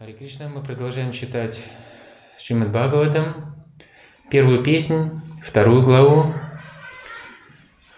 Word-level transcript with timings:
Харе 0.00 0.14
Кришна, 0.14 0.48
мы 0.48 0.62
продолжаем 0.62 1.12
читать 1.12 1.62
Шримад 2.38 2.70
Бхагаватам, 2.70 3.54
первую 4.30 4.62
песнь, 4.62 5.20
вторую 5.44 5.82
главу, 5.82 6.32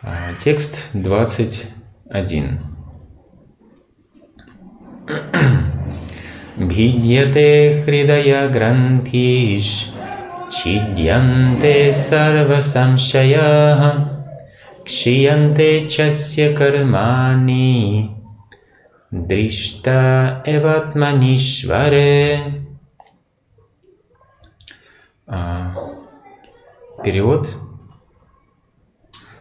а, 0.02 0.34
текст 0.40 0.88
21. 0.94 2.58
Бхидьяте 6.56 7.82
хридая 7.84 8.48
грантиш, 8.48 9.92
чидьянте 10.50 11.92
сарва 11.92 12.58
самшая, 12.58 14.24
кшиянте 14.84 15.88
часья 15.88 16.52
кармани, 16.52 18.21
Дришта 19.12 20.42
Эватманишваре. 20.46 22.64
А, 25.26 25.74
перевод. 27.04 27.50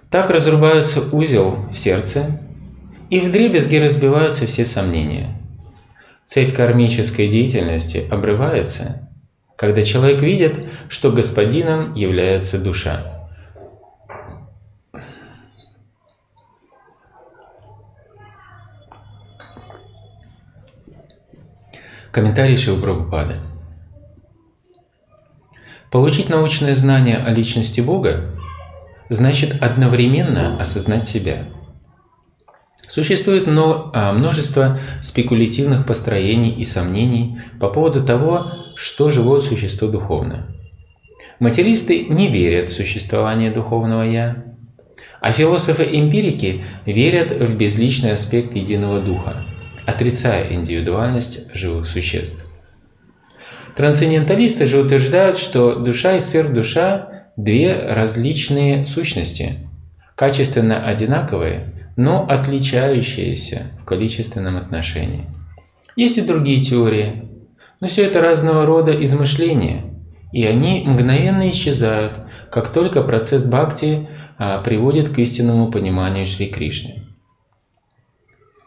Так 0.10 0.30
разрубается 0.30 1.16
узел 1.16 1.70
в 1.72 1.78
сердце, 1.78 2.42
и 3.10 3.22
в 3.22 3.32
дребезги 3.32 3.78
разбиваются 3.78 4.46
все 4.46 4.66
сомнения. 4.66 5.40
Цель 6.26 6.54
кармической 6.54 7.30
деятельности 7.30 8.06
обрывается, 8.12 9.10
когда 9.56 9.84
человек 9.84 10.22
видит, 10.22 10.68
что 10.90 11.14
господином 11.14 11.96
является 11.96 12.60
душа. 12.60 13.11
Комментарий 22.12 22.58
Шилпрабхупады. 22.58 23.38
Получить 25.90 26.28
научное 26.28 26.76
знание 26.76 27.18
о 27.18 27.30
личности 27.32 27.80
Бога 27.80 28.32
значит 29.10 29.62
одновременно 29.62 30.60
осознать 30.60 31.08
себя. 31.08 31.46
Существует 32.76 33.48
а, 33.48 34.12
множество 34.12 34.80
спекулятивных 35.02 35.86
построений 35.86 36.52
и 36.52 36.66
сомнений 36.66 37.40
по 37.62 37.70
поводу 37.70 38.04
того, 38.04 38.52
что 38.76 39.10
живое 39.10 39.40
существо 39.40 39.88
духовное. 39.88 40.48
Материсты 41.40 42.08
не 42.10 42.28
верят 42.28 42.72
в 42.72 42.76
существование 42.76 43.52
духовного 43.52 44.04
«я», 44.04 44.44
а 45.22 45.32
философы-эмпирики 45.32 46.66
верят 46.86 47.32
в 47.32 47.56
безличный 47.56 48.12
аспект 48.12 48.54
единого 48.54 49.00
духа– 49.00 49.46
отрицая 49.92 50.54
индивидуальность 50.54 51.54
живых 51.54 51.86
существ. 51.86 52.44
Трансценденталисты 53.76 54.66
же 54.66 54.82
утверждают, 54.82 55.38
что 55.38 55.76
душа 55.76 56.18
и 56.18 56.20
сверхдуша– 56.20 57.08
две 57.38 57.88
различные 57.90 58.86
сущности, 58.86 59.60
качественно 60.16 60.86
одинаковые, 60.86 61.74
но 61.96 62.28
отличающиеся 62.28 63.72
в 63.82 63.86
количественном 63.86 64.58
отношении. 64.58 65.26
Есть 65.96 66.18
и 66.18 66.22
другие 66.22 66.62
теории, 66.62 67.30
но 67.80 67.88
все 67.88 68.06
это 68.06 68.22
разного 68.22 68.66
рода 68.66 68.92
измышления, 69.04 69.86
и 70.32 70.46
они 70.46 70.84
мгновенно 70.86 71.50
исчезают, 71.50 72.14
как 72.52 72.70
только 72.70 73.02
процесс 73.02 73.46
бхакти 73.46 74.08
а, 74.38 74.62
приводит 74.62 75.10
к 75.10 75.20
истинному 75.20 75.72
пониманию 75.72 76.26
Шри 76.26 76.48
Кришны. 76.48 77.01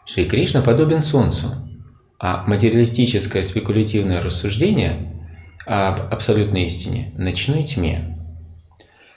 Шри 0.05 0.25
Кришна 0.25 0.61
подобен 0.61 1.01
Солнцу, 1.01 1.55
а 2.19 2.43
материалистическое 2.45 3.43
спекулятивное 3.43 4.21
рассуждение 4.21 5.13
об 5.65 6.13
абсолютной 6.13 6.65
истине– 6.67 7.11
ночной 7.17 7.63
тьме. 7.63 8.15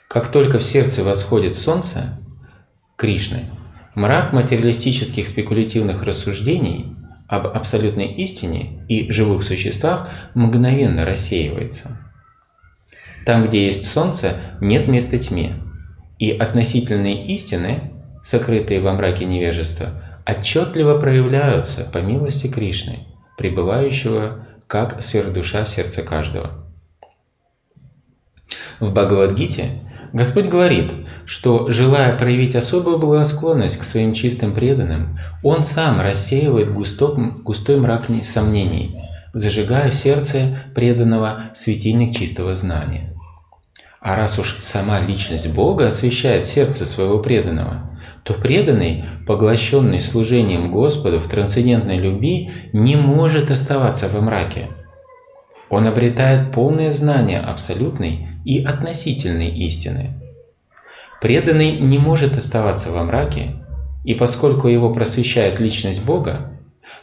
Как 0.07 0.29
только 0.29 0.57
в 0.57 0.63
сердце 0.63 1.03
восходит 1.03 1.55
Солнце, 1.55 2.19
Кришны, 2.95 3.45
мрак 3.93 4.33
материалистических 4.33 5.27
спекулятивных 5.27 6.01
рассуждений 6.01 6.95
об 7.27 7.45
абсолютной 7.45 8.11
истине 8.13 8.83
и 8.89 9.11
живых 9.11 9.43
существах 9.43 10.09
мгновенно 10.33 11.05
рассеивается. 11.05 11.99
Там, 13.27 13.47
где 13.47 13.67
есть 13.67 13.87
Солнце, 13.87 14.37
нет 14.59 14.87
места 14.87 15.19
тьме, 15.19 15.53
и 16.17 16.31
относительные 16.31 17.27
истины, 17.27 17.91
сокрытые 18.23 18.81
во 18.81 18.93
мраке 18.93 19.25
невежества, 19.25 20.08
отчетливо 20.31 20.99
проявляются 20.99 21.83
по 21.83 21.99
милости 21.99 22.47
Кришны, 22.47 23.07
пребывающего 23.37 24.47
как 24.67 25.01
сверхдуша 25.01 25.65
в 25.65 25.69
сердце 25.69 26.03
каждого. 26.03 26.65
В 28.79 28.91
Бхагавадгите 28.91 29.81
Господь 30.13 30.45
говорит, 30.45 30.91
что, 31.25 31.69
желая 31.69 32.17
проявить 32.17 32.55
особую 32.55 32.97
благосклонность 32.97 33.77
к 33.77 33.83
своим 33.83 34.13
чистым 34.13 34.53
преданным, 34.53 35.19
Он 35.43 35.63
сам 35.63 36.01
рассеивает 36.01 36.73
густой, 36.73 37.79
мрак 37.79 38.05
сомнений, 38.23 38.99
зажигая 39.33 39.91
в 39.91 39.95
сердце 39.95 40.57
преданного 40.73 41.51
светильник 41.53 42.15
чистого 42.15 42.55
знания. 42.55 43.15
А 44.01 44.15
раз 44.15 44.39
уж 44.39 44.57
сама 44.59 45.01
личность 45.01 45.53
Бога 45.53 45.87
освещает 45.87 46.45
сердце 46.45 46.85
своего 46.85 47.19
преданного, 47.19 47.89
то 48.23 48.33
преданный, 48.33 49.03
поглощенный 49.27 49.99
служением 49.99 50.71
Господу 50.71 51.19
в 51.19 51.27
трансцендентной 51.27 51.97
любви, 51.97 52.51
не 52.71 52.95
может 52.95 53.51
оставаться 53.51 54.07
во 54.07 54.21
мраке. 54.21 54.69
Он 55.69 55.85
обретает 55.85 56.51
полное 56.51 56.93
знание 56.93 57.39
абсолютной 57.39 58.27
и 58.45 58.63
относительной 58.63 59.49
истины. 59.65 60.13
Преданный 61.21 61.79
не 61.79 61.97
может 61.97 62.37
оставаться 62.37 62.91
во 62.91 63.03
мраке, 63.03 63.55
и 64.05 64.13
поскольку 64.13 64.69
его 64.69 64.93
просвещает 64.93 65.59
личность 65.59 66.03
Бога, 66.05 66.53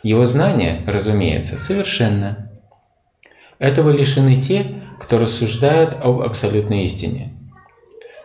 его 0.03 0.25
знание, 0.25 0.83
разумеется, 0.87 1.59
совершенно. 1.59 2.51
Этого 3.59 3.91
лишены 3.91 4.41
те, 4.41 4.83
кто 4.99 5.19
рассуждают 5.19 5.95
об 6.01 6.21
абсолютной 6.21 6.85
истине. 6.85 7.33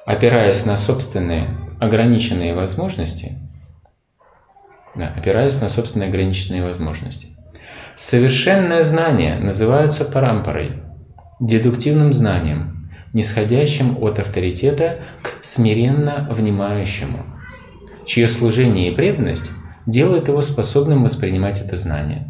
Опираясь 0.06 0.66
на 0.66 0.78
собственные 0.78 1.50
ограниченные 1.80 2.54
возможности, 2.54 3.38
да, 4.96 5.14
опираясь 5.16 5.62
на 5.62 5.70
собственные 5.70 6.10
ограниченные 6.10 6.64
возможности. 6.64 7.30
Совершенное 7.96 8.84
знание 8.84 9.40
называется 9.40 10.06
парампорой, 10.06 10.82
дедуктивным 11.40 12.14
знанием, 12.14 12.90
нисходящим 13.14 13.98
от 14.02 14.20
авторитета 14.20 15.00
к 15.22 15.44
смиренно 15.44 16.28
внимающему, 16.32 17.26
чье 18.06 18.28
служение 18.28 18.92
и 18.92 18.96
преданность 18.96 19.52
делают 19.86 20.28
его 20.28 20.42
способным 20.42 21.04
воспринимать 21.04 21.62
это 21.62 21.76
знание. 21.76 22.28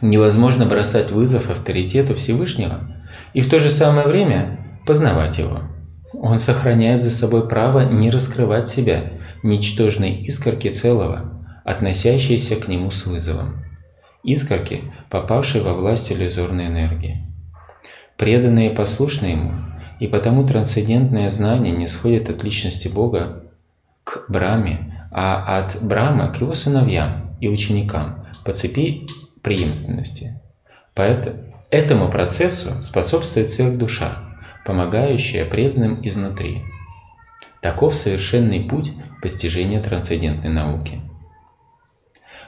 Невозможно 0.00 0.66
бросать 0.66 1.10
вызов 1.10 1.50
авторитету 1.50 2.14
Всевышнего 2.14 2.99
и 3.32 3.40
в 3.40 3.50
то 3.50 3.58
же 3.58 3.70
самое 3.70 4.06
время 4.06 4.80
познавать 4.86 5.38
его– 5.38 5.62
он 6.12 6.38
сохраняет 6.38 7.02
за 7.02 7.10
собой 7.10 7.48
право 7.48 7.88
не 7.88 8.10
раскрывать 8.10 8.68
себя, 8.68 9.12
ничтожной 9.42 10.16
искорки 10.24 10.70
целого, 10.70 11.44
относящейся 11.64 12.56
к 12.56 12.68
нему 12.68 12.90
с 12.90 13.06
вызовом. 13.06 13.64
Искорки, 14.22 14.92
попавшие 15.08 15.62
во 15.62 15.74
власть 15.74 16.12
иллюзорной 16.12 16.66
энергии. 16.66 17.26
Преданные 18.16 18.70
послушны 18.70 19.26
ему, 19.26 19.52
и 19.98 20.08
потому 20.08 20.46
трансцендентное 20.46 21.30
знание 21.30 21.72
не 21.72 21.86
сходит 21.86 22.28
от 22.28 22.42
личности 22.42 22.88
Бога 22.88 23.44
к 24.04 24.24
Браме, 24.28 25.08
а 25.10 25.58
от 25.58 25.82
Брамы 25.82 26.32
к 26.32 26.40
его 26.40 26.54
сыновьям 26.54 27.36
и 27.40 27.48
ученикам 27.48 28.26
по 28.44 28.52
цепи 28.52 29.06
преемственности. 29.42 30.40
Поэтому 30.94 31.49
этому 31.70 32.10
процессу 32.10 32.82
способствует 32.82 33.50
цель 33.50 33.76
душа– 33.76 34.18
помогающая 34.64 35.44
преданным 35.44 36.06
изнутри. 36.06 36.62
Таков 37.60 37.94
совершенный 37.94 38.60
путь 38.60 38.92
постижения 39.20 39.82
трансцендентной 39.82 40.50
науки. 40.50 41.00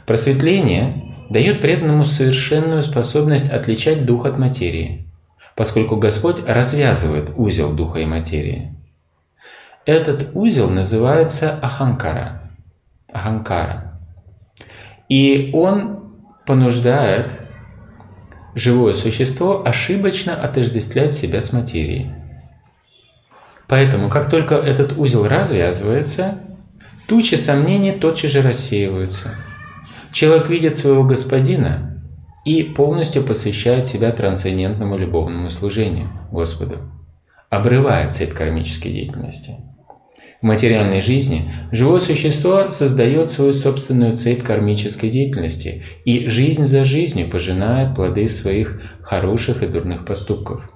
Просветление 0.07 1.17
дает 1.31 1.61
преданному 1.61 2.05
совершенную 2.05 2.83
способность 2.83 3.51
отличать 3.51 4.05
дух 4.05 4.27
от 4.27 4.39
материи, 4.39 5.09
поскольку 5.55 5.97
Господь 5.97 6.43
развязывает 6.47 7.31
узел 7.37 7.73
духа 7.73 8.01
и 8.01 8.07
материи. 8.07 8.75
Этот 9.85 10.31
узел 10.35 10.71
называется 10.71 11.59
Аханкара. 11.61 12.51
Аханкара. 13.13 14.01
И 15.09 15.51
он 15.53 16.15
понуждает 16.47 17.42
живое 18.55 18.95
существо 18.95 19.63
ошибочно 19.65 20.35
отождествлять 20.35 21.15
себя 21.15 21.41
с 21.41 21.53
материей. 21.53 22.13
Поэтому, 23.69 24.11
как 24.11 24.31
только 24.31 24.57
этот 24.57 24.99
узел 24.99 25.27
развязывается, 25.27 26.39
тучи 27.07 27.37
сомнений 27.37 27.93
тотчас 27.93 28.33
же 28.33 28.43
рассеиваются. 28.43 29.37
Человек 30.13 30.49
видит 30.49 30.77
своего 30.77 31.05
господина, 31.05 31.93
и 32.45 32.63
полностью 32.65 33.23
посвящают 33.23 33.87
себя 33.87 34.11
трансцендентному 34.11 34.99
любовному 34.99 35.51
служению 35.51 36.11
Господу, 36.31 36.79
обрывая 37.51 38.09
цепь 38.11 38.33
кармической 38.33 38.93
деятельности. 38.93 39.57
В 40.43 40.45
материальной 40.45 41.01
жизни 41.03 41.53
живое 41.71 42.01
существо 42.01 42.69
создает 42.71 43.31
свою 43.31 43.53
собственную 43.53 44.17
цепь 44.17 44.43
кармической 44.43 45.09
деятельности 45.09 45.85
и 46.05 46.27
жизнь 46.27 46.67
за 46.67 46.85
жизнью 46.85 47.31
пожинает 47.31 47.95
плоды 47.95 48.29
своих 48.29 48.83
хороших 49.03 49.63
и 49.63 49.69
дурных 49.69 50.05
поступков. 50.05 50.69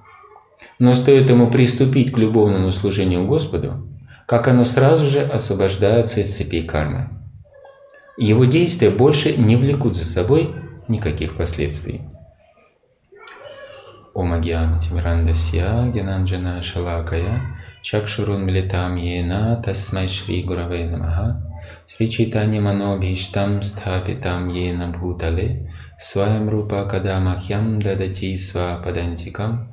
Но 0.79 0.95
стоит 0.95 1.29
ему 1.29 1.51
приступить 1.51 2.13
к 2.13 2.19
любовному 2.19 2.71
служению 2.71 3.27
Господу, 3.27 3.89
как 4.27 4.47
оно 4.47 4.65
сразу 4.65 5.05
же 5.07 5.21
освобождается 5.21 6.21
из 6.21 6.37
цепей 6.37 6.63
кармы. 6.63 7.09
Его 8.17 8.45
действия 8.45 8.91
больше 8.91 9.37
не 9.37 9.57
влекут 9.57 9.97
за 9.97 10.05
собой 10.05 10.55
никаких 10.87 11.37
последствий. 11.37 12.03
Ом 14.15 14.41
Тимирандасья 14.41 15.91
Генанджана 15.93 16.63
Шалакая 16.63 17.56
Чакшурун 17.87 18.45
Милитам 18.47 18.97
Ена 18.97 19.63
Тасмай 19.65 20.09
Шри 20.09 20.43
Гураве 20.43 20.87
Намаха. 20.91 21.41
Шри 21.87 22.11
Читани 22.11 22.59
Манобхиштам 22.59 23.63
Стхапитам 23.63 24.51
Ена 24.51 24.89
Бхутале. 24.89 25.71
Сваям 26.01 26.49
Рупа 26.49 26.89
Кадамахьям 26.91 27.79
Дадати 27.81 28.37
Свападантикам 28.37 29.69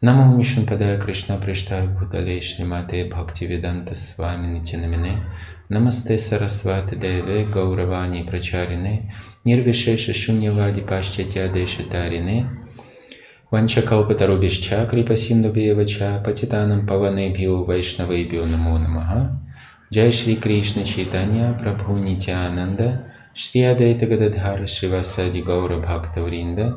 Намо 0.00 0.36
Мишн 0.36 0.66
Падая 0.66 1.00
Кришна 1.00 1.36
Приштая 1.36 1.88
Бхутале 1.88 2.40
Шримате 2.40 3.06
Бхактивиданта 3.10 3.96
Свами 3.96 4.46
Нитинамине 4.58 5.18
Шуньявади 13.52 14.06
Паштятя 14.06 14.38
Дешитарине 14.40 14.86
Ванчакалпатарубишча 14.86 14.86
Крипасиндубиевача 14.86 16.22
Патитанам 16.24 16.86
Паванебхио 16.86 17.64
Вайшнавебхио 17.64 18.46
Намо 18.46 18.78
Намаха 18.78 19.40
Джай 19.92 20.10
Шри 20.10 20.36
Кришна 20.36 20.84
Чайтанья 20.84 21.52
Прабху 21.60 21.92
Нитянанда 21.92 23.12
Шри 23.34 23.62
Адайта 23.62 24.06
Гададхара 24.06 24.66
Шривасади 24.66 25.42
Гаура 25.42 25.78
Бхактавринда 25.80 26.74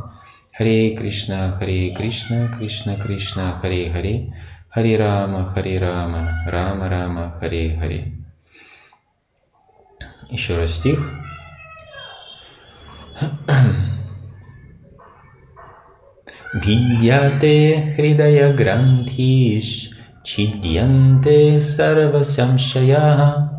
Харе 0.57 0.95
Кришна, 0.95 1.51
Харе 1.51 1.93
Кришна, 1.93 2.47
Кришна 2.47 2.95
Кришна, 2.95 3.59
Харе 3.61 3.91
Харе, 3.91 4.33
Харе 4.69 4.97
Рама, 4.97 5.45
Харе 5.45 5.79
Рама, 5.79 6.29
Рама 6.47 6.89
Рама, 6.89 7.35
Харе 7.39 7.77
Харе. 7.77 8.13
Еще 10.29 10.55
раз 10.57 10.75
стих. 10.75 10.99
Видяте 16.55 17.93
хридая 17.97 18.53
грантиш, 18.53 19.89
чидьянте 20.23 21.59
сарвасамшая, 21.59 23.51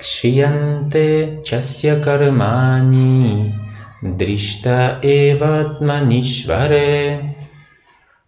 кшиянте 0.00 1.40
часья 1.46 2.00
кармани, 2.00 3.54
Дришта 4.02 4.98
эватманишваре. 5.02 7.36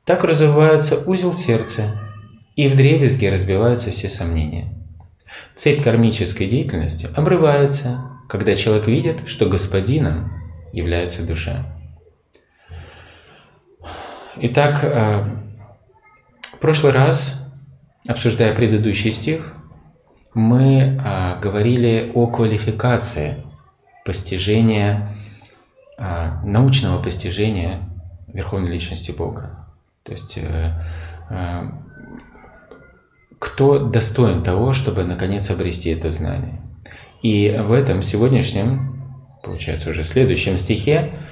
Так 0.05 0.23
развивается 0.23 1.03
узел 1.05 1.33
сердца, 1.33 2.01
и 2.55 2.69
в 2.69 2.77
дребезге 2.77 3.33
разбиваются 3.33 3.91
все 3.91 4.09
сомнения. 4.09 4.73
Цепь 5.57 5.83
кармической 5.83 6.47
деятельности 6.47 7.09
обрывается, 7.17 8.13
когда 8.29 8.55
человек 8.55 8.87
видит, 8.87 9.23
что 9.27 9.47
господином 9.47 10.31
является 10.73 11.27
душа. 11.27 11.76
Итак, 14.39 14.81
э, 14.83 15.25
в 16.53 16.59
прошлый 16.59 16.93
раз, 16.93 17.43
обсуждая 18.07 18.55
предыдущий 18.55 19.13
стих, 19.13 19.55
мы 20.35 20.79
э, 20.79 21.41
говорили 21.41 22.13
о 22.15 22.27
квалификации 22.27 23.37
постижения 24.05 25.17
а, 25.99 26.43
научного 26.45 27.03
постижения 27.03 27.81
Верховной 28.29 28.71
Личности 28.71 29.13
Бога. 29.13 29.67
То 30.03 30.13
есть 30.13 30.37
э, 30.37 30.73
э, 31.31 31.63
кто 33.39 33.79
достоин 33.79 34.43
того, 34.43 34.75
чтобы 34.75 35.05
наконец 35.05 35.51
обрести 35.51 35.91
это 35.91 36.13
знание. 36.13 36.61
И 37.23 37.49
в 37.59 37.73
этом 37.73 38.03
сегодняшнем, 38.03 39.03
получается 39.43 39.91
уже 39.91 40.05
следующем 40.05 40.59
стихе, 40.59 41.15
э, 41.15 41.26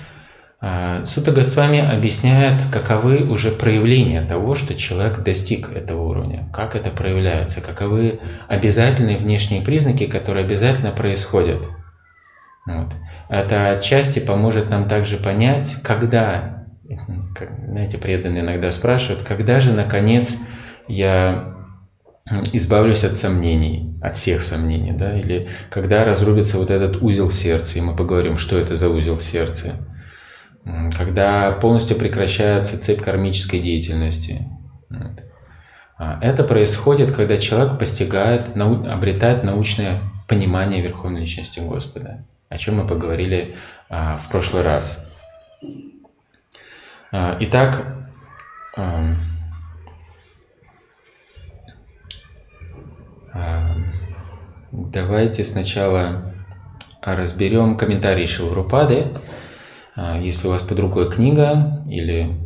Сута 1.04 1.32
Госвами 1.32 1.80
объясняет, 1.80 2.60
каковы 2.72 3.24
уже 3.24 3.50
проявления 3.50 4.22
того, 4.22 4.54
что 4.54 4.74
человек 4.74 5.22
достиг 5.22 5.68
этого 5.70 6.02
уровня, 6.08 6.48
как 6.54 6.74
это 6.74 6.88
проявляется, 6.90 7.60
каковы 7.60 8.20
обязательные 8.48 9.18
внешние 9.18 9.60
признаки, 9.60 10.06
которые 10.06 10.46
обязательно 10.46 10.90
происходят. 10.90 11.60
Вот. 12.66 12.92
Это 13.28 13.72
отчасти 13.72 14.20
поможет 14.20 14.70
нам 14.70 14.88
также 14.88 15.18
понять, 15.18 15.76
когда, 15.82 16.64
как, 17.34 17.50
знаете, 17.68 17.98
преданные 17.98 18.42
иногда 18.42 18.72
спрашивают, 18.72 19.22
когда 19.22 19.60
же, 19.60 19.72
наконец, 19.72 20.34
я 20.88 21.54
избавлюсь 22.54 23.04
от 23.04 23.16
сомнений, 23.16 23.98
от 24.00 24.16
всех 24.16 24.42
сомнений, 24.42 24.92
да, 24.92 25.18
или 25.18 25.48
когда 25.68 26.06
разрубится 26.06 26.56
вот 26.56 26.70
этот 26.70 27.02
узел 27.02 27.28
в 27.28 27.34
сердце, 27.34 27.80
и 27.80 27.82
мы 27.82 27.94
поговорим, 27.94 28.38
что 28.38 28.58
это 28.58 28.76
за 28.76 28.88
узел 28.88 29.18
в 29.18 29.22
сердце, 29.22 29.74
когда 30.96 31.52
полностью 31.52 31.96
прекращается 31.96 32.80
цепь 32.80 33.02
кармической 33.02 33.60
деятельности. 33.60 34.48
А 35.96 36.18
это 36.20 36.42
происходит, 36.44 37.12
когда 37.12 37.38
человек 37.38 37.78
постигает, 37.78 38.56
обретает 38.56 39.44
научное 39.44 40.00
понимание 40.26 40.80
Верховной 40.80 41.20
Личности 41.20 41.60
Господа 41.60 42.24
о 42.54 42.58
чем 42.58 42.76
мы 42.76 42.86
поговорили 42.86 43.56
а, 43.88 44.16
в 44.16 44.28
прошлый 44.28 44.62
раз. 44.62 45.04
А, 47.10 47.36
итак, 47.40 47.84
давайте 54.70 55.42
сначала 55.42 56.32
разберем 57.02 57.76
комментарии 57.76 58.26
Шилрупады. 58.26 59.08
А, 59.96 60.18
если 60.18 60.46
у 60.48 60.50
вас 60.50 60.62
под 60.62 60.78
рукой 60.78 61.10
книга 61.10 61.84
или 61.88 62.36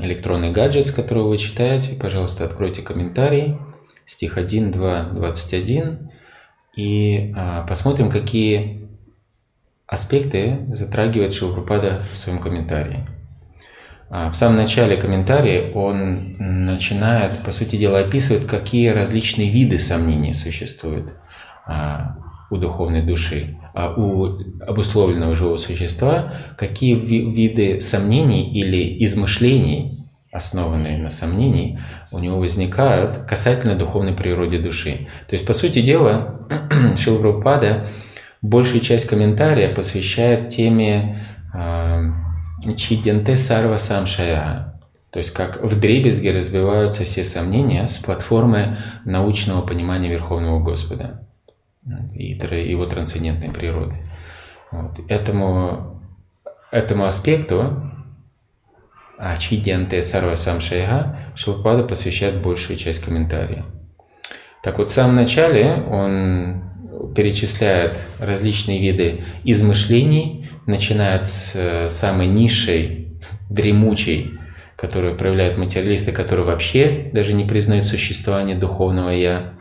электронный 0.00 0.52
гаджет, 0.52 0.86
с 0.86 0.92
которого 0.92 1.28
вы 1.28 1.38
читаете, 1.38 1.94
пожалуйста, 1.94 2.44
откройте 2.44 2.82
комментарий. 2.82 3.56
Стих 4.06 4.38
1, 4.38 4.70
2, 4.70 5.02
21 5.14 6.10
и 6.76 7.32
а, 7.36 7.66
посмотрим, 7.66 8.08
какие 8.08 8.88
аспекты 9.88 10.66
затрагивает 10.68 11.34
Шилпрапада 11.34 12.04
в 12.12 12.18
своем 12.18 12.38
комментарии. 12.38 13.04
А, 14.08 14.30
в 14.30 14.36
самом 14.36 14.58
начале 14.58 14.96
комментария 14.96 15.72
он 15.72 16.36
начинает, 16.66 17.42
по 17.42 17.50
сути 17.50 17.76
дела, 17.76 18.00
описывать, 18.00 18.46
какие 18.46 18.90
различные 18.90 19.50
виды 19.50 19.80
сомнений 19.80 20.34
существуют 20.34 21.14
у 22.50 22.56
духовной 22.56 23.02
души, 23.02 23.56
а 23.74 23.92
у 23.96 24.38
обусловленного 24.66 25.34
живого 25.34 25.58
существа, 25.58 26.32
какие 26.56 26.94
виды 26.94 27.80
сомнений 27.80 28.52
или 28.52 29.04
измышлений 29.04 29.96
основанные 30.36 30.98
на 30.98 31.10
сомнении, 31.10 31.80
у 32.12 32.18
него 32.18 32.38
возникают 32.38 33.26
касательно 33.26 33.74
духовной 33.74 34.12
природы 34.12 34.58
души. 34.58 35.08
То 35.28 35.34
есть, 35.34 35.46
по 35.46 35.52
сути 35.52 35.80
дела, 35.80 36.40
Шилпрапада 36.96 37.88
большую 38.42 38.82
часть 38.82 39.06
комментария 39.06 39.74
посвящает 39.74 40.50
теме 40.50 41.26
а, 41.54 42.02
Чиденте 42.76 43.36
Сарва 43.36 43.78
Самшая, 43.78 44.80
то 45.10 45.18
есть 45.18 45.32
как 45.32 45.62
в 45.62 45.80
дребезге 45.80 46.32
разбиваются 46.32 47.04
все 47.04 47.24
сомнения 47.24 47.88
с 47.88 47.98
платформы 47.98 48.78
научного 49.04 49.62
понимания 49.62 50.10
Верховного 50.10 50.62
Господа 50.62 51.25
и 52.14 52.36
его 52.70 52.86
трансцендентной 52.86 53.50
природы. 53.50 53.96
Вот. 54.72 54.98
Этому, 55.08 56.02
этому 56.70 57.04
аспекту 57.04 57.92
Ачидьянте 59.18 60.02
Сарва 60.02 60.34
Самшайга 60.34 61.18
Шилпада 61.34 61.84
посвящает 61.84 62.42
большую 62.42 62.78
часть 62.78 63.02
комментария. 63.02 63.64
Так 64.62 64.78
вот, 64.78 64.90
в 64.90 64.92
самом 64.92 65.16
начале 65.16 65.72
он 65.72 66.64
перечисляет 67.14 67.98
различные 68.18 68.80
виды 68.80 69.24
измышлений, 69.44 70.50
начиная 70.66 71.24
с 71.24 71.52
э, 71.54 71.88
самой 71.88 72.26
низшей, 72.26 73.18
дремучей, 73.48 74.38
которую 74.76 75.16
проявляют 75.16 75.56
материалисты, 75.56 76.12
которые 76.12 76.44
вообще 76.44 77.10
даже 77.12 77.32
не 77.32 77.44
признают 77.44 77.86
существование 77.86 78.56
духовного 78.56 79.10
«я», 79.10 79.55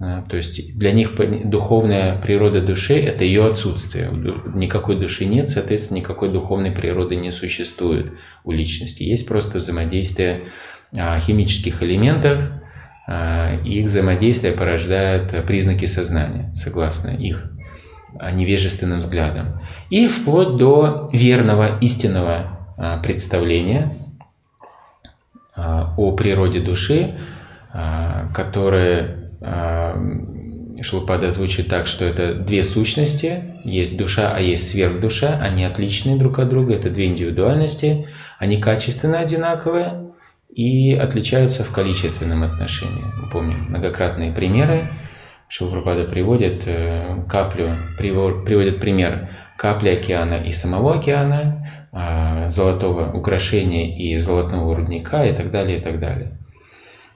То 0.00 0.36
есть 0.38 0.78
для 0.78 0.92
них 0.92 1.14
духовная 1.44 2.18
природа 2.18 2.62
души– 2.62 2.94
это 2.98 3.22
ее 3.22 3.46
отсутствие. 3.46 4.10
Никакой 4.54 4.98
души 4.98 5.26
нет, 5.26 5.50
соответственно, 5.50 5.98
никакой 5.98 6.32
духовной 6.32 6.70
природы 6.70 7.16
не 7.16 7.32
существует 7.32 8.14
у 8.44 8.50
личности. 8.50 9.02
Есть 9.02 9.28
просто 9.28 9.58
взаимодействие 9.58 10.44
а, 10.96 11.20
химических 11.20 11.82
элементов, 11.82 12.40
а, 13.06 13.60
их 13.62 13.86
взаимодействие 13.86 14.54
порождает 14.54 15.44
признаки 15.44 15.84
сознания, 15.84 16.50
согласно 16.54 17.10
их 17.10 17.52
невежественным 18.32 19.00
взглядам. 19.00 19.60
И 19.90 20.08
вплоть 20.08 20.56
до 20.56 21.10
верного, 21.12 21.78
истинного 21.80 22.58
а, 22.78 23.02
представления 23.02 23.98
о 25.54 26.12
природе 26.12 26.60
души, 26.60 27.18
которое 28.32 29.19
Шилпада 30.82 31.30
звучит 31.30 31.68
так, 31.68 31.86
что 31.86 32.04
это 32.04 32.34
две 32.34 32.64
сущности, 32.64 33.54
есть 33.64 33.96
душа, 33.96 34.32
а 34.34 34.40
есть 34.40 34.68
сверхдуша, 34.70 35.38
они 35.40 35.64
отличные 35.64 36.16
друг 36.16 36.38
от 36.38 36.48
друга, 36.48 36.74
это 36.74 36.90
две 36.90 37.06
индивидуальности, 37.06 38.08
они 38.38 38.60
качественно 38.60 39.18
одинаковые 39.18 40.12
и 40.48 40.94
отличаются 40.94 41.64
в 41.64 41.70
количественном 41.70 42.44
отношении. 42.44 43.04
Мы 43.22 43.30
помним 43.30 43.66
многократные 43.68 44.32
примеры, 44.32 44.88
Шилпрапада 45.48 46.04
приводит 46.04 46.62
э, 46.66 47.24
каплю, 47.28 47.74
приводит 47.98 48.78
пример 48.78 49.30
капли 49.56 49.88
океана 49.88 50.34
и 50.34 50.52
самого 50.52 50.94
океана, 50.94 51.66
а, 51.92 52.48
золотого 52.50 53.10
украшения 53.12 53.96
и 53.96 54.16
золотного 54.18 54.76
рудника 54.76 55.26
и 55.26 55.34
так 55.34 55.50
далее, 55.50 55.78
и 55.78 55.80
так 55.80 55.98
далее. 55.98 56.38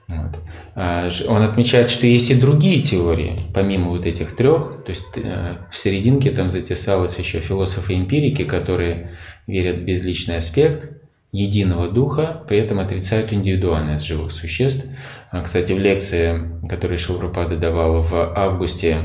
Вот. 0.07 0.39
А, 0.75 1.09
он 1.27 1.41
отмечает, 1.41 1.89
что 1.89 2.05
есть 2.05 2.29
и 2.29 2.35
другие 2.35 2.81
теории, 2.81 3.39
помимо 3.53 3.89
вот 3.89 4.05
этих 4.05 4.35
трех. 4.35 4.83
То 4.83 4.91
есть 4.91 5.05
э, 5.15 5.57
в 5.71 5.77
серединке 5.77 6.31
там 6.31 6.49
затесалось 6.49 7.17
еще 7.17 7.39
философы-эмпирики, 7.39 8.43
которые 8.43 9.11
верят 9.47 9.77
в 9.77 9.83
безличный 9.83 10.37
аспект 10.37 10.91
единого 11.31 11.89
духа, 11.89 12.43
при 12.47 12.59
этом 12.59 12.79
отрицают 12.79 13.33
индивидуальность 13.33 14.05
живых 14.05 14.31
существ. 14.31 14.85
А, 15.31 15.41
кстати, 15.41 15.73
в 15.73 15.79
лекции, 15.79 16.51
которую 16.69 16.99
Шилпрапада 16.99 17.57
давал 17.57 18.01
в 18.01 18.13
августе 18.37 18.97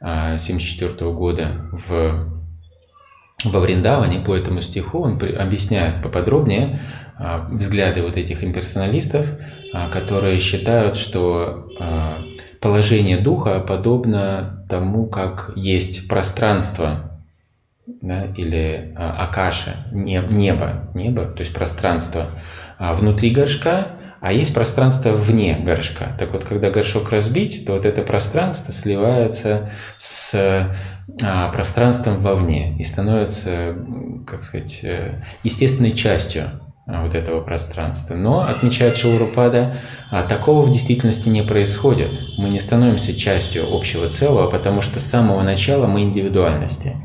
1974 0.00 0.92
а, 0.98 1.12
года 1.12 1.70
в 1.88 2.36
во 3.44 3.60
Вриндаване 3.60 4.20
по 4.20 4.34
этому 4.34 4.62
стиху 4.62 5.00
он 5.00 5.20
объясняет 5.38 6.02
поподробнее 6.02 6.80
взгляды 7.18 8.02
вот 8.02 8.16
этих 8.16 8.44
имперсоналистов, 8.44 9.26
а, 9.72 9.88
которые 9.88 10.38
считают, 10.40 10.96
что 10.96 11.68
а, 11.80 12.22
положение 12.60 13.18
духа 13.18 13.60
подобно 13.60 14.66
тому, 14.68 15.06
как 15.06 15.52
есть 15.56 16.08
пространство 16.08 17.20
да, 17.86 18.24
или 18.36 18.92
акаша, 18.96 19.86
небо, 19.92 20.90
небо, 20.94 21.24
то 21.24 21.40
есть 21.40 21.54
пространство 21.54 22.26
внутри 22.78 23.30
горшка, 23.30 23.92
а 24.20 24.32
есть 24.32 24.52
пространство 24.54 25.10
вне 25.10 25.56
горшка. 25.56 26.16
Так 26.18 26.32
вот, 26.32 26.44
когда 26.44 26.70
горшок 26.70 27.10
разбить, 27.10 27.64
то 27.64 27.74
вот 27.74 27.86
это 27.86 28.02
пространство 28.02 28.72
сливается 28.72 29.70
с 29.98 30.34
а, 31.22 31.48
пространством 31.52 32.20
вовне 32.20 32.76
и 32.78 32.84
становится, 32.84 33.76
как 34.26 34.42
сказать, 34.42 34.80
э, 34.82 35.22
естественной 35.44 35.92
частью 35.92 36.44
а, 36.44 36.65
вот 36.86 37.14
этого 37.14 37.40
пространства. 37.40 38.14
Но, 38.14 38.42
отмечает 38.42 38.96
Шаурупада, 38.96 39.78
а, 40.10 40.22
такого 40.22 40.62
в 40.62 40.70
действительности 40.70 41.28
не 41.28 41.42
происходит. 41.42 42.20
Мы 42.38 42.48
не 42.48 42.60
становимся 42.60 43.16
частью 43.16 43.74
общего 43.74 44.08
целого, 44.08 44.48
потому 44.48 44.82
что 44.82 45.00
с 45.00 45.04
самого 45.04 45.42
начала 45.42 45.86
мы 45.86 46.02
индивидуальности. 46.02 46.96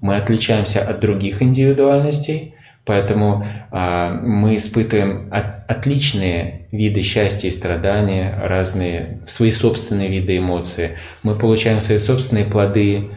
Мы 0.00 0.16
отличаемся 0.16 0.82
от 0.82 1.00
других 1.00 1.40
индивидуальностей, 1.40 2.54
Поэтому 2.86 3.44
а, 3.72 4.12
мы 4.12 4.56
испытываем 4.56 5.28
от, 5.32 5.68
отличные 5.68 6.68
виды 6.70 7.02
счастья 7.02 7.48
и 7.48 7.50
страдания, 7.50 8.38
разные 8.40 9.22
свои 9.26 9.50
собственные 9.50 10.08
виды 10.08 10.38
эмоций. 10.38 10.90
Мы 11.24 11.34
получаем 11.34 11.80
свои 11.80 11.98
собственные 11.98 12.44
плоды 12.44 13.10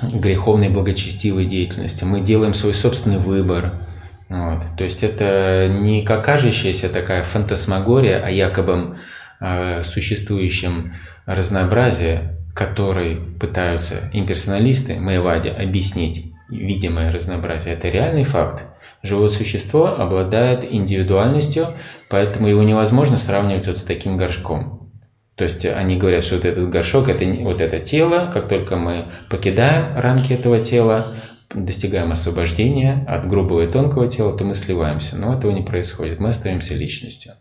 греховной 0.00 0.68
благочестивой 0.68 1.46
деятельности. 1.46 2.04
Мы 2.04 2.20
делаем 2.20 2.54
свой 2.54 2.74
собственный 2.74 3.18
выбор. 3.18 3.74
Вот. 4.28 4.62
То 4.76 4.84
есть 4.84 5.02
это 5.02 5.68
не 5.68 6.02
как 6.02 6.24
кажущаяся 6.24 6.88
такая 6.88 7.22
фантасмагория 7.22 8.18
о 8.18 8.30
якобы 8.30 8.96
а, 9.40 9.82
существующем 9.82 10.94
разнообразии, 11.26 12.20
который 12.54 13.16
пытаются 13.16 14.10
имперсоналисты, 14.12 14.98
Майвади, 14.98 15.48
объяснить 15.48 16.32
видимое 16.48 17.12
разнообразие. 17.12 17.74
Это 17.74 17.88
реальный 17.88 18.24
факт. 18.24 18.64
Живое 19.02 19.28
существо 19.28 19.86
обладает 19.86 20.64
индивидуальностью, 20.64 21.74
поэтому 22.08 22.48
его 22.48 22.62
невозможно 22.62 23.16
сравнивать 23.16 23.66
вот 23.66 23.78
с 23.78 23.84
таким 23.84 24.16
горшком. 24.16 24.75
То 25.36 25.44
есть 25.44 25.66
они 25.66 25.96
говорят, 25.96 26.24
что 26.24 26.36
вот 26.36 26.46
этот 26.46 26.70
горшок– 26.70 27.08
это 27.10 27.24
вот 27.42 27.60
это 27.60 27.78
тело, 27.78 28.30
как 28.32 28.48
только 28.48 28.76
мы 28.76 29.04
покидаем 29.28 29.94
рамки 29.96 30.32
этого 30.32 30.60
тела, 30.64 31.14
достигаем 31.54 32.10
освобождения 32.10 33.04
от 33.06 33.28
грубого 33.28 33.62
и 33.62 33.70
тонкого 33.70 34.08
тела, 34.08 34.36
то 34.36 34.44
мы 34.44 34.54
сливаемся. 34.54 35.16
Но 35.16 35.36
этого 35.36 35.52
не 35.52 35.62
происходит, 35.62 36.20
мы 36.20 36.30
остаемся 36.30 36.74
личностью. 36.74 37.34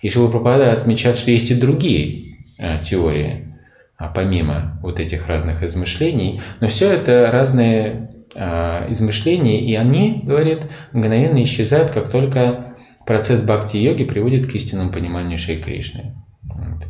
И 0.00 0.08
Шилапрапада 0.08 0.72
отмечает, 0.72 1.18
что 1.18 1.30
есть 1.30 1.50
и 1.50 1.54
другие 1.54 2.38
э, 2.58 2.80
теории, 2.82 3.54
а 3.96 4.08
помимо 4.08 4.78
вот 4.82 4.98
этих 4.98 5.28
разных 5.28 5.62
измышлений, 5.62 6.40
но 6.60 6.68
все 6.68 6.90
это 6.90 7.30
разные 7.30 8.10
э, 8.34 8.90
измышления, 8.90 9.60
и 9.60 9.74
они, 9.74 10.22
говорит, 10.24 10.62
мгновенно 10.92 11.42
исчезают, 11.44 11.90
как 11.90 12.10
только 12.10 12.76
процесс 13.06 13.42
бхакти-йоги 13.42 14.04
приводит 14.04 14.50
к 14.50 14.54
истинному 14.54 14.90
пониманию 14.90 15.36
Шри 15.36 15.58
Кришны. 15.58 16.14
Вот. 16.42 16.86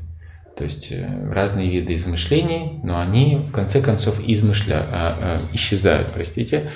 То 0.62 0.66
есть 0.66 0.92
э, 0.92 1.28
разные 1.28 1.68
виды 1.68 1.96
измышлений, 1.96 2.78
но 2.84 3.00
они 3.00 3.34
в 3.48 3.50
конце 3.50 3.82
концов 3.82 4.20
измышля, 4.24 4.76
а, 4.76 5.18
а, 5.20 5.48
исчезают, 5.52 6.12
простите, 6.12 6.70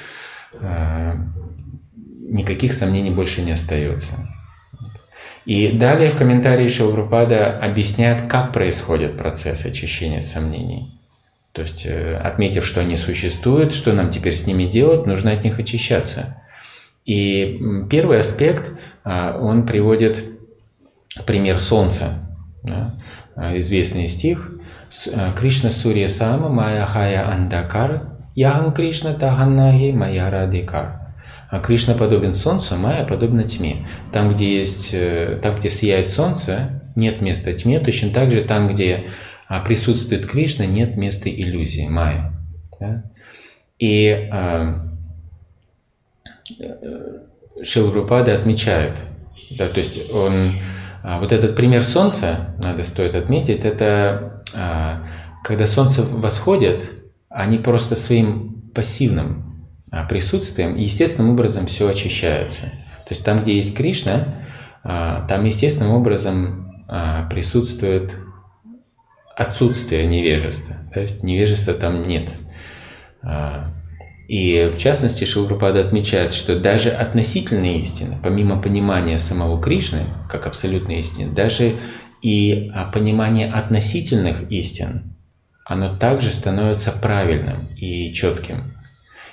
а, 0.55 1.15
никаких 2.21 2.75
сомнений 2.75 3.13
больше 3.13 3.43
не 3.43 3.53
остается. 3.53 4.29
И 5.45 5.71
далее 5.71 6.11
в 6.11 6.19
комментарии 6.19 6.67
Шилпрапада 6.67 7.61
объясняет, 7.61 8.23
как 8.29 8.53
происходит 8.53 9.17
процесс 9.17 9.65
очищения 9.65 10.21
сомнений. 10.21 10.99
То 11.53 11.63
есть, 11.63 11.87
э, 11.87 12.17
отметив, 12.17 12.67
что 12.67 12.81
они 12.81 12.97
существуют, 12.97 13.73
что 13.73 13.93
нам 13.93 14.11
теперь 14.11 14.35
с 14.35 14.49
ними 14.49 14.65
делать, 14.65 15.07
нужно 15.07 15.31
от 15.31 15.45
них 15.45 15.61
очищаться. 15.61 16.43
И 17.05 17.63
первый 17.89 18.19
аспект, 18.19 18.73
а, 19.05 19.39
он 19.41 19.65
приводит 19.65 20.25
пример 21.25 21.61
Солнца. 21.61 22.25
А, 23.37 23.59
известный 23.59 24.09
стих. 24.09 24.53
А, 25.15 25.33
Кришна 25.33 25.71
Сурья 25.71 26.09
Сама 26.09 26.49
Майя 26.49 26.87
Хая 26.87 27.29
Андакар 27.31 28.13
Ягам 28.35 28.73
Кришна 28.73 29.15
Таганнахи 29.15 29.93
Майя 29.93 30.31
Радикар. 30.31 31.15
А 31.49 31.61
Кришна 31.61 31.95
подобен 31.95 32.33
Солнцу, 32.33 32.77
Майя 32.77 33.05
подобна 33.05 33.45
тьме. 33.45 33.87
Там, 34.13 34.33
где 34.33 34.59
есть, 34.59 34.91
э, 34.93 35.39
там, 35.41 35.59
где 35.59 35.71
сияет 35.71 36.11
Солнце, 36.11 36.83
нет 36.97 37.21
места 37.21 37.53
тьме, 37.53 37.79
точно 37.79 38.11
так 38.11 38.33
же 38.33 38.43
там, 38.43 38.69
где 38.69 39.07
а 39.49 39.61
присутствует 39.61 40.27
Кришна, 40.27 40.67
нет 40.67 40.97
места 40.97 41.31
иллюзии, 41.31 41.87
майя. 41.87 42.33
Да? 42.81 43.05
И 43.79 44.29
а, 44.33 44.89
э, 46.59 47.19
Шилрупада 47.63 48.35
отмечает, 48.35 49.03
да, 49.51 49.69
то 49.69 49.79
есть 49.79 50.11
он, 50.11 50.33
а, 50.35 50.61
вот 51.21 51.33
этот 51.33 51.55
пример 51.55 51.85
Солнца, 51.85 52.57
надо 52.59 52.83
стоит 52.83 53.15
отметить, 53.15 53.65
это 53.65 54.43
а, 54.55 55.07
когда 55.45 55.69
Солнце 55.69 56.03
восходит, 56.03 56.91
они 57.29 57.59
просто 57.59 57.95
своим 57.95 58.71
пассивным 58.75 59.69
а, 59.93 60.05
присутствием 60.05 60.75
естественным 60.77 61.31
образом 61.31 61.67
все 61.67 61.89
очищается. 61.89 62.63
То 62.63 63.11
есть 63.11 63.25
там, 63.25 63.43
где 63.43 63.57
есть 63.57 63.77
Кришна, 63.77 64.43
а, 64.83 65.25
там 65.29 65.45
естественным 65.45 65.93
образом 65.93 66.85
а, 66.89 67.29
присутствует 67.29 68.17
отсутствие 69.37 70.07
невежества. 70.07 70.77
То 70.93 71.01
есть 71.01 71.23
невежества 71.23 71.75
там 71.75 72.05
нет. 72.07 72.33
А, 74.27 74.33
и 74.33 74.71
в 74.71 74.79
частности 74.79 75.25
Шилпрапада 75.25 75.81
отмечает, 75.81 76.35
что 76.35 76.59
даже 76.59 76.91
относительные 76.91 77.81
истины, 77.81 78.19
помимо 78.23 78.61
понимания 78.61 79.19
самого 79.19 79.61
Кришны, 79.61 80.07
как 80.29 80.47
абсолютной 80.47 81.01
истины, 81.01 81.33
даже 81.33 81.77
и 82.23 82.71
а, 82.75 82.91
понимание 82.91 83.53
относительных 83.53 84.51
истин, 84.51 85.17
оно 85.65 85.97
также 85.97 86.31
становится 86.31 86.93
правильным 86.93 87.69
и 87.77 88.13
четким. 88.13 88.73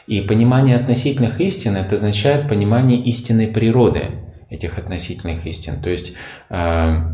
И 0.08 0.22
понимание 0.22 0.76
относительных 0.76 1.40
истин– 1.40 1.76
это 1.78 1.96
означает 1.96 2.50
понимание 2.50 3.02
истинной 3.04 3.48
природы, 3.48 4.12
этих 4.50 4.78
относительных 4.78 5.46
истин. 5.46 5.82
То 5.82 5.90
есть 5.90 6.14
а, 6.50 7.12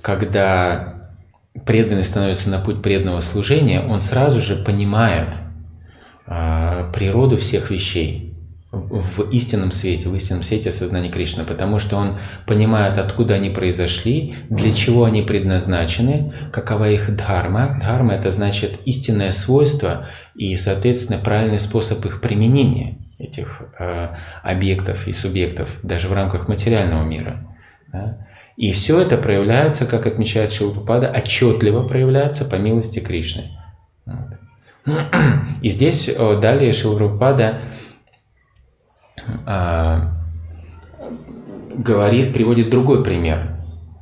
когда 0.00 0.95
преданный 1.64 2.04
становится 2.04 2.50
на 2.50 2.58
путь 2.58 2.82
преданного 2.82 3.20
служения, 3.20 3.80
он 3.80 4.00
сразу 4.00 4.40
же 4.40 4.56
понимает 4.56 5.34
природу 6.26 7.38
всех 7.38 7.70
вещей 7.70 8.26
в 8.72 9.30
истинном 9.30 9.70
свете, 9.70 10.08
в 10.08 10.14
истинном 10.14 10.42
свете 10.42 10.72
сознания 10.72 11.08
Кришны, 11.08 11.44
потому 11.44 11.78
что 11.78 11.96
он 11.96 12.18
понимает, 12.46 12.98
откуда 12.98 13.34
они 13.34 13.50
произошли, 13.50 14.34
для 14.50 14.72
чего 14.72 15.04
они 15.04 15.22
предназначены, 15.22 16.32
какова 16.52 16.90
их 16.90 17.14
дхарма. 17.16 17.78
Дхарма– 17.80 18.14
это 18.14 18.30
значит 18.30 18.80
истинное 18.84 19.30
свойство 19.30 20.06
и, 20.34 20.56
соответственно, 20.56 21.18
правильный 21.18 21.60
способ 21.60 22.04
их 22.06 22.20
применения, 22.20 22.98
этих 23.18 23.62
э, 23.78 24.08
объектов 24.42 25.08
и 25.08 25.12
субъектов, 25.12 25.78
даже 25.82 26.08
в 26.08 26.12
рамках 26.12 26.48
материального 26.48 27.04
мира. 27.04 27.46
Да? 27.92 28.26
И 28.56 28.72
все 28.72 29.00
это 29.00 29.18
проявляется, 29.18 29.86
как 29.86 30.06
отмечает 30.06 30.52
Шилпапада, 30.52 31.12
отчетливо 31.14 31.86
проявляется 31.86 32.44
по 32.44 32.56
милости 32.56 33.00
Кришны. 33.00 33.50
Вот. 34.06 34.38
И 35.62 35.68
здесь 35.68 36.10
далее 36.40 36.72
Шилпапада 36.72 37.60
а, 39.44 40.12
говорит, 41.76 42.32
приводит 42.32 42.70
другой 42.70 43.04
пример. 43.04 43.58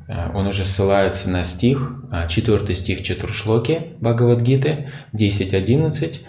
А, 0.08 0.30
он 0.34 0.46
уже 0.46 0.64
ссылается 0.64 1.30
на 1.30 1.44
стих, 1.44 1.92
а, 2.11 2.26
четвертый 2.28 2.75
стих 2.75 3.02
Четуршлоки 3.02 3.94
Бхагавадгиты 4.00 4.90
10.11. 5.12 6.20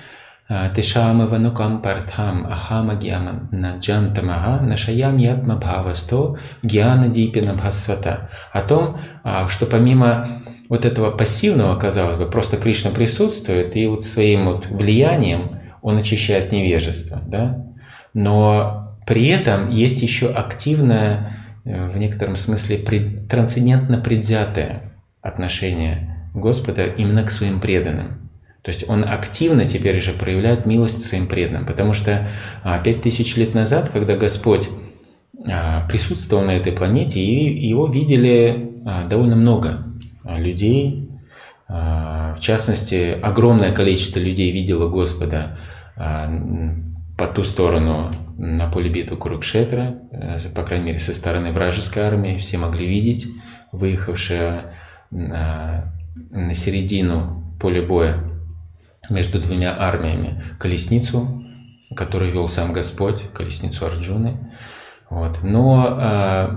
Тишама 0.47 1.25
ванукам 1.25 1.81
партхам 1.81 2.45
ахама 2.45 2.95
гьяма 2.95 3.47
наджантамага 3.51 4.61
нашаям 4.63 5.17
ятма 5.17 5.55
бхавасто 5.55 6.37
гьяна 6.61 7.07
дипина 7.07 7.55
бхасвата. 7.55 8.29
О 8.51 8.61
том, 8.61 8.99
что 9.47 9.65
помимо 9.65 10.43
вот 10.69 10.85
этого 10.85 11.11
пассивного, 11.11 11.77
казалось 11.79 12.17
бы, 12.17 12.29
просто 12.29 12.57
Кришна 12.57 12.91
присутствует, 12.91 13.75
и 13.75 13.87
вот 13.87 14.05
своим 14.05 14.45
вот 14.45 14.67
влиянием 14.67 15.59
он 15.81 15.97
очищает 15.97 16.51
невежество, 16.51 17.21
да? 17.25 17.65
Но 18.13 18.97
при 19.05 19.27
этом 19.27 19.69
есть 19.69 20.01
еще 20.01 20.29
активное, 20.29 21.33
э, 21.63 21.91
в 21.91 21.97
некотором 21.97 22.35
смысле, 22.35 22.79
пред, 22.79 23.27
трансцендентно 23.27 23.99
предвзятое 23.99 24.93
отношение 25.21 26.29
Господа 26.33 26.85
именно 26.85 27.23
к 27.23 27.31
своим 27.31 27.59
преданным. 27.59 28.24
То 28.65 28.71
есть 28.71 28.89
он 28.89 29.03
активно 29.03 29.65
теперь 29.65 30.01
же 30.01 30.11
проявляет 30.11 30.65
милость 30.65 31.05
своим 31.05 31.27
преданным, 31.27 31.67
потому 31.67 31.93
что 31.93 32.27
а, 32.63 32.79
пять 32.79 33.03
тысяч 33.03 33.37
лет 33.37 33.53
назад, 33.53 33.91
когда 33.93 34.17
Господь 34.17 34.69
а, 35.47 35.85
присутствовал 35.87 36.43
на 36.43 36.57
этой 36.57 36.73
планете, 36.73 37.23
его 37.23 37.85
видели 37.85 38.71
а, 38.83 39.05
довольно 39.05 39.35
много 39.35 39.83
людей, 40.23 41.09
в 41.67 42.37
частности, 42.41 43.17
огромное 43.21 43.71
количество 43.71 44.19
людей 44.19 44.51
видело 44.51 44.87
Господа 44.87 45.57
по 45.95 47.27
ту 47.33 47.43
сторону 47.43 48.11
на 48.37 48.69
поле 48.69 48.89
битвы 48.89 49.17
Курукшетра, 49.17 49.95
э, 50.11 50.37
по 50.53 50.63
крайней 50.63 50.85
мере, 50.85 50.99
со 50.99 51.13
стороны 51.13 51.51
вражеской 51.51 52.03
армии, 52.03 52.37
все 52.37 52.57
могли 52.57 52.85
видеть, 52.85 53.27
выехавшая 53.71 54.73
на, 55.09 55.91
на 56.29 56.53
середину 56.53 57.43
поля 57.59 57.81
боя 57.81 58.34
между 59.09 59.39
двумя 59.39 59.75
армиями 59.77 60.43
колесницу, 60.59 61.43
которую 61.95 62.33
вел 62.33 62.47
сам 62.47 62.73
Господь, 62.73 63.21
колесницу 63.33 63.85
Арджуны. 63.85 64.51
Вот. 65.09 65.43
Но 65.43 65.97
э, 65.99 66.49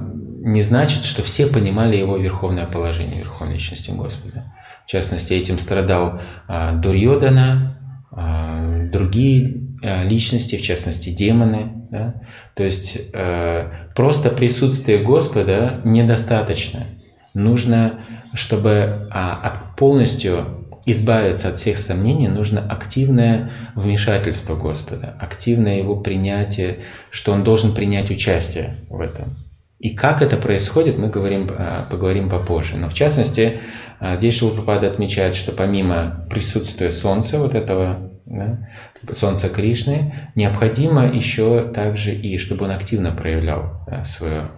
не 0.45 0.63
значит, 0.63 1.05
что 1.05 1.23
все 1.23 1.47
понимали 1.47 1.97
его 1.97 2.17
верховное 2.17 2.67
положение, 2.67 3.21
верховной 3.21 3.55
личности 3.55 3.91
Господа. 3.91 4.53
В 4.87 4.91
частности, 4.91 5.35
этим 5.35 5.59
страдал 5.59 6.21
э, 6.49 6.73
Дурьодана, 6.77 7.79
э, 8.11 8.89
другие 8.91 9.69
Э, 9.81 10.03
личности, 10.09 10.57
в 10.57 10.63
частности 10.63 11.11
демоны. 11.11 11.87
Да? 11.91 12.15
То 12.55 12.65
есть 12.65 12.99
э, 13.13 13.71
просто 13.95 14.31
присутствие 14.31 14.99
Господа 14.99 15.81
недостаточно. 15.85 16.87
Нужно, 17.33 18.01
чтобы 18.35 19.09
а, 19.13 19.75
полностью 19.77 20.58
избавиться 20.87 21.49
от 21.49 21.59
всех 21.59 21.79
сомнений, 21.79 22.29
нужно 22.29 22.61
активное 22.61 23.51
вмешательство 23.75 24.57
Господа, 24.57 25.17
активное 25.21 25.79
его 25.79 25.97
принятие, 25.97 26.79
что 27.11 27.33
он 27.33 27.45
должен 27.45 27.75
принять 27.75 28.11
участие 28.11 28.77
в 28.89 29.01
этом. 29.01 29.37
И 29.79 29.95
как 29.95 30.23
это 30.23 30.37
происходит, 30.37 30.99
мы 30.99 31.09
говорим, 31.09 31.49
э, 31.49 31.85
поговорим 31.89 32.29
попозже. 32.29 32.77
Но 32.77 32.89
в 32.89 32.95
частности, 32.95 33.61
здесь 34.01 34.39
Шилпапада 34.39 34.89
отмечает, 34.89 35.37
что 35.37 35.53
помимо 35.53 36.27
присутствия 36.29 36.91
Солнца, 36.91 37.39
вот 37.39 37.55
этого 37.55 38.11
да, 38.29 38.69
Солнца 39.13 39.49
Кришны, 39.49 40.15
необходимо 40.35 41.07
еще 41.07 41.71
также 41.73 42.13
и, 42.13 42.37
чтобы 42.39 42.67
он 42.67 42.73
активно 42.73 43.13
проявлял 43.13 43.85
да, 43.87 44.05
свою 44.05 44.51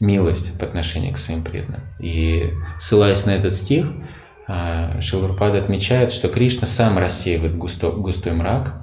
милость 0.00 0.58
по 0.58 0.66
отношению 0.66 1.14
к 1.14 1.18
своим 1.18 1.42
преданным. 1.42 1.82
И 2.00 2.50
ссылаясь 2.78 3.24
на 3.26 3.30
этот 3.30 3.54
стих, 3.54 3.86
а, 3.86 3.92
Шилурпада 4.46 5.58
отмечает, 5.58 6.12
что 6.12 6.28
Кришна 6.28 6.66
сам 6.66 6.98
рассеивает 6.98 7.56
густой, 7.56 7.92
густой 7.96 8.32
мрак 8.32 8.74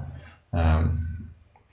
а, 0.50 0.88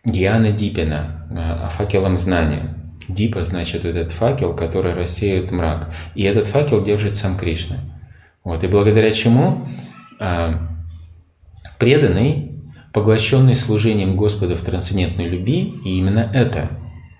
Гьяна 0.06 0.52
Дипина, 0.52 1.28
а, 1.32 1.70
факелом 1.70 2.16
знания. 2.16 2.76
Дипа 3.08 3.44
значит 3.44 3.84
вот 3.84 3.96
этот 3.96 4.14
факел, 4.14 4.56
который 4.56 4.94
рассеивает 4.94 5.52
мрак. 5.52 5.92
И 6.14 6.24
этот 6.24 6.48
факел 6.48 6.84
держит 6.84 7.18
сам 7.18 7.38
Кришна. 7.38 7.78
Вот. 8.44 8.64
И 8.64 8.68
благодаря 8.68 9.12
чему 9.12 9.68
преданный 11.80 12.50
поглощенный 12.94 13.56
служением 13.56 14.16
Господа 14.16 14.56
в 14.56 14.62
трансцендентной 14.62 15.28
любви, 15.28 15.74
и 15.86 15.98
именно 15.98 16.30
это 16.34 16.70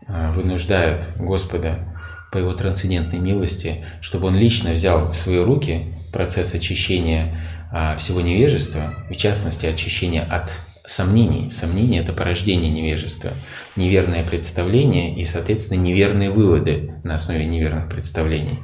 а, 0.08 0.32
вынуждает 0.32 1.08
Господа 1.18 1.96
по 2.32 2.38
его 2.38 2.54
трансцендентной 2.54 3.20
милости, 3.20 3.86
чтобы 4.02 4.28
он 4.28 4.36
лично 4.36 4.74
взял 4.74 5.10
в 5.10 5.16
свои 5.16 5.40
руки 5.40 5.96
процесс 6.12 6.54
очищения 6.54 7.38
а, 7.72 7.96
всего 7.98 8.22
невежества, 8.22 8.94
в 9.10 9.16
частности, 9.16 9.66
очищения 9.66 10.24
от 10.24 10.52
сомнений. 10.86 11.50
Сомнение– 11.52 12.02
это 12.04 12.14
порождение 12.14 12.72
невежества, 12.72 13.34
неверное 13.76 14.24
представление 14.24 15.16
и, 15.16 15.26
соответственно, 15.26 15.80
неверные 15.80 16.30
выводы 16.30 16.96
на 17.04 17.16
основе 17.16 17.46
неверных 17.46 17.90
представлений. 17.90 18.60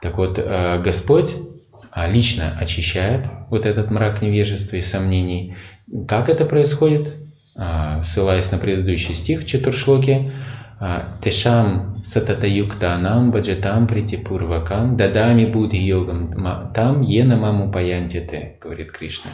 Так 0.00 0.18
вот, 0.18 0.38
а, 0.38 0.78
Господь 0.78 1.34
лично 1.96 2.56
очищает 2.60 3.26
вот 3.50 3.66
этот 3.66 3.90
мрак 3.90 4.22
невежества 4.22 4.76
и 4.76 4.80
сомнений 4.80 5.56
как 6.06 6.28
это 6.28 6.44
происходит? 6.44 7.14
А, 7.56 8.02
ссылаясь 8.02 8.50
на 8.52 8.58
предыдущий 8.58 9.14
стих 9.14 9.44
Четуршлоки, 9.44 10.12
а, 10.12 10.32
Тешам 11.20 12.00
сататаюктанам 12.04 13.32
баджатам 13.32 13.86
притипурвакам 13.88 14.96
дадами 14.96 15.44
будхи 15.44 15.76
йогам 15.76 16.72
там 16.72 17.02
ена 17.02 17.36
маму 17.36 17.72
паянтите, 17.72 18.56
говорит 18.60 18.92
Кришна. 18.92 19.32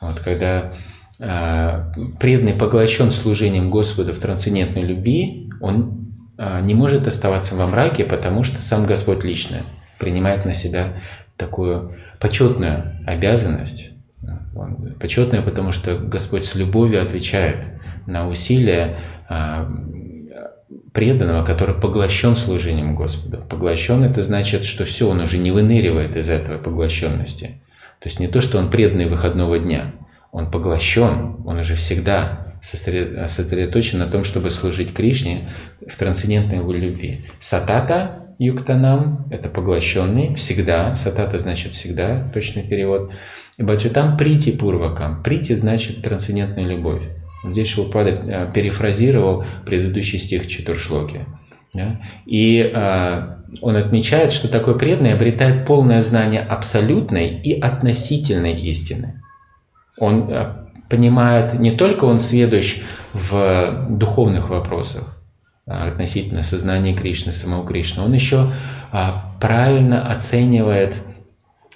Вот 0.00 0.20
когда 0.20 0.74
а, 1.18 1.92
преданный 2.20 2.52
поглощен 2.52 3.10
служением 3.10 3.70
Господа 3.70 4.12
в 4.12 4.18
трансцендентной 4.18 4.82
любви, 4.82 5.50
он 5.60 6.12
не 6.38 6.74
может 6.74 7.06
оставаться 7.06 7.54
во 7.54 7.66
мраке, 7.66 8.04
потому 8.04 8.42
что 8.42 8.60
сам 8.60 8.84
Господь 8.84 9.24
лично 9.24 9.62
принимает 9.98 10.44
на 10.44 10.52
себя 10.52 11.00
такую 11.38 11.96
почетную 12.20 13.02
обязанность 13.06 13.96
Почетное, 14.98 15.42
потому 15.42 15.72
что 15.72 15.98
Господь 15.98 16.46
с 16.46 16.54
любовью 16.54 17.02
отвечает 17.02 17.66
на 18.06 18.28
усилия 18.28 18.96
а, 19.28 19.68
преданного, 20.96 21.44
который 21.44 21.74
поглощен 21.74 22.36
служением 22.36 22.96
Господа. 22.96 23.36
Поглощен 23.36 24.02
это 24.02 24.22
значит, 24.22 24.64
что 24.64 24.86
все, 24.86 25.10
он 25.10 25.20
уже 25.20 25.36
не 25.36 25.50
выныривает 25.50 26.16
из 26.16 26.30
этого 26.30 26.56
поглощенности. 26.56 27.60
То 28.00 28.08
есть 28.08 28.18
не 28.18 28.28
то, 28.28 28.40
что 28.40 28.56
он 28.56 28.70
преданный 28.70 29.04
выходного 29.04 29.58
дня, 29.58 29.92
он 30.32 30.50
поглощен, 30.50 31.36
он 31.44 31.58
уже 31.58 31.74
всегда 31.74 32.56
сосредоточен 32.62 33.98
на 33.98 34.06
том, 34.06 34.24
чтобы 34.24 34.48
служить 34.48 34.94
Кришне 34.94 35.50
в 35.86 35.94
трансцендентной 35.98 36.60
его 36.60 36.72
любви. 36.72 37.26
Сатата 37.40 38.34
юктанам– 38.38 39.26
это 39.30 39.50
поглощенный, 39.50 40.34
всегда, 40.34 40.94
сатата 40.94 41.38
значит 41.38 41.74
всегда, 41.74 42.30
точный 42.32 42.62
перевод. 42.62 43.12
И 43.58 43.62
бачутам 43.62 44.16
прити 44.16 44.50
пурвакам. 44.50 45.22
Прити 45.22 45.56
значит 45.56 46.00
трансцендентная 46.00 46.64
любовь. 46.64 47.02
Здесь 47.50 47.68
Шилпада 47.68 48.10
э, 48.10 48.52
перефразировал 48.52 49.44
предыдущий 49.64 50.18
стих 50.18 50.46
Чатуршлоки. 50.46 51.26
Да? 51.74 52.00
И 52.26 52.58
э, 52.58 53.36
он 53.60 53.76
отмечает, 53.76 54.32
что 54.32 54.48
такой 54.48 54.78
преданный 54.78 55.14
обретает 55.14 55.66
полное 55.66 56.00
знание 56.00 56.40
абсолютной 56.40 57.40
и 57.40 57.58
относительной 57.58 58.54
истины. 58.60 59.22
Он 59.98 60.30
э, 60.30 60.66
понимает, 60.88 61.54
не 61.54 61.72
только 61.72 62.04
он 62.04 62.20
сведущ 62.20 62.82
в 63.12 63.86
духовных 63.90 64.50
вопросах, 64.50 65.12
относительно 65.66 66.44
сознания 66.44 66.94
Кришны, 66.94 67.32
самого 67.32 67.66
Кришны, 67.66 68.04
он 68.04 68.12
еще 68.12 68.52
правильно 69.40 70.08
оценивает 70.08 71.02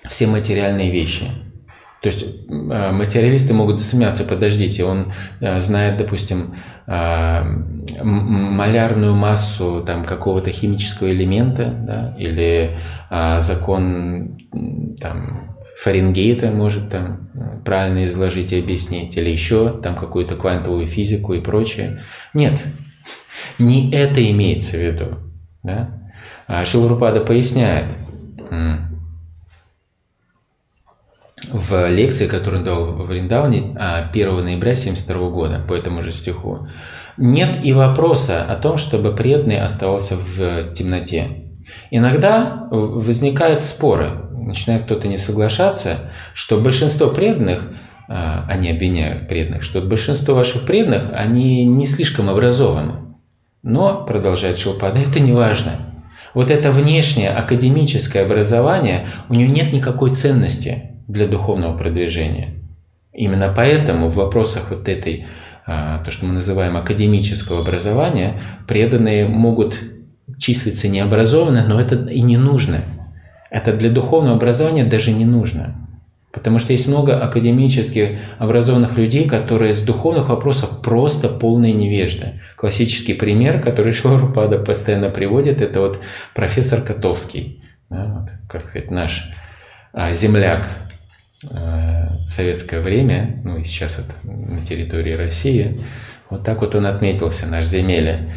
все 0.09 0.29
материальные 0.29 0.93
вещи. 0.93 1.33
То 2.03 2.07
есть 2.07 2.23
э, 2.23 2.93
материалисты 2.93 3.53
могут 3.53 3.79
засмеяться, 3.79 4.25
подождите, 4.25 4.85
он 4.85 5.13
э, 5.41 5.61
знает, 5.61 5.99
допустим, 5.99 6.55
э, 6.87 7.43
малярную 8.03 9.15
массу 9.15 9.85
там, 9.87 10.07
какого-то 10.07 10.51
химического 10.51 11.11
элемента, 11.11 11.67
да, 11.67 12.17
или 12.19 12.79
закон 13.41 14.39
там, 15.01 15.57
Фаренгейта 15.83 16.51
может 16.51 16.91
там 16.91 17.31
правильно 17.65 18.07
изложить 18.07 18.53
и 18.53 18.59
объяснить, 18.59 19.17
или 19.17 19.29
еще 19.29 19.81
там 19.83 19.95
какую-то 19.95 20.37
квантовую 20.37 20.87
физику 20.87 21.35
и 21.35 21.41
прочее. 21.41 22.03
Нет, 22.33 22.65
не 23.59 23.91
это 23.93 24.29
имеется 24.31 24.77
в 24.77 24.81
виду. 24.81 25.19
Да? 25.63 25.91
А 26.47 26.65
Шилрупада 26.65 27.21
поясняет, 27.21 27.93
в 31.49 31.89
лекции, 31.89 32.27
которую 32.27 32.61
он 32.61 32.65
дал 32.65 32.85
в 32.85 33.07
Вриндауне 33.07 33.59
1 33.59 33.79
а, 33.79 34.43
ноября 34.43 34.73
1972 34.73 35.31
года 35.31 35.61
по 35.67 35.75
этому 35.75 36.03
же 36.03 36.13
стиху. 36.13 36.69
Нет 37.17 37.59
и 37.63 37.73
вопроса 37.73 38.45
о 38.45 38.57
том, 38.57 38.77
чтобы 38.77 39.15
преданный 39.15 39.61
оставался 39.61 40.17
в 40.17 40.73
темноте. 40.73 41.29
Иногда 41.91 42.69
возникают 42.71 43.65
споры, 43.65 44.11
начинает 44.33 44.85
кто-то 44.85 45.09
не 45.09 45.19
соглашаться, 45.19 46.11
что 46.35 46.61
большинство 46.61 47.09
преданных, 47.09 47.69
а, 48.09 48.45
они 48.49 48.71
обвиняют 48.71 49.29
преданных, 49.29 49.63
что 49.63 49.81
большинство 49.81 50.35
ваших 50.35 50.67
преданных, 50.67 51.11
они 51.13 51.65
не 51.65 51.87
слишком 51.87 52.29
образованы. 52.29 52.95
Но, 53.63 54.05
продолжает 54.05 54.59
Шилпада, 54.59 55.01
это 55.01 55.21
не 55.21 55.33
важно. 55.33 55.87
Вот 56.33 56.51
это 56.51 56.71
внешнее 56.71 57.31
академическое 57.31 58.25
образование, 58.25 59.07
у 59.29 59.35
него 59.35 59.53
нет 59.53 59.73
никакой 59.73 60.15
ценности– 60.15 60.85
для 61.13 61.27
духовного 61.27 61.77
продвижения. 61.77 62.55
Именно 63.13 63.53
поэтому 63.55 64.09
в 64.09 64.15
вопросах 64.15 64.71
вот 64.71 64.89
этой, 64.89 65.27
а, 65.67 65.99
то, 66.05 66.11
что 66.11 66.27
мы 66.27 66.35
называем 66.35 66.77
академического 66.77 67.61
образования, 67.61 68.41
преданные 68.67 69.27
могут 69.27 69.81
числиться 70.39 70.89
необразованными, 70.89 71.67
но 71.67 71.81
это 71.81 71.97
и 71.97 72.21
не 72.21 72.37
нужно. 72.37 72.83
Это 73.51 73.73
для 73.73 73.91
духовного 73.91 74.37
образования 74.37 74.85
даже 74.85 75.13
не 75.13 75.25
нужно. 75.25 75.77
Потому 76.33 76.61
что 76.61 76.73
есть 76.73 76.87
много 76.87 77.21
академически 77.21 78.21
образованных 78.39 78.97
людей, 78.97 79.29
которые 79.29 79.75
с 79.75 79.83
духовных 79.83 80.29
вопросов 80.29 80.81
просто 80.81 81.29
полные 81.29 81.73
невежды. 81.73 82.41
Классический 82.57 83.15
пример, 83.15 83.61
который 83.61 83.93
Шлорупада 83.93 84.59
постоянно 84.59 85.11
приводит, 85.11 85.61
это 85.61 85.81
вот 85.81 86.01
профессор 86.33 86.83
Котовский, 86.83 87.65
да, 87.89 88.21
вот, 88.21 88.31
как 88.49 88.69
сказать, 88.69 88.93
наш 88.93 89.29
а, 89.93 90.13
земляк, 90.13 90.69
в 91.43 92.31
советское 92.31 92.81
время, 92.81 93.41
ну 93.45 93.59
и 93.59 93.65
сейчас 93.65 93.99
это 93.99 94.15
на 94.25 94.65
территории 94.65 95.15
России, 95.15 95.85
вот 96.29 96.45
так 96.45 96.61
вот 96.61 96.75
он 96.75 96.87
отметился, 96.87 97.47
наш 97.47 97.67
земеля. 97.67 98.31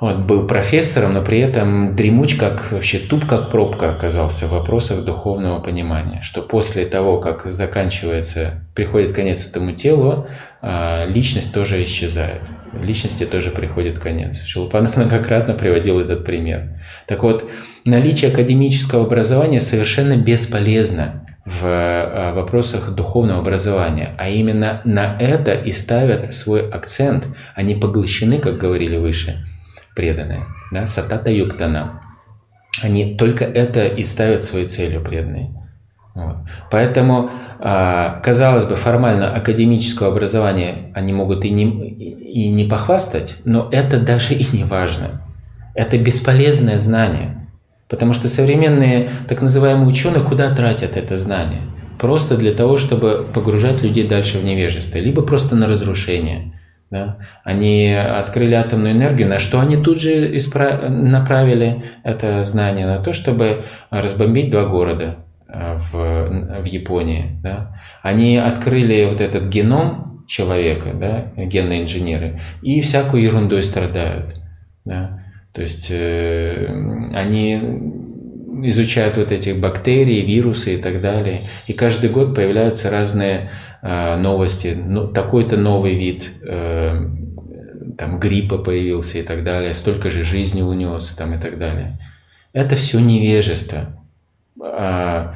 Вот, 0.00 0.18
был 0.18 0.46
профессором, 0.46 1.14
но 1.14 1.22
при 1.22 1.40
этом 1.40 1.96
дремуч, 1.96 2.36
как 2.36 2.70
вообще 2.70 2.98
туп, 2.98 3.26
как 3.26 3.50
пробка 3.50 3.90
оказался 3.90 4.46
в 4.46 4.50
вопросах 4.50 5.04
духовного 5.04 5.58
понимания, 5.58 6.20
что 6.22 6.40
после 6.40 6.86
того, 6.86 7.18
как 7.18 7.52
заканчивается, 7.52 8.64
приходит 8.76 9.12
конец 9.12 9.48
этому 9.50 9.72
телу, 9.72 10.28
а, 10.62 11.04
личность 11.04 11.52
тоже 11.52 11.82
исчезает. 11.82 12.42
Личности 12.80 13.26
тоже 13.26 13.50
приходит 13.50 13.98
конец. 13.98 14.44
Шилупанов 14.44 14.96
многократно 14.96 15.54
приводил 15.54 15.98
этот 15.98 16.24
пример. 16.24 16.80
Так 17.08 17.24
вот, 17.24 17.50
наличие 17.84 18.30
академического 18.30 19.04
образования 19.04 19.58
совершенно 19.58 20.16
бесполезно 20.16 21.27
в 21.48 21.64
э, 21.64 22.32
вопросах 22.32 22.90
духовного 22.90 23.40
образования, 23.40 24.14
а 24.18 24.28
именно 24.28 24.82
на 24.84 25.16
это 25.18 25.54
и 25.54 25.72
ставят 25.72 26.34
свой 26.34 26.68
акцент. 26.68 27.26
Они 27.54 27.74
поглощены, 27.74 28.38
как 28.38 28.58
говорили 28.58 28.98
выше, 28.98 29.46
преданные, 29.96 30.44
да, 30.70 30.86
сатата 30.86 31.30
юктана. 31.30 32.02
Они 32.82 33.16
только 33.16 33.44
это 33.44 33.86
и 33.86 34.04
ставят 34.04 34.44
своей 34.44 34.66
целью 34.66 35.00
преданные. 35.00 35.54
Вот. 36.14 36.36
Поэтому, 36.70 37.30
а, 37.60 38.20
казалось 38.22 38.66
бы, 38.66 38.76
формально 38.76 39.34
академического 39.34 40.10
образования 40.10 40.92
они 40.94 41.12
могут 41.12 41.44
и 41.44 41.50
не, 41.50 41.64
и 41.64 42.50
не 42.50 42.64
похвастать, 42.64 43.36
но 43.44 43.68
это 43.72 44.00
даже 44.00 44.34
и 44.34 44.56
не 44.56 44.64
важно. 44.64 45.22
Это 45.74 45.96
бесполезное 45.96 46.78
знание. 46.78 47.37
Потому 47.88 48.12
что 48.12 48.28
современные 48.28 49.10
так 49.28 49.40
называемые 49.40 49.88
ученые 49.88 50.24
куда 50.24 50.54
тратят 50.54 50.96
это 50.96 51.16
знание? 51.16 51.62
Просто 51.98 52.36
для 52.36 52.52
того, 52.52 52.76
чтобы 52.76 53.26
погружать 53.32 53.82
людей 53.82 54.06
дальше 54.06 54.38
в 54.38 54.44
невежество, 54.44 54.98
либо 54.98 55.22
просто 55.22 55.56
на 55.56 55.66
разрушение. 55.66 56.52
Да? 56.90 57.18
Они 57.44 57.92
открыли 57.92 58.54
атомную 58.54 58.94
энергию, 58.94 59.28
на 59.28 59.38
что 59.38 59.60
они 59.60 59.76
тут 59.76 60.00
же 60.00 60.36
испра... 60.36 60.88
направили 60.88 61.82
это 62.04 62.44
знание? 62.44 62.86
На 62.86 62.98
то, 63.02 63.12
чтобы 63.12 63.64
разбомбить 63.90 64.50
два 64.50 64.64
города 64.64 65.16
э, 65.48 65.78
в, 65.90 66.62
в 66.62 66.64
Японии. 66.64 67.38
Да? 67.42 67.76
Они 68.02 68.36
открыли 68.36 69.04
вот 69.04 69.20
этот 69.20 69.48
геном 69.48 70.24
человека, 70.26 70.90
да, 70.94 71.32
генные 71.36 71.82
инженеры, 71.82 72.40
и 72.62 72.80
всякую 72.80 73.22
ерундой 73.22 73.64
страдают. 73.64 74.40
Да? 74.84 75.22
То 75.58 75.62
есть 75.62 75.88
э, 75.90 76.66
они 77.14 77.60
изучают 78.62 79.16
вот 79.16 79.32
эти 79.32 79.50
бактерии, 79.50 80.24
вирусы 80.24 80.74
и 80.74 80.76
так 80.76 81.00
далее. 81.00 81.48
И 81.66 81.72
каждый 81.72 82.10
год 82.10 82.32
появляются 82.32 82.90
разные 82.90 83.50
э, 83.82 84.14
новости. 84.14 84.76
Ну, 84.80 85.08
такой-то 85.08 85.56
новый 85.56 85.96
вид 85.96 86.30
э, 86.42 87.08
там 87.98 88.20
гриппа 88.20 88.58
появился 88.58 89.18
и 89.18 89.22
так 89.22 89.42
далее. 89.42 89.74
Столько 89.74 90.10
же 90.10 90.22
жизни 90.22 90.62
унес 90.62 91.08
там 91.08 91.34
и 91.34 91.40
так 91.40 91.58
далее. 91.58 91.98
Это 92.52 92.76
все 92.76 93.00
невежество. 93.00 94.00
А, 94.62 95.34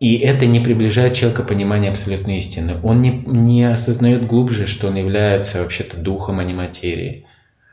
и 0.00 0.16
это 0.16 0.46
не 0.46 0.58
приближает 0.58 1.14
человека 1.14 1.44
к 1.44 1.48
пониманию 1.48 1.92
абсолютной 1.92 2.38
истины. 2.38 2.80
Он 2.82 3.00
не, 3.00 3.22
не 3.24 3.70
осознает 3.70 4.26
глубже, 4.26 4.66
что 4.66 4.88
он 4.88 4.96
является 4.96 5.62
вообще-то 5.62 5.96
духом, 5.96 6.40
а 6.40 6.44
не 6.44 6.54
материей. 6.54 7.26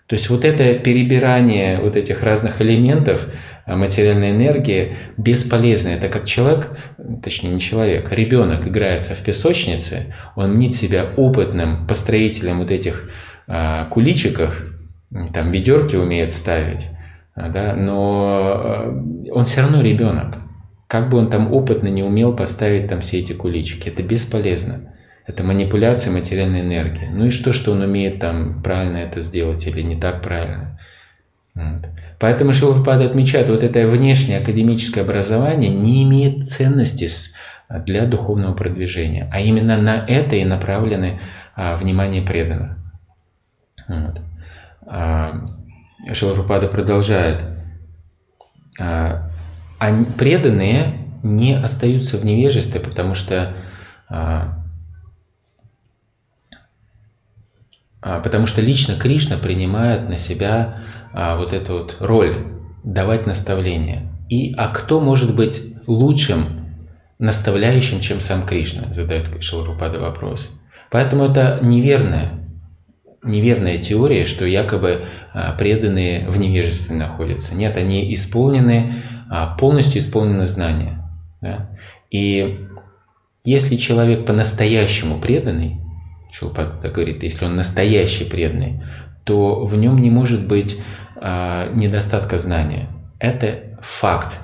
То 0.07 0.13
есть 0.15 0.29
вот 0.29 0.45
это 0.45 0.73
перебирание 0.75 1.79
вот 1.79 1.97
этих 1.97 2.23
разных 2.23 2.61
элементов 2.61 3.27
а, 3.65 3.75
материальной 3.75 4.31
энергии 4.31 4.95
бесполезно. 5.17 5.89
Это 5.89 6.07
как 6.07 6.25
человек, 6.25 6.77
точнее 7.21 7.49
не 7.49 7.59
человек, 7.59 8.11
ребенок 8.11 8.65
играется 8.65 9.15
в 9.15 9.19
песочнице, 9.19 10.15
он 10.35 10.53
мнит 10.53 10.75
себя 10.75 11.07
опытным 11.17 11.85
построителем 11.87 12.59
вот 12.59 12.71
этих 12.71 13.09
а, 13.47 13.85
куличиков, 13.85 14.55
там 15.33 15.51
ведерки 15.51 15.97
умеет 15.97 16.33
ставить, 16.33 16.87
а, 17.35 17.49
да, 17.49 17.75
но 17.75 19.03
он 19.31 19.45
все 19.45 19.61
равно 19.61 19.81
ребенок. 19.81 20.37
Как 20.87 21.09
бы 21.09 21.17
он 21.17 21.29
там 21.29 21.51
опытно 21.51 21.89
не 21.89 22.01
умел 22.01 22.33
поставить 22.33 22.87
там 22.87 23.01
все 23.01 23.19
эти 23.19 23.33
куличики, 23.33 23.89
это 23.89 24.03
бесполезно. 24.03 24.93
Это 25.27 25.43
манипуляция 25.43 26.13
материальной 26.13 26.61
энергии. 26.61 27.09
Ну 27.11 27.25
и 27.25 27.31
что, 27.31 27.51
что 27.51 27.73
он 27.73 27.81
умеет 27.81 28.19
там 28.19 28.63
правильно 28.63 28.97
это 28.97 29.19
сделать 29.19 29.67
или 29.67 29.81
не 29.81 29.97
так 29.97 30.21
правильно. 30.21 30.79
Вот. 31.53 31.85
Поэтому 32.17 32.53
Шилпада 32.53 33.05
отмечает, 33.05 33.49
вот 33.49 33.61
это 33.61 33.85
внешнее 33.87 34.39
академическое 34.39 35.03
образование 35.03 35.69
не 35.69 36.03
имеет 36.03 36.47
ценности 36.47 37.09
для 37.85 38.05
духовного 38.05 38.53
продвижения, 38.53 39.29
а 39.31 39.41
именно 39.41 39.77
на 39.77 39.97
это 39.97 40.37
и 40.37 40.45
направлены 40.45 41.19
а, 41.55 41.75
внимание 41.75 42.21
преданных. 42.21 42.77
Вот. 43.89 44.21
А, 44.85 45.45
Шилпада 46.13 46.69
продолжает. 46.69 47.41
А, 48.79 49.29
преданные 50.17 50.93
не 51.21 51.53
остаются 51.53 52.17
в 52.17 52.23
невежестве, 52.23 52.79
потому 52.79 53.13
что 53.13 53.53
а, 54.07 54.53
А, 54.53 54.57
потому 58.01 58.45
что 58.45 58.61
лично 58.61 58.95
Кришна 58.95 59.37
принимает 59.37 60.07
на 60.07 60.17
себя 60.17 60.83
а, 61.13 61.37
вот 61.37 61.53
эту 61.53 61.79
вот 61.79 61.97
роль 61.99 62.45
давать 62.83 63.25
наставления. 63.25 64.11
И 64.29 64.53
а 64.55 64.67
кто 64.69 64.99
может 64.99 65.35
быть 65.35 65.61
лучшим 65.87 66.67
наставляющим, 67.17 68.01
чем 68.01 68.21
сам 68.21 68.45
Кришна, 68.45 68.93
задает 68.93 69.43
Шиларупада 69.43 69.99
вопрос. 69.99 70.51
Поэтому 70.91 71.25
это 71.25 71.59
неверная, 71.61 72.47
неверная 73.23 73.79
теория, 73.79 74.25
что 74.25 74.45
якобы 74.45 75.05
а, 75.33 75.53
преданные 75.53 76.29
в 76.29 76.37
невежестве 76.37 76.95
находятся. 76.95 77.55
Нет, 77.55 77.77
они 77.77 78.13
исполнены, 78.13 78.93
полностью 79.59 79.99
исполнены 79.99 80.45
знания. 80.45 81.03
Да? 81.41 81.69
И 82.11 82.67
если 83.43 83.75
человек 83.77 84.25
по-настоящему 84.25 85.19
преданный, 85.19 85.79
Шилпад 86.37 86.81
так 86.81 86.93
говорит, 86.93 87.23
если 87.23 87.45
он 87.45 87.55
настоящий 87.55 88.25
преданный, 88.25 88.83
то 89.23 89.65
в 89.65 89.75
нем 89.75 89.99
не 89.99 90.11
может 90.11 90.47
быть 90.47 90.79
а, 91.15 91.71
недостатка 91.73 92.37
знания. 92.37 92.89
Это 93.19 93.79
факт 93.81 94.39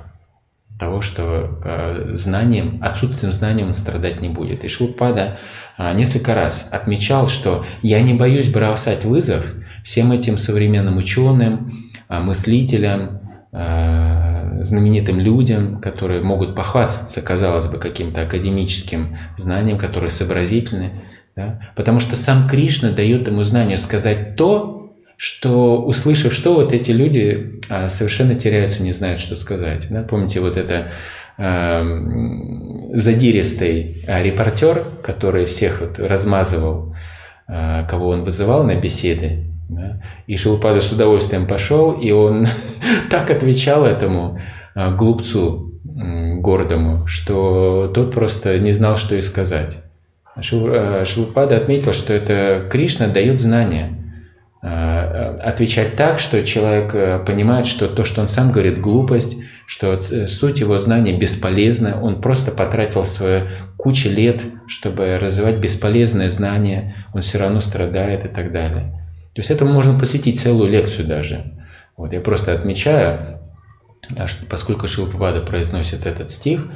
того, 0.80 1.02
что 1.02 1.60
э, 1.64 2.12
знанием, 2.16 2.80
отсутствием 2.82 3.32
знания 3.32 3.64
он 3.64 3.74
страдать 3.76 4.22
не 4.22 4.28
будет. 4.28 4.66
И 4.66 4.68
Шилпада 4.68 5.38
э, 5.78 5.94
несколько 5.94 6.34
раз 6.34 6.68
отмечал, 6.72 7.28
что 7.28 7.64
я 7.84 8.02
не 8.02 8.16
боюсь 8.16 8.52
бросать 8.52 9.06
вызов 9.06 9.46
всем 9.86 10.12
этим 10.12 10.38
современным 10.38 10.98
ученым, 10.98 11.92
э, 12.10 12.20
мыслителям, 12.20 13.22
э, 13.52 14.62
знаменитым 14.62 15.20
людям, 15.20 15.80
которые 15.80 16.22
могут 16.24 16.56
похвастаться, 16.56 17.22
казалось 17.22 17.68
бы, 17.68 17.78
каким-то 17.78 18.24
академическим 18.24 19.18
знанием, 19.38 19.78
которые 19.78 20.10
сообразительны. 20.10 21.04
Да? 21.36 21.60
Потому 21.76 22.00
что 22.00 22.16
сам 22.16 22.48
Кришна 22.48 22.92
дает 22.92 23.28
ему 23.28 23.44
знанию 23.44 23.78
сказать 23.78 24.36
то, 24.36 24.84
что, 25.18 25.82
услышав 25.82 26.34
что, 26.34 26.54
вот 26.54 26.74
эти 26.74 26.92
люди 26.92 27.62
а, 27.70 27.90
совершенно 27.90 28.36
теряются, 28.36 28.84
не 28.84 28.92
знают, 28.92 29.20
что 29.20 29.36
сказать. 29.36 29.88
Да? 29.90 30.04
Помните 30.04 30.40
вот 30.40 30.58
это 30.58 30.92
э, 31.38 31.84
задиристый 32.94 34.04
а, 34.08 34.22
репортер, 34.22 34.84
который 35.02 35.46
всех 35.46 35.82
вот 35.82 36.00
размазывал, 36.00 36.96
э, 37.48 37.86
кого 37.88 38.10
он 38.10 38.24
вызывал 38.26 38.64
на 38.64 38.76
беседы, 38.76 39.46
да? 39.70 40.02
и 40.28 40.36
Шилупада 40.36 40.82
с 40.82 40.92
удовольствием 40.92 41.48
пошел, 41.48 41.94
и 41.94 42.12
он 42.12 42.48
так 43.10 43.32
отвечал 43.32 43.86
этому 43.86 44.40
э, 44.76 44.96
глупцу 44.96 45.70
гордому, 45.86 47.06
что 47.06 47.92
тот 47.94 48.14
просто 48.14 48.58
не 48.60 48.72
знал, 48.72 48.98
что 48.98 49.16
и 49.16 49.22
сказать. 49.22 49.78
Шилупада 50.42 51.58
отметил, 51.58 51.94
что 51.94 52.14
это 52.14 52.68
Кришна 52.70 53.08
дает 53.08 53.40
знания– 53.40 53.98
Э, 54.66 55.36
отвечать 55.42 55.98
так, 55.98 56.20
что 56.20 56.42
человек 56.46 56.96
э, 56.96 57.20
понимает, 57.20 57.68
что 57.68 57.90
то, 57.90 58.06
что 58.06 58.22
он 58.22 58.30
сам 58.30 58.54
говорит, 58.54 58.80
глупость, 58.80 59.36
что 59.66 60.00
суть 60.00 60.62
его 60.62 60.78
знания 60.78 61.18
бесполезна, 61.18 62.02
он 62.02 62.22
просто 62.22 62.52
потратил 62.52 63.04
свою 63.04 63.48
кучу 63.76 64.08
лет, 64.08 64.42
чтобы 64.68 65.20
развивать 65.20 65.58
бесполезное 65.58 66.30
знание, 66.30 66.96
он 67.14 67.24
все 67.24 67.40
равно 67.40 67.60
страдает 67.60 68.24
и 68.24 68.30
так 68.30 68.54
далее. 68.54 68.84
То 69.34 69.42
есть 69.42 69.52
этому 69.52 69.74
можно 69.74 70.00
посвятить 70.00 70.40
целую 70.40 70.72
лекцию 70.72 71.08
даже. 71.08 71.44
Вот 71.98 72.14
я 72.14 72.22
просто 72.22 72.54
отмечаю, 72.54 73.42
а 74.16 74.28
поскольку 74.50 74.88
Шилпапада 74.88 75.42
произносит 75.42 76.06
этот 76.06 76.32
стих, 76.32 76.68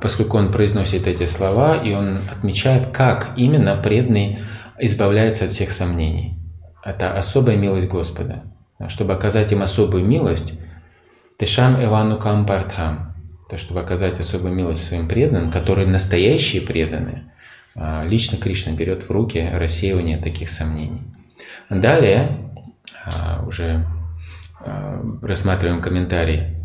поскольку 0.00 0.36
он 0.36 0.50
произносит 0.50 1.06
эти 1.06 1.26
слова, 1.26 1.76
и 1.76 1.92
он 1.92 2.20
отмечает, 2.28 2.88
как 2.88 3.30
именно 3.36 3.76
преданный 3.76 4.40
избавляется 4.80 5.44
от 5.44 5.52
всех 5.52 5.70
сомнений. 5.70 6.36
Это 6.82 7.16
особая 7.16 7.56
милость 7.56 7.88
Господа. 7.88 8.42
Чтобы 8.88 9.12
оказать 9.12 9.52
им 9.52 9.62
особую 9.62 10.04
милость, 10.04 10.58
Тешам 11.38 11.82
Ивану 11.82 12.18
Кампартхам, 12.18 13.14
то 13.48 13.56
чтобы 13.56 13.80
оказать 13.80 14.20
особую 14.20 14.54
милость 14.54 14.84
своим 14.84 15.08
преданным, 15.08 15.50
которые 15.50 15.86
настоящие 15.86 16.62
преданные, 16.62 17.32
а, 17.74 18.04
лично 18.04 18.38
Кришна 18.38 18.72
берет 18.72 19.04
в 19.04 19.10
руки 19.10 19.48
рассеивание 19.52 20.18
таких 20.18 20.48
сомнений. 20.50 21.02
Далее, 21.70 22.50
а, 23.04 23.44
уже 23.46 23.86
а, 24.60 25.02
рассматриваем 25.22 25.80
комментарий. 25.80 26.56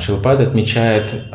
Шилпад 0.00 0.40
отмечает 0.40 1.26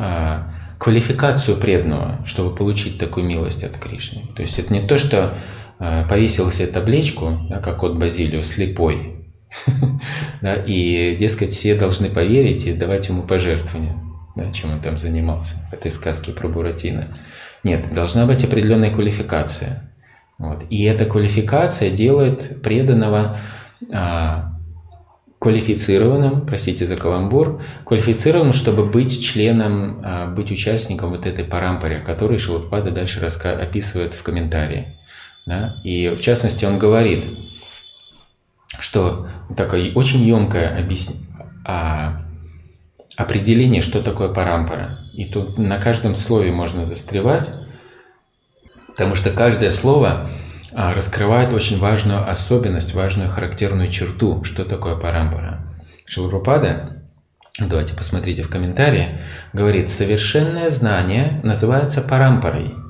квалификацию 0.78 1.56
преданного, 1.56 2.24
чтобы 2.24 2.54
получить 2.54 2.98
такую 2.98 3.26
милость 3.26 3.64
от 3.64 3.76
Кришны. 3.78 4.22
То 4.34 4.42
есть 4.42 4.58
это 4.58 4.72
не 4.72 4.86
то, 4.86 4.98
что 4.98 5.34
Э, 5.80 6.04
повесил 6.06 6.50
себе 6.50 6.68
табличку, 6.68 7.38
да, 7.48 7.58
как 7.58 7.82
от 7.82 7.98
Базилио, 7.98 8.42
слепой. 8.42 9.24
да, 10.42 10.54
и, 10.54 11.16
дескать, 11.16 11.50
все 11.50 11.74
должны 11.74 12.10
поверить 12.10 12.66
и 12.66 12.74
давать 12.74 13.08
ему 13.08 13.22
пожертвования, 13.22 13.96
да, 14.36 14.52
чем 14.52 14.74
он 14.74 14.80
там 14.80 14.98
занимался 14.98 15.54
этой 15.72 15.90
сказке 15.90 16.32
про 16.32 16.48
Буратино. 16.48 17.16
Нет, 17.64 17.94
должна 17.94 18.26
быть 18.26 18.44
определенная 18.44 18.92
квалификация. 18.92 19.90
Вот. 20.38 20.64
И 20.68 20.84
эта 20.84 21.06
квалификация 21.06 21.90
делает 21.90 22.62
преданного 22.62 23.38
а, 23.90 24.59
квалифицированным, 25.40 26.46
простите 26.46 26.86
за 26.86 26.96
каламбур, 26.96 27.62
квалифицированным, 27.86 28.52
чтобы 28.52 28.84
быть 28.84 29.24
членом, 29.24 30.02
а, 30.04 30.26
быть 30.26 30.52
участником 30.52 31.10
вот 31.10 31.26
этой 31.26 31.44
парампаре, 31.44 31.98
которую 31.98 32.38
Шилупада 32.38 32.90
дальше 32.90 33.20
описывает 33.20 34.12
в 34.12 34.22
комментарии. 34.22 34.98
Да? 35.46 35.76
И 35.82 36.10
в 36.10 36.20
частности 36.20 36.66
он 36.66 36.78
говорит, 36.78 37.24
что 38.78 39.28
такое 39.56 39.92
очень 39.94 40.22
емкое 40.22 40.78
объясн... 40.78 41.14
а, 41.64 42.20
определение, 43.16 43.80
что 43.80 44.02
такое 44.02 44.28
парампара. 44.28 45.00
И 45.14 45.24
тут 45.24 45.56
на 45.56 45.78
каждом 45.78 46.14
слове 46.14 46.52
можно 46.52 46.84
застревать, 46.84 47.48
потому 48.88 49.14
что 49.14 49.30
каждое 49.30 49.70
слово 49.70 50.30
раскрывает 50.72 51.52
очень 51.52 51.78
важную 51.78 52.28
особенность, 52.28 52.94
важную 52.94 53.30
характерную 53.30 53.90
черту, 53.90 54.44
что 54.44 54.64
такое 54.64 54.96
парампара. 54.96 55.72
Шилрупада, 56.06 57.02
давайте 57.58 57.94
посмотрите 57.94 58.42
в 58.42 58.48
комментарии, 58.48 59.20
говорит, 59.52 59.90
совершенное 59.90 60.70
знание 60.70 61.40
называется 61.42 62.02
парампарой– 62.02 62.74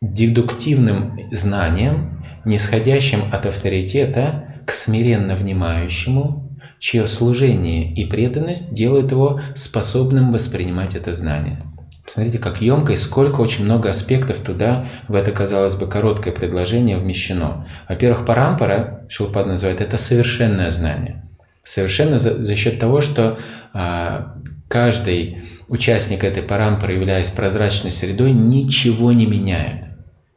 дедуктивным 0.00 1.28
знанием, 1.30 2.24
нисходящим 2.44 3.24
от 3.32 3.46
авторитета 3.46 4.62
к 4.66 4.72
смиренно 4.72 5.36
внимающему, 5.36 6.58
чье 6.78 7.06
служение 7.06 7.92
и 7.92 8.06
преданность 8.06 8.72
делают 8.72 9.10
его 9.10 9.40
способным 9.54 10.32
воспринимать 10.32 10.94
это 10.94 11.12
знание. 11.12 11.60
Посмотрите, 12.04 12.38
как 12.38 12.60
емко 12.60 12.92
и 12.92 12.96
сколько 12.96 13.40
очень 13.40 13.64
много 13.64 13.90
аспектов 13.90 14.38
туда, 14.38 14.86
в 15.08 15.14
это, 15.14 15.32
казалось 15.32 15.76
бы, 15.76 15.86
короткое 15.86 16.32
предложение 16.32 16.98
вмещено. 16.98 17.68
Во-первых, 17.88 18.26
парампара, 18.26 19.06
Шилпад 19.08 19.46
называет, 19.46 19.80
это 19.80 19.96
совершенное 19.98 20.70
знание. 20.70 21.24
Совершенно 21.62 22.18
за, 22.18 22.42
за 22.42 22.56
счет 22.56 22.80
того, 22.80 23.00
что 23.00 23.38
а, 23.72 24.34
каждый 24.68 25.42
участник 25.68 26.24
этой 26.24 26.42
парампары, 26.42 26.94
являясь 26.94 27.30
прозрачной 27.30 27.90
средой, 27.90 28.32
ничего 28.32 29.12
не 29.12 29.26
меняет. 29.26 29.84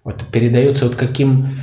Вот 0.03 0.25
передается 0.31 0.85
вот 0.85 0.95
каким, 0.95 1.59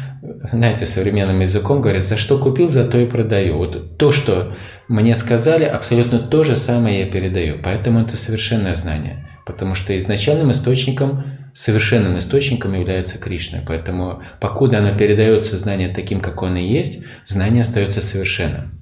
знаете, 0.51 0.87
современным 0.87 1.41
языком 1.41 1.83
говорят, 1.83 2.03
за 2.03 2.17
что 2.17 2.39
купил, 2.39 2.69
за 2.69 2.89
то 2.89 2.99
и 2.99 3.07
продаю. 3.07 3.59
Вот 3.59 3.99
то, 3.99 4.13
что 4.13 4.57
мне 4.89 5.15
сказали, 5.15 5.65
абсолютно 5.65 6.19
то 6.21 6.43
же 6.43 6.57
самое 6.57 7.01
я 7.01 7.07
передаю. 7.07 7.59
Поэтому 7.63 8.01
это 8.01 8.17
совершенное 8.17 8.75
знание. 8.75 9.29
Потому 9.51 9.75
что 9.75 9.97
изначальным 9.99 10.53
источником, 10.53 11.25
совершенным 11.55 12.17
источником 12.19 12.75
является 12.75 13.19
Кришна. 13.19 13.59
Поэтому 13.67 14.23
покуда 14.41 14.79
оно 14.79 14.97
передается 14.97 15.59
знание 15.59 15.89
таким, 15.89 16.21
как 16.21 16.41
оно 16.43 16.59
есть, 16.59 17.03
знание 17.27 17.63
остается 17.63 18.01
совершенным. 18.01 18.79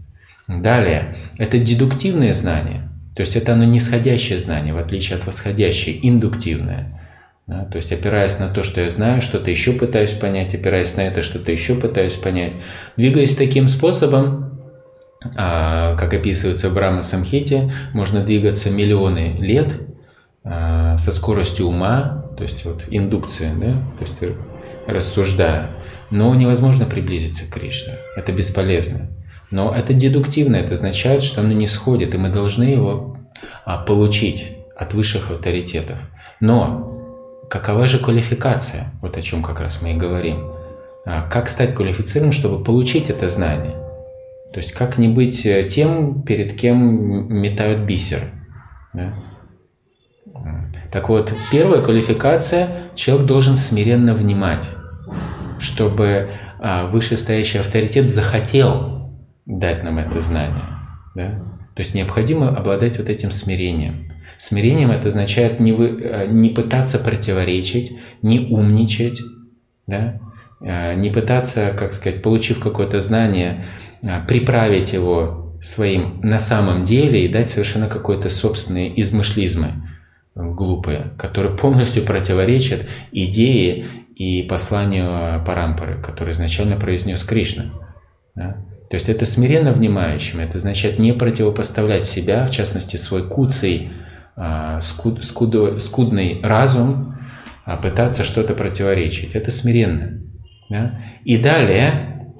Далее, 0.46 1.16
это 1.38 1.58
дедуктивное 1.58 2.34
знание. 2.34 2.88
То 3.16 3.22
есть 3.22 3.34
это 3.34 3.54
оно 3.54 3.64
нисходящее 3.64 4.38
знание, 4.40 4.74
в 4.74 4.78
отличие 4.78 5.18
от 5.18 5.26
восходящее, 5.26 6.06
индуктивное. 6.06 7.00
Да? 7.46 7.64
То 7.64 7.76
есть 7.76 7.90
опираясь 7.92 8.38
на 8.38 8.48
то, 8.48 8.62
что 8.62 8.82
я 8.82 8.90
знаю, 8.90 9.22
что-то 9.22 9.50
еще 9.50 9.72
пытаюсь 9.72 10.12
понять, 10.12 10.54
опираясь 10.54 10.94
на 10.96 11.00
это, 11.00 11.22
что-то 11.22 11.50
еще 11.50 11.74
пытаюсь 11.76 12.14
понять. 12.14 12.52
Двигаясь 12.96 13.34
таким 13.34 13.68
способом, 13.68 14.60
а, 15.34 15.96
как 15.96 16.14
описывается 16.14 16.68
в 16.68 16.74
Брахма 16.74 17.02
Самхите, 17.02 17.72
можно 17.92 18.22
двигаться 18.22 18.70
миллионы 18.70 19.36
лет 19.40 19.80
со 20.44 21.12
скоростью 21.12 21.66
ума, 21.66 22.24
то 22.36 22.42
есть 22.42 22.64
вот 22.64 22.84
индукция, 22.88 23.54
да? 23.54 23.72
то 23.98 24.02
есть 24.02 24.22
рассуждая. 24.86 25.70
Но 26.10 26.34
невозможно 26.34 26.86
приблизиться 26.86 27.44
к 27.44 27.54
Кришне. 27.54 27.98
Это 28.16 28.32
бесполезно. 28.32 29.08
Но 29.50 29.74
это 29.74 29.94
дедуктивно, 29.94 30.56
это 30.56 30.72
означает, 30.72 31.22
что 31.22 31.40
оно 31.40 31.52
не 31.52 31.66
сходит, 31.66 32.14
и 32.14 32.18
мы 32.18 32.30
должны 32.30 32.64
его 32.64 33.16
а, 33.64 33.78
получить 33.78 34.56
от 34.76 34.94
высших 34.94 35.30
авторитетов. 35.30 35.98
Но 36.40 37.46
какова 37.50 37.86
же 37.86 37.98
квалификация? 37.98 38.92
Вот 39.00 39.16
о 39.16 39.22
чем 39.22 39.42
как 39.42 39.60
раз 39.60 39.82
мы 39.82 39.92
и 39.92 39.96
говорим. 39.96 40.52
А 41.04 41.22
как 41.22 41.48
стать 41.48 41.74
квалифицированным, 41.74 42.32
чтобы 42.32 42.62
получить 42.62 43.10
это 43.10 43.28
знание? 43.28 43.76
То 44.52 44.60
есть 44.60 44.72
как 44.72 44.98
не 44.98 45.08
быть 45.08 45.44
э, 45.44 45.64
тем, 45.64 46.22
перед 46.22 46.54
кем 46.54 47.32
метают 47.32 47.80
бисер? 47.80 48.20
Да? 48.92 49.14
Так 50.90 51.08
вот, 51.08 51.32
первая 51.50 51.82
квалификация– 51.82 52.68
человек 52.98 53.26
должен 53.26 53.56
смиренно 53.56 54.14
внимать, 54.14 54.68
чтобы 55.58 56.30
а, 56.58 56.86
вышестоящий 56.86 57.60
авторитет 57.60 58.08
захотел 58.08 59.12
дать 59.46 59.82
нам 59.84 59.98
это 59.98 60.20
знание. 60.20 60.64
Да? 61.14 61.30
То 61.74 61.80
есть 61.80 61.94
необходимо 61.94 62.48
обладать 62.56 62.98
вот 62.98 63.08
этим 63.08 63.30
смирением. 63.30 64.12
Смирением 64.38 64.90
это 64.90 65.08
означает 65.08 65.60
не, 65.60 65.72
вы, 65.72 66.00
э, 66.00 66.26
не 66.28 66.50
пытаться 66.50 66.98
противоречить, 66.98 67.92
не 68.22 68.40
умничать, 68.40 69.20
да? 69.86 70.20
А, 70.60 70.94
не 70.94 71.10
пытаться, 71.10 71.72
как 71.76 71.92
сказать, 71.92 72.22
получив 72.22 72.60
какое-то 72.60 73.00
знание, 73.00 73.64
а, 74.02 74.20
приправить 74.20 74.92
его 74.92 75.56
своим 75.60 76.20
на 76.22 76.40
самом 76.40 76.84
деле 76.84 77.24
и 77.24 77.28
дать 77.28 77.48
совершенно 77.48 77.88
какое-то 77.88 78.28
собственные 78.28 79.00
измышлизмы 79.00 79.87
глупые, 80.34 81.12
которые 81.18 81.56
полностью 81.56 82.04
противоречат 82.04 82.86
идее 83.12 83.86
и 84.14 84.42
посланию 84.42 85.44
Парампары, 85.44 86.00
который 86.00 86.32
изначально 86.32 86.76
произнес 86.76 87.22
Кришна. 87.22 87.66
Да? 88.34 88.56
То 88.90 88.94
есть 88.94 89.08
это 89.08 89.26
смиренно 89.26 89.72
внимающим, 89.72 90.40
это 90.40 90.58
означает 90.58 90.98
не 90.98 91.12
противопоставлять 91.12 92.06
себя, 92.06 92.46
в 92.46 92.50
частности 92.50 92.96
свой 92.96 93.28
куцый, 93.28 93.90
а, 94.34 94.80
скуд, 94.80 95.24
скудо, 95.24 95.78
скудный 95.78 96.40
разум, 96.42 97.18
а 97.64 97.76
пытаться 97.76 98.24
что-то 98.24 98.54
противоречить. 98.54 99.34
Это 99.34 99.50
смиренно. 99.50 100.22
Да? 100.70 101.00
И 101.24 101.36
далее 101.36 102.32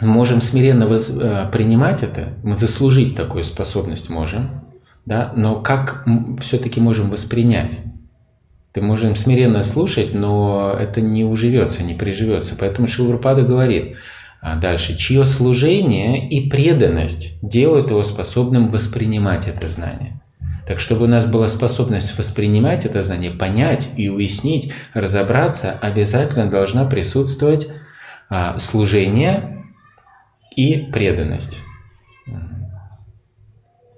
мы 0.00 0.08
можем 0.08 0.40
смиренно 0.40 0.84
э, 0.84 1.50
принимать 1.52 2.02
это, 2.02 2.34
мы 2.42 2.54
заслужить 2.54 3.14
такую 3.14 3.44
способность 3.44 4.08
можем, 4.08 4.61
да? 5.06 5.32
но 5.36 5.60
как 5.60 6.06
все-таки 6.40 6.80
можем 6.80 7.10
воспринять? 7.10 7.78
Ты 8.72 8.80
можем 8.80 9.16
смиренно 9.16 9.62
слушать, 9.62 10.14
но 10.14 10.74
это 10.78 11.00
не 11.00 11.24
уживется, 11.24 11.82
не 11.82 11.94
приживется. 11.94 12.56
Поэтому 12.58 12.88
Шилрупада 12.88 13.42
говорит 13.42 13.96
а 14.42 14.56
дальше, 14.56 14.96
чье 14.96 15.24
служение 15.24 16.28
и 16.28 16.50
преданность 16.50 17.38
делают 17.42 17.90
его 17.90 18.02
способным 18.02 18.70
воспринимать 18.70 19.46
это 19.46 19.68
знание. 19.68 20.20
Так 20.66 20.80
чтобы 20.80 21.04
у 21.04 21.08
нас 21.08 21.26
была 21.26 21.46
способность 21.48 22.18
воспринимать 22.18 22.84
это 22.84 23.02
знание, 23.02 23.30
понять 23.30 23.90
и 23.96 24.08
уяснить, 24.08 24.72
разобраться, 24.94 25.78
обязательно 25.80 26.50
должна 26.50 26.84
присутствовать 26.84 27.68
а, 28.28 28.58
служение 28.58 29.64
и 30.56 30.88
преданность. 30.92 31.60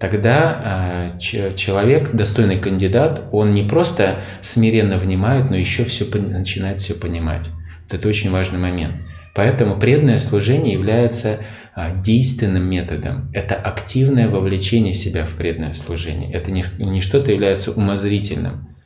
Тогда 0.04 1.14
а, 1.14 1.18
человек, 1.18 2.10
достойный 2.12 2.58
кандидат, 2.58 3.22
он 3.32 3.54
не 3.54 3.62
просто 3.62 4.16
смиренно 4.42 4.98
внимает, 4.98 5.48
но 5.48 5.56
еще 5.56 5.84
все, 5.84 6.04
начинает 6.04 6.82
все 6.82 6.92
понимать. 6.92 7.48
Вот 7.84 7.94
это 7.94 8.06
очень 8.06 8.30
важный 8.30 8.58
момент. 8.58 8.96
Поэтому 9.34 9.78
преданное 9.78 10.18
служение 10.18 10.74
является 10.74 11.38
а, 11.74 11.94
действенным 11.94 12.64
методом. 12.64 13.30
Это 13.32 13.54
активное 13.54 14.28
вовлечение 14.28 14.92
себя 14.92 15.24
в 15.24 15.36
преданное 15.36 15.72
служение. 15.72 16.30
Это 16.34 16.50
не, 16.50 16.66
не 16.76 17.00
что-то 17.00 17.32
является 17.32 17.72
умозрительным. 17.72 18.76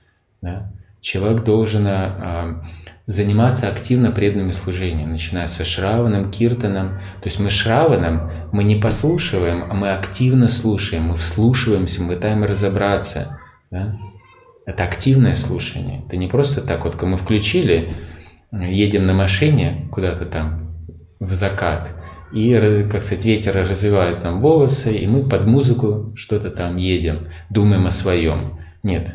Да? 0.40 0.70
Человек 1.00 1.42
должен 1.42 1.84
а, 1.88 2.64
заниматься 3.08 3.68
активно 3.68 4.12
преданным 4.12 4.52
служением, 4.52 5.10
начиная 5.10 5.48
со 5.48 5.64
шраваном, 5.64 6.30
киртаном. 6.30 7.00
То 7.22 7.24
есть 7.24 7.40
мы 7.40 7.48
шраваном, 7.48 8.30
мы 8.52 8.64
не 8.64 8.76
послушиваем, 8.76 9.64
а 9.68 9.74
мы 9.74 9.92
активно 9.92 10.48
слушаем, 10.48 11.04
мы 11.04 11.16
вслушиваемся, 11.16 12.02
мы 12.02 12.14
пытаемся 12.14 12.48
разобраться. 12.48 13.38
Да? 13.70 13.98
Это 14.66 14.84
активное 14.84 15.34
слушание. 15.34 16.04
Это 16.06 16.18
не 16.18 16.28
просто 16.28 16.60
так 16.60 16.84
вот, 16.84 17.00
мы 17.02 17.16
включили, 17.16 17.94
едем 18.52 19.06
на 19.06 19.14
машине 19.14 19.88
куда-то 19.90 20.26
там 20.26 20.76
в 21.18 21.32
закат, 21.32 21.88
и, 22.30 22.86
как 22.92 23.00
сказать, 23.00 23.24
ветер 23.24 23.56
развивает 23.56 24.22
нам 24.22 24.42
волосы, 24.42 24.94
и 24.94 25.06
мы 25.06 25.26
под 25.26 25.46
музыку 25.46 26.12
что-то 26.14 26.50
там 26.50 26.76
едем, 26.76 27.28
думаем 27.48 27.86
о 27.86 27.90
своем. 27.90 28.58
Нет. 28.82 29.14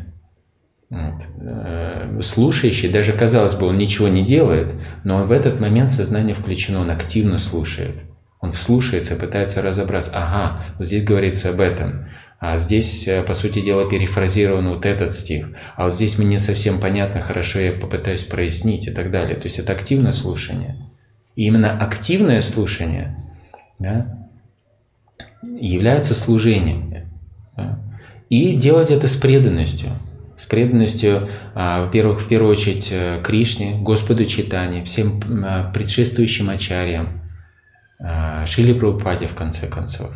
Вот. 0.94 1.24
Э, 1.42 2.20
слушающий, 2.22 2.88
даже 2.88 3.14
казалось 3.14 3.56
бы, 3.56 3.66
он 3.66 3.80
ничего 3.80 4.10
не 4.10 4.24
делает, 4.24 4.76
но 5.04 5.16
он 5.16 5.28
в 5.28 5.32
этот 5.32 5.60
момент 5.60 5.90
сознание 5.90 6.36
включено, 6.36 6.82
он 6.82 6.92
активно 6.92 7.40
слушает. 7.40 7.96
Он 8.42 8.52
вслушается, 8.52 9.16
пытается 9.16 9.64
разобраться, 9.64 10.12
ага, 10.14 10.62
вот 10.78 10.86
здесь 10.86 11.04
говорится 11.04 11.50
об 11.50 11.62
этом, 11.62 12.10
а 12.40 12.60
здесь, 12.60 13.08
э, 13.08 13.24
по 13.24 13.34
сути 13.34 13.60
дела, 13.62 13.90
перефразирован 13.90 14.70
вот 14.70 14.86
этот 14.86 15.16
стих, 15.16 15.48
а 15.76 15.86
вот 15.86 15.96
здесь 15.96 16.20
мне 16.20 16.28
не 16.28 16.40
совсем 16.40 16.80
понятно, 16.80 17.22
хорошо, 17.22 17.60
я 17.60 17.72
попытаюсь 17.72 18.24
прояснить 18.24 18.86
и 18.88 18.92
так 18.92 19.10
далее. 19.10 19.36
То 19.36 19.46
есть 19.46 19.58
это 19.58 19.74
активное 19.74 20.12
слушание. 20.12 20.78
И 21.36 21.48
именно 21.48 21.76
активное 21.76 22.44
слушание 22.44 23.18
да, 23.80 24.28
является 25.42 26.14
служением. 26.14 27.10
Да? 27.58 27.80
И 28.30 28.56
делать 28.58 28.92
это 28.92 29.08
с 29.08 29.16
преданностью. 29.16 29.90
С 30.44 30.46
преданностью, 30.46 31.30
а, 31.56 31.86
во-первых, 31.86 32.20
в 32.20 32.28
первую 32.28 32.52
очередь 32.52 32.90
э, 32.92 33.22
Кришне, 33.24 33.78
Господу 33.78 34.26
Читани, 34.26 34.84
всем 34.84 35.22
а, 35.46 35.72
предшествующим 35.72 36.50
ачарьям, 36.50 37.22
а, 37.98 38.46
Шили 38.46 38.78
Прабхупаде 38.78 39.28
в 39.28 39.36
конце 39.36 39.68
концов. 39.68 40.12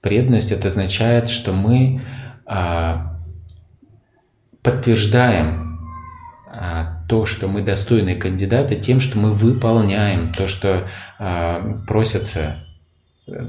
Преданность 0.00 0.50
это 0.50 0.66
означает, 0.66 1.28
что 1.28 1.52
мы 1.52 2.02
подтверждаем 4.64 5.78
то, 7.08 7.24
что 7.26 7.46
мы 7.46 7.62
достойные 7.62 8.16
кандидаты, 8.16 8.74
тем, 8.74 8.98
что 8.98 9.18
мы 9.18 9.34
выполняем 9.34 10.32
то, 10.32 10.48
что 10.48 10.88
просится, 11.86 12.64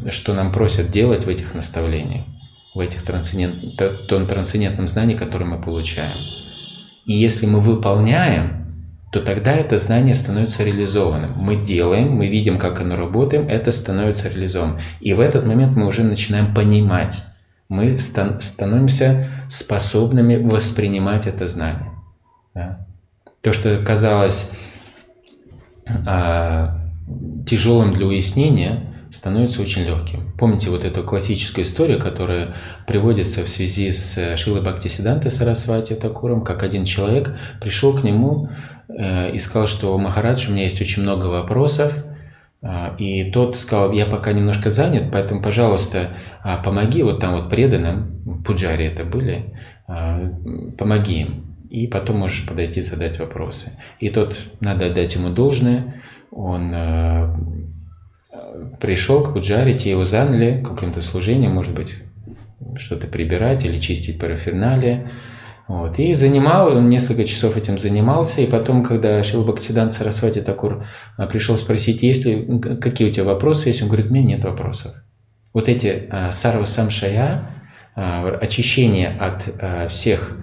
что 0.09 0.35
нам 0.35 0.51
просят 0.51 0.91
делать 0.91 1.25
в 1.25 1.29
этих 1.29 1.55
наставлениях, 1.55 2.25
в 2.73 2.79
этих 2.79 3.03
трансцендент, 3.03 3.77
том 4.07 4.27
трансцендентном 4.27 4.87
знании, 4.87 5.15
которое 5.15 5.45
мы 5.45 5.61
получаем. 5.61 6.17
И 7.05 7.13
если 7.13 7.45
мы 7.45 7.59
выполняем, 7.59 8.61
то 9.11 9.19
тогда 9.19 9.51
это 9.51 9.77
знание 9.77 10.15
становится 10.15 10.63
реализованным. 10.63 11.33
Мы 11.37 11.57
делаем, 11.57 12.11
мы 12.13 12.27
видим, 12.27 12.57
как 12.57 12.79
оно 12.79 12.95
работает, 12.95 13.49
это 13.49 13.73
становится 13.73 14.29
реализованным. 14.29 14.79
И 15.01 15.13
в 15.13 15.19
этот 15.19 15.45
момент 15.45 15.75
мы 15.75 15.85
уже 15.85 16.03
начинаем 16.03 16.53
понимать. 16.53 17.25
Мы 17.67 17.97
становимся 17.97 19.29
способными 19.49 20.37
воспринимать 20.37 21.27
это 21.27 21.49
знание. 21.49 21.91
Да? 22.53 22.87
То, 23.41 23.51
что 23.51 23.77
казалось 23.83 24.49
а, 26.05 26.79
тяжелым 27.45 27.93
для 27.93 28.05
уяснения, 28.05 28.90
становится 29.11 29.61
очень 29.61 29.83
легким. 29.83 30.31
Помните 30.37 30.69
вот 30.69 30.85
эту 30.85 31.03
классическую 31.03 31.65
историю, 31.65 31.99
которая 31.99 32.55
приводится 32.87 33.43
в 33.43 33.49
связи 33.49 33.91
с 33.91 34.37
Шилой 34.37 34.61
Бхактисидантой 34.61 35.31
Сарасвати 35.31 35.93
Такуром, 35.93 36.43
как 36.43 36.63
один 36.63 36.85
человек 36.85 37.35
пришел 37.59 37.93
к 37.93 38.03
нему 38.03 38.49
Э, 38.97 39.31
и 39.31 39.39
сказал, 39.39 39.67
что 39.67 39.97
Махарадж, 39.97 40.49
у 40.49 40.53
меня 40.53 40.63
есть 40.63 40.81
очень 40.81 41.03
много 41.03 41.25
вопросов, 41.25 41.93
а, 42.63 42.95
и 42.99 43.31
тот 43.31 43.57
сказал, 43.57 43.91
я 43.91 44.05
пока 44.05 44.33
немножко 44.33 44.69
занят, 44.69 45.11
поэтому, 45.11 45.41
пожалуйста, 45.41 46.09
а, 46.43 46.57
помоги 46.57 47.01
вот 47.01 47.19
там 47.19 47.33
вот 47.33 47.49
преданным, 47.49 48.43
пуджари 48.45 48.85
это 48.85 49.03
были, 49.03 49.55
а, 49.87 50.31
помоги 50.77 51.21
им, 51.21 51.57
и 51.71 51.87
потом 51.87 52.19
можешь 52.19 52.45
подойти 52.45 52.81
задать 52.81 53.17
вопросы. 53.17 53.71
И 53.99 54.09
тот, 54.09 54.37
надо 54.59 54.87
отдать 54.87 55.15
ему 55.15 55.29
должное, 55.29 56.03
он 56.29 57.70
пришел 58.79 59.23
к 59.23 59.33
пуджаре, 59.33 59.77
те 59.77 59.91
его 59.91 60.05
заняли 60.05 60.63
каким-то 60.63 61.01
служением, 61.01 61.51
может 61.51 61.73
быть, 61.75 61.95
что-то 62.77 63.07
прибирать 63.07 63.65
или 63.65 63.79
чистить 63.79 64.19
параферналия, 64.19 65.11
вот. 65.71 65.99
И 65.99 66.13
занимал, 66.13 66.75
он 66.75 66.89
несколько 66.89 67.23
часов 67.23 67.55
этим 67.55 67.79
занимался, 67.79 68.41
и 68.41 68.45
потом, 68.45 68.83
когда 68.83 69.23
Шил 69.23 69.45
Бхактидан 69.45 69.93
Сарасвати 69.93 70.41
Такур 70.41 70.85
а, 71.15 71.27
пришел 71.27 71.57
спросить, 71.57 72.03
есть 72.03 72.25
ли, 72.25 72.59
какие 72.81 73.07
у 73.07 73.11
тебя 73.13 73.23
вопросы 73.23 73.69
есть, 73.69 73.81
он 73.81 73.87
говорит, 73.87 74.07
у 74.07 74.13
меня 74.13 74.35
нет 74.35 74.43
вопросов. 74.43 74.93
Вот 75.53 75.69
эти 75.69 76.07
а, 76.09 76.31
сарва 76.33 76.65
самшая, 76.65 77.63
а, 77.95 78.37
очищение 78.41 79.09
от 79.17 79.47
а, 79.61 79.87
всех 79.87 80.37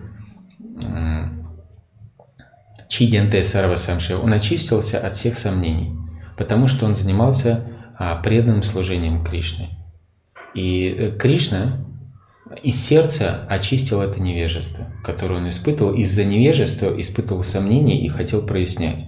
чиденте 2.88 3.42
сарва 3.42 3.77
самшая, 3.77 4.16
он 4.16 4.33
очистился 4.33 4.98
от 4.98 5.14
всех 5.14 5.37
сомнений, 5.37 5.92
потому 6.38 6.68
что 6.68 6.87
он 6.87 6.96
занимался 6.96 7.64
преданным 8.22 8.62
служением 8.62 9.24
Кришны. 9.24 9.70
И 10.54 10.88
э, 10.88 11.11
Кришна, 11.18 11.84
из 12.62 12.82
сердца 12.82 13.46
очистил 13.48 14.01
это 14.01 14.20
невежество, 14.20 14.86
которое 15.05 15.36
он 15.36 15.49
испытывал. 15.51 15.94
Из-за 15.94 16.24
невежества 16.24 16.99
испытывал 16.99 17.44
сомнения 17.44 18.01
и 18.01 18.09
хотел 18.09 18.42
прояснять. 18.42 19.05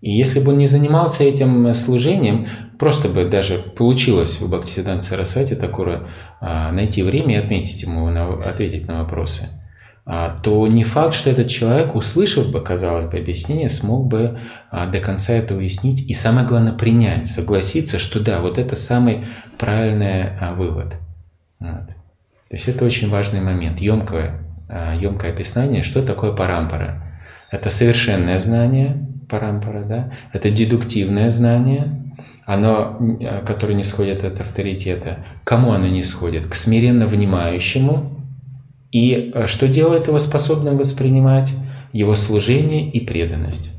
И 0.00 0.10
если 0.12 0.40
бы 0.40 0.52
он 0.52 0.58
не 0.58 0.66
занимался 0.66 1.24
этим 1.24 1.74
служением, 1.74 2.46
просто 2.78 3.08
бы 3.08 3.26
даже 3.26 3.58
получилось 3.58 4.40
у 4.40 4.48
Бхактисиданта 4.48 5.04
Сарасвати 5.04 5.54
Такура 5.54 6.08
а, 6.40 6.72
найти 6.72 7.02
время 7.02 7.34
и 7.34 7.38
отметить 7.38 7.82
ему, 7.82 8.06
ответить 8.42 8.86
на 8.86 9.02
вопросы, 9.02 9.48
а, 9.50 9.59
то 10.04 10.66
не 10.66 10.84
факт, 10.84 11.14
что 11.14 11.30
этот 11.30 11.48
человек, 11.48 11.94
услышав 11.94 12.50
бы, 12.50 12.60
казалось 12.60 13.04
бы, 13.04 13.18
объяснение, 13.18 13.68
смог 13.68 14.08
бы 14.08 14.38
а, 14.70 14.86
до 14.86 14.98
конца 14.98 15.34
это 15.34 15.54
уяснить 15.54 16.08
и, 16.08 16.14
самое 16.14 16.46
главное, 16.46 16.72
принять, 16.72 17.28
согласиться, 17.28 17.98
что 17.98 18.18
да, 18.18 18.40
вот 18.40 18.58
это 18.58 18.74
самый 18.76 19.26
правильный 19.58 20.30
вывод. 20.56 20.94
Вот. 21.60 21.86
То 22.48 22.56
есть 22.56 22.66
это 22.66 22.84
очень 22.84 23.08
важный 23.08 23.40
момент, 23.40 23.78
емкое, 23.78 24.40
емкое 24.98 25.32
описание, 25.32 25.82
что 25.84 26.02
такое 26.02 26.32
парампара. 26.32 27.02
Это 27.52 27.70
совершенное 27.70 28.40
знание, 28.40 29.06
парампара, 29.28 29.84
да? 29.84 30.12
Это 30.32 30.50
дедуктивное 30.50 31.30
знание, 31.30 32.12
оно, 32.46 32.98
которое 33.46 33.74
не 33.74 33.84
сходит 33.84 34.24
от 34.24 34.40
авторитета. 34.40 35.24
Кому 35.44 35.72
оно 35.72 35.86
не 35.86 36.02
сходит? 36.02 36.46
К 36.46 36.54
смиренно 36.54 37.06
внимающему. 37.06 38.19
И 38.92 39.32
что 39.46 39.68
делает 39.68 40.08
его 40.08 40.18
способным 40.18 40.76
воспринимать? 40.76 41.50
Его 41.92 42.14
служение 42.14 42.88
и 42.90 43.00
преданность. 43.00 43.70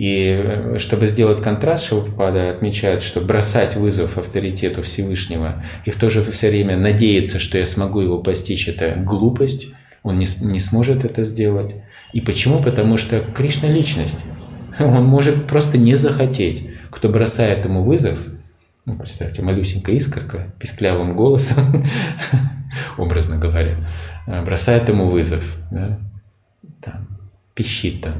И 0.00 0.28
э, 0.32 0.78
чтобы 0.78 1.08
сделать 1.08 1.42
контраст, 1.42 1.84
Шилпада 1.84 2.48
отмечает, 2.48 3.02
что 3.02 3.20
бросать 3.20 3.76
вызов 3.76 4.16
авторитету 4.16 4.80
Всевышнего 4.80 5.62
и 5.84 5.90
в 5.90 5.96
то 5.96 6.08
же 6.08 6.22
время 6.22 6.78
надеяться, 6.78 7.38
что 7.38 7.58
я 7.58 7.66
смогу 7.66 8.00
его 8.00 8.16
постичь, 8.16 8.66
это 8.66 8.94
глупость, 8.96 9.74
он 10.02 10.18
не, 10.18 10.26
не 10.40 10.58
сможет 10.58 11.04
это 11.04 11.24
сделать. 11.24 11.74
И 12.14 12.22
почему? 12.22 12.62
Потому 12.62 12.96
что 12.96 13.20
Кришна– 13.20 13.68
личность. 13.70 14.18
Он 14.78 15.04
может 15.04 15.46
просто 15.46 15.76
не 15.76 15.96
захотеть. 15.96 16.70
Кто 16.88 17.10
бросает 17.10 17.66
ему 17.66 17.82
вызов, 17.84 18.18
ну, 18.90 18.98
представьте, 18.98 19.40
малюсенькая 19.42 19.94
искорка, 19.94 20.52
писклявым 20.58 21.14
голосом, 21.14 21.84
образно 22.98 23.38
говоря, 23.38 23.76
э, 24.26 24.44
бросает 24.44 24.88
ему 24.88 25.08
вызов, 25.08 25.44
да? 25.70 26.00
там, 26.82 27.06
пищит 27.54 28.02
там, 28.02 28.14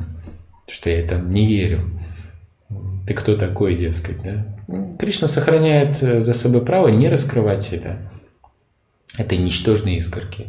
что 0.70 0.88
я 0.88 1.04
там 1.06 1.32
не 1.32 1.48
верю. 1.48 1.90
Ты 3.04 3.14
кто 3.14 3.36
такой, 3.36 3.74
дескать, 3.74 4.22
да? 4.22 4.46
Кришна 4.96 5.26
сохраняет 5.26 6.00
э, 6.04 6.20
за 6.20 6.34
собой 6.34 6.64
право 6.64 6.86
не 6.86 7.08
раскрывать 7.08 7.64
себя. 7.64 7.98
Это 9.18 9.36
ничтожные 9.36 9.98
искорки. 9.98 10.46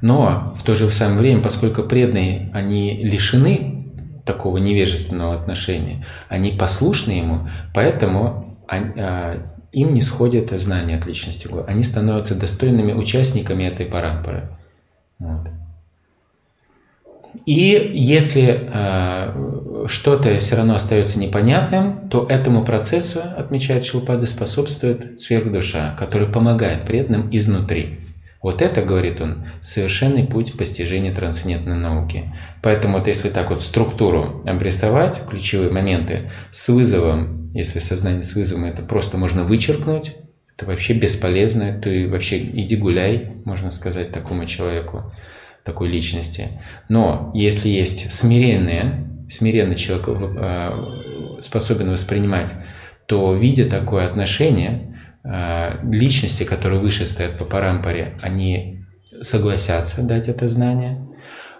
Но 0.00 0.56
в 0.58 0.64
то 0.64 0.74
же 0.74 0.90
самое 0.90 1.20
время, 1.20 1.42
поскольку 1.42 1.84
преданные, 1.84 2.50
они 2.52 3.04
лишены 3.04 3.84
такого 4.24 4.58
невежественного 4.58 5.36
отношения, 5.36 6.04
они 6.28 6.50
послушны 6.50 7.12
ему, 7.12 7.48
поэтому 7.72 8.55
им 9.72 9.94
не 9.94 10.02
сходит 10.02 10.50
знание 10.58 10.98
от 10.98 11.06
личности. 11.06 11.48
Они 11.66 11.84
становятся 11.84 12.38
достойными 12.38 12.92
участниками 12.92 13.64
этой 13.64 13.86
парампоры. 13.86 14.48
Вот. 15.18 15.48
И 17.44 17.92
если 17.94 18.70
э, 18.72 19.86
что-то 19.88 20.38
все 20.40 20.56
равно 20.56 20.76
остается 20.76 21.18
непонятным, 21.18 22.08
то 22.08 22.26
этому 22.26 22.64
процессу, 22.64 23.20
отмечает 23.20 23.84
Шилпада, 23.84 24.26
способствует 24.26 25.20
сверхдуша, 25.20 25.94
который 25.98 26.28
помогает 26.28 26.86
преданным 26.86 27.28
изнутри. 27.30 28.05
Вот 28.46 28.62
это, 28.62 28.80
говорит 28.80 29.20
он, 29.20 29.44
совершенный 29.60 30.24
путь 30.24 30.56
постижения 30.56 31.12
трансцендентной 31.12 31.74
науки. 31.74 32.32
Поэтому 32.62 32.98
вот 32.98 33.08
если 33.08 33.28
так 33.28 33.50
вот 33.50 33.60
структуру 33.60 34.44
обрисовать, 34.46 35.20
ключевые 35.28 35.72
моменты 35.72 36.30
с 36.52 36.68
вызовом, 36.68 37.50
если 37.54 37.80
сознание 37.80 38.22
с 38.22 38.36
вызовом, 38.36 38.66
это 38.66 38.82
просто 38.82 39.18
можно 39.18 39.42
вычеркнуть, 39.42 40.14
это 40.56 40.64
вообще 40.64 40.94
бесполезно, 40.94 41.80
ты 41.82 42.08
вообще 42.08 42.38
иди 42.38 42.76
гуляй, 42.76 43.32
можно 43.44 43.72
сказать 43.72 44.12
такому 44.12 44.46
человеку 44.46 45.12
такой 45.64 45.88
личности. 45.88 46.60
Но 46.88 47.32
если 47.34 47.68
есть 47.68 48.12
смиренные, 48.12 49.08
смиренный 49.28 49.74
человек 49.74 50.06
э, 50.08 51.40
способен 51.40 51.90
воспринимать, 51.90 52.52
то 53.06 53.34
видя 53.34 53.68
такое 53.68 54.06
отношение, 54.06 54.95
личности, 55.82 56.44
которые 56.44 56.80
выше 56.80 57.06
стоят 57.06 57.38
по 57.38 57.44
парампоре, 57.44 58.14
они 58.22 58.84
согласятся 59.22 60.02
дать 60.02 60.28
это 60.28 60.48
знание. 60.48 61.06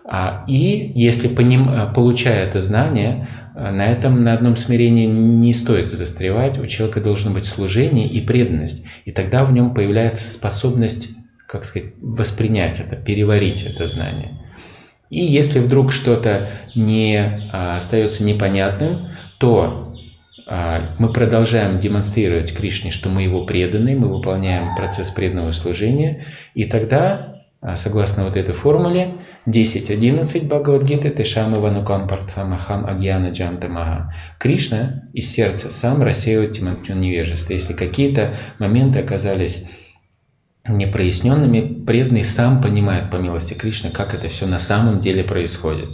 А, 0.04 0.44
и 0.46 0.92
если 0.94 1.26
по 1.26 1.40
ним, 1.40 1.68
э, 1.68 1.92
получая 1.92 2.46
это 2.46 2.60
знание, 2.60 3.28
на 3.54 3.86
этом, 3.86 4.22
на 4.22 4.34
одном 4.34 4.54
смирении 4.54 5.06
не 5.06 5.54
стоит 5.54 5.90
застревать. 5.90 6.58
У 6.58 6.66
человека 6.66 7.00
должно 7.00 7.32
быть 7.32 7.46
служение 7.46 8.06
и 8.06 8.20
преданность. 8.20 8.84
И 9.06 9.12
тогда 9.12 9.46
в 9.46 9.52
нем 9.52 9.72
появляется 9.72 10.28
способность 10.28 11.08
как 11.46 11.64
сказать, 11.64 11.92
воспринять 12.00 12.80
это, 12.80 12.96
переварить 12.96 13.62
это 13.62 13.86
знание. 13.86 14.38
И 15.08 15.24
если 15.24 15.60
вдруг 15.60 15.92
что-то 15.92 16.50
не 16.74 17.16
остается 17.52 18.24
непонятным, 18.24 19.06
то 19.38 19.95
мы 20.46 21.12
продолжаем 21.12 21.80
демонстрировать 21.80 22.54
Кришне, 22.54 22.92
что 22.92 23.08
мы 23.08 23.22
его 23.22 23.44
преданы, 23.44 23.96
мы 23.96 24.08
выполняем 24.08 24.76
процесс 24.76 25.10
преданного 25.10 25.50
служения, 25.50 26.24
и 26.54 26.66
тогда, 26.66 27.42
а, 27.60 27.76
согласно 27.76 28.24
вот 28.24 28.36
этой 28.36 28.54
формуле, 28.54 29.14
10.11 29.46 30.46
Бхагавадгиты 30.46 31.10
Тешама 31.10 31.58
Ванукам 31.58 32.06
Партхамахам 32.06 32.86
Агьяна 32.86 33.32
Джантамаха. 33.32 34.14
Кришна 34.38 35.08
из 35.12 35.28
сердца 35.32 35.72
сам 35.72 36.02
рассеивает 36.02 36.52
тьму 36.52 36.76
невежества. 36.94 37.54
Если 37.54 37.72
какие-то 37.72 38.36
моменты 38.60 39.00
оказались 39.00 39.68
непроясненными, 40.68 41.84
преданный 41.84 42.24
сам 42.24 42.62
понимает 42.62 43.10
по 43.10 43.16
милости 43.16 43.54
Кришны, 43.54 43.90
как 43.90 44.14
это 44.14 44.28
все 44.28 44.46
на 44.46 44.60
самом 44.60 45.00
деле 45.00 45.24
происходит. 45.24 45.88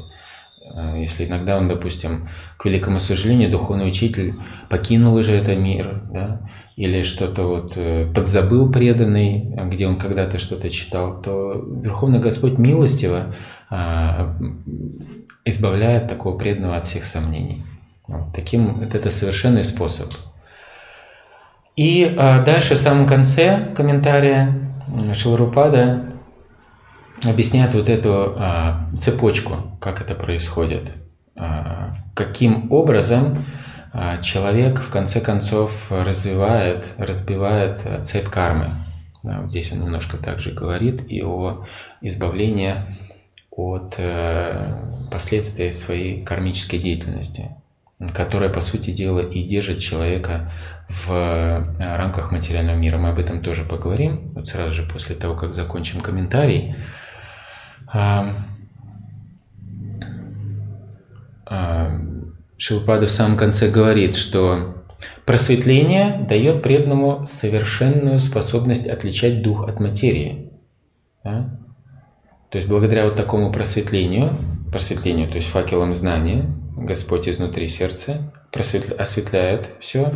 Э, 0.75 0.97
если 1.01 1.27
иногда 1.27 1.59
он, 1.59 1.69
допустим, 1.69 2.29
к 2.57 2.65
великому 2.65 3.01
сожалению, 3.01 3.51
духовный 3.51 3.89
учитель 3.89 4.35
покинул 4.69 5.15
уже 5.15 5.37
этот 5.37 5.59
мир, 5.59 6.03
да, 6.13 6.41
или 6.77 7.03
что-то 7.03 7.45
вот 7.45 7.73
э, 7.77 8.11
подзабыл 8.15 8.71
преданный, 8.71 9.55
где 9.67 9.87
он 9.87 9.99
когда-то 9.99 10.39
что-то 10.39 10.71
читал, 10.71 11.21
то 11.21 11.53
Верховный 11.83 12.19
Господь 12.19 12.59
милостиво 12.59 13.35
а, 13.71 14.37
избавляет 15.45 16.09
такого 16.09 16.37
преданного 16.37 16.77
от 16.77 16.87
всех 16.87 17.05
сомнений. 17.05 17.65
Вот, 18.07 18.35
таким, 18.35 18.81
это, 18.83 18.99
это 18.99 19.11
совершенный 19.11 19.65
способ. 19.65 20.13
И 21.77 22.15
а, 22.19 22.43
дальше 22.43 22.75
в 22.75 22.79
самом 22.79 23.07
конце 23.07 23.73
комментария 23.75 24.59
Шиларупада 25.15 26.12
объясняет 27.25 27.75
вот 27.75 27.89
эту 27.89 28.35
а, 28.37 28.89
цепочку, 28.99 29.79
как 29.81 30.01
это 30.01 30.15
происходит, 30.15 30.93
а, 31.37 31.95
каким 32.15 32.71
образом 32.73 33.45
а, 33.93 34.19
человек 34.19 34.81
в 34.81 34.91
конце 34.91 35.21
концов 35.21 35.91
развивает, 35.91 36.95
разбивает 36.99 37.81
а, 37.85 38.05
цепь 38.05 38.29
кармы. 38.29 38.71
Да, 39.23 39.41
вот 39.41 39.51
здесь 39.51 39.71
он 39.73 39.81
немножко 39.81 40.17
также 40.17 40.53
говорит 40.53 41.03
и 41.09 41.23
о 41.23 41.65
избавлении 42.01 42.77
от 43.53 43.95
э, 43.99 45.09
последствий 45.13 45.73
своей 45.73 46.25
кармической 46.25 46.81
деятельности 46.81 47.51
которая, 48.15 48.49
по 48.49 48.61
сути 48.61 48.91
дела, 48.91 49.21
и 49.21 49.43
держит 49.45 49.79
человека 49.79 50.51
в 50.89 51.13
э, 51.13 51.97
рамках 51.97 52.33
материального 52.33 52.77
мира. 52.77 52.99
Мы 52.99 53.11
об 53.11 53.19
этом 53.19 53.43
тоже 53.43 53.65
поговорим, 53.65 54.33
вот 54.35 54.49
сразу 54.49 54.73
же 54.73 54.83
после 54.83 55.15
того, 55.15 55.35
как 55.37 55.55
закончим 55.55 56.01
комментарий. 56.01 56.75
Шилпада 62.57 63.07
в 63.07 63.11
самом 63.11 63.37
конце 63.37 63.69
говорит, 63.69 64.17
что 64.17 64.85
просветление 65.27 66.25
дает 66.29 66.63
преданному 66.63 67.27
совершенную 67.27 68.21
способность 68.21 68.87
отличать 68.87 69.43
дух 69.43 69.69
от 69.69 69.81
материи. 69.81 70.51
Да? 71.25 71.59
То 72.51 72.59
есть 72.59 72.69
благодаря 72.69 73.07
вот 73.07 73.17
такому 73.17 73.51
просветлению, 73.51 74.39
просветлению, 74.71 75.29
то 75.29 75.37
есть 75.37 75.49
факелом 75.49 75.93
знания, 75.93 76.47
Господь 76.77 77.29
изнутри 77.29 77.69
сердца 77.69 78.33
осветляет 78.99 79.71
все. 79.81 80.13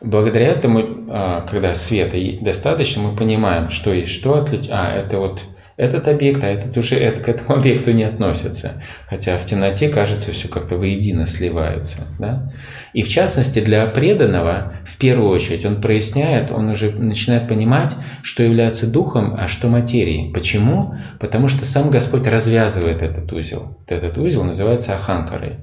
Благодаря 0.00 0.48
этому, 0.48 1.08
а, 1.08 1.40
когда 1.42 1.74
света 1.74 2.16
достаточно, 2.40 3.02
мы 3.02 3.16
понимаем, 3.16 3.70
что 3.70 3.92
есть 3.92 4.12
что 4.12 4.34
отлич... 4.34 4.68
А, 4.70 4.92
это 4.94 5.18
вот 5.18 5.42
этот 5.80 6.08
объект, 6.08 6.44
а 6.44 6.46
этот 6.46 6.76
уже 6.76 6.96
это, 6.96 7.22
к 7.22 7.28
этому 7.28 7.54
объекту 7.56 7.92
не 7.92 8.04
относится. 8.04 8.72
Хотя 9.08 9.38
в 9.38 9.46
темноте, 9.46 9.88
кажется, 9.88 10.30
все 10.32 10.46
как-то 10.46 10.76
воедино 10.76 11.26
сливается. 11.26 12.02
Да? 12.18 12.52
И 12.92 13.02
в 13.02 13.08
частности, 13.08 13.60
для 13.60 13.86
преданного, 13.86 14.74
в 14.86 14.98
первую 14.98 15.30
очередь, 15.30 15.64
он 15.64 15.80
проясняет, 15.80 16.50
он 16.50 16.68
уже 16.68 16.90
начинает 16.90 17.48
понимать, 17.48 17.96
что 18.22 18.42
является 18.42 18.92
духом, 18.92 19.34
а 19.38 19.48
что 19.48 19.68
материей. 19.68 20.32
Почему? 20.32 20.96
Потому 21.18 21.48
что 21.48 21.64
сам 21.64 21.90
Господь 21.90 22.26
развязывает 22.26 23.02
этот 23.02 23.32
узел. 23.32 23.78
Этот 23.86 24.18
узел 24.18 24.44
называется 24.44 24.94
аханкарой. 24.94 25.60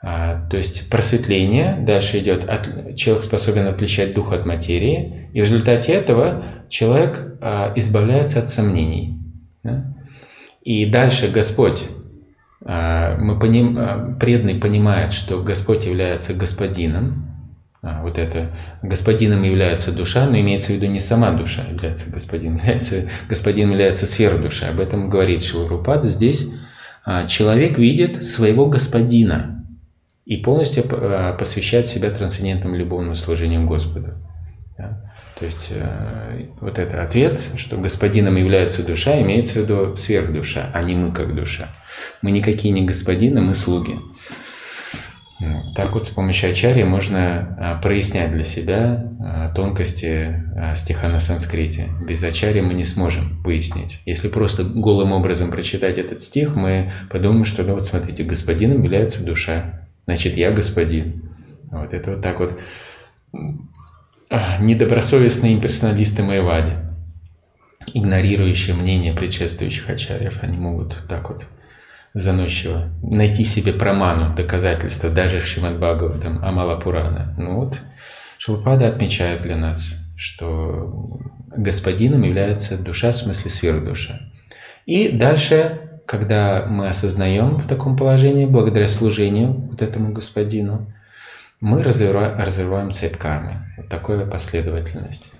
То 0.00 0.56
есть 0.56 0.88
просветление, 0.90 1.78
дальше 1.80 2.18
идет, 2.20 2.48
от, 2.48 2.94
человек 2.96 3.24
способен 3.24 3.66
отличать 3.66 4.14
дух 4.14 4.32
от 4.32 4.46
материи, 4.46 5.28
и 5.32 5.40
в 5.40 5.44
результате 5.44 5.92
этого 5.92 6.44
человек 6.68 7.36
а, 7.40 7.72
избавляется 7.74 8.38
от 8.38 8.48
сомнений. 8.48 9.18
Да? 9.64 9.92
И 10.62 10.86
дальше 10.86 11.28
Господь, 11.28 11.88
а, 12.64 13.16
мы 13.18 13.38
поним, 13.40 13.76
а, 13.76 14.16
преданный 14.20 14.54
понимает, 14.54 15.12
что 15.12 15.42
Господь 15.42 15.86
является 15.86 16.32
господином, 16.32 17.28
а, 17.82 18.02
вот 18.02 18.18
это 18.18 18.56
господином 18.82 19.42
является 19.42 19.92
душа, 19.92 20.26
но 20.26 20.38
имеется 20.38 20.72
в 20.72 20.76
виду 20.76 20.86
не 20.86 21.00
сама 21.00 21.32
душа 21.32 21.62
является 21.64 22.12
господином, 22.12 22.56
является, 22.58 23.08
господином 23.28 23.72
является 23.72 24.06
сфера 24.06 24.38
души. 24.38 24.64
Об 24.64 24.78
этом 24.78 25.10
говорит 25.10 25.44
Шиларупада 25.44 26.08
здесь 26.08 26.50
а, 27.04 27.26
человек 27.26 27.78
видит 27.78 28.24
своего 28.24 28.66
господина 28.66 29.57
и 30.28 30.36
полностью 30.36 30.84
а, 30.90 31.32
посвящает 31.32 31.88
себя 31.88 32.10
трансцендентному 32.10 32.76
любовному 32.76 33.16
служению 33.16 33.66
Господу. 33.66 34.12
Да? 34.76 35.10
То 35.38 35.46
есть 35.46 35.68
э, 35.70 36.48
вот 36.60 36.78
это 36.78 37.02
ответ, 37.02 37.40
что 37.56 37.78
господином 37.78 38.36
является 38.36 38.86
душа, 38.86 39.18
имеется 39.22 39.54
в 39.54 39.62
виду 39.62 39.96
сверхдуша, 39.96 40.70
а 40.74 40.82
не 40.82 40.94
мы 40.94 41.12
как 41.12 41.34
душа. 41.34 41.68
Мы 42.20 42.30
никакие 42.30 42.74
не 42.74 42.84
господины, 42.84 43.40
мы 43.40 43.54
слуги. 43.54 43.96
Так 45.74 45.92
вот 45.92 46.06
с 46.06 46.10
помощью 46.10 46.50
ачарьи 46.50 46.82
можно 46.82 47.56
а, 47.58 47.80
прояснять 47.80 48.32
для 48.32 48.44
себя 48.44 49.04
тонкости 49.54 50.44
стиха 50.74 51.08
на 51.08 51.20
санскрите. 51.20 51.88
Без 52.06 52.22
ачарьи 52.22 52.60
мы 52.60 52.74
не 52.74 52.84
сможем 52.84 53.40
выяснить. 53.42 54.00
Если 54.04 54.28
просто 54.28 54.64
голым 54.64 55.12
образом 55.12 55.50
прочитать 55.50 55.96
этот 55.96 56.22
стих, 56.22 56.54
мы 56.54 56.92
подумаем, 57.08 57.44
что 57.44 57.62
ну 57.62 57.74
вот 57.76 57.86
смотрите, 57.86 58.24
господином 58.24 58.82
является 58.82 59.24
душа, 59.24 59.87
значит 60.08 60.38
я 60.38 60.50
господин. 60.52 61.28
Вот 61.70 61.92
это 61.92 62.12
вот 62.12 62.22
так 62.22 62.40
вот 62.40 62.58
недобросовестные 64.58 65.52
имперсоналисты 65.52 66.22
Майвади, 66.22 66.78
игнорирующие 67.92 68.74
мнение 68.74 69.12
предшествующих 69.12 69.90
ачарьев, 69.90 70.42
они 70.42 70.56
могут 70.56 71.04
так 71.10 71.28
вот 71.28 71.44
заносчиво 72.14 72.88
найти 73.02 73.44
себе 73.44 73.74
проману, 73.74 74.34
доказательства, 74.34 75.10
даже 75.10 75.42
Шримад 75.42 75.76
Бхагаватам, 75.76 76.42
Амала 76.42 76.80
Пурана. 76.80 77.34
Ну 77.36 77.56
вот, 77.56 77.78
Шилпада 78.38 78.88
отмечает 78.88 79.42
для 79.42 79.56
нас, 79.56 79.94
что 80.16 81.20
господином 81.54 82.22
является 82.22 82.82
душа, 82.82 83.12
в 83.12 83.16
смысле 83.16 83.50
сверхдуша. 83.50 84.22
И 84.86 85.10
дальше, 85.10 85.87
когда 86.08 86.64
мы 86.66 86.88
осознаем 86.88 87.58
в 87.58 87.68
таком 87.68 87.94
положении, 87.94 88.46
благодаря 88.46 88.88
служению 88.88 89.52
вот 89.52 89.82
этому 89.82 90.10
господину, 90.14 90.90
мы 91.60 91.82
развиваем, 91.82 92.38
развиваем 92.38 92.92
цепь 92.92 93.18
кармы. 93.18 93.56
Вот 93.76 93.88
такая 93.88 94.24
последовательность. 94.26 95.30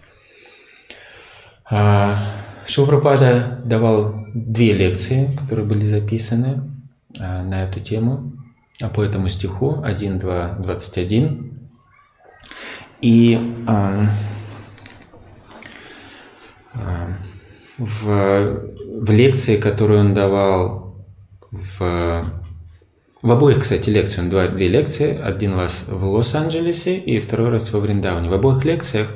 А, 1.71 2.19
Шилпрапада 2.67 3.63
давал 3.65 4.27
две 4.35 4.75
лекции, 4.75 5.35
которые 5.39 5.65
были 5.65 5.87
записаны 5.87 6.71
а, 7.19 7.43
на 7.43 7.65
эту 7.65 7.81
тему, 7.81 8.35
а 8.83 8.91
по 8.91 9.03
этому 9.03 9.31
стиху 9.31 9.81
1, 9.83 10.19
2, 10.19 10.49
21. 10.59 11.61
И 13.01 13.39
в, 17.79 18.61
в 19.01 19.11
лекции, 19.11 19.57
которую 19.57 20.01
он 20.01 20.15
давал 20.15 21.07
в 21.51 22.25
в 23.21 23.33
обоих, 23.33 23.63
кстати, 23.63 23.91
лекциях, 23.91 24.25
он 24.25 24.31
два, 24.31 24.47
две 24.47 24.69
лекции, 24.69 25.19
один 25.21 25.55
раз 25.55 25.87
в 25.89 26.05
Лос-Анджелесе 26.05 26.99
и 26.99 27.19
второй 27.19 27.51
раз 27.51 27.73
во 27.73 27.81
Вриндауне. 27.81 28.29
В 28.29 28.33
обоих 28.33 28.65
лекциях 28.65 29.09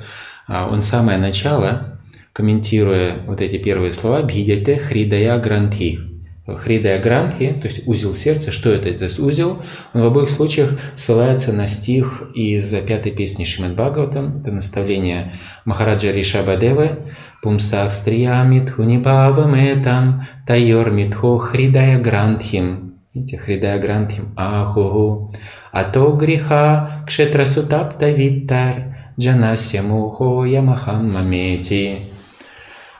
он 0.48 0.82
самое 0.82 1.18
начало 1.18 2.00
комментируя 2.32 3.22
вот 3.26 3.40
эти 3.40 3.58
первые 3.58 3.92
слова, 3.92 4.22
«Бхидяте 4.22 4.76
хридая 4.76 5.38
грантхи». 5.38 6.00
Хридая 6.44 7.00
грантхи, 7.00 7.56
то 7.62 7.68
есть 7.68 7.86
узел 7.86 8.16
сердца, 8.16 8.50
что 8.50 8.70
это 8.70 8.92
за 8.92 9.22
узел? 9.22 9.62
Он 9.94 10.02
в 10.02 10.04
обоих 10.06 10.28
случаях 10.28 10.70
ссылается 10.96 11.52
на 11.52 11.68
стих 11.68 12.24
из 12.34 12.74
пятой 12.80 13.12
песни 13.12 13.44
Шримад 13.44 13.76
Бхагаватам, 13.76 14.38
это 14.38 14.50
наставление 14.50 15.34
Махараджа 15.64 16.10
Ришабадевы, 16.10 17.14
«Пумсах 17.42 17.90
стриямит 17.90 18.70
хунибаваметам 18.70 20.22
тайор 20.46 20.92
митхо 20.92 21.38
хридая 21.38 21.98
грантхим». 22.00 22.92
Видите, 23.12 23.36
хридая 23.36 23.80
грантхим 23.80 24.32
ахуху. 24.36 25.34
Ато 25.72 26.12
греха 26.12 27.04
кшетрасутапта 27.06 28.10
виттар 28.10 28.96
джанасya 29.18 29.82
мухо 29.82 30.44
ямахам 30.44 31.12
мамети. 31.12 32.12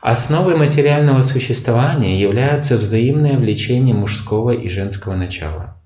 Основой 0.02 0.56
материального 0.56 1.22
существования 1.22 2.20
является 2.20 2.76
взаимное 2.76 3.38
влечение 3.38 3.94
мужского 3.94 4.50
и 4.50 4.68
женского 4.68 5.14
начала. 5.14 5.80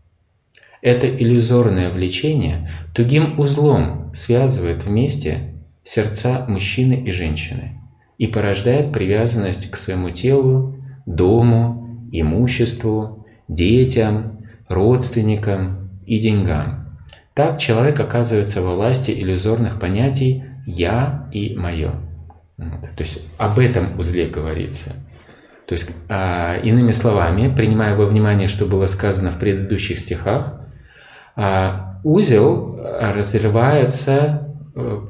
Это 0.81 1.07
иллюзорное 1.09 1.91
влечение 1.91 2.71
тугим 2.95 3.39
узлом 3.39 4.13
связывает 4.15 4.85
вместе 4.85 5.55
сердца 5.85 6.47
мужчины 6.49 6.95
и 7.07 7.13
женщины 7.13 7.76
и 8.19 8.27
порождает 8.27 8.93
привязанность 8.93 9.71
к 9.71 9.77
своему 9.77 10.11
телу, 10.11 10.75
дому, 11.05 12.09
имуществу, 12.13 13.27
детям, 13.49 14.39
родственникам 14.69 15.91
и 16.07 16.19
деньгам. 16.19 16.99
Так 17.35 17.59
человек 17.59 18.01
оказывается 18.01 18.63
во 18.63 18.75
власти 18.75 19.11
иллюзорных 19.11 19.79
понятий 19.79 20.45
«я» 20.67 21.29
и 21.33 21.55
«моё». 21.55 21.93
То 22.57 23.01
есть 23.01 23.29
об 23.37 23.59
этом 23.59 23.99
узле 23.99 24.27
говорится. 24.27 24.95
То 25.67 25.73
есть, 25.75 25.91
а, 26.09 26.57
иными 26.63 26.93
словами, 26.93 27.53
принимая 27.55 27.95
во 27.95 28.07
внимание, 28.07 28.49
что 28.49 28.67
было 28.67 28.87
сказано 28.87 29.33
в 29.33 29.39
предыдущих 29.39 29.99
стихах, 29.99 30.61
а, 31.35 32.01
узел 32.05 32.81
разрывается 32.81 34.46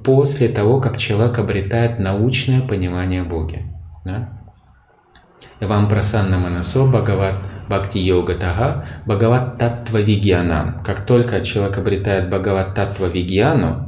после 0.04 0.48
того, 0.48 0.80
как 0.80 0.96
человек 0.96 1.38
обретает 1.38 1.98
научное 1.98 2.60
понимание 2.60 3.22
о 3.22 3.24
Боге. 3.24 3.64
Да? 4.04 4.30
Вам 5.60 5.88
прасанна 5.88 6.38
манасо 6.38 6.86
бхагават 6.86 7.42
бхакти 7.68 7.98
йога 7.98 8.34
тага 8.34 8.86
бхагават 9.06 9.58
таттва 9.58 9.98
вигьянам. 9.98 10.82
Как 10.84 11.00
только 11.06 11.40
человек 11.40 11.78
обретает 11.78 12.28
бхагават 12.28 12.74
таттва 12.74 13.06
вигьяну, 13.06 13.86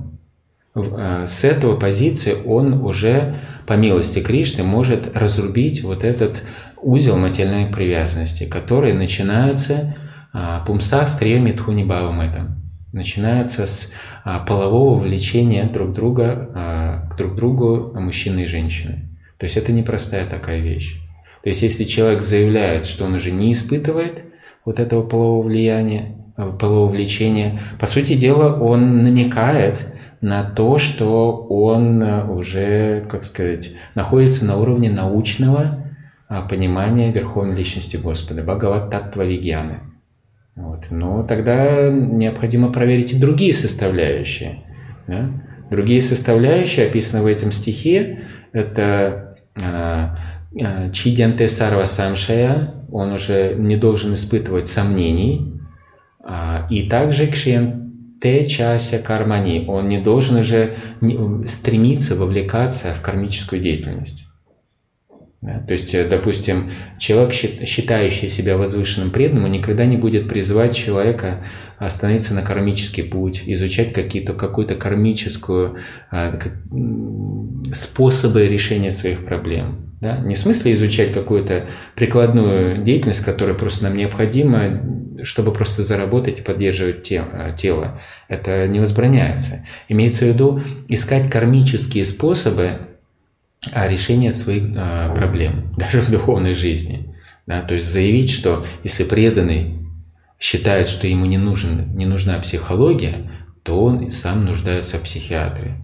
Э, 0.79 1.25
с 1.27 1.45
этого 1.45 1.77
позиции 1.77 2.35
он 2.45 2.75
уже, 2.85 3.41
по 3.67 3.75
милости 3.75 4.21
Кришны, 4.21 4.65
может 4.65 5.17
разрубить 5.17 5.83
вот 5.83 6.05
этот 6.05 6.43
узел 6.81 7.17
материальной 7.17 7.73
привязанности, 7.73 8.45
который 8.45 8.93
начинается 8.93 9.97
а, 10.33 10.65
пумса 10.65 11.07
стрия 11.07 11.41
митхуни 11.41 11.85
бавам 11.85 12.21
это. 12.21 12.57
Начинается 12.99 13.69
с 13.69 13.93
а, 14.25 14.41
полового 14.41 14.99
влечения 14.99 15.69
друг 15.69 15.93
друга 15.93 16.51
а, 16.53 17.09
к 17.09 17.17
друг 17.17 17.37
другу 17.37 17.93
мужчины 17.95 18.41
и 18.41 18.47
женщины. 18.47 19.09
То 19.39 19.45
есть 19.45 19.57
это 19.57 19.71
непростая 19.71 20.27
такая 20.27 20.59
вещь. 20.59 21.01
То 21.45 21.49
есть 21.49 21.63
если 21.63 21.85
человек 21.85 22.23
заявляет, 22.23 22.87
что 22.87 23.05
он 23.05 23.15
уже 23.15 23.31
не 23.31 23.53
испытывает 23.53 24.25
вот 24.65 24.81
этого 24.81 25.07
полового 25.07 25.47
влияния, 25.47 26.17
полового 26.37 26.91
влечения, 26.91 27.61
по 27.79 27.87
сути 27.87 28.15
дела 28.15 28.61
он 28.61 29.05
намекает, 29.05 29.87
на 30.21 30.43
то, 30.43 30.79
что 30.79 31.47
он 31.49 32.03
э, 32.03 32.25
уже, 32.25 33.07
как 33.09 33.23
сказать, 33.23 33.75
находится 33.95 34.45
на 34.45 34.57
уровне 34.57 34.91
научного 34.91 35.85
а, 36.29 36.43
понимания 36.43 37.13
Верховной 37.13 37.55
Личности 37.55 37.97
Господа, 37.97 38.43
Бхагават 38.43 38.91
Таттва 38.91 39.23
Вигьяны. 39.23 39.88
Вот. 40.59 40.87
Но 40.91 41.23
тогда 41.23 41.89
необходимо 41.89 42.73
проверить 42.73 43.13
и 43.13 43.19
другие 43.19 43.55
составляющие. 43.55 44.65
Да? 45.07 45.31
Другие 45.71 46.03
составляющие, 46.03 46.87
описаны 46.87 47.23
в 47.23 47.27
этом 47.27 47.53
стихе, 47.53 48.25
это 48.53 49.37
а, 49.55 50.19
а, 50.61 50.91
Чидянте 50.91 51.49
Сарва 51.49 51.85
Самшая, 51.85 52.75
он 52.91 53.13
уже 53.13 53.55
не 53.55 53.77
должен 53.77 54.15
испытывать 54.15 54.67
сомнений, 54.67 55.55
и 56.71 56.89
также 56.89 57.27
Кшен 57.27 57.89
те 58.21 58.47
чася 58.47 58.99
кармани. 58.99 59.65
Он 59.69 59.89
не 59.89 59.99
должен 59.99 60.39
уже 60.39 60.77
стремиться 61.47 62.17
вовлекаться 62.17 62.93
в 62.95 63.01
кармическую 63.01 63.63
деятельность. 63.63 64.28
Да? 65.41 65.61
То 65.61 65.73
есть, 65.73 65.95
э, 65.95 66.05
допустим, 66.09 66.73
человек, 66.99 67.33
считающий 67.33 68.29
себя 68.29 68.57
возвышенным 68.57 69.11
преданным, 69.11 69.51
никогда 69.51 69.87
не 69.87 69.97
будет 69.97 70.29
призывать 70.29 70.75
человека 70.75 71.45
остановиться 71.79 72.35
на 72.35 72.43
кармический 72.43 73.05
путь, 73.05 73.43
изучать 73.47 73.93
какие-то, 73.93 74.33
какую-то 74.33 74.75
кармическую 74.75 75.77
а, 76.11 76.37
способы 77.73 78.49
решения 78.49 78.91
своих 78.91 79.25
проблем. 79.25 79.93
Да? 80.01 80.19
Не 80.19 80.35
в 80.35 80.39
смысле 80.39 80.73
изучать 80.73 81.13
какую-то 81.13 81.67
прикладную 81.95 82.83
деятельность, 82.83 83.25
которая 83.25 83.55
просто 83.55 83.85
нам 83.85 83.97
необходима, 83.97 84.83
чтобы 85.23 85.53
просто 85.53 85.85
заработать 85.85 86.41
и 86.41 86.43
поддерживать 86.43 87.13
э, 87.13 87.55
тело. 87.57 88.01
Это 88.27 88.67
не 88.67 88.81
возбраняется. 88.81 89.65
Имеется 89.89 90.25
в 90.25 90.29
виду 90.29 90.63
искать 90.89 91.31
кармические 91.31 92.05
способы 92.05 92.88
а, 93.73 93.89
решения 93.89 94.33
своих 94.33 94.65
а, 94.77 95.15
проблем, 95.15 95.75
даже 95.77 96.01
в 96.01 96.11
духовной 96.11 96.55
жизни. 96.55 97.15
Да? 97.47 97.63
То 97.63 97.75
есть 97.75 97.89
заявить, 97.89 98.31
что 98.31 98.65
если 98.85 99.05
преданный 99.05 99.79
считает, 100.39 100.89
что 100.89 101.07
ему 101.07 101.27
не, 101.27 101.39
нужен, 101.39 101.97
не 101.97 102.07
нужна 102.07 102.39
психология, 102.39 103.31
то 103.65 103.83
он 103.83 104.11
сам 104.13 104.45
нуждается 104.45 104.99
в 104.99 105.03
психиатре. 105.03 105.77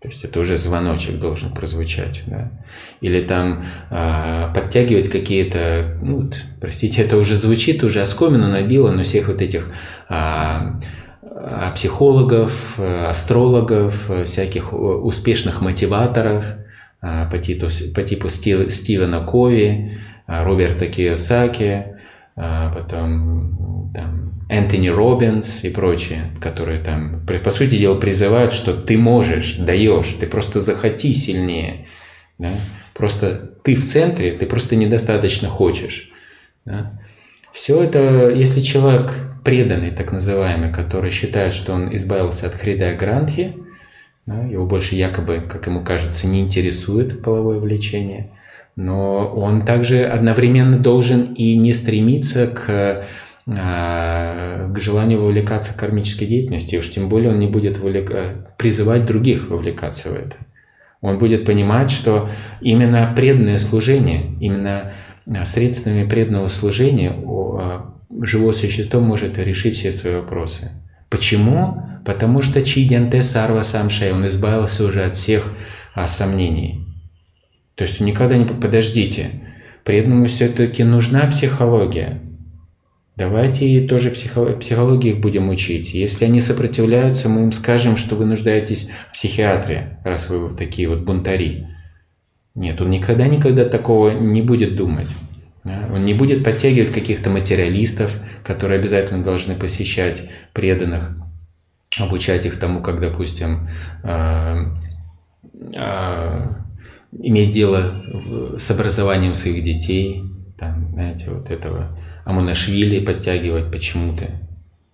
То 0.00 0.08
То 0.08 0.08
есть 0.08 0.24
это 0.24 0.40
уже 0.40 0.58
звоночек 0.58 1.18
должен 1.18 1.52
прозвучать, 1.52 2.22
да? 2.26 2.52
Или 3.00 3.22
там 3.22 3.64
э, 3.90 4.52
подтягивать 4.54 5.08
какие-то, 5.08 5.98
ну, 6.02 6.30
простите, 6.60 7.02
это 7.02 7.16
уже 7.16 7.34
звучит, 7.34 7.82
уже 7.82 8.02
оскомину 8.02 8.48
набило, 8.48 8.90
но 8.90 9.02
всех 9.04 9.28
вот 9.28 9.40
этих 9.40 9.72
э, 10.10 10.58
психологов, 11.74 12.78
астрологов, 12.78 14.10
всяких 14.26 14.72
успешных 14.72 15.60
мотиваторов 15.60 16.44
по 17.00 17.38
типу, 17.38 17.66
по 17.94 18.02
типу 18.02 18.28
Стивена 18.28 19.20
Кови, 19.20 19.98
Роберта 20.26 20.86
Кiyosaki, 20.86 21.94
потом 22.34 23.90
там, 23.94 24.32
Энтони 24.48 24.88
Робинс 24.88 25.64
и 25.64 25.70
прочие, 25.70 26.30
которые 26.40 26.80
там, 26.80 27.26
по 27.26 27.50
сути 27.50 27.78
дела, 27.78 27.96
призывают, 27.96 28.52
что 28.52 28.74
ты 28.74 28.96
можешь, 28.96 29.56
даешь, 29.56 30.16
ты 30.20 30.26
просто 30.26 30.60
захоти 30.60 31.14
сильнее. 31.14 31.86
Да? 32.38 32.52
Просто 32.94 33.52
ты 33.62 33.74
в 33.74 33.84
центре, 33.84 34.32
ты 34.32 34.46
просто 34.46 34.76
недостаточно 34.76 35.48
хочешь. 35.48 36.10
Да? 36.64 37.00
Все 37.52 37.82
это, 37.82 38.30
если 38.30 38.60
человек 38.60 39.14
преданный, 39.44 39.90
так 39.90 40.12
называемый, 40.12 40.72
который 40.72 41.10
считает, 41.10 41.54
что 41.54 41.72
он 41.72 41.94
избавился 41.96 42.46
от 42.46 42.54
Хридая 42.54 42.96
Грантхи, 42.96 43.56
да, 44.26 44.42
его 44.42 44.66
больше 44.66 44.96
якобы, 44.96 45.42
как 45.48 45.66
ему 45.66 45.82
кажется, 45.82 46.26
не 46.26 46.40
интересует 46.40 47.22
половое 47.22 47.58
влечение, 47.58 48.30
но 48.74 49.26
он 49.26 49.64
также 49.64 50.04
одновременно 50.04 50.78
должен 50.78 51.34
и 51.34 51.56
не 51.56 51.72
стремиться 51.72 52.46
к 52.48 53.04
а, 53.48 54.68
к 54.72 54.80
желанию 54.80 55.22
вовлекаться 55.22 55.72
в 55.72 55.76
кармической 55.76 56.26
деятельности, 56.26 56.74
уж 56.74 56.90
тем 56.90 57.08
более 57.08 57.30
он 57.30 57.38
не 57.38 57.46
будет 57.46 57.78
вовлека... 57.78 58.52
призывать 58.56 59.06
других 59.06 59.48
вовлекаться 59.48 60.10
в 60.10 60.14
это. 60.14 60.34
Он 61.00 61.18
будет 61.18 61.44
понимать, 61.44 61.92
что 61.92 62.28
именно 62.60 63.12
преданное 63.14 63.58
служение, 63.58 64.32
именно 64.40 64.92
а, 65.26 65.44
средствами 65.44 66.08
преданного 66.08 66.48
служения 66.48 67.12
а, 67.16 67.94
живое 68.20 68.52
существо 68.52 68.98
может 69.00 69.38
решить 69.38 69.76
все 69.76 69.92
свои 69.92 70.16
вопросы. 70.16 70.72
Почему? 71.08 71.84
Потому 72.06 72.40
что 72.40 72.62
Чидянте 72.62 73.24
Сарва 73.24 73.62
Самшай, 73.62 74.12
он 74.12 74.24
избавился 74.28 74.84
уже 74.84 75.02
от 75.02 75.16
всех 75.16 75.52
а, 75.92 76.06
сомнений. 76.06 76.86
То 77.74 77.82
есть 77.82 78.00
никогда 78.00 78.36
не... 78.36 78.44
Подождите, 78.44 79.42
преданному 79.82 80.28
все-таки 80.28 80.84
нужна 80.84 81.26
психология. 81.26 82.22
Давайте 83.16 83.88
тоже 83.88 84.12
психологии 84.12 85.14
их 85.14 85.20
будем 85.20 85.48
учить. 85.48 85.94
Если 85.94 86.26
они 86.26 86.38
сопротивляются, 86.38 87.28
мы 87.28 87.42
им 87.42 87.50
скажем, 87.50 87.96
что 87.96 88.14
вы 88.14 88.24
нуждаетесь 88.24 88.88
в 89.08 89.14
психиатре, 89.14 89.98
раз 90.04 90.28
вы 90.28 90.38
вот 90.38 90.56
такие 90.56 90.88
вот 90.88 91.00
бунтари. 91.00 91.66
Нет, 92.54 92.80
он 92.80 92.90
никогда-никогда 92.90 93.64
такого 93.64 94.10
не 94.10 94.42
будет 94.42 94.76
думать. 94.76 95.08
Он 95.64 96.04
не 96.04 96.14
будет 96.14 96.44
подтягивать 96.44 96.92
каких-то 96.92 97.30
материалистов, 97.30 98.16
которые 98.44 98.78
обязательно 98.78 99.24
должны 99.24 99.56
посещать 99.56 100.30
преданных, 100.52 101.25
обучать 102.00 102.46
их 102.46 102.58
тому, 102.58 102.82
как, 102.82 103.00
допустим, 103.00 103.68
а, 104.02 104.72
а, 105.74 106.56
иметь 107.12 107.50
дело 107.52 108.02
с 108.58 108.70
образованием 108.70 109.34
своих 109.34 109.64
детей, 109.64 110.22
там, 110.58 110.90
знаете, 110.92 111.30
вот 111.30 111.50
этого 111.50 111.98
Амунашвили 112.24 113.04
подтягивать 113.04 113.70
почему-то. 113.70 114.30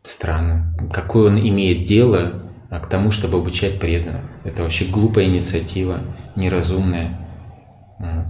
Странно. 0.02 0.74
Какое 0.92 1.28
он 1.28 1.38
имеет 1.38 1.84
дело 1.84 2.42
а, 2.70 2.80
к 2.80 2.88
тому, 2.88 3.10
чтобы 3.10 3.38
обучать 3.38 3.78
преданных? 3.78 4.24
Это 4.44 4.62
вообще 4.62 4.86
глупая 4.86 5.26
инициатива, 5.26 6.00
неразумная. 6.36 7.18
Вот. 7.98 8.26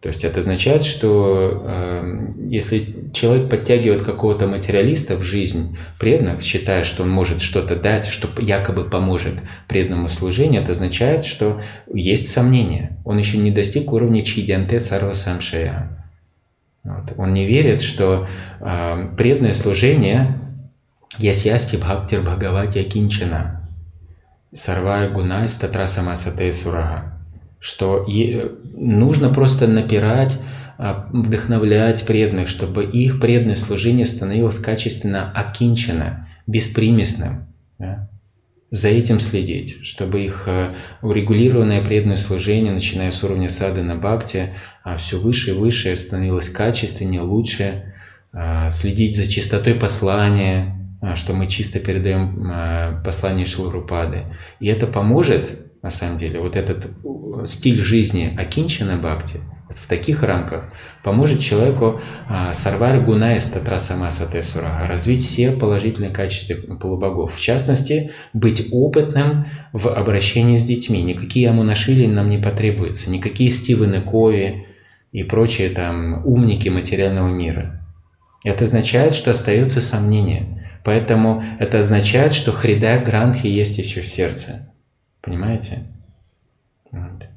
То 0.00 0.08
есть 0.08 0.24
это 0.24 0.38
означает, 0.38 0.84
что 0.84 1.62
э, 1.64 2.32
если 2.48 3.05
человек 3.16 3.48
подтягивает 3.48 4.04
какого-то 4.04 4.46
материалиста 4.46 5.16
в 5.16 5.22
жизнь 5.22 5.78
преданных, 5.98 6.42
считая, 6.42 6.84
что 6.84 7.02
он 7.02 7.10
может 7.10 7.40
что-то 7.40 7.74
дать, 7.74 8.06
что 8.06 8.28
якобы 8.40 8.84
поможет 8.84 9.34
преданному 9.66 10.08
служению, 10.08 10.62
это 10.62 10.72
означает, 10.72 11.24
что 11.24 11.60
есть 11.92 12.28
сомнения. 12.28 12.98
Он 13.04 13.18
еще 13.18 13.38
не 13.38 13.50
достиг 13.50 13.92
уровня 13.92 14.22
чидянте 14.22 14.78
сарва 14.78 15.14
самшая. 15.14 16.06
Вот. 16.84 17.14
Он 17.16 17.32
не 17.32 17.46
верит, 17.46 17.82
что 17.82 18.28
э, 18.60 19.08
преданное 19.16 19.54
служение 19.54 20.38
ясьясти 21.18 21.76
бхактир 21.76 22.20
бхагавати 22.20 22.78
акинчана 22.78 23.68
сарвар 24.52 25.10
гунай 25.10 25.48
статра 25.48 25.86
самасате 25.86 26.52
сурага 26.52 27.16
что 27.58 28.06
нужно 28.74 29.32
просто 29.32 29.66
напирать, 29.66 30.38
вдохновлять 30.78 32.06
преданных, 32.06 32.48
чтобы 32.48 32.84
их 32.84 33.20
преданное 33.20 33.56
служение 33.56 34.06
становилось 34.06 34.58
качественно 34.58 35.30
окинчено, 35.32 36.28
беспримесным. 36.46 37.46
Да? 37.78 38.08
За 38.70 38.88
этим 38.88 39.20
следить, 39.20 39.78
чтобы 39.84 40.24
их 40.24 40.44
а, 40.48 40.74
урегулированное 41.00 41.82
преданное 41.82 42.16
служение, 42.16 42.72
начиная 42.72 43.10
с 43.10 43.22
уровня 43.22 43.48
сады 43.48 43.82
на 43.82 43.94
бхакти, 43.94 44.54
а 44.82 44.96
все 44.96 45.18
выше 45.20 45.50
и 45.50 45.54
выше 45.54 45.94
становилось 45.96 46.50
качественнее, 46.50 47.22
лучше, 47.22 47.92
следить 48.68 49.16
за 49.16 49.26
чистотой 49.26 49.74
послания, 49.74 50.76
что 51.14 51.32
мы 51.32 51.46
чисто 51.46 51.78
передаем 51.80 53.02
послание 53.02 53.46
Шилрупады. 53.46 54.24
И 54.60 54.66
это 54.66 54.86
поможет 54.86 55.66
на 55.86 55.90
самом 55.90 56.18
деле, 56.18 56.40
вот 56.40 56.56
этот 56.56 56.86
э, 56.86 57.46
стиль 57.46 57.80
жизни 57.80 58.34
Акинчина 58.36 58.96
Бхакти, 58.96 59.38
в 59.76 59.86
таких 59.86 60.22
рамках 60.22 60.72
поможет 61.02 61.40
человеку 61.40 62.00
а, 62.28 62.52
сарвар 62.54 63.00
гуна 63.00 63.36
из 63.36 63.46
татрасамаса 63.46 64.30
тесура, 64.30 64.86
развить 64.88 65.24
все 65.24 65.52
положительные 65.52 66.10
качества 66.10 66.54
полубогов. 66.76 67.34
В 67.34 67.40
частности, 67.40 68.12
быть 68.32 68.68
опытным 68.72 69.46
в 69.72 69.88
обращении 69.88 70.58
с 70.58 70.64
детьми. 70.64 71.02
Никакие 71.02 71.50
амунашвили 71.50 72.06
нам 72.06 72.28
не 72.28 72.38
потребуются, 72.38 73.10
никакие 73.10 73.50
Стивены 73.50 74.00
Кови 74.00 74.66
и 75.12 75.22
прочие 75.22 75.70
там 75.70 76.26
умники 76.26 76.68
материального 76.68 77.28
мира. 77.28 77.82
Это 78.44 78.64
означает, 78.64 79.14
что 79.14 79.32
остается 79.32 79.80
сомнение. 79.80 80.68
Поэтому 80.84 81.42
это 81.58 81.80
означает, 81.80 82.32
что 82.32 82.52
Хрида 82.52 83.02
Гранхи 83.04 83.48
есть 83.48 83.76
еще 83.78 84.02
в 84.02 84.08
сердце. 84.08 84.72
Понимаете? 85.20 85.82
Вот. 86.92 87.35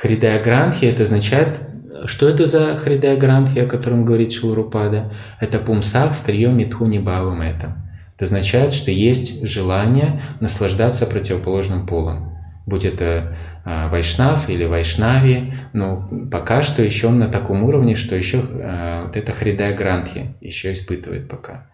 Хридая 0.00 0.42
это 0.86 1.02
означает, 1.02 1.60
что 2.06 2.26
это 2.26 2.46
за 2.46 2.74
Хридая 2.76 3.18
о 3.62 3.66
котором 3.66 4.06
говорит 4.06 4.32
Шилурупада? 4.32 5.12
Это 5.40 5.58
пумсак 5.58 6.14
с 6.14 6.22
трием 6.22 6.56
митхуни 6.56 6.98
бавам 6.98 7.42
это. 7.42 7.76
Это 8.16 8.24
означает, 8.24 8.72
что 8.72 8.90
есть 8.90 9.46
желание 9.46 10.22
наслаждаться 10.40 11.04
противоположным 11.04 11.86
полом. 11.86 12.34
Будь 12.64 12.86
это 12.86 13.36
а, 13.66 13.88
Вайшнав 13.88 14.48
или 14.48 14.64
Вайшнави, 14.64 15.52
но 15.74 16.08
пока 16.30 16.62
что 16.62 16.82
еще 16.82 17.08
он 17.08 17.18
на 17.18 17.28
таком 17.28 17.62
уровне, 17.64 17.94
что 17.94 18.16
еще 18.16 18.42
а, 18.42 19.04
вот 19.04 19.18
это 19.18 19.32
Хридая 19.32 19.76
Грантхи 19.76 20.34
еще 20.40 20.72
испытывает 20.72 21.28
пока. 21.28 21.66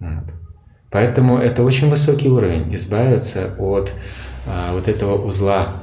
Вот. 0.00 0.24
Поэтому 0.90 1.38
это 1.38 1.62
очень 1.62 1.88
высокий 1.90 2.28
уровень, 2.28 2.74
избавиться 2.74 3.54
от 3.56 3.92
а, 4.48 4.72
вот 4.72 4.88
этого 4.88 5.24
узла 5.24 5.81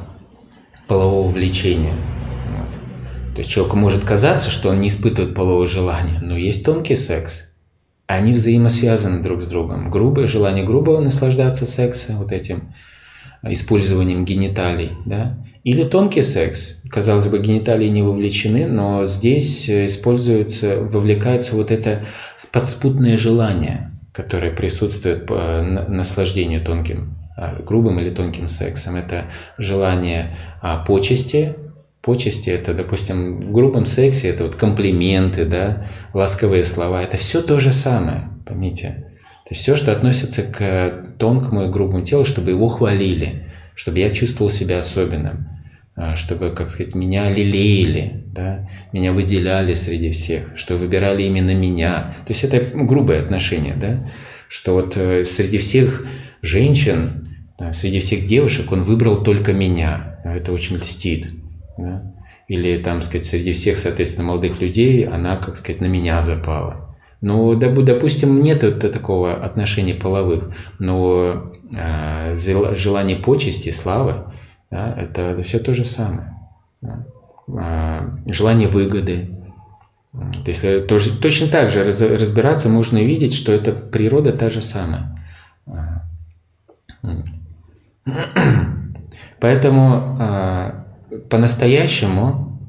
полового 0.89 1.29
влечения. 1.29 1.93
Вот. 1.93 3.35
То 3.35 3.39
есть 3.39 3.49
человеку 3.49 3.77
может 3.77 4.03
казаться, 4.03 4.49
что 4.49 4.69
он 4.69 4.81
не 4.81 4.89
испытывает 4.89 5.35
полового 5.35 5.67
желания, 5.67 6.19
но 6.21 6.35
есть 6.35 6.65
тонкий 6.65 6.95
секс. 6.95 7.53
Они 8.07 8.33
взаимосвязаны 8.33 9.21
друг 9.21 9.43
с 9.43 9.47
другом. 9.47 9.91
Грубое 9.91 10.27
желание 10.27 10.65
грубого 10.65 10.99
наслаждаться 10.99 11.67
сексом, 11.67 12.17
вот 12.17 12.31
этим 12.31 12.73
использованием 13.43 14.25
гениталий, 14.25 14.91
да, 15.05 15.37
или 15.63 15.83
тонкий 15.83 16.23
секс. 16.23 16.81
Казалось 16.89 17.27
бы, 17.27 17.39
гениталии 17.39 17.87
не 17.87 18.01
вовлечены, 18.01 18.67
но 18.67 19.05
здесь 19.05 19.69
используется, 19.69 20.81
вовлекается 20.81 21.55
вот 21.55 21.69
это 21.69 22.05
подспутное 22.51 23.19
желание, 23.19 23.91
которое 24.11 24.51
присутствует 24.51 25.27
по 25.27 25.61
наслаждению 25.61 26.65
тонким 26.65 27.18
грубым 27.65 27.99
или 27.99 28.09
тонким 28.09 28.47
сексом. 28.47 28.95
Это 28.95 29.25
желание 29.57 30.37
а, 30.61 30.83
почести. 30.83 31.55
Почести– 32.01 32.49
это, 32.51 32.73
допустим, 32.73 33.39
в 33.39 33.51
грубом 33.51 33.85
сексе 33.85 34.29
это 34.29 34.45
вот 34.45 34.55
комплименты, 34.55 35.45
да, 35.45 35.85
ласковые 36.13 36.63
слова. 36.63 37.03
Это 37.03 37.17
все 37.17 37.41
то 37.41 37.59
же 37.59 37.73
самое, 37.73 38.29
поймите. 38.45 39.05
То 39.49 39.53
есть 39.55 39.63
все, 39.63 39.75
что 39.75 39.91
относится 39.91 40.43
к 40.43 41.15
тонкому 41.17 41.65
и 41.65 41.71
грубому 41.71 42.03
телу, 42.03 42.23
чтобы 42.23 42.51
его 42.51 42.67
хвалили, 42.67 43.47
чтобы 43.75 43.99
я 43.99 44.11
чувствовал 44.11 44.51
себя 44.51 44.79
особенным, 44.79 45.49
а, 45.95 46.15
чтобы, 46.15 46.51
как 46.51 46.69
сказать, 46.69 46.95
меня 46.95 47.29
лелеяли, 47.29 48.23
да, 48.27 48.69
меня 48.93 49.11
выделяли 49.11 49.73
среди 49.73 50.11
всех, 50.11 50.55
что 50.55 50.77
выбирали 50.77 51.23
именно 51.23 51.53
меня. 51.53 52.13
То 52.25 52.31
есть 52.31 52.43
это 52.43 52.59
грубое 52.59 53.21
отношение, 53.21 53.75
да, 53.75 54.09
что 54.47 54.75
вот 54.75 54.95
э, 54.95 55.25
среди 55.25 55.57
всех 55.57 56.05
женщин 56.41 57.28
Да? 57.59 57.73
Среди 57.73 57.99
всех 57.99 58.25
девушек 58.25 58.71
он 58.71 58.83
выбрал 58.83 59.23
только 59.23 59.53
меня. 59.53 60.19
Это 60.23 60.51
очень 60.51 60.77
льстит. 60.77 61.29
Да? 61.77 62.13
Или, 62.47 62.81
там, 62.81 63.01
сказать, 63.01 63.25
среди 63.25 63.53
всех, 63.53 63.77
соответственно, 63.77 64.29
молодых 64.29 64.59
людей 64.59 65.05
она, 65.05 65.37
как 65.37 65.55
сказать, 65.55 65.81
на 65.81 65.85
меня 65.85 66.21
запала. 66.21 66.95
Ну, 67.21 67.53
допустим, 67.55 68.41
нет 68.41 68.61
такого 68.79 69.33
отношения 69.33 69.93
половых, 69.93 70.55
но 70.79 71.53
э, 71.71 72.35
желание 72.37 73.17
почести, 73.17 73.71
славы, 73.71 74.33
да, 74.71 74.95
это, 74.97 75.21
это 75.21 75.43
все 75.43 75.59
то 75.59 75.73
же 75.73 75.83
самое. 75.83 76.33
Да. 76.81 77.05
Э, 77.47 78.31
желание 78.31 78.69
выгоды. 78.69 79.31
Если 80.45 80.79
тоже, 80.79 81.19
точно 81.19 81.47
так 81.49 81.69
же 81.69 81.83
разбираться, 81.83 82.69
можно 82.69 82.97
видеть, 82.97 83.35
что 83.35 83.51
это 83.51 83.73
природа 83.73 84.31
та 84.31 84.49
же 84.49 84.61
самая. 84.61 85.15
Поэтому 89.39 90.17
э, 90.19 90.71
по-настоящему 91.29 92.59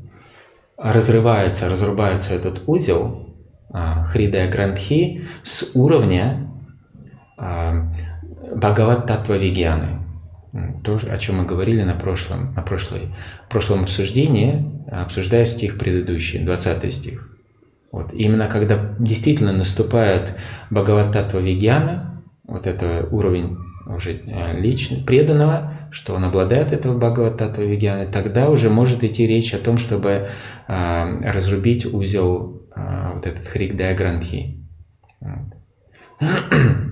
разрывается, 0.77 1.69
разрубается 1.69 2.35
этот 2.35 2.63
узел 2.67 3.35
э, 3.73 4.05
Хридая 4.07 4.51
Грандхи 4.51 5.27
с 5.43 5.73
уровня 5.75 6.49
э, 7.39 7.73
Бхагават 8.55 9.07
Татва. 9.07 9.37
То, 10.83 10.99
о 11.09 11.19
чем 11.19 11.39
мы 11.39 11.45
говорили 11.45 11.85
на 11.85 11.95
прошлом, 11.95 12.55
на 12.55 12.63
прошлой, 12.63 13.15
прошлом 13.49 13.85
обсуждении, 13.85 14.83
обсуждая 14.91 15.45
стих 15.45 15.79
предыдущий, 15.79 16.45
20 16.45 16.93
стих. 16.93 17.31
Вот. 17.93 18.13
именно 18.13 18.47
когда 18.47 18.95
действительно 18.99 19.53
наступает 19.53 20.37
Бхагават 20.71 21.13
Татва 21.13 21.39
Вигьяна, 21.39 22.23
вот 22.45 22.67
это 22.67 23.07
уровень 23.11 23.59
уже 23.87 24.13
э, 24.13 24.61
лично 24.61 25.05
преданного, 25.05 25.73
что 25.91 26.15
он 26.15 26.25
обладает 26.25 26.73
этого 26.73 26.97
Бхагавататва 26.99 27.63
Вигьяны, 27.63 28.11
тогда 28.11 28.51
уже 28.51 28.71
может 28.71 29.03
идти 29.05 29.27
речь 29.27 29.55
о 29.55 29.59
том, 29.59 29.79
чтобы 29.79 30.29
э, 30.69 31.31
разрубить 31.31 31.87
узел 31.87 32.63
э, 32.75 33.13
вот 33.15 33.27
этот 33.27 33.47
Хригдая 33.47 33.97
Грантхи. 33.97 34.57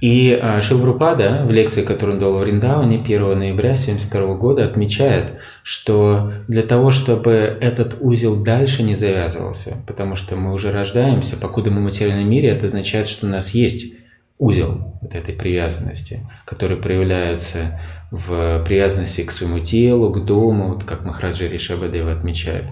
И 0.00 0.38
э, 0.40 0.60
Шилврупада 0.60 1.44
в 1.44 1.50
лекции, 1.50 1.82
которую 1.82 2.16
он 2.16 2.20
дал 2.20 2.38
в 2.38 2.44
Риндаване 2.44 2.98
1 2.98 3.20
ноября 3.38 3.70
1972 3.72 4.34
года, 4.34 4.64
отмечает, 4.64 5.40
что 5.64 6.32
для 6.46 6.62
того, 6.62 6.92
чтобы 6.92 7.32
этот 7.32 7.96
узел 8.00 8.42
дальше 8.44 8.84
не 8.84 8.94
завязывался, 8.94 9.78
потому 9.88 10.14
что 10.14 10.36
мы 10.36 10.52
уже 10.52 10.70
рождаемся, 10.70 11.36
покуда 11.36 11.72
мы 11.72 11.80
в 11.80 11.84
материальном 11.84 12.30
мире, 12.30 12.50
это 12.50 12.66
означает, 12.66 13.08
что 13.08 13.26
у 13.26 13.30
нас 13.30 13.50
есть 13.54 13.92
узел 14.38 14.98
вот 15.02 15.14
этой 15.14 15.34
привязанности, 15.34 16.28
который 16.44 16.76
проявляется 16.76 17.80
в 18.10 18.64
привязанности 18.64 19.22
к 19.22 19.30
своему 19.30 19.60
телу, 19.60 20.12
к 20.12 20.24
дому, 20.24 20.68
вот 20.68 20.84
как 20.84 21.04
Махараджа 21.04 21.46
Ришабадева 21.46 22.12
отмечает, 22.12 22.64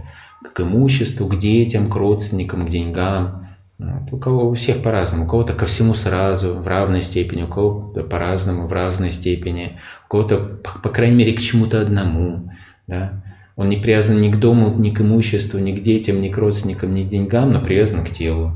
к 0.55 0.61
имуществу, 0.61 1.27
к 1.27 1.37
детям, 1.37 1.91
к 1.91 1.97
родственникам, 1.97 2.67
к 2.67 2.71
деньгам. 2.71 3.49
Вот. 3.79 4.13
У 4.13 4.19
кого 4.19 4.49
у 4.49 4.55
всех 4.55 4.83
по-разному, 4.83 5.27
у 5.27 5.29
кого-то 5.29 5.53
ко 5.53 5.67
всему 5.67 5.95
сразу 5.95 6.55
в 6.55 6.67
равной 6.67 7.03
степени, 7.03 7.43
у 7.43 7.49
кого-то 7.49 8.05
по-разному 8.05 8.67
в 8.67 8.73
разной 8.73 9.11
степени, 9.11 9.79
у 10.07 10.09
кого-то, 10.09 10.39
по, 10.39 10.79
по 10.79 10.89
крайней 10.89 11.17
мере, 11.17 11.33
к 11.33 11.41
чему-то 11.41 11.83
одному. 11.83 12.51
Да? 12.87 13.23
Он 13.57 13.69
не 13.69 13.77
привязан 13.77 14.21
ни 14.21 14.31
к 14.31 14.39
дому, 14.39 14.75
ни 14.79 14.91
к 14.91 15.01
имуществу, 15.01 15.59
ни 15.59 15.73
к 15.73 15.83
детям, 15.83 16.23
ни 16.23 16.31
к 16.31 16.39
родственникам, 16.39 16.95
ни 16.95 17.03
к 17.03 17.09
деньгам, 17.09 17.53
но 17.53 17.61
привязан 17.61 18.05
к 18.05 18.11
телу. 18.11 18.53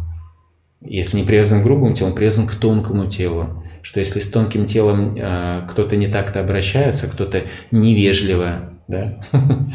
Если 0.82 1.18
не 1.18 1.24
привязан 1.24 1.60
к 1.60 1.64
грубому 1.64 1.94
телу, 1.94 2.10
он 2.10 2.16
привязан 2.16 2.46
к 2.46 2.54
тонкому 2.54 3.06
телу. 3.06 3.64
Что 3.82 4.00
если 4.00 4.20
с 4.20 4.30
тонким 4.30 4.66
телом 4.66 5.16
э, 5.16 5.66
кто-то 5.70 5.96
не 5.96 6.08
так-то 6.08 6.40
обращается, 6.40 7.06
кто-то 7.08 7.44
невежливо, 7.70 8.70
да, 8.88 9.20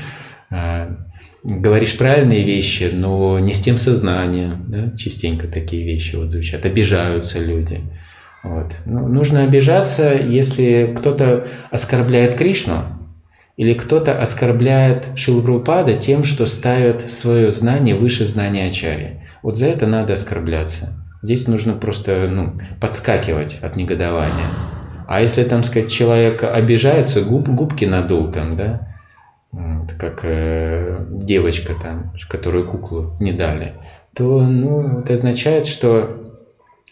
а, 0.51 0.97
говоришь 1.43 1.97
правильные 1.97 2.43
вещи, 2.43 2.91
но 2.93 3.39
не 3.39 3.53
с 3.53 3.61
тем 3.61 3.77
сознанием, 3.77 4.65
да, 4.67 4.97
частенько 4.97 5.47
такие 5.47 5.83
вещи 5.83 6.15
вот 6.15 6.31
звучат, 6.31 6.65
обижаются 6.65 7.39
люди. 7.39 7.81
Вот. 8.43 8.75
Ну, 8.85 9.07
нужно 9.07 9.43
обижаться, 9.43 10.15
если 10.15 10.93
кто-то 10.95 11.47
оскорбляет 11.71 12.35
Кришну, 12.35 12.83
или 13.57 13.73
кто-то 13.73 14.19
оскорбляет 14.19 15.07
Шилпрупада 15.15 15.93
тем, 15.93 16.25
что 16.25 16.45
ставит 16.45 17.09
свое 17.09 17.51
знание 17.51 17.95
выше 17.95 18.25
знания 18.25 18.67
Ачари. 18.67 19.21
Вот 19.45 19.59
за 19.59 19.67
это 19.67 19.85
надо 19.85 20.13
оскорбляться. 20.13 20.93
Здесь 21.21 21.47
нужно 21.47 21.73
просто 21.73 22.27
ну, 22.27 22.59
подскакивать 22.81 23.59
от 23.61 23.75
негодования. 23.75 24.49
А 25.07 25.21
если, 25.21 25.43
там 25.43 25.63
сказать, 25.63 25.91
человек 25.91 26.41
обижается, 26.41 27.21
губ, 27.21 27.47
губки 27.49 27.85
надул 27.85 28.31
там, 28.31 28.57
да, 28.57 28.87
вот, 29.51 29.91
как 29.99 30.21
э, 30.23 31.05
девочка 31.11 31.75
там, 31.79 32.11
которую 32.27 32.67
куклу 32.67 33.15
не 33.19 33.33
дали, 33.33 33.75
то 34.15 34.41
ну, 34.41 35.01
это 35.01 35.13
означает, 35.13 35.67
что 35.67 36.41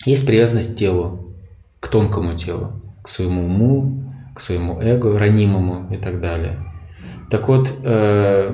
есть 0.05 0.27
привязанность 0.27 0.75
к 0.75 0.77
телу, 0.77 1.33
к 1.79 1.87
тонкому 1.87 2.37
телу, 2.37 2.83
к 3.01 3.09
своему 3.09 3.45
уму, 3.45 4.13
к 4.35 4.39
своему 4.39 4.79
эго, 4.79 5.17
ранимому 5.17 5.91
и 5.91 5.97
так 5.97 6.21
далее. 6.21 6.59
Так 7.31 7.47
вот, 7.47 7.73
э, 7.83 8.53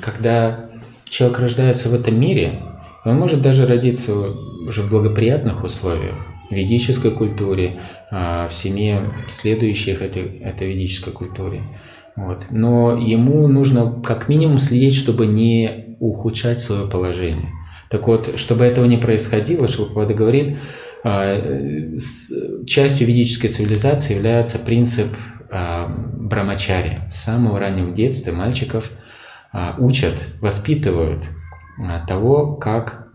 когда 0.00 0.70
человек 1.02 1.40
рождается 1.40 1.88
в 1.88 1.94
этом 1.94 2.20
мире, 2.20 2.62
он 3.04 3.18
может 3.18 3.42
даже 3.42 3.66
родиться 3.66 4.14
уже 4.14 4.82
в 4.82 4.90
благоприятных 4.90 5.64
условиях, 5.64 6.16
в 6.50 6.54
ведической 6.54 7.10
культуре, 7.12 7.80
а, 8.10 8.48
в 8.48 8.52
семье 8.52 9.12
следующих 9.28 10.02
этой, 10.02 10.38
этой 10.40 10.68
ведической 10.68 11.12
культуре. 11.12 11.62
Вот. 12.16 12.46
Но 12.50 12.96
ему 12.96 13.48
нужно 13.48 14.02
как 14.04 14.28
минимум 14.28 14.58
следить, 14.58 14.94
чтобы 14.94 15.26
не 15.26 15.96
ухудшать 16.00 16.60
свое 16.60 16.88
положение. 16.88 17.50
Так 17.88 18.06
вот, 18.06 18.38
чтобы 18.38 18.64
этого 18.64 18.84
не 18.84 18.98
происходило, 18.98 19.68
Шилпада 19.68 20.12
говорит, 20.12 20.58
а, 21.02 21.96
частью 22.66 23.06
ведической 23.06 23.48
цивилизации 23.48 24.16
является 24.16 24.58
принцип 24.58 25.06
а, 25.50 25.88
брамачари. 25.88 27.00
С 27.08 27.24
самого 27.24 27.58
раннего 27.58 27.92
детства 27.92 28.32
мальчиков 28.32 28.90
учат, 29.78 30.14
воспитывают– 30.40 31.24
того, 32.06 32.54
как 32.56 33.08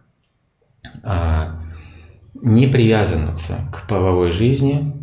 а, 1.04 1.60
не 2.34 2.68
привязываться 2.68 3.70
к 3.72 3.88
половой 3.88 4.32
жизни 4.32 4.94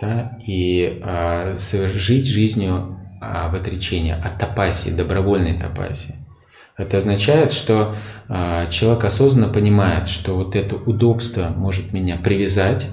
да, 0.00 0.38
и 0.44 1.00
а, 1.02 1.54
жить 1.54 2.26
жизнью 2.26 2.98
а, 3.20 3.48
в 3.48 3.54
отречении 3.54 4.12
от 4.12 4.38
тапаси, 4.38 4.90
добровольной 4.90 5.58
тапаси. 5.58 6.16
Это 6.76 6.96
означает, 6.96 7.52
что 7.52 7.94
человек 8.28 9.04
осознанно 9.04 9.52
понимает, 9.52 10.08
что 10.08 10.34
вот 10.34 10.56
это 10.56 10.74
удобство 10.74 11.50
может 11.50 11.92
меня 11.92 12.16
привязать, 12.16 12.88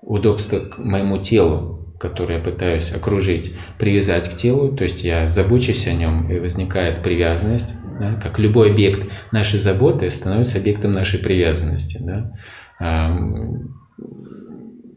удобство 0.00 0.60
к 0.60 0.78
моему 0.78 1.18
телу, 1.18 1.92
которое 1.98 2.38
я 2.38 2.44
пытаюсь 2.44 2.92
окружить, 2.92 3.52
привязать 3.78 4.30
к 4.30 4.36
телу, 4.36 4.76
то 4.76 4.84
есть 4.84 5.02
я 5.02 5.28
забочусь 5.28 5.88
о 5.88 5.92
нем, 5.92 6.30
и 6.30 6.38
возникает 6.38 7.02
привязанность, 7.02 7.74
да, 8.00 8.14
как 8.14 8.38
любой 8.38 8.72
объект 8.72 9.06
нашей 9.30 9.60
заботы 9.60 10.08
становится 10.08 10.58
объектом 10.58 10.92
нашей 10.92 11.20
привязанности. 11.20 11.98
Да. 12.00 13.18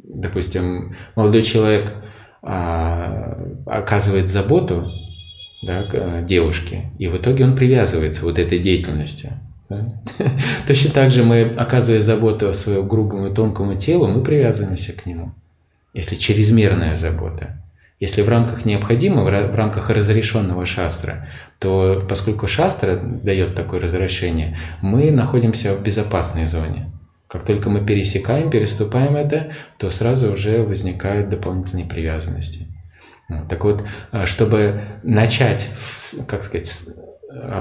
Допустим, 0.05 0.95
молодой 1.15 1.43
человек 1.43 1.93
а, 2.41 3.37
оказывает 3.65 4.29
заботу 4.29 4.89
да, 5.63 6.21
девушке, 6.21 6.91
и 6.97 7.07
в 7.07 7.17
итоге 7.17 7.43
он 7.43 7.55
привязывается 7.57 8.23
вот 8.23 8.39
этой 8.39 8.59
деятельностью. 8.59 9.31
Точно 10.67 10.91
так 10.91 11.11
же 11.11 11.23
мы, 11.23 11.43
оказывая 11.43 12.01
заботу 12.01 12.53
своему 12.53 12.83
грубому 12.83 13.27
и 13.27 13.33
тонкому 13.33 13.75
телу, 13.75 14.07
мы 14.07 14.23
привязываемся 14.23 14.93
к 14.93 15.05
нему. 15.05 15.33
Если 15.93 16.15
чрезмерная 16.15 16.95
забота. 16.95 17.62
Если 18.03 18.21
в 18.21 18.27
рамках 18.27 18.65
необходимого, 18.65 19.29
в 19.29 19.55
рамках 19.55 19.89
разрешенного 19.89 20.65
шастра, 20.65 21.25
то 21.59 22.03
поскольку 22.09 22.47
шастра 22.47 22.97
дает 22.97 23.55
такое 23.55 23.79
разрешение, 23.79 24.57
мы 24.81 25.09
находимся 25.09 25.73
в 25.73 25.81
безопасной 25.81 26.47
зоне. 26.47 26.91
Как 27.29 27.45
только 27.45 27.69
мы 27.69 27.85
пересекаем, 27.85 28.49
переступаем 28.49 29.15
это, 29.15 29.53
то 29.77 29.89
сразу 29.89 30.33
уже 30.33 30.63
возникают 30.63 31.29
дополнительные 31.29 31.85
привязанности. 31.85 32.67
Так 33.47 33.63
вот, 33.63 33.85
а, 34.11 34.25
чтобы 34.25 34.81
начать, 35.03 35.69
как 36.27 36.43
сказать, 36.43 36.89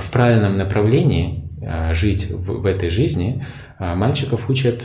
в 0.01 0.11
правильном 0.11 0.57
направлении 0.59 1.51
а, 1.65 1.95
жить 1.95 2.33
в, 2.33 2.67
этой 2.67 2.91
жизни, 2.91 3.47
а, 3.79 3.95
мальчиков 3.95 4.51
учат 4.51 4.83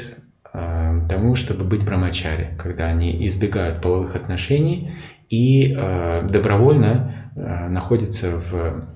тому, 1.07 1.35
чтобы 1.35 1.65
быть 1.65 1.85
брамачари, 1.85 2.57
когда 2.57 2.87
они 2.87 3.27
избегают 3.27 3.79
половых 3.79 4.15
отношений 4.15 4.91
и 5.29 5.75
э, 5.75 6.27
добровольно 6.29 7.31
э, 7.35 7.67
находится 7.69 8.37
в 8.37 8.87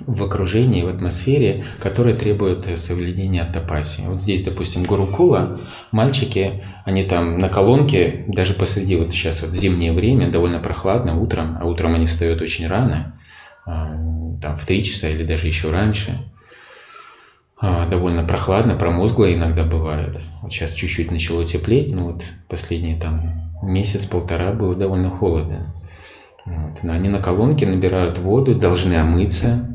в 0.00 0.22
окружении, 0.22 0.82
в 0.82 0.88
атмосфере, 0.88 1.64
которая 1.80 2.14
требует 2.14 2.78
соблюдения 2.78 3.44
тапаси. 3.44 4.02
Вот 4.06 4.20
здесь, 4.20 4.44
допустим, 4.44 4.84
Гурукула, 4.84 5.60
мальчики, 5.90 6.62
они 6.84 7.04
там 7.04 7.38
на 7.38 7.48
колонке, 7.48 8.24
даже 8.28 8.54
посреди 8.54 8.96
вот 8.96 9.12
сейчас 9.12 9.42
вот 9.42 9.54
зимнее 9.54 9.92
время, 9.92 10.30
довольно 10.30 10.60
прохладно 10.60 11.18
утром, 11.20 11.58
а 11.60 11.64
утром 11.66 11.94
они 11.94 12.06
встают 12.06 12.40
очень 12.40 12.68
рано, 12.68 13.18
а, 13.66 13.88
там 14.40 14.56
в 14.56 14.66
3 14.66 14.84
часа 14.84 15.08
или 15.08 15.24
даже 15.24 15.48
еще 15.48 15.70
раньше, 15.70 16.18
а, 17.60 17.88
довольно 17.88 18.24
прохладно, 18.24 18.76
промозгло 18.76 19.32
иногда 19.34 19.64
бывает. 19.64 20.20
Вот 20.42 20.52
сейчас 20.52 20.72
чуть-чуть 20.74 21.10
начало 21.10 21.44
теплеть, 21.44 21.92
но 21.92 22.04
вот 22.04 22.22
последние 22.48 23.00
там 23.00 23.47
месяц-полтора 23.62 24.52
было 24.52 24.74
довольно 24.74 25.10
холодно. 25.10 25.74
Вот. 26.44 26.82
Но 26.82 26.92
они 26.92 27.08
на 27.08 27.20
колонке 27.20 27.66
набирают 27.66 28.18
воду, 28.18 28.54
должны 28.54 28.94
омыться, 28.94 29.68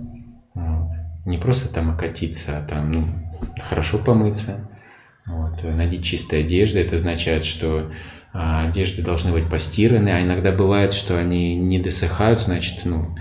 вот. 0.53 0.89
Не 1.25 1.38
просто 1.38 1.73
там 1.73 1.91
окатиться, 1.91 2.57
а 2.57 2.67
там 2.67 2.91
ну, 2.91 3.07
хорошо 3.61 3.99
помыться. 3.99 4.69
Вот. 5.25 5.63
Надеть 5.63 6.03
чистые 6.03 6.43
одежды, 6.45 6.79
это 6.81 6.95
означает, 6.95 7.45
что 7.45 7.91
а, 8.34 8.67
одежды 8.67 9.03
должны 9.03 9.31
быть 9.31 9.49
постираны, 9.49 10.09
а 10.09 10.21
иногда 10.21 10.51
бывает, 10.51 10.93
что 10.93 11.17
они 11.17 11.55
не 11.55 11.79
досыхают, 11.79 12.41
значит, 12.41 12.84
ну, 12.84 13.15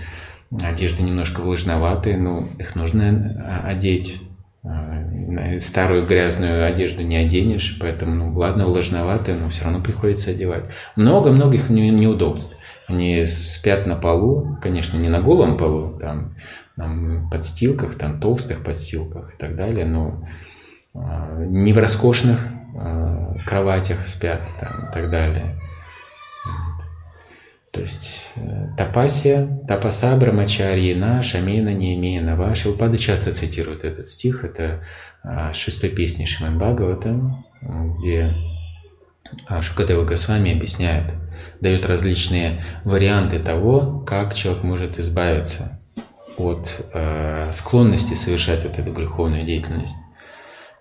одежды 0.61 1.03
немножко 1.03 1.41
влажноватые, 1.41 2.17
но 2.17 2.49
их 2.57 2.75
нужно 2.75 3.61
а, 3.63 3.67
одеть. 3.67 4.21
А, 4.65 5.59
старую 5.59 6.05
грязную 6.05 6.65
одежду 6.65 7.01
не 7.03 7.17
оденешь, 7.17 7.77
поэтому, 7.79 8.15
ну, 8.15 8.33
ладно, 8.37 8.65
влажноватые, 8.65 9.37
но 9.37 9.49
все 9.49 9.65
равно 9.65 9.81
приходится 9.81 10.31
одевать. 10.31 10.65
Много 10.95 11.31
многих 11.31 11.69
неудобств. 11.69 12.57
Они 12.87 13.25
спят 13.25 13.85
на 13.85 13.95
полу, 13.95 14.57
конечно, 14.61 14.97
не 14.97 15.09
на 15.09 15.21
голом 15.21 15.57
полу, 15.57 15.97
там 15.99 16.35
там, 16.75 17.29
подстилках, 17.29 17.95
там, 17.95 18.19
толстых 18.19 18.63
подстилках 18.63 19.33
и 19.33 19.37
так 19.37 19.55
далее, 19.55 19.85
но 19.85 20.27
э, 20.93 21.45
не 21.47 21.73
в 21.73 21.77
роскошных 21.77 22.39
э, 22.75 23.35
кроватях 23.45 24.07
спят 24.07 24.41
там, 24.59 24.89
и 24.89 24.93
так 24.93 25.09
далее. 25.09 25.59
То 27.73 27.81
есть 27.81 28.27
э, 28.35 28.67
Тапасия, 28.77 29.61
Тапаса 29.67 30.15
Брамачарьина, 30.15 31.23
Шамена 31.23 31.73
Неемена 31.73 32.35
Ваши. 32.35 32.69
Упады 32.69 32.99
часто 32.99 33.33
цитируют 33.33 33.83
этот 33.83 34.07
стих. 34.07 34.43
Это 34.43 34.83
э, 35.23 35.51
шестой 35.53 35.89
песни 35.89 36.25
Шиман 36.25 36.59
Бхагаватам, 36.59 37.45
где 37.97 38.35
Шукадева 39.61 40.05
Госвами 40.05 40.55
объясняет, 40.55 41.13
дает 41.61 41.87
различные 41.87 42.63
варианты 42.83 43.39
того, 43.39 44.01
как 44.05 44.35
человек 44.35 44.63
может 44.63 44.99
избавиться 44.99 45.79
от 46.37 46.85
э, 46.93 47.51
склонности 47.53 48.13
совершать 48.13 48.63
вот 48.65 48.77
эту 48.77 48.93
греховную 48.93 49.45
деятельность. 49.45 49.95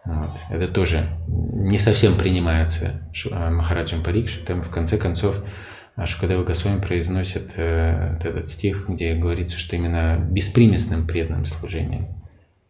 Вот. 0.05 0.33
Это 0.51 0.69
тоже 0.69 1.07
не 1.27 1.79
совсем 1.79 2.19
принимается 2.19 3.09
э, 3.31 3.51
Махараджем 3.51 4.03
Парикши. 4.03 4.41
Там 4.45 4.63
в 4.63 4.71
конце 4.71 4.99
концов 4.99 5.43
Шукадева 6.07 6.43
Госвами 6.43 6.81
произносит 6.81 7.53
э, 7.57 8.17
этот 8.25 8.49
стих, 8.49 8.89
где 8.89 9.15
говорится, 9.15 9.59
что 9.59 9.77
именно 9.77 10.17
беспримесным 10.19 11.07
преданным 11.07 11.45
служением 11.45 12.09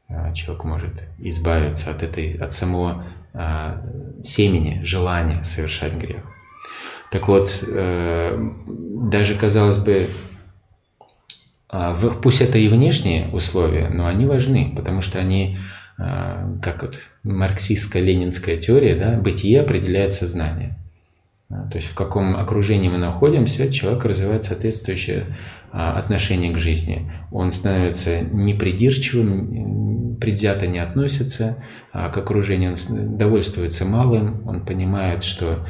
э, 0.09 0.35
человек 0.35 0.65
может 0.65 1.05
избавиться 1.19 1.93
от, 1.93 2.03
этой, 2.03 2.35
от 2.35 2.53
самого 2.53 3.05
э, 3.33 4.23
семени, 4.25 4.83
желания 4.83 5.45
совершать 5.45 5.95
грех. 5.95 6.23
Так 7.13 7.29
вот, 7.29 7.63
даже, 7.63 9.35
казалось 9.35 9.77
бы, 9.77 10.07
пусть 12.23 12.41
это 12.41 12.57
и 12.57 12.69
внешние 12.69 13.29
условия, 13.29 13.91
но 13.91 14.07
они 14.07 14.25
важны, 14.25 14.73
потому 14.75 15.03
что 15.03 15.19
они, 15.19 15.59
как 15.99 16.81
вот 16.81 16.99
марксистская 17.23 18.03
ленинская 18.03 18.57
теория, 18.57 18.97
да, 18.97 19.21
бытие 19.21 19.61
определяет 19.61 20.15
сознание. 20.15 20.79
А, 21.53 21.69
то 21.69 21.77
есть 21.77 21.89
в 21.89 21.95
каком 21.95 22.37
окружении 22.37 22.89
мы 22.89 22.99
находимся, 22.99 23.71
человек 23.71 24.05
развивает 24.05 24.45
соответствующее 24.45 25.37
отношение 25.71 26.53
к 26.53 26.59
жизни. 26.59 27.13
Он 27.31 27.53
становится 27.53 28.21
непридирчивым, 28.21 30.17
предвзято 30.21 30.67
не 30.67 30.79
относится 30.79 31.63
к 31.93 32.17
окружению, 32.17 32.77
он 32.89 33.17
довольствуется 33.17 33.85
малым, 33.85 34.47
он 34.47 34.65
понимает, 34.65 35.25
что 35.25 35.67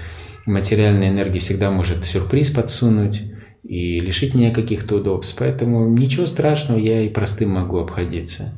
материальная 0.47 1.11
энергия 1.11 1.39
всегда 1.41 1.71
может 1.71 2.05
сюрприз 2.05 2.51
подсунуть, 2.51 3.23
и 3.63 4.01
лишить 4.01 4.35
меня 4.35 4.53
каких-то 4.53 4.97
удобств. 4.97 5.37
Поэтому 5.39 5.89
ничего 5.89 6.27
страшного, 6.27 6.79
я 6.79 7.03
и 7.03 7.09
простым 7.09 7.51
могу 7.51 7.79
обходиться. 7.79 8.53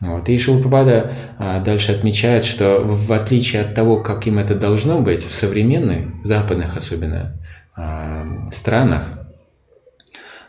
Вот. 0.00 0.28
И 0.28 0.36
Шилпрапада 0.36 1.12
а, 1.38 1.60
дальше 1.60 1.92
отмечает, 1.92 2.44
что 2.44 2.80
в 2.82 3.12
отличие 3.12 3.62
от 3.62 3.74
того, 3.74 4.02
как 4.02 4.26
им 4.26 4.38
это 4.38 4.54
должно 4.54 5.00
быть 5.00 5.24
в 5.24 5.34
современных, 5.34 6.08
западных 6.24 6.76
особенно 6.76 7.36
а, 7.74 8.48
странах, 8.52 9.20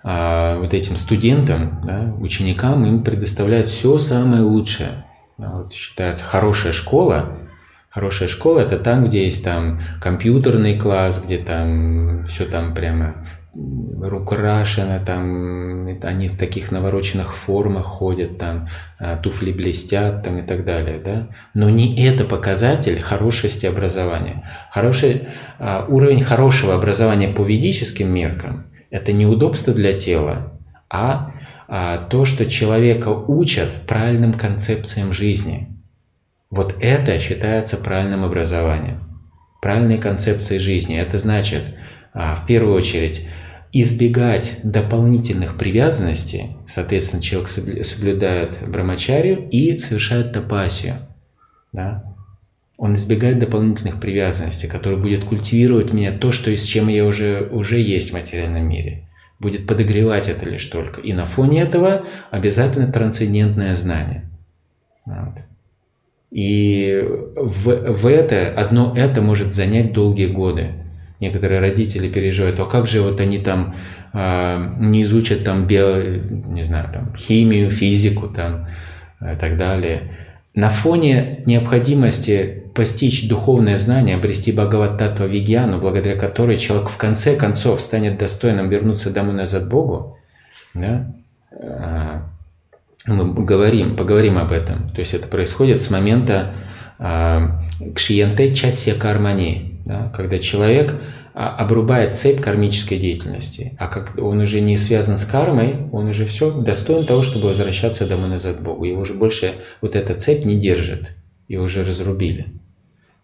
а, 0.03 0.59
вот 0.59 0.73
этим 0.73 0.95
студентам, 0.95 1.81
да, 1.85 2.13
ученикам 2.19 2.85
им 2.85 3.03
предоставляют 3.03 3.69
все 3.69 3.97
самое 3.99 4.41
лучшее. 4.41 5.05
Вот 5.37 5.71
считается 5.71 6.25
хорошая 6.25 6.73
школа, 6.73 7.37
Хорошая 7.97 8.29
школа 8.29 8.59
это 8.59 8.77
там, 8.77 9.05
где 9.05 9.23
есть 9.23 9.43
там 9.43 9.79
компьютерный 9.99 10.77
класс, 10.77 11.19
где 11.25 11.39
там 11.39 12.27
все 12.27 12.45
там 12.45 12.75
прямо 12.75 13.25
украшено, 13.57 15.03
там 15.03 15.87
они 16.03 16.27
в 16.27 16.37
таких 16.37 16.71
навороченных 16.71 17.35
формах 17.35 17.85
ходят, 17.85 18.37
там 18.37 18.67
а, 18.99 19.17
туфли 19.17 19.51
блестят 19.51 20.23
там 20.23 20.39
и 20.39 20.41
так 20.43 20.63
далее, 20.63 21.01
да. 21.03 21.29
Но 21.53 21.69
не 21.69 21.99
это 22.05 22.23
показатель 22.23 23.01
хорошести 23.01 23.65
образования. 23.65 24.47
Хороший, 24.71 25.29
а, 25.59 25.85
уровень 25.87 26.23
хорошего 26.23 26.75
образования 26.75 27.29
по 27.29 27.41
ведическим 27.41 28.09
меркам– 28.13 28.67
это 28.91 29.11
не 29.11 29.25
удобство 29.25 29.73
для 29.73 29.93
тела, 29.93 30.53
а, 30.89 31.31
а 31.67 31.97
то, 31.97 32.25
что 32.25 32.45
человека 32.45 33.09
учат 33.09 33.87
правильным 33.87 34.33
концепциям 34.33 35.13
жизни. 35.13 35.69
Вот 36.49 36.75
это 36.79 37.19
считается 37.19 37.77
правильным 37.77 38.23
образованием. 38.23 39.03
Правильной 39.61 39.97
концепцией 39.97 40.59
жизни. 40.59 40.97
Это 40.97 41.17
значит, 41.17 41.63
в 42.13 42.45
первую 42.47 42.73
очередь, 42.73 43.27
избегать 43.73 44.59
дополнительных 44.63 45.57
привязанностей, 45.57 46.57
соответственно, 46.65 47.21
человек 47.21 47.49
соблюдает 47.49 48.57
брамачарию 48.67 49.47
и 49.49 49.77
совершает 49.77 50.31
тапасию. 50.31 50.99
Да? 51.73 52.15
Он 52.77 52.95
избегает 52.95 53.39
дополнительных 53.39 53.99
привязанностей, 53.99 54.67
которые 54.67 54.99
будет 54.99 55.25
культивировать 55.25 55.93
меня 55.93 56.11
то, 56.11 56.31
что, 56.31 56.55
с 56.55 56.63
чем 56.63 56.87
я 56.87 57.05
уже, 57.05 57.49
уже 57.51 57.79
есть 57.79 58.11
в 58.11 58.13
материальном 58.13 58.67
мире. 58.67 59.07
Будет 59.39 59.67
подогревать 59.67 60.29
это 60.29 60.45
лишь 60.45 60.65
только. 60.65 61.01
И 61.01 61.13
на 61.13 61.25
фоне 61.25 61.61
этого 61.61 62.05
обязательно 62.31 62.91
трансцендентное 62.91 63.75
знание. 63.75 64.29
Вот. 65.05 65.43
И 66.31 67.03
в, 67.03 67.93
в 67.93 68.07
это, 68.07 68.53
одно 68.53 68.93
это 68.95 69.21
может 69.21 69.53
занять 69.53 69.93
долгие 69.93 70.27
годы 70.27 70.71
некоторые 71.19 71.59
родители 71.59 72.09
переживают, 72.09 72.59
а 72.59 72.65
как 72.65 72.87
же 72.87 73.01
вот 73.01 73.19
они 73.19 73.39
там 73.39 73.75
э, 74.13 74.75
не 74.79 75.03
изучат 75.03 75.43
там 75.43 75.67
био, 75.67 76.01
не 76.01 76.63
знаю, 76.63 76.89
там 76.93 77.15
химию, 77.15 77.71
физику 77.71 78.27
там 78.27 78.67
и 79.21 79.35
так 79.35 79.57
далее. 79.57 80.11
На 80.53 80.69
фоне 80.69 81.43
необходимости 81.45 82.63
постичь 82.73 83.27
духовное 83.27 83.77
знание, 83.77 84.15
обрести 84.15 84.51
Бхагават-татва 84.51 85.25
Вигьяну, 85.25 85.79
благодаря 85.79 86.15
которой 86.15 86.57
человек 86.57 86.89
в 86.89 86.97
конце 86.97 87.35
концов 87.35 87.81
станет 87.81 88.17
достойным 88.17 88.69
вернуться 88.69 89.13
домой 89.13 89.33
назад 89.33 89.67
Богу, 89.67 90.17
да, 90.73 91.07
мы 93.07 93.33
говорим, 93.45 93.95
поговорим 93.95 94.37
об 94.37 94.51
этом. 94.51 94.89
То 94.89 94.99
есть 94.99 95.13
это 95.13 95.27
происходит 95.27 95.81
с 95.81 95.89
момента 95.89 96.53
кшиянте 96.97 98.53
часья 98.53 98.95
кармани, 98.95 99.76
да, 99.87 100.11
когда 100.13 100.37
человек 100.37 100.95
а, 101.33 101.55
обрубает 101.55 102.17
цепь 102.17 102.41
кармической 102.41 102.99
деятельности, 102.99 103.73
а 103.79 103.87
как 103.87 104.17
он 104.17 104.41
уже 104.41 104.59
не 104.59 104.77
связан 104.77 105.17
с 105.17 105.23
кармой, 105.23 105.87
он 105.93 106.09
уже 106.09 106.25
все 106.25 106.51
достоин 106.51 107.05
того, 107.05 107.21
чтобы 107.21 107.47
возвращаться 107.47 108.05
домой 108.05 108.27
назад 108.27 108.57
к 108.57 108.61
Богу. 108.61 108.83
Его 108.83 109.01
уже 109.01 109.13
больше 109.13 109.53
вот 109.81 109.95
эта 109.95 110.13
цепь 110.15 110.43
не 110.43 110.59
держит, 110.59 111.11
и 111.47 111.55
уже 111.55 111.85
разрубили. 111.85 112.47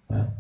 Да. 0.08 0.34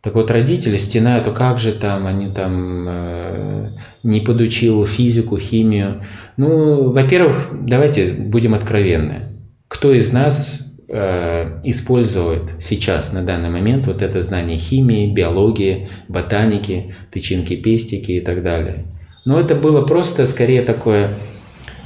Так 0.00 0.14
вот, 0.14 0.30
родители 0.30 0.78
стенают, 0.78 1.28
а 1.28 1.32
как 1.32 1.58
же 1.58 1.72
там, 1.72 2.06
они 2.06 2.30
там 2.32 2.86
э, 2.88 3.70
не 4.02 4.20
подучил 4.20 4.86
физику, 4.86 5.38
химию. 5.38 6.04
Ну, 6.38 6.90
во-первых, 6.90 7.50
давайте 7.52 8.14
будем 8.14 8.54
откровенны. 8.54 9.24
Кто 9.68 9.92
из 9.92 10.10
нас 10.10 10.65
Э, 10.88 11.58
использовать 11.64 12.52
сейчас, 12.60 13.12
на 13.12 13.22
данный 13.22 13.50
момент, 13.50 13.88
вот 13.88 14.02
это 14.02 14.22
знание 14.22 14.56
химии, 14.56 15.12
биологии, 15.12 15.88
ботаники, 16.06 16.94
тычинки, 17.10 17.56
пестики 17.56 18.12
и 18.12 18.20
так 18.20 18.44
далее. 18.44 18.84
Но 19.24 19.40
это 19.40 19.56
было 19.56 19.82
просто 19.84 20.26
скорее 20.26 20.62
такое 20.62 21.18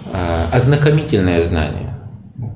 э, 0.05 0.49
ознакомительное 0.53 1.43
знание. 1.43 1.95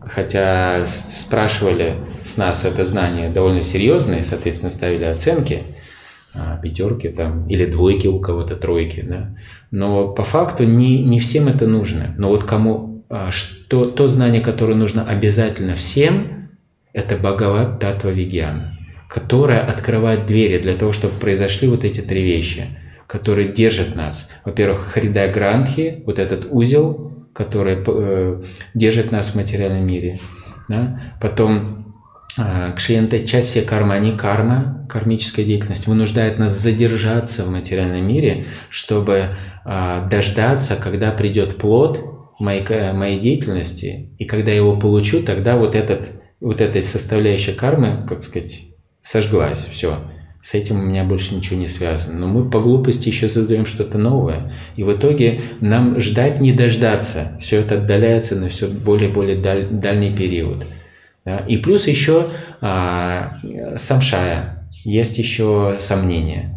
хотя 0.07 0.85
спрашивали 0.85 1.95
с 2.23 2.37
нас 2.37 2.67
это 2.67 2.85
знание 2.85 3.31
довольно 3.31 3.63
серьезное, 3.63 4.23
соответственно, 4.23 4.69
ставили 4.71 5.05
оценки, 5.05 5.63
а, 6.35 6.59
пятерки 6.59 7.09
там, 7.09 7.49
или 7.49 7.65
двойки 7.65 8.07
у 8.07 8.21
кого-то, 8.21 8.57
тройки, 8.57 9.01
да. 9.01 9.35
Но 9.71 10.09
по 10.09 10.25
факту 10.25 10.65
не, 10.65 11.03
не 11.03 11.21
всем 11.21 11.49
это 11.49 11.67
нужно. 11.67 12.15
Но 12.19 12.29
вот 12.29 12.45
кому, 12.45 12.94
что, 13.31 13.87
то 13.91 14.09
знание, 14.09 14.41
которое 14.41 14.75
нужно 14.75 15.05
обязательно 15.07 15.75
всем, 15.75 16.49
это 16.95 17.17
Бхагават 17.17 17.81
Татва 17.81 18.11
Вигьяна, 18.11 18.79
которое 19.09 19.61
открывает 19.61 20.27
двери 20.27 20.59
для 20.59 20.75
того, 20.77 20.93
чтобы 20.93 21.19
произошли 21.19 21.69
вот 21.69 21.85
эти 21.85 22.01
три 22.01 22.23
вещи, 22.23 22.79
которые 23.07 23.53
держат 23.53 23.97
нас. 23.97 24.31
Во-первых, 24.45 24.93
Харидая 24.93 25.33
Грантхи, 25.33 26.03
вот 26.07 26.19
этот 26.19 26.47
узел, 26.51 27.27
который 27.35 27.83
э, 27.85 28.43
держит 28.75 29.11
нас 29.13 29.31
в 29.31 29.35
материальном 29.35 29.85
мире. 29.85 30.21
Да? 30.69 31.01
Потом 31.21 31.97
э, 32.39 32.73
Кшиенте 32.77 33.27
Часия 33.27 33.63
Кармани 33.63 34.13
Карма, 34.13 34.87
кармическая 34.89 35.45
деятельность, 35.45 35.89
вынуждает 35.89 36.39
нас 36.39 36.53
задержаться 36.53 37.43
в 37.43 37.51
материальном 37.51 38.07
мире, 38.07 38.47
чтобы 38.71 39.31
э, 39.65 40.09
дождаться, 40.09 40.77
когда 40.77 41.11
придет 41.11 41.57
плод 41.57 42.14
моей, 42.45 42.93
моей 42.93 43.19
деятельности, 43.19 44.11
и 44.19 44.25
когда 44.25 44.51
я 44.51 44.59
его 44.59 44.77
получу, 44.77 45.23
тогда 45.23 45.57
вот, 45.57 45.75
этот, 45.75 46.13
вот 46.41 46.61
эта 46.61 46.81
составляющая 46.83 47.55
кармы, 47.55 48.05
как 48.09 48.23
сказать, 48.23 48.67
сожглась, 49.01 49.67
все 49.71 49.99
с 50.45 50.53
этим 50.53 50.79
у 50.79 50.83
меня 50.83 51.05
больше 51.05 51.35
ничего 51.35 51.59
не 51.59 51.69
связано. 51.69 52.19
Но 52.19 52.27
мы 52.27 52.51
по 52.51 52.61
глупости 52.61 53.09
еще 53.09 53.31
создаем 53.31 53.65
что-то 53.65 53.97
новое. 53.97 54.53
И 54.77 54.83
в 54.83 54.93
итоге 54.93 55.41
нам 55.63 55.99
ждать 56.01 56.39
не 56.39 56.53
дождаться. 56.53 57.39
Все 57.41 57.61
это 57.61 57.77
отдаляется 57.77 58.37
на 58.37 58.51
все 58.51 58.69
более 58.69 59.09
более 59.09 59.39
даль, 59.39 59.69
дальний 59.71 60.15
период. 60.15 60.67
Да? 61.25 61.39
И 61.39 61.57
плюс 61.57 61.89
еще 61.89 62.33
а, 62.61 63.39
самшая. 63.77 64.69
Есть 64.85 65.17
еще 65.17 65.79
сомнения. 65.81 66.54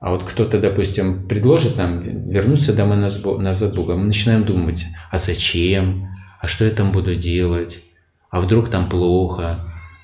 А 0.00 0.10
вот 0.10 0.24
кто-то, 0.24 0.58
допустим, 0.58 1.28
предложит 1.28 1.76
нам 1.76 2.00
вернуться 2.30 2.74
домой 2.74 2.96
назад 2.96 3.74
Бога. 3.74 3.96
Мы 3.96 4.06
начинаем 4.06 4.44
думать, 4.44 4.86
а 5.10 5.18
зачем? 5.18 6.08
А 6.40 6.48
что 6.48 6.64
я 6.64 6.70
там 6.70 6.90
буду 6.90 7.14
делать? 7.14 7.80
А 8.30 8.40
вдруг 8.40 8.70
там 8.70 8.88
плохо? 8.88 9.60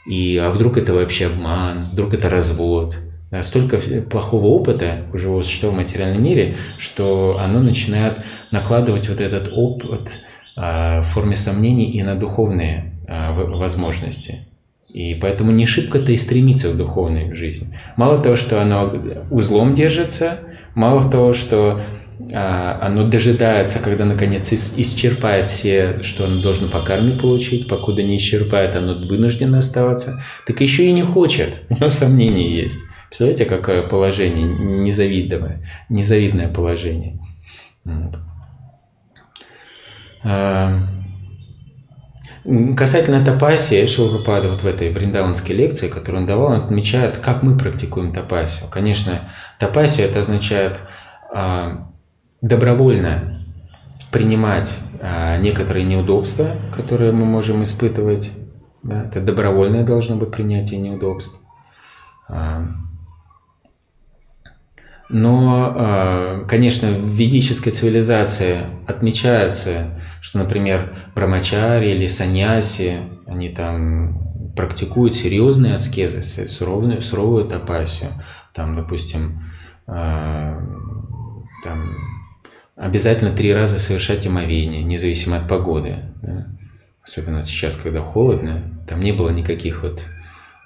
И, 0.06 0.36
а 0.36 0.50
вдруг 0.50 0.76
это 0.76 0.92
вообще 0.92 1.26
обман? 1.26 1.88
Вдруг 1.92 2.14
это 2.14 2.28
развод? 2.28 2.96
столько 3.42 3.78
плохого 4.08 4.46
опыта 4.46 5.04
уже 5.12 5.28
вот 5.28 5.46
в 5.46 5.72
материальном 5.72 6.22
мире, 6.22 6.56
что 6.78 7.38
оно 7.38 7.60
начинает 7.60 8.24
накладывать 8.50 9.08
вот 9.08 9.20
этот 9.20 9.50
опыт 9.52 10.10
а, 10.56 11.02
в 11.02 11.06
форме 11.06 11.36
сомнений 11.36 11.90
и 11.90 12.02
на 12.02 12.14
духовные 12.14 12.94
а, 13.08 13.32
возможности. 13.32 14.46
И 14.96 15.14
поэтому 15.14 15.52
не 15.52 15.66
шибко-то 15.66 16.10
и 16.10 16.16
стремиться 16.16 16.70
в 16.70 16.76
духовную 16.78 17.36
жизнь. 17.36 17.74
Мало 17.96 18.16
того, 18.16 18.34
что 18.34 18.62
оно 18.62 18.90
узлом 19.30 19.74
держится, 19.74 20.38
мало 20.74 21.02
того, 21.02 21.34
что 21.34 21.82
а, 22.32 22.78
оно 22.80 23.06
дожидается, 23.06 23.84
когда 23.84 24.06
наконец 24.06 24.50
исчерпает 24.50 25.50
все, 25.50 26.02
что 26.02 26.24
оно 26.24 26.40
должно 26.40 26.70
по 26.70 26.80
карме 26.80 27.18
получить, 27.18 27.68
покуда 27.68 28.02
не 28.02 28.16
исчерпает, 28.16 28.74
оно 28.74 28.94
вынуждено 29.06 29.58
оставаться, 29.58 30.22
так 30.46 30.62
еще 30.62 30.86
и 30.86 30.92
не 30.92 31.02
хочет, 31.02 31.60
у 31.68 31.74
него 31.74 31.90
сомнения 31.90 32.48
есть. 32.48 32.80
Представляете, 33.10 33.44
какое 33.44 33.82
положение 33.82 34.46
незавидное, 34.46 35.62
незавидное 35.90 36.48
положение. 36.48 37.20
А, 40.24 40.95
касательно 42.76 43.24
тапаси, 43.24 43.86
Шилпрапада 43.86 44.50
вот 44.50 44.62
в 44.62 44.66
этой 44.66 44.92
вриндаванской 44.92 45.54
лекции, 45.54 45.88
которую 45.88 46.22
он 46.22 46.26
давал, 46.26 46.52
он 46.52 46.60
отмечает, 46.64 47.18
как 47.18 47.42
мы 47.42 47.58
практикуем 47.58 48.12
тапасию. 48.12 48.68
Конечно, 48.70 49.32
тапасию 49.58 50.08
это 50.08 50.20
означает 50.20 50.78
а, 51.32 51.88
добровольно 52.40 53.44
принимать 54.12 54.78
а, 55.00 55.38
некоторые 55.38 55.84
неудобства, 55.84 56.56
которые 56.74 57.12
мы 57.12 57.24
можем 57.24 57.62
испытывать. 57.62 58.30
Да, 58.82 59.04
это 59.04 59.20
добровольное 59.20 59.84
должно 59.84 60.16
быть 60.16 60.30
принятие 60.30 60.78
неудобств. 60.78 61.40
Но, 65.08 65.72
а, 65.76 66.44
конечно, 66.46 66.90
в 66.90 67.08
ведической 67.08 67.72
цивилизации 67.72 68.62
отмечается, 68.86 70.00
что, 70.20 70.38
например, 70.38 70.96
брамачари 71.14 71.90
или 71.90 72.06
саньяси, 72.08 73.00
они 73.26 73.50
там 73.50 74.52
практикуют 74.56 75.14
серьезные 75.14 75.74
аскезы, 75.74 76.22
суровую, 76.22 77.02
суровую 77.02 77.44
тапасию. 77.44 78.12
Там, 78.52 78.74
допустим, 78.74 79.44
а, 79.86 80.60
там, 81.62 81.96
обязательно 82.74 83.30
три 83.30 83.54
раза 83.54 83.78
совершать 83.78 84.26
омовение, 84.26 84.82
независимо 84.82 85.36
от 85.36 85.48
погоды. 85.48 85.96
Особенно 87.04 87.44
сейчас, 87.44 87.76
когда 87.76 88.00
холодно, 88.00 88.64
там 88.88 89.00
не 89.00 89.12
было 89.12 89.30
никаких 89.30 89.84
вот 89.84 90.02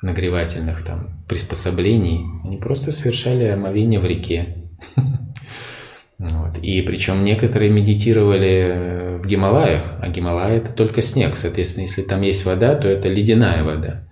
нагревательных 0.02 0.82
там 0.82 1.22
приспособлений, 1.28 2.24
они 2.44 2.56
просто 2.56 2.92
совершали 2.92 3.44
омовение 3.44 4.00
в 4.00 4.06
реке. 4.06 4.56
Вот. 6.18 6.58
И 6.58 6.82
причем 6.82 7.24
некоторые 7.24 7.70
медитировали 7.70 9.18
в 9.22 9.26
Гималаях, 9.26 9.94
а 10.02 10.08
Гималай 10.10 10.58
это 10.58 10.70
только 10.70 11.00
снег. 11.00 11.38
Соответственно, 11.38 11.84
если 11.84 12.02
там 12.02 12.20
есть 12.20 12.44
вода, 12.44 12.74
то 12.74 12.88
это 12.88 13.08
ледяная 13.08 13.64
вода. 13.64 14.02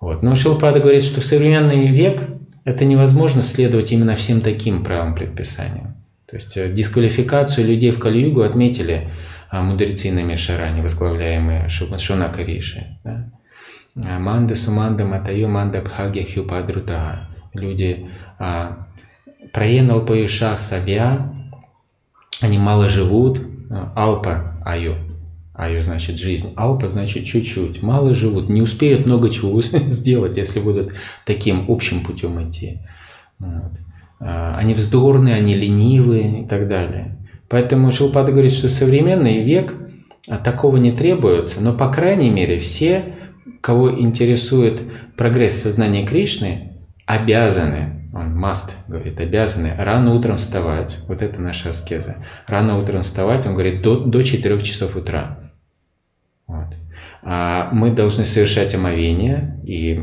Вот. 0.00 0.22
Но 0.22 0.34
Шилпрада 0.34 0.80
говорит, 0.80 1.04
что 1.04 1.20
в 1.20 1.26
современный 1.26 1.88
век 1.88 2.22
это 2.64 2.86
невозможно 2.86 3.42
следовать 3.42 3.92
именно 3.92 4.14
всем 4.14 4.40
таким 4.40 4.82
правым 4.82 5.14
предписаниям. 5.14 5.96
То 6.26 6.36
есть 6.36 6.56
э, 6.56 6.72
дисквалификацию 6.72 7.66
людей 7.66 7.90
в 7.90 8.00
Калиюгу 8.00 8.40
отметили 8.40 9.10
а, 9.50 9.62
мудрецы 9.62 10.10
на 10.10 10.22
Мешаране, 10.22 10.82
возглавляемые 10.82 11.68
Шунака 11.68 12.42
Риши. 12.42 12.98
Да? 13.04 13.30
Манда 13.96 14.54
суманда 14.54 15.06
матаю 15.06 15.48
манда 15.48 15.80
бхагя 15.80 16.24
хюпадрутага. 16.24 17.28
Люди 17.54 18.10
а, 18.38 18.86
проенал 19.52 20.06
сабья, 20.58 21.32
они 22.42 22.58
мало 22.58 22.90
живут, 22.90 23.40
алпа 23.94 24.60
аю. 24.64 24.96
Аю 25.54 25.82
значит 25.82 26.18
жизнь, 26.18 26.52
алпа 26.56 26.90
значит 26.90 27.24
чуть-чуть, 27.24 27.82
мало 27.82 28.14
живут, 28.14 28.50
не 28.50 28.60
успеют 28.60 29.06
много 29.06 29.30
чего 29.30 29.62
сделать, 29.62 30.36
если 30.36 30.60
будут 30.60 30.92
таким 31.24 31.64
общим 31.68 32.04
путем 32.04 32.46
идти. 32.46 32.80
Вот. 33.38 33.72
А, 34.20 34.58
они 34.58 34.74
вздорные, 34.74 35.36
они 35.36 35.54
ленивые 35.54 36.42
и 36.42 36.46
так 36.46 36.68
далее. 36.68 37.16
Поэтому 37.48 37.90
Шилпада 37.90 38.32
говорит, 38.32 38.52
что 38.52 38.68
современный 38.68 39.42
век 39.42 39.72
такого 40.44 40.76
не 40.76 40.92
требуется, 40.92 41.62
но 41.62 41.72
по 41.72 41.90
крайней 41.90 42.28
мере 42.28 42.58
все 42.58 43.15
кого 43.66 44.00
интересует 44.00 44.80
прогресс 45.16 45.60
сознания 45.60 46.06
Кришны, 46.06 46.74
обязаны, 47.04 48.08
он 48.14 48.40
must, 48.40 48.70
говорит, 48.86 49.18
обязаны 49.20 49.74
рано 49.76 50.14
утром 50.14 50.36
вставать. 50.36 50.98
Вот 51.08 51.20
это 51.20 51.40
наша 51.40 51.70
аскеза. 51.70 52.24
Рано 52.46 52.78
утром 52.78 53.02
вставать, 53.02 53.44
он 53.44 53.54
говорит, 53.54 53.82
до, 53.82 53.98
до 53.98 54.22
4 54.22 54.62
часов 54.62 54.94
утра. 54.94 55.50
Вот. 56.46 56.76
А 57.24 57.70
мы 57.72 57.90
должны 57.90 58.24
совершать 58.24 58.72
омовение 58.72 59.60
и, 59.64 60.00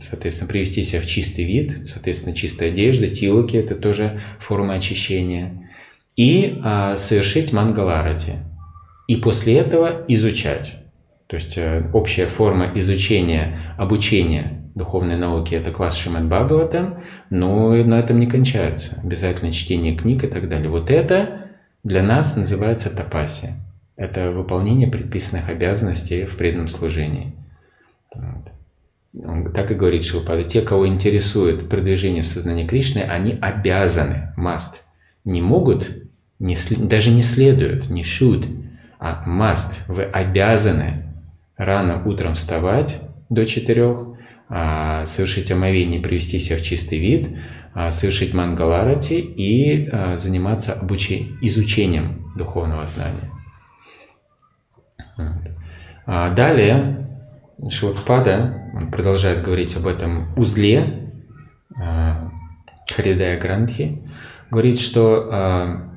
соответственно, 0.00 0.48
привести 0.48 0.82
себя 0.82 1.02
в 1.02 1.06
чистый 1.06 1.44
вид, 1.44 1.86
соответственно, 1.86 2.34
чистая 2.34 2.70
одежда, 2.70 3.08
тилоки– 3.08 3.56
это 3.58 3.74
тоже 3.74 4.18
форма 4.38 4.76
очищения. 4.76 5.70
И 6.16 6.58
а, 6.64 6.96
совершить 6.96 7.52
мангаларати. 7.52 8.36
И 9.08 9.16
после 9.16 9.58
этого 9.58 10.06
изучать. 10.08 10.83
То 11.26 11.36
есть 11.36 11.56
э, 11.56 11.88
общая 11.92 12.26
форма 12.26 12.72
изучения, 12.74 13.58
обучения 13.76 14.62
духовной 14.74 15.16
науки– 15.16 15.54
это 15.56 15.70
класс 15.70 15.96
Шимад 15.96 16.26
Бхагавата, 16.26 17.02
но 17.30 17.70
на 17.70 17.98
этом 17.98 18.18
не 18.18 18.26
кончается. 18.26 19.00
Обязательно 19.02 19.52
чтение 19.52 19.96
книг 19.96 20.24
и 20.24 20.26
так 20.26 20.48
далее. 20.48 20.68
Вот 20.68 20.90
это 20.90 21.48
для 21.82 22.02
нас 22.02 22.36
называется 22.36 22.94
тапасия. 22.94 23.56
Это 23.96 24.32
выполнение 24.32 24.88
предписанных 24.88 25.48
обязанностей 25.48 26.24
в 26.24 26.36
преданном 26.36 26.68
служении. 26.68 27.32
Вот. 28.14 28.50
Он 29.24 29.52
так 29.52 29.70
и 29.70 29.74
говорит 29.74 30.04
Шилпада. 30.04 30.42
Те, 30.42 30.60
кого 30.60 30.88
интересует 30.88 31.68
продвижение 31.68 32.24
в 32.24 32.26
сознании 32.26 32.66
Кришны, 32.66 33.00
они 33.00 33.38
обязаны, 33.40 34.32
must. 34.36 34.80
Не 35.24 35.40
могут, 35.40 35.88
не, 36.40 36.56
даже 36.78 37.10
не 37.10 37.22
следуют, 37.22 37.88
не 37.88 38.02
should, 38.02 38.66
а 38.98 39.22
must. 39.26 39.82
Вы 39.86 40.02
обязаны 40.02 41.03
рано 41.56 42.02
утром 42.04 42.34
вставать 42.34 43.00
до 43.30 43.46
4, 43.46 44.14
а, 44.48 45.06
совершить 45.06 45.50
омовение, 45.50 46.00
привести 46.00 46.38
себя 46.38 46.58
в 46.58 46.62
чистый 46.62 46.98
вид, 46.98 47.36
а, 47.72 47.90
совершить 47.90 48.34
мангаларати 48.34 49.14
и 49.14 49.88
а, 49.90 50.16
заниматься 50.16 50.74
обучением, 50.74 51.38
изучением 51.40 52.32
духовного 52.36 52.86
знания. 52.86 53.30
Далее 56.06 57.08
Шилапада, 57.70 58.88
продолжает 58.92 59.42
говорить 59.42 59.74
об 59.76 59.86
этом 59.86 60.34
узле 60.36 61.12
Харидая 62.94 63.40
Грандхи, 63.40 64.02
говорит, 64.50 64.78
что 64.80 65.88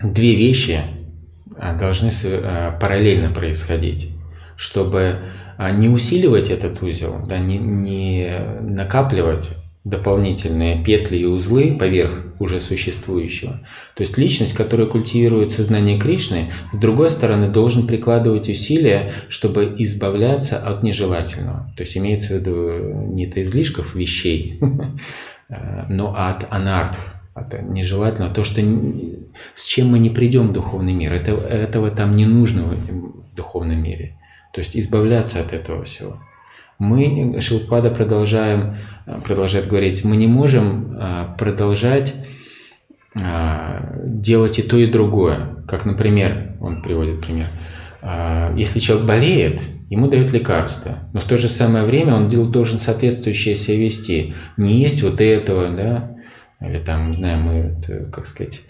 две 0.00 0.34
вещи 0.36 0.82
должны 1.78 2.10
параллельно 2.80 3.30
происходить, 3.30 4.10
чтобы 4.56 5.20
не 5.58 5.88
усиливать 5.88 6.50
этот 6.50 6.82
узел, 6.82 7.22
да, 7.26 7.38
не, 7.38 7.58
не 7.58 8.38
накапливать 8.60 9.56
дополнительные 9.84 10.82
петли 10.82 11.18
и 11.18 11.24
узлы 11.26 11.76
поверх 11.78 12.24
уже 12.38 12.62
существующего. 12.62 13.60
То 13.94 14.00
есть 14.00 14.16
личность, 14.16 14.54
которая 14.54 14.86
культивирует 14.86 15.52
сознание 15.52 15.98
Кришны, 15.98 16.52
с 16.72 16.78
другой 16.78 17.10
стороны, 17.10 17.50
должен 17.50 17.86
прикладывать 17.86 18.48
усилия, 18.48 19.12
чтобы 19.28 19.74
избавляться 19.78 20.58
от 20.58 20.82
нежелательного. 20.82 21.70
То 21.76 21.82
есть 21.82 21.96
имеется 21.98 22.28
в 22.28 22.36
виду 22.38 22.72
не 23.12 23.26
от 23.26 23.36
излишков 23.36 23.94
вещей, 23.94 24.58
но 25.90 26.14
от 26.16 26.46
анартх, 26.50 27.13
от 27.34 27.62
нежелательного, 27.68 28.32
то, 28.32 28.44
что 28.44 28.60
с 29.54 29.64
чем 29.64 29.88
мы 29.88 29.98
не 29.98 30.10
придем 30.10 30.48
в 30.48 30.52
духовный 30.52 30.94
мир. 30.94 31.12
Это, 31.12 31.32
этого 31.32 31.90
там 31.90 32.16
не 32.16 32.26
нужно 32.26 32.64
в, 32.64 32.74
в 32.74 33.34
духовном 33.34 33.82
мире. 33.82 34.16
То 34.52 34.60
есть 34.60 34.76
избавляться 34.76 35.40
от 35.40 35.52
этого 35.52 35.84
всего 35.84 36.18
мы, 36.78 37.40
Шилпада, 37.40 37.90
продолжаем, 37.90 38.76
продолжает 39.24 39.68
говорить, 39.68 40.04
мы 40.04 40.16
не 40.16 40.26
можем 40.26 40.96
а, 40.98 41.34
продолжать 41.38 42.14
а, 43.14 43.96
делать 44.04 44.58
и 44.58 44.62
то, 44.62 44.76
и 44.76 44.86
другое. 44.86 45.56
Как, 45.68 45.84
например, 45.84 46.56
он 46.60 46.82
приводит 46.82 47.20
пример, 47.20 47.46
если 48.54 48.80
человек 48.80 49.06
болеет, 49.06 49.62
ему 49.88 50.08
дают 50.08 50.30
лекарство, 50.30 51.08
но 51.14 51.20
в 51.20 51.24
то 51.24 51.38
же 51.38 51.48
самое 51.48 51.86
время 51.86 52.14
он 52.14 52.28
должен 52.52 52.78
соответствующее 52.78 53.56
себя 53.56 53.78
вести. 53.78 54.34
Не 54.58 54.78
есть 54.82 55.02
вот 55.02 55.22
этого, 55.22 55.70
да, 55.70 56.13
или 56.68 56.78
там, 56.78 57.08
не 57.08 57.14
знаю, 57.14 57.38
мы, 57.40 57.76
как 58.10 58.26
сказать, 58.26 58.62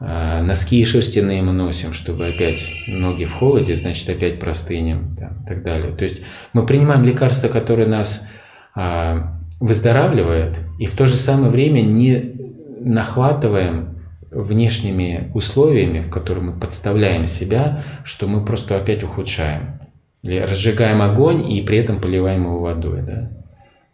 а, 0.00 0.42
носки 0.42 0.84
шерстяные 0.84 1.42
мы 1.42 1.52
носим, 1.52 1.92
чтобы 1.92 2.28
опять 2.28 2.64
ноги 2.86 3.24
в 3.24 3.32
холоде, 3.32 3.76
значит 3.76 4.08
опять 4.08 4.38
простынем 4.38 5.16
там, 5.18 5.42
и 5.44 5.48
так 5.48 5.62
далее. 5.62 5.92
То 5.92 6.04
есть 6.04 6.22
мы 6.52 6.64
принимаем 6.66 7.04
лекарства, 7.04 7.48
которые 7.48 7.88
нас 7.88 8.28
а, 8.74 9.38
выздоравливают, 9.60 10.56
и 10.78 10.86
в 10.86 10.94
то 10.94 11.06
же 11.06 11.16
самое 11.16 11.50
время 11.50 11.80
не 11.80 12.36
нахватываем 12.80 13.98
внешними 14.30 15.32
условиями, 15.34 16.00
в 16.00 16.10
которые 16.10 16.44
мы 16.44 16.60
подставляем 16.60 17.26
себя, 17.26 17.82
что 18.04 18.28
мы 18.28 18.44
просто 18.44 18.76
опять 18.76 19.02
ухудшаем. 19.02 19.80
Или 20.22 20.38
разжигаем 20.38 21.00
огонь 21.02 21.50
и 21.50 21.62
при 21.62 21.78
этом 21.78 22.00
поливаем 22.00 22.44
его 22.44 22.60
водой. 22.60 23.02
Да? 23.02 23.30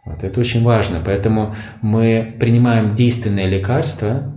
Вот, 0.05 0.22
это 0.22 0.38
очень 0.40 0.62
важно. 0.62 1.00
Поэтому 1.05 1.55
мы 1.80 2.36
принимаем 2.38 2.94
действенное 2.94 3.46
лекарство, 3.46 4.34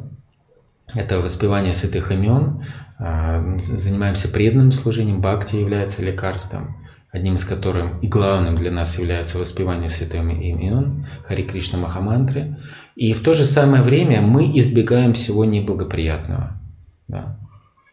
это 0.95 1.20
воспевание 1.20 1.74
святых 1.74 2.11
имен, 2.11 2.63
а, 2.97 3.57
занимаемся 3.59 4.30
преданным 4.30 4.72
служением, 4.72 5.22
бхакти 5.22 5.57
является 5.57 6.03
лекарством, 6.03 6.78
одним 7.11 7.36
из 7.36 7.43
которых 7.43 8.01
и 8.01 8.07
главным 8.07 8.55
для 8.55 8.72
нас 8.72 8.97
является 8.97 9.38
воспевание 9.38 9.89
святых 9.89 10.22
имен, 10.22 11.07
Хари 11.26 11.43
Кришна 11.43 11.80
Махамантры. 11.80 12.57
И 12.95 13.13
в 13.13 13.22
то 13.22 13.34
же 13.34 13.45
самое 13.45 13.84
время 13.84 14.22
мы 14.22 14.57
избегаем 14.57 15.13
всего 15.13 15.45
неблагоприятного. 15.45 16.59
Да. 17.07 17.38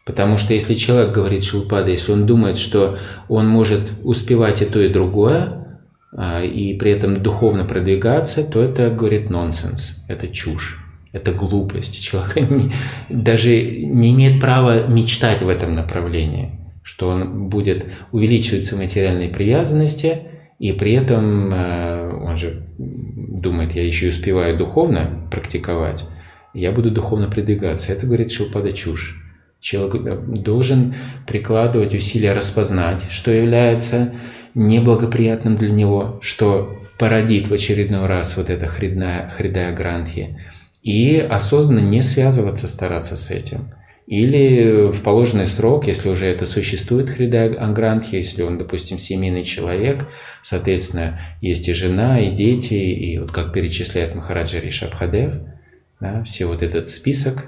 Потому 0.05 0.37
что 0.37 0.53
если 0.53 0.75
человек 0.75 1.13
говорит 1.13 1.43
Шилпада, 1.43 1.89
если 1.89 2.11
он 2.11 2.25
думает, 2.25 2.57
что 2.57 2.99
он 3.27 3.47
может 3.47 3.91
успевать 4.03 4.61
и 4.61 4.65
то, 4.65 4.79
и 4.79 4.93
другое, 4.93 5.64
и 6.17 6.77
при 6.79 6.91
этом 6.91 7.21
духовно 7.21 7.65
продвигаться, 7.65 8.49
то 8.49 8.61
это, 8.61 8.89
говорит, 8.89 9.29
нонсенс, 9.29 10.03
это 10.07 10.27
чушь. 10.27 10.81
Это 11.11 11.31
глупость. 11.31 12.01
Человек 12.03 12.35
не, 12.49 12.71
даже 13.09 13.49
не 13.49 14.13
имеет 14.13 14.41
права 14.41 14.85
мечтать 14.87 15.41
в 15.41 15.47
этом 15.47 15.73
направлении, 15.73 16.59
что 16.83 17.07
он 17.07 17.47
будет 17.47 17.85
увеличиваться 18.11 18.75
в 18.75 18.79
материальной 18.79 19.29
привязанности, 19.29 20.23
и 20.59 20.73
при 20.73 20.93
этом 20.93 21.53
э, 21.53 22.11
он 22.21 22.37
же 22.37 22.67
думает, 22.77 23.75
я 23.75 23.85
еще 23.85 24.07
и 24.07 24.09
успеваю 24.09 24.57
духовно 24.57 25.27
практиковать, 25.31 26.05
я 26.53 26.71
буду 26.71 26.91
духовно 26.91 27.29
продвигаться. 27.29 27.91
Это, 27.91 28.05
говорит 28.05 28.31
Шилпада, 28.31 28.73
чушь. 28.73 29.21
Человек 29.61 30.05
э, 30.05 30.17
должен 30.27 30.95
прикладывать 31.27 31.93
усилия 31.93 32.33
распознать, 32.33 33.05
что 33.09 33.31
является 33.31 34.13
неблагоприятным 34.55 35.57
для 35.57 35.71
него, 35.71 36.17
что 36.21 36.81
породит 36.97 37.47
в 37.47 37.53
очередной 37.53 38.07
раз 38.07 38.37
вот 38.37 38.49
эта 38.49 38.67
хридная, 38.67 39.29
хридая 39.29 39.75
грантхи, 39.75 40.39
и 40.81 41.17
осознанно 41.17 41.79
не 41.79 42.01
связываться, 42.01 42.67
стараться 42.67 43.17
с 43.17 43.29
этим. 43.31 43.71
Или 44.07 44.91
в 44.91 45.01
положенный 45.01 45.47
срок, 45.47 45.87
если 45.87 46.09
уже 46.09 46.27
это 46.27 46.45
существует 46.45 47.09
Хрида 47.09 47.59
Ангрантхи, 47.59 48.15
если 48.17 48.43
он, 48.43 48.59
допустим, 48.59 48.99
семейный 48.99 49.43
человек, 49.43 50.05
соответственно, 50.43 51.19
есть 51.41 51.67
и 51.67 51.73
жена, 51.73 52.19
и 52.19 52.31
дети, 52.31 52.75
и 52.75 53.17
вот 53.17 53.31
как 53.31 53.51
перечисляет 53.51 54.13
Махараджа 54.13 54.59
Ришабхадев, 54.59 55.37
да, 55.99 56.23
все 56.23 56.45
вот 56.45 56.61
этот 56.61 56.91
список, 56.91 57.47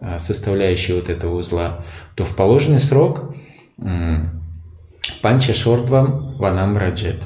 а, 0.00 0.18
составляющий 0.18 0.94
вот 0.94 1.10
этого 1.10 1.38
узла, 1.38 1.84
то 2.14 2.24
в 2.24 2.34
положенный 2.36 2.80
срок 2.80 3.34
Панча 5.22 5.54
Шордвам 5.54 6.36
Ванам 6.36 6.76
Раджет. 6.76 7.24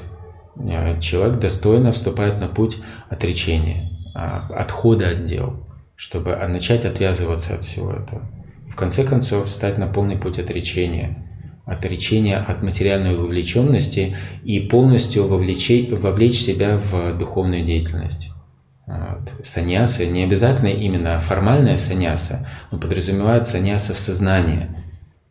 Человек 1.01 1.39
достойно 1.39 1.91
вступает 1.91 2.39
на 2.39 2.47
путь 2.47 2.77
отречения. 3.09 3.89
А, 4.15 4.47
отхода 4.55 5.09
от 5.09 5.25
дел, 5.25 5.67
чтобы 5.95 6.35
начать 6.35 6.85
отвязываться 6.85 7.55
от 7.55 7.63
всего 7.63 7.91
этого. 7.91 8.21
В 8.71 8.75
конце 8.75 9.03
концов, 9.03 9.49
стать 9.49 9.77
на 9.77 9.87
полный 9.87 10.17
путь 10.17 10.37
отречения, 10.37 11.27
отречения 11.65 12.37
от 12.37 12.61
материальной 12.61 13.15
вовлеченности 13.15 14.15
и 14.43 14.59
полностью 14.59 15.27
вовлечь, 15.27 15.89
вовлечь 15.91 16.39
себя 16.39 16.77
в 16.77 17.17
духовную 17.17 17.65
деятельность. 17.65 18.29
Вот. 18.85 19.31
Саньяса 19.43 20.05
не 20.05 20.23
обязательно 20.23 20.67
именно 20.67 21.19
формальная 21.21 21.77
саньяса, 21.77 22.47
но 22.71 22.77
подразумевает 22.77 23.47
саньяса 23.47 23.93
в 23.95 23.99
сознании. 23.99 24.69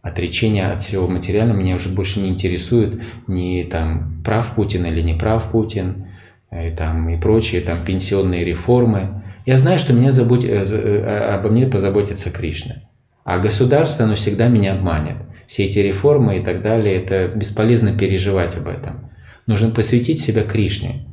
Отречение 0.03 0.67
от 0.67 0.83
всего 0.83 1.07
материального 1.07 1.57
меня 1.57 1.77
уже 1.77 1.89
больше 1.89 2.19
не 2.19 2.29
интересует 2.29 3.01
ни 3.29 3.63
там 3.63 4.21
прав 4.25 4.55
Путин 4.57 4.85
или 4.85 5.01
не 5.01 5.15
прав 5.15 5.53
Путин, 5.53 6.09
и, 6.51 6.71
там, 6.71 7.09
и 7.09 7.21
прочие 7.21 7.61
там, 7.61 7.85
пенсионные 7.85 8.45
реформы. 8.45 9.23
Я 9.47 9.57
знаю, 9.57 9.79
что 9.79 9.93
меня 9.93 10.11
забудь, 10.11 10.45
э, 10.45 10.65
э, 10.65 11.35
обо 11.35 11.51
мне 11.51 11.67
позаботится 11.67 12.31
Кришна. 12.31 12.83
А 13.25 13.39
государство, 13.39 14.05
оно 14.05 14.17
всегда 14.17 14.49
меня 14.49 14.75
обманет. 14.75 15.17
Все 15.47 15.67
эти 15.67 15.79
реформы 15.79 16.39
и 16.39 16.43
так 16.43 16.63
далее, 16.63 16.97
это 16.97 17.29
бесполезно 17.29 17.97
переживать 17.97 18.57
об 18.57 18.67
этом. 18.67 19.11
Нужно 19.47 19.71
посвятить 19.71 20.21
себя 20.21 20.43
Кришне. 20.43 21.07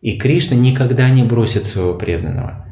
И 0.00 0.18
Кришна 0.18 0.56
никогда 0.56 1.08
не 1.08 1.22
бросит 1.22 1.66
своего 1.66 1.94
преданного. 1.94 2.66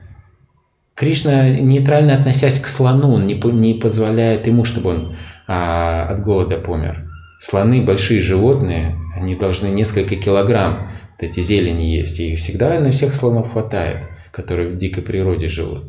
Кришна, 0.95 1.49
нейтрально 1.49 2.15
относясь 2.15 2.61
к 2.61 2.67
слону, 2.67 3.19
не, 3.19 3.35
не 3.35 3.75
позволяет 3.75 4.47
ему, 4.47 4.65
чтобы 4.65 4.91
он 4.91 5.17
а, 5.49 6.07
от 6.11 6.23
голода 6.23 6.59
помер. 6.59 7.09
Слоны– 7.41 7.83
большие 7.85 8.21
животные, 8.21 8.97
они 9.17 9.35
должны 9.35 9.69
несколько 9.69 10.17
килограмм 10.17 10.91
эти 11.23 11.41
зелени 11.41 11.85
есть, 11.85 12.19
и 12.21 12.37
всегда 12.37 12.79
на 12.81 12.91
всех 12.91 13.15
слонов 13.15 13.53
хватает, 13.53 13.99
которые 14.31 14.69
в 14.69 14.77
дикой 14.77 15.03
природе 15.03 15.49
живут. 15.49 15.85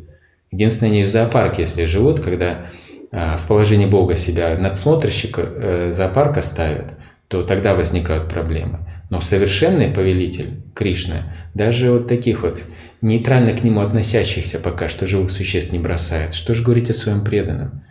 Единственное, 0.52 0.92
они 0.92 1.04
в 1.04 1.08
зоопарке, 1.08 1.64
если 1.64 1.86
живут, 1.86 2.20
когда 2.20 2.68
а, 3.12 3.38
в 3.38 3.48
положении 3.48 3.88
Бога 3.88 4.16
себя 4.16 4.56
надсмотрщика 4.58 5.42
э, 5.42 5.92
зоопарка 5.92 6.42
ставят, 6.42 6.94
то 7.28 7.44
тогда 7.44 7.74
возникают 7.74 8.30
проблемы. 8.30 8.80
Но 9.14 9.22
совершенный 9.22 9.90
повелитель, 9.90 10.64
Кришна, 10.74 11.36
даже 11.54 11.92
вот 11.92 12.08
таких 12.08 12.42
вот 12.42 12.64
нейтрально 13.04 13.56
к 13.56 13.64
нему 13.64 13.82
относящихся 13.82 14.58
пока 14.60 14.90
что 14.90 15.06
живых 15.06 15.30
существ 15.30 15.72
не 15.72 15.78
бросает. 15.78 16.34
Что 16.34 16.56
же 16.56 16.64
говорить 16.64 16.90
о 16.90 16.96
своем 16.96 17.24
преданном? 17.24 17.84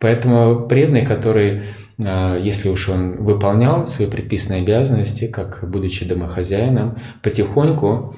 Поэтому 0.00 0.68
преданный, 0.68 1.06
который 1.06 1.62
а, 1.98 2.38
если 2.38 2.68
уж 2.68 2.90
он 2.90 3.24
выполнял 3.24 3.86
свои 3.86 4.06
предписанные 4.06 4.60
обязанности, 4.60 5.28
как 5.28 5.64
будучи 5.66 6.04
домохозяином, 6.04 6.98
потихоньку, 7.22 8.14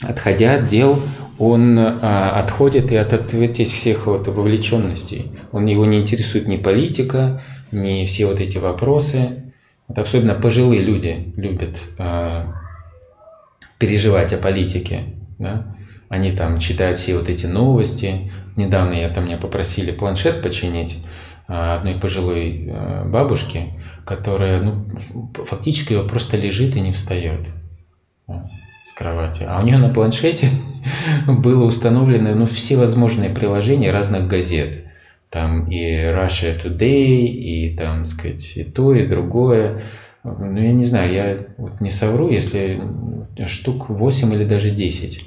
отходя 0.00 0.54
от 0.54 0.68
дел, 0.68 1.00
он 1.40 1.76
а, 1.76 2.38
отходит 2.38 2.92
и 2.92 2.94
от, 2.94 3.34
этих 3.34 3.66
всех 3.66 4.06
вот 4.06 4.28
вовлеченностей. 4.28 5.32
Он 5.50 5.66
его 5.66 5.84
не 5.86 5.98
интересует 5.98 6.46
ни 6.46 6.56
политика, 6.56 7.42
ни 7.72 8.06
все 8.06 8.26
вот 8.26 8.38
эти 8.38 8.58
вопросы. 8.58 9.43
Вот 9.88 9.98
особенно 9.98 10.34
пожилые 10.34 10.82
люди 10.82 11.32
любят 11.36 11.80
а, 11.98 12.54
переживать 13.78 14.32
о 14.32 14.38
политике. 14.38 15.04
Да? 15.38 15.76
Они 16.08 16.32
там 16.32 16.58
читают 16.58 16.98
все 16.98 17.16
вот 17.16 17.28
эти 17.28 17.46
новости. 17.46 18.32
Недавно 18.56 18.94
я 18.94 19.08
там 19.08 19.26
меня 19.26 19.36
попросили 19.36 19.90
планшет 19.90 20.42
починить. 20.42 20.98
одной 21.46 21.96
пожилой 21.96 22.72
бабушки, 23.06 23.74
которая 24.06 24.62
ну, 24.62 24.86
фактически 25.44 26.00
просто 26.06 26.36
лежит 26.36 26.76
и 26.76 26.80
не 26.80 26.92
встает 26.92 27.48
с 28.84 28.92
кровати. 28.92 29.44
А 29.48 29.60
у 29.60 29.64
нее 29.64 29.78
на 29.78 29.88
планшете 29.88 30.48
было 31.26 31.64
установлено 31.64 32.34
ну, 32.34 32.46
все 32.46 32.76
возможные 32.76 33.30
приложения 33.30 33.90
разных 33.90 34.28
газет. 34.28 34.83
Там 35.34 35.68
и 35.68 35.82
Russia 35.82 36.56
Today, 36.56 37.26
и 37.26 37.74
там, 37.76 38.04
сказать, 38.04 38.52
и 38.54 38.62
то, 38.62 38.94
и 38.94 39.04
другое. 39.04 39.82
Ну, 40.22 40.56
я 40.56 40.72
не 40.72 40.84
знаю, 40.84 41.12
я 41.12 41.38
вот 41.58 41.80
не 41.80 41.90
совру, 41.90 42.30
если 42.30 42.80
штук 43.44 43.88
8 43.88 44.32
или 44.32 44.44
даже 44.44 44.70
10. 44.70 45.24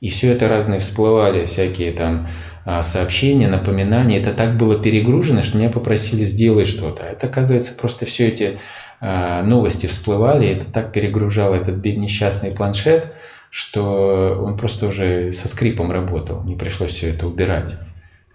И 0.00 0.10
все 0.10 0.30
это 0.30 0.46
разные 0.46 0.78
всплывали, 0.78 1.46
всякие 1.46 1.90
там 1.90 2.28
а, 2.64 2.84
сообщения, 2.84 3.48
напоминания. 3.48 4.20
Это 4.20 4.32
так 4.32 4.56
было 4.56 4.80
перегружено, 4.80 5.42
что 5.42 5.58
меня 5.58 5.70
попросили 5.70 6.22
сделать 6.22 6.68
что-то. 6.68 7.02
Это, 7.02 7.26
оказывается, 7.26 7.76
просто 7.76 8.06
все 8.06 8.28
эти 8.28 8.60
а, 9.00 9.42
новости 9.42 9.86
всплывали, 9.86 10.50
это 10.50 10.70
так 10.70 10.92
перегружал 10.92 11.52
этот 11.52 11.84
несчастный 11.84 12.52
планшет, 12.52 13.12
что 13.50 14.38
он 14.40 14.56
просто 14.56 14.86
уже 14.86 15.32
со 15.32 15.48
скрипом 15.48 15.90
работал, 15.90 16.44
не 16.44 16.54
пришлось 16.54 16.92
все 16.92 17.10
это 17.10 17.26
убирать. 17.26 17.74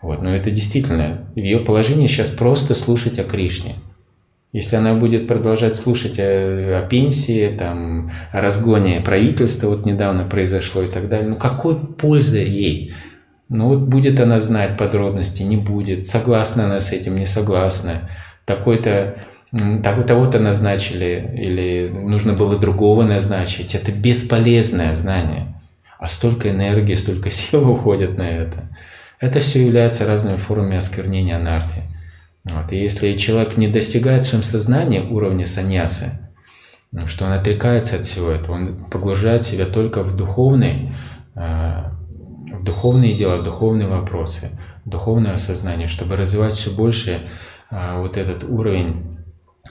Вот. 0.03 0.21
Но 0.21 0.35
это 0.35 0.51
действительно, 0.51 1.25
ее 1.33 1.59
положении 1.59 2.07
сейчас 2.07 2.29
просто 2.29 2.75
слушать 2.75 3.17
о 3.19 3.23
Кришне. 3.23 3.77
Если 4.51 4.75
она 4.75 4.93
будет 4.93 5.27
продолжать 5.27 5.75
слушать 5.75 6.19
о, 6.19 6.79
о 6.79 6.87
пенсии, 6.87 7.55
там, 7.57 8.11
о 8.31 8.41
разгоне 8.41 9.01
правительства, 9.01 9.69
вот 9.69 9.85
недавно 9.85 10.25
произошло 10.25 10.83
и 10.83 10.91
так 10.91 11.09
далее, 11.09 11.29
ну 11.29 11.37
какой 11.37 11.75
пользы 11.75 12.39
ей? 12.39 12.93
Ну 13.49 13.69
вот 13.69 13.79
будет 13.79 14.19
она 14.19 14.39
знать 14.41 14.77
подробности, 14.77 15.41
не 15.41 15.57
будет, 15.57 16.05
согласна 16.05 16.65
она 16.65 16.81
с 16.81 16.91
этим, 16.91 17.17
не 17.17 17.25
согласна. 17.25 18.09
Такой-то 18.45 19.15
того-то 19.83 20.39
назначили 20.39 21.31
или 21.35 21.87
нужно 21.87 22.33
было 22.33 22.57
другого 22.57 23.03
назначить. 23.03 23.73
Это 23.73 23.91
бесполезное 23.91 24.95
знание. 24.95 25.55
А 25.97 26.09
столько 26.09 26.49
энергии, 26.49 26.95
столько 26.95 27.31
сил 27.31 27.71
уходит 27.71 28.17
на 28.17 28.29
это. 28.29 28.69
Это 29.19 29.39
все 29.39 29.65
является 29.65 30.05
разными 30.05 30.37
формами 30.37 30.77
осквернения 30.77 31.37
анархии. 31.37 31.83
Вот. 32.43 32.71
И 32.71 32.77
если 32.77 33.15
человек 33.15 33.57
не 33.57 33.67
достигает 33.67 34.25
в 34.25 34.29
своем 34.29 34.43
сознании 34.43 34.99
уровня 34.99 35.45
саньясы, 35.45 36.23
ну, 36.91 37.07
что 37.07 37.25
он 37.25 37.31
отрекается 37.31 37.95
от 37.95 38.05
всего 38.05 38.29
этого, 38.29 38.55
он 38.55 38.85
погружает 38.91 39.43
себя 39.43 39.65
только 39.65 40.03
в 40.03 40.15
духовные, 40.15 40.93
э, 41.35 41.83
в 42.53 42.63
духовные 42.63 43.15
дела, 43.15 43.37
в 43.37 43.43
духовные 43.43 43.87
вопросы, 43.87 44.59
в 44.85 44.89
духовное 44.89 45.33
осознание, 45.33 45.87
чтобы 45.87 46.17
развивать 46.17 46.53
все 46.53 46.69
больше 46.69 47.21
э, 47.71 47.99
вот 47.99 48.17
этот 48.17 48.43
уровень 48.43 49.17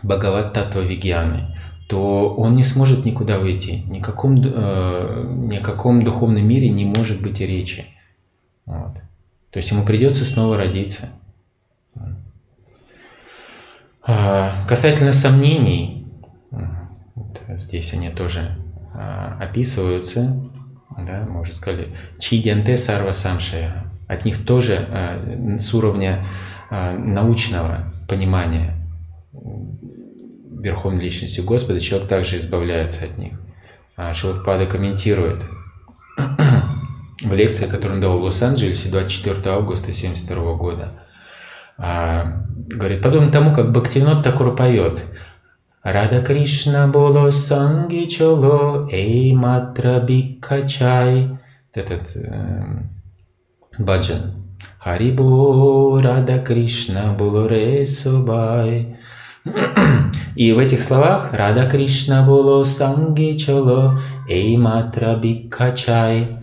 Бхагават 0.02 0.52
Татва 0.52 0.80
Вигьяны, 0.80 1.56
то 1.88 2.34
он 2.34 2.56
не 2.56 2.64
сможет 2.64 3.04
никуда 3.04 3.38
выйти. 3.38 3.84
Ни 3.86 4.00
о 4.00 4.02
каком, 4.02 4.42
э, 4.42 5.24
ни 5.46 5.56
о 5.56 5.62
каком 5.62 6.02
духовном 6.02 6.44
мире 6.44 6.70
не 6.70 6.86
может 6.86 7.22
быть 7.22 7.40
и 7.40 7.46
речи. 7.46 7.86
То 9.52 9.58
есть 9.58 9.70
ему 9.70 9.84
придется 9.84 10.24
снова 10.24 10.56
родиться. 10.56 11.10
А, 14.04 14.64
касательно 14.66 15.12
сомнений, 15.12 16.06
вот 17.14 17.40
здесь 17.56 17.92
они 17.92 18.10
тоже 18.10 18.56
а, 18.94 19.36
описываются, 19.40 20.42
да, 21.06 21.26
мы 21.28 21.40
уже 21.40 21.52
сказали, 21.52 21.94
чидянте 22.18 22.76
сарва 22.76 23.12
самшая, 23.12 23.84
от 24.08 24.24
них 24.24 24.44
тоже 24.44 24.88
а, 24.90 25.58
с 25.60 25.72
уровня 25.74 26.26
научного 26.70 27.92
понимания 28.08 28.74
Верховной 29.32 31.04
Личности 31.04 31.42
Господа, 31.42 31.80
человек 31.80 32.08
также 32.08 32.38
избавляется 32.38 33.04
от 33.04 33.18
них. 33.18 33.38
Шилапада 34.14 34.64
комментирует 34.64 35.44
в 37.24 37.32
лекции, 37.34 37.66
которую 37.66 37.94
он 37.94 38.00
дал 38.00 38.18
в 38.18 38.22
Лос-Анджелесе 38.24 38.90
24 38.90 39.36
августа 39.54 39.86
1972 39.86 40.54
года. 40.54 40.92
А, 41.78 42.44
говорит, 42.68 43.02
подобно 43.02 43.30
тому, 43.30 43.54
как 43.54 43.72
Бхактивинод 43.72 44.22
Такур 44.22 44.54
поет 44.54 45.02
Рада 45.82 46.22
Кришна 46.22 46.86
Боло 46.86 47.30
Санги 47.32 48.04
Чоло 48.04 48.88
Эй 48.88 49.34
Матра 49.34 49.98
Бикачай 49.98 51.38
этот 51.72 52.14
э, 52.14 52.82
баджан. 53.78 54.44
Харибо 54.78 56.00
Рада 56.00 56.38
Кришна 56.38 57.14
Боло 57.14 57.48
Ре 57.48 57.84
и 60.36 60.52
в 60.52 60.58
этих 60.58 60.80
словах 60.80 61.32
Рада 61.32 61.68
Кришна 61.68 62.24
Боло 62.24 62.62
Санги 62.62 63.36
Чоло 63.36 63.98
Эй 64.28 64.56
Матра 64.56 65.16
Бикачай 65.16 66.41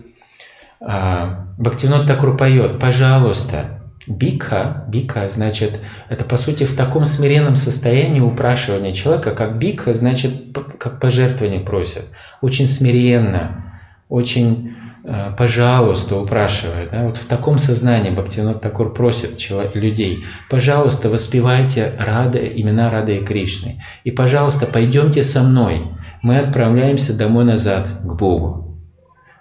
Бхактивинод 0.80 2.06
Такур 2.06 2.36
поет, 2.36 2.78
пожалуйста, 2.78 3.80
бикха, 4.06 4.84
бикха 4.88 5.28
значит, 5.28 5.78
это 6.08 6.24
по 6.24 6.36
сути 6.36 6.64
в 6.64 6.74
таком 6.74 7.04
смиренном 7.04 7.56
состоянии 7.56 8.20
упрашивания 8.20 8.92
человека, 8.92 9.32
как 9.32 9.58
бикха, 9.58 9.94
значит, 9.94 10.32
как 10.78 11.00
пожертвование 11.00 11.60
просят. 11.60 12.06
Очень 12.40 12.66
смиренно, 12.66 13.74
очень 14.08 14.74
э, 15.04 15.32
пожалуйста, 15.36 16.16
упрашивает. 16.16 16.90
Да? 16.92 17.04
Вот 17.04 17.18
в 17.18 17.26
таком 17.26 17.58
сознании 17.58 18.10
Бхактивинод 18.10 18.62
Такур 18.62 18.94
просит 18.94 19.38
людей, 19.74 20.24
пожалуйста, 20.48 21.10
воспевайте 21.10 21.92
Рада, 21.98 22.38
имена 22.38 22.90
Рады 22.90 23.18
и 23.18 23.24
Кришны. 23.24 23.82
И, 24.04 24.10
пожалуйста, 24.10 24.66
пойдемте 24.66 25.22
со 25.22 25.42
мной. 25.42 25.88
Мы 26.22 26.38
отправляемся 26.38 27.16
домой 27.16 27.44
назад 27.44 27.88
к 28.02 28.14
Богу. 28.14 28.69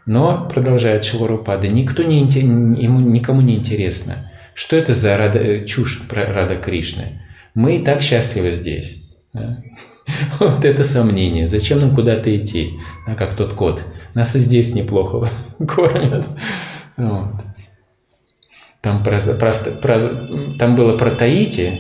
Но, 0.10 0.48
продолжает 0.52 1.06
Шиларупада, 1.06 1.68
никто 1.68 2.02
не, 2.02 2.22
ему, 2.22 3.00
никому 3.00 3.42
не 3.42 3.58
интересно, 3.58 4.32
что 4.56 4.76
это 4.76 4.96
за 4.96 5.16
рада, 5.18 5.38
э, 5.38 5.66
чушь 5.68 6.02
про 6.10 6.26
Рада 6.26 6.56
Кришны. 6.56 7.22
Мы 7.54 7.76
и 7.76 7.84
так 7.84 8.02
счастливы 8.02 8.54
здесь. 8.54 9.04
Да? 9.36 9.64
Вот 10.40 10.66
это 10.66 10.84
сомнение. 10.84 11.48
Зачем 11.48 11.80
нам 11.80 11.94
куда-то 11.94 12.36
идти? 12.36 12.72
А 13.06 13.14
как 13.14 13.36
тот 13.36 13.54
кот. 13.54 13.86
Нас 14.16 14.36
и 14.36 14.40
здесь 14.40 14.74
неплохо 14.74 15.30
кормят. 15.68 16.28
Вот. 16.98 17.36
Там, 18.82 19.04
про, 19.04 19.20
про, 19.20 19.54
про, 19.80 20.00
там 20.58 20.76
было 20.76 20.98
про 20.98 21.12
Таити, 21.12 21.80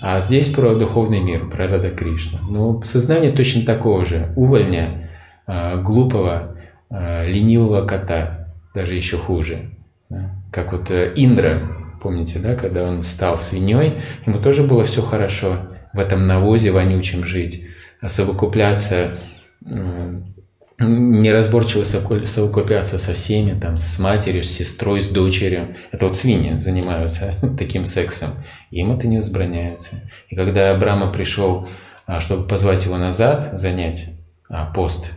а 0.00 0.20
здесь 0.20 0.50
про 0.50 0.76
духовный 0.76 1.18
мир, 1.18 1.50
про 1.50 1.66
Рада 1.66 1.90
Кришну. 1.90 2.38
Но 2.48 2.80
сознание 2.84 3.32
точно 3.32 3.62
такого 3.62 4.04
же. 4.04 4.32
Увольня, 4.36 5.10
а, 5.48 5.78
глупого, 5.78 6.53
ленивого 6.94 7.86
кота, 7.86 8.54
даже 8.74 8.94
еще 8.94 9.16
хуже. 9.16 9.70
Как 10.52 10.72
вот 10.72 10.90
э, 10.90 11.12
Индра, 11.16 11.60
помните, 12.00 12.38
да, 12.38 12.54
когда 12.54 12.84
он 12.84 13.02
стал 13.02 13.38
свиньей, 13.38 14.02
ему 14.26 14.38
тоже 14.40 14.62
было 14.62 14.84
все 14.84 15.02
хорошо 15.02 15.58
в 15.92 15.98
этом 15.98 16.26
навозе 16.26 16.70
вонючем 16.70 17.24
жить, 17.24 17.66
а 18.00 18.08
совокупляться, 18.08 19.18
неразборчиво 20.78 21.84
совокупляться 21.84 22.98
со 22.98 23.14
всеми, 23.14 23.58
там, 23.58 23.78
с 23.78 23.98
матерью, 23.98 24.44
с 24.44 24.50
сестрой, 24.50 25.02
с 25.02 25.08
дочерью. 25.08 25.76
Это 25.92 26.06
вот 26.06 26.16
свиньи 26.16 26.58
занимаются 26.58 27.34
таким 27.58 27.84
сексом. 27.84 28.30
Им 28.70 28.92
это 28.92 29.06
не 29.06 29.18
возбраняется. 29.18 30.10
И 30.28 30.36
когда 30.36 30.74
Брама 30.74 31.12
пришел, 31.12 31.68
а, 32.06 32.20
чтобы 32.20 32.46
позвать 32.46 32.84
его 32.84 32.98
назад, 32.98 33.50
занять 33.58 34.08
а, 34.48 34.66
пост 34.66 35.12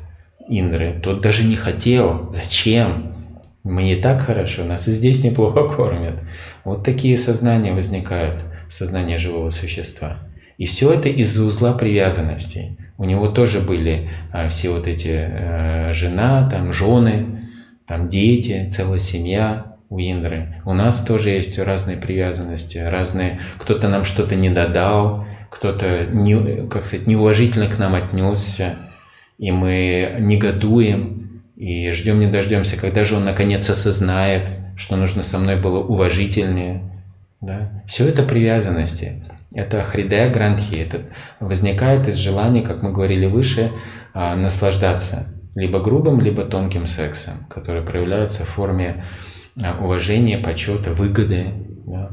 Индры. 0.49 0.99
Тот 1.01 1.21
даже 1.21 1.43
не 1.43 1.55
хотел. 1.55 2.31
Зачем? 2.33 3.15
Мне 3.63 3.97
и 3.97 4.01
так 4.01 4.21
хорошо, 4.21 4.63
нас 4.63 4.87
и 4.87 4.93
здесь 4.93 5.23
неплохо 5.23 5.67
кормят. 5.67 6.21
Вот 6.63 6.85
такие 6.85 7.17
сознания 7.17 7.73
возникают, 7.73 8.43
сознание 8.69 9.17
живого 9.17 9.49
существа. 9.49 10.19
И 10.57 10.65
все 10.65 10.93
это 10.93 11.09
из-за 11.09 11.43
узла 11.43 11.73
привязанностей. 11.73 12.77
У 12.97 13.03
него 13.03 13.27
тоже 13.27 13.59
были 13.59 14.09
а, 14.31 14.49
все 14.49 14.69
вот 14.69 14.87
эти 14.87 15.09
а, 15.11 15.91
жена, 15.93 16.49
там 16.49 16.71
жены, 16.71 17.41
там 17.85 18.07
дети, 18.07 18.67
целая 18.71 18.99
семья 18.99 19.75
у 19.89 19.99
Индры. 19.99 20.61
У 20.65 20.73
нас 20.73 21.03
тоже 21.03 21.31
есть 21.31 21.59
разные 21.59 21.97
привязанности, 21.97 22.77
разные. 22.77 23.39
Кто-то 23.57 23.89
нам 23.89 24.05
что-то 24.05 24.35
не 24.35 24.49
додал, 24.49 25.25
кто-то, 25.51 26.05
не, 26.07 26.67
как 26.67 26.85
сказать, 26.85 27.05
неуважительно 27.05 27.67
к 27.67 27.77
нам 27.77 27.95
отнесся 27.95 28.77
и 29.37 29.51
мы 29.51 30.17
негодуем, 30.19 31.43
и 31.55 31.91
ждем 31.91 32.19
не 32.19 32.27
дождемся, 32.27 32.79
когда 32.79 33.03
же 33.03 33.15
он 33.15 33.25
наконец 33.25 33.69
осознает, 33.69 34.49
что 34.75 34.95
нужно 34.95 35.23
со 35.23 35.39
мной 35.39 35.59
было 35.59 35.79
уважительнее. 35.79 36.83
Да? 37.41 37.83
Все 37.87 38.07
это 38.07 38.23
привязанности. 38.23 39.23
Это 39.53 39.81
хридая 39.83 40.31
грантхи. 40.31 40.75
Это 40.75 41.01
возникает 41.39 42.07
из 42.07 42.15
желания, 42.17 42.61
как 42.61 42.83
мы 42.83 42.91
говорили 42.91 43.25
выше, 43.25 43.71
а, 44.13 44.35
наслаждаться 44.35 45.33
либо 45.55 45.79
грубым, 45.79 46.21
либо 46.21 46.45
тонким 46.45 46.85
сексом, 46.85 47.47
который 47.49 47.81
проявляется 47.81 48.45
в 48.45 48.49
форме 48.49 49.03
а, 49.59 49.83
уважения, 49.83 50.37
почета, 50.37 50.93
выгоды. 50.93 51.53
Да? 51.85 52.11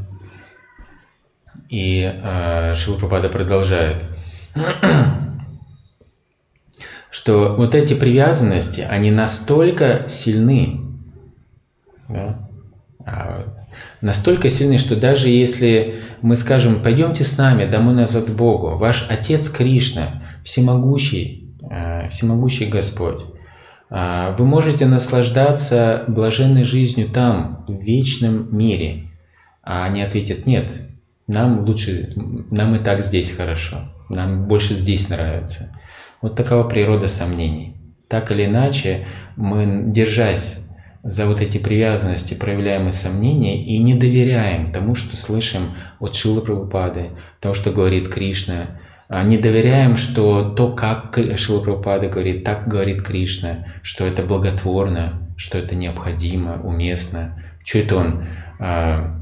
И 1.69 2.03
э, 2.03 2.75
Шилпрапада 2.75 3.29
продолжает, 3.29 4.05
что 7.15 7.55
вот 7.57 7.77
эти 7.77 7.95
привязанности, 7.95 8.81
они 8.81 9.13
настолько 9.13 10.09
сильны, 10.09 10.81
да, 12.09 12.49
а, 13.07 13.55
настолько 14.01 14.49
сильны, 14.49 14.79
что 14.79 14.97
даже 14.97 15.29
если 15.29 16.01
мы 16.23 16.35
скажем, 16.35 16.83
пойдемте 16.83 17.23
с 17.23 17.39
нами 17.39 17.71
домой 17.71 17.95
назад 17.95 18.25
к 18.25 18.31
Богу, 18.31 18.79
ваш 18.79 19.07
Отец 19.09 19.49
Кришна, 19.49 20.25
всемогущий, 20.43 21.55
э, 21.71 22.09
всемогущий 22.09 22.67
Господь, 22.67 23.21
а, 23.91 24.35
вы 24.37 24.45
можете 24.45 24.87
наслаждаться 24.87 26.03
блаженной 26.09 26.65
жизнью 26.65 27.09
там, 27.11 27.65
в 27.69 27.81
вечном 27.81 28.49
мире. 28.51 29.13
А 29.63 29.85
они 29.85 30.03
ответят, 30.03 30.47
нет, 30.47 30.83
нам 31.29 31.61
лучше, 31.61 32.11
нам 32.51 32.75
и 32.75 32.81
так 32.81 33.05
здесь 33.05 33.31
хорошо, 33.31 33.83
нам 34.09 34.49
больше 34.49 34.75
здесь 34.75 35.09
нравится. 35.11 35.71
Вот 36.25 36.37
такова 36.37 36.65
природа 36.65 37.07
сомнений. 37.07 37.77
Так 38.09 38.33
или 38.33 38.47
иначе, 38.47 39.07
мы, 39.37 39.83
держась 39.89 40.67
за 41.03 41.27
вот 41.27 41.43
эти 41.43 41.59
привязанности, 41.59 42.33
проявляем 42.33 42.89
и 42.89 42.93
сомнения 42.93 43.63
и 43.63 43.77
не 43.77 43.93
доверяем 43.93 44.73
тому, 44.73 44.95
что 44.95 45.19
слышим 45.19 45.75
от 46.01 46.15
Шилы 46.15 46.41
Прабхупады, 46.41 47.11
тому, 47.41 47.55
что 47.55 47.73
говорит 47.73 48.09
Кришна, 48.09 48.81
а, 49.07 49.23
не 49.23 49.37
доверяем, 49.37 49.99
что 49.99 50.55
то, 50.55 50.73
как 50.73 51.19
Шила 51.37 51.61
Прабхупада 51.61 52.09
говорит, 52.09 52.43
так 52.43 52.69
говорит 52.69 53.03
Кришна, 53.03 53.67
что 53.83 54.07
это 54.07 54.23
благотворно, 54.23 55.29
что 55.37 55.59
это 55.59 55.75
необходимо, 55.75 56.59
уместно. 56.65 57.39
Что 57.67 57.81
это 57.81 57.97
он? 57.97 58.25
А, 58.59 59.21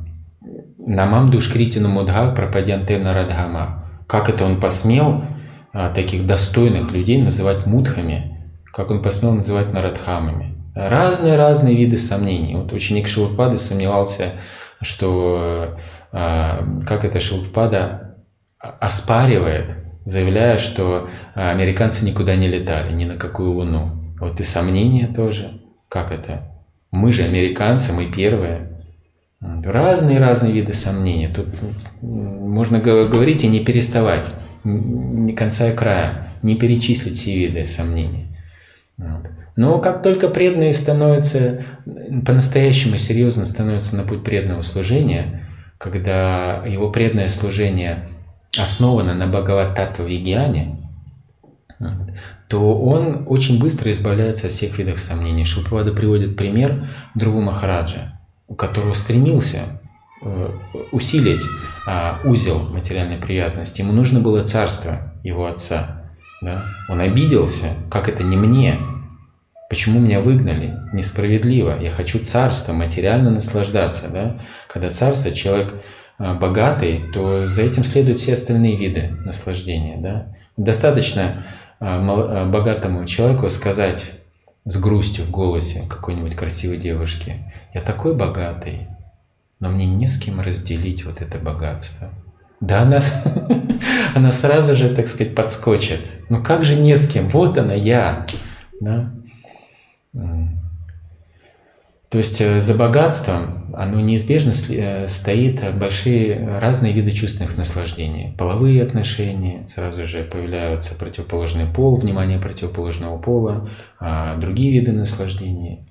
Намам 0.78 1.32
душкритину 1.32 1.88
мудха 1.88 2.30
пропадянтевна 2.30 3.12
радхама. 3.12 3.88
Как 4.06 4.28
это 4.28 4.44
он 4.44 4.60
посмел 4.60 5.24
таких 5.72 6.26
достойных 6.26 6.92
людей 6.92 7.20
называть 7.20 7.66
мудхами? 7.66 8.50
Как 8.72 8.90
он 8.90 9.02
посмел 9.02 9.34
называть 9.34 9.72
нарадхамами? 9.72 10.54
Разные-разные 10.74 11.76
виды 11.76 11.98
сомнений. 11.98 12.54
Вот 12.54 12.72
ученик 12.72 13.06
Шилупады 13.08 13.56
сомневался, 13.56 14.32
что 14.80 15.76
как 16.10 17.04
это 17.04 17.20
Шилупада 17.20 18.16
оспаривает, 18.58 19.76
заявляя, 20.04 20.58
что 20.58 21.08
американцы 21.34 22.04
никуда 22.06 22.36
не 22.36 22.48
летали, 22.48 22.92
ни 22.92 23.04
на 23.04 23.16
какую 23.16 23.52
луну. 23.52 24.14
Вот 24.18 24.40
и 24.40 24.44
сомнения 24.44 25.06
тоже. 25.06 25.60
Как 25.88 26.10
это? 26.12 26.48
Мы 26.90 27.12
же 27.12 27.24
американцы, 27.24 27.92
мы 27.92 28.06
первые. 28.06 28.84
Разные-разные 29.40 30.52
виды 30.52 30.72
сомнений. 30.72 31.28
Тут 31.28 31.48
можно 32.00 32.78
говорить 32.78 33.44
и 33.44 33.48
не 33.48 33.60
переставать, 33.60 34.32
ни 34.64 35.32
конца 35.32 35.70
и 35.70 35.76
края, 35.76 36.28
не 36.42 36.56
перечислить 36.56 37.18
все 37.18 37.36
виды 37.36 37.66
сомнений. 37.66 38.28
Вот. 38.96 39.28
Но 39.56 39.78
как 39.80 40.02
только 40.02 40.28
преданные 40.28 40.72
становятся, 40.72 41.64
по-настоящему 42.24 42.96
серьезно 42.96 43.44
становятся 43.44 43.96
на 43.96 44.04
путь 44.04 44.24
преданного 44.24 44.62
служения, 44.62 45.48
когда 45.78 46.64
его 46.66 46.90
преданное 46.90 47.28
служение 47.28 48.08
основано 48.58 49.14
на 49.14 49.26
Бхагават-таттва 49.26 50.04
Вигьяне, 50.06 50.78
то 52.48 52.78
он 52.80 53.24
очень 53.28 53.58
быстро 53.58 53.90
избавляется 53.90 54.46
от 54.46 54.52
всех 54.52 54.78
видов 54.78 55.00
сомнений. 55.00 55.44
Шилпрапада 55.44 55.92
приводит 55.92 56.36
пример 56.36 56.88
Другу 57.14 57.40
Махараджа 57.40 58.18
у 58.52 58.54
которого 58.54 58.92
стремился 58.92 59.80
усилить 60.92 61.42
а, 61.86 62.20
узел 62.24 62.60
материальной 62.68 63.18
привязанности. 63.18 63.80
Ему 63.80 63.92
нужно 63.92 64.20
было 64.20 64.44
царство 64.44 65.12
его 65.22 65.46
отца. 65.46 66.02
Да? 66.40 66.64
Он 66.88 67.00
обиделся, 67.00 67.74
как 67.90 68.08
это 68.08 68.22
не 68.22 68.36
мне, 68.36 68.78
почему 69.68 70.00
меня 70.00 70.20
выгнали, 70.20 70.74
несправедливо, 70.92 71.80
я 71.80 71.90
хочу 71.90 72.24
царство, 72.24 72.72
материально 72.72 73.30
наслаждаться. 73.30 74.08
Да? 74.08 74.38
Когда 74.68 74.90
царство, 74.90 75.32
человек 75.32 75.74
а, 76.18 76.34
богатый, 76.34 77.04
то 77.12 77.48
за 77.48 77.62
этим 77.62 77.84
следуют 77.84 78.20
все 78.20 78.34
остальные 78.34 78.76
виды 78.76 79.16
наслаждения. 79.24 79.96
Да? 79.98 80.26
Достаточно 80.56 81.44
а, 81.80 82.46
богатому 82.46 83.06
человеку 83.06 83.50
сказать 83.50 84.12
с 84.64 84.80
грустью 84.80 85.24
в 85.24 85.30
голосе 85.30 85.84
какой-нибудь 85.88 86.36
красивой 86.36 86.76
девушки, 86.76 87.36
я 87.74 87.80
такой 87.80 88.14
богатый, 88.14 88.86
но 89.62 89.68
мне 89.68 89.86
не 89.86 90.08
с 90.08 90.18
кем 90.18 90.40
разделить 90.40 91.04
вот 91.04 91.20
это 91.20 91.38
богатство. 91.38 92.10
Да, 92.60 92.82
она, 92.82 92.98
она 94.16 94.32
сразу 94.32 94.74
же, 94.74 94.92
так 94.92 95.06
сказать, 95.06 95.36
подскочит. 95.36 96.10
Ну 96.28 96.42
как 96.42 96.64
же 96.64 96.74
не 96.74 96.96
с 96.96 97.08
кем? 97.08 97.28
Вот 97.28 97.56
она, 97.56 97.72
я. 97.72 98.26
Да? 98.80 99.14
То 100.12 102.18
есть 102.18 102.40
э, 102.40 102.58
за 102.58 102.74
богатством 102.74 103.61
оно 103.74 104.00
неизбежно 104.00 104.52
э, 104.70 105.08
стоит 105.08 105.62
большие 105.76 106.58
разные 106.58 106.92
виды 106.92 107.12
чувственных 107.12 107.56
наслаждений. 107.56 108.34
Половые 108.38 108.82
отношения, 108.82 109.66
сразу 109.66 110.04
же 110.06 110.24
появляются 110.24 110.98
противоположный 110.98 111.66
пол, 111.66 111.96
внимание 111.96 112.38
противоположного 112.38 113.18
пола, 113.18 113.68
а 114.00 114.36
другие 114.36 114.72
виды 114.72 114.92
наслаждений. 114.92 115.86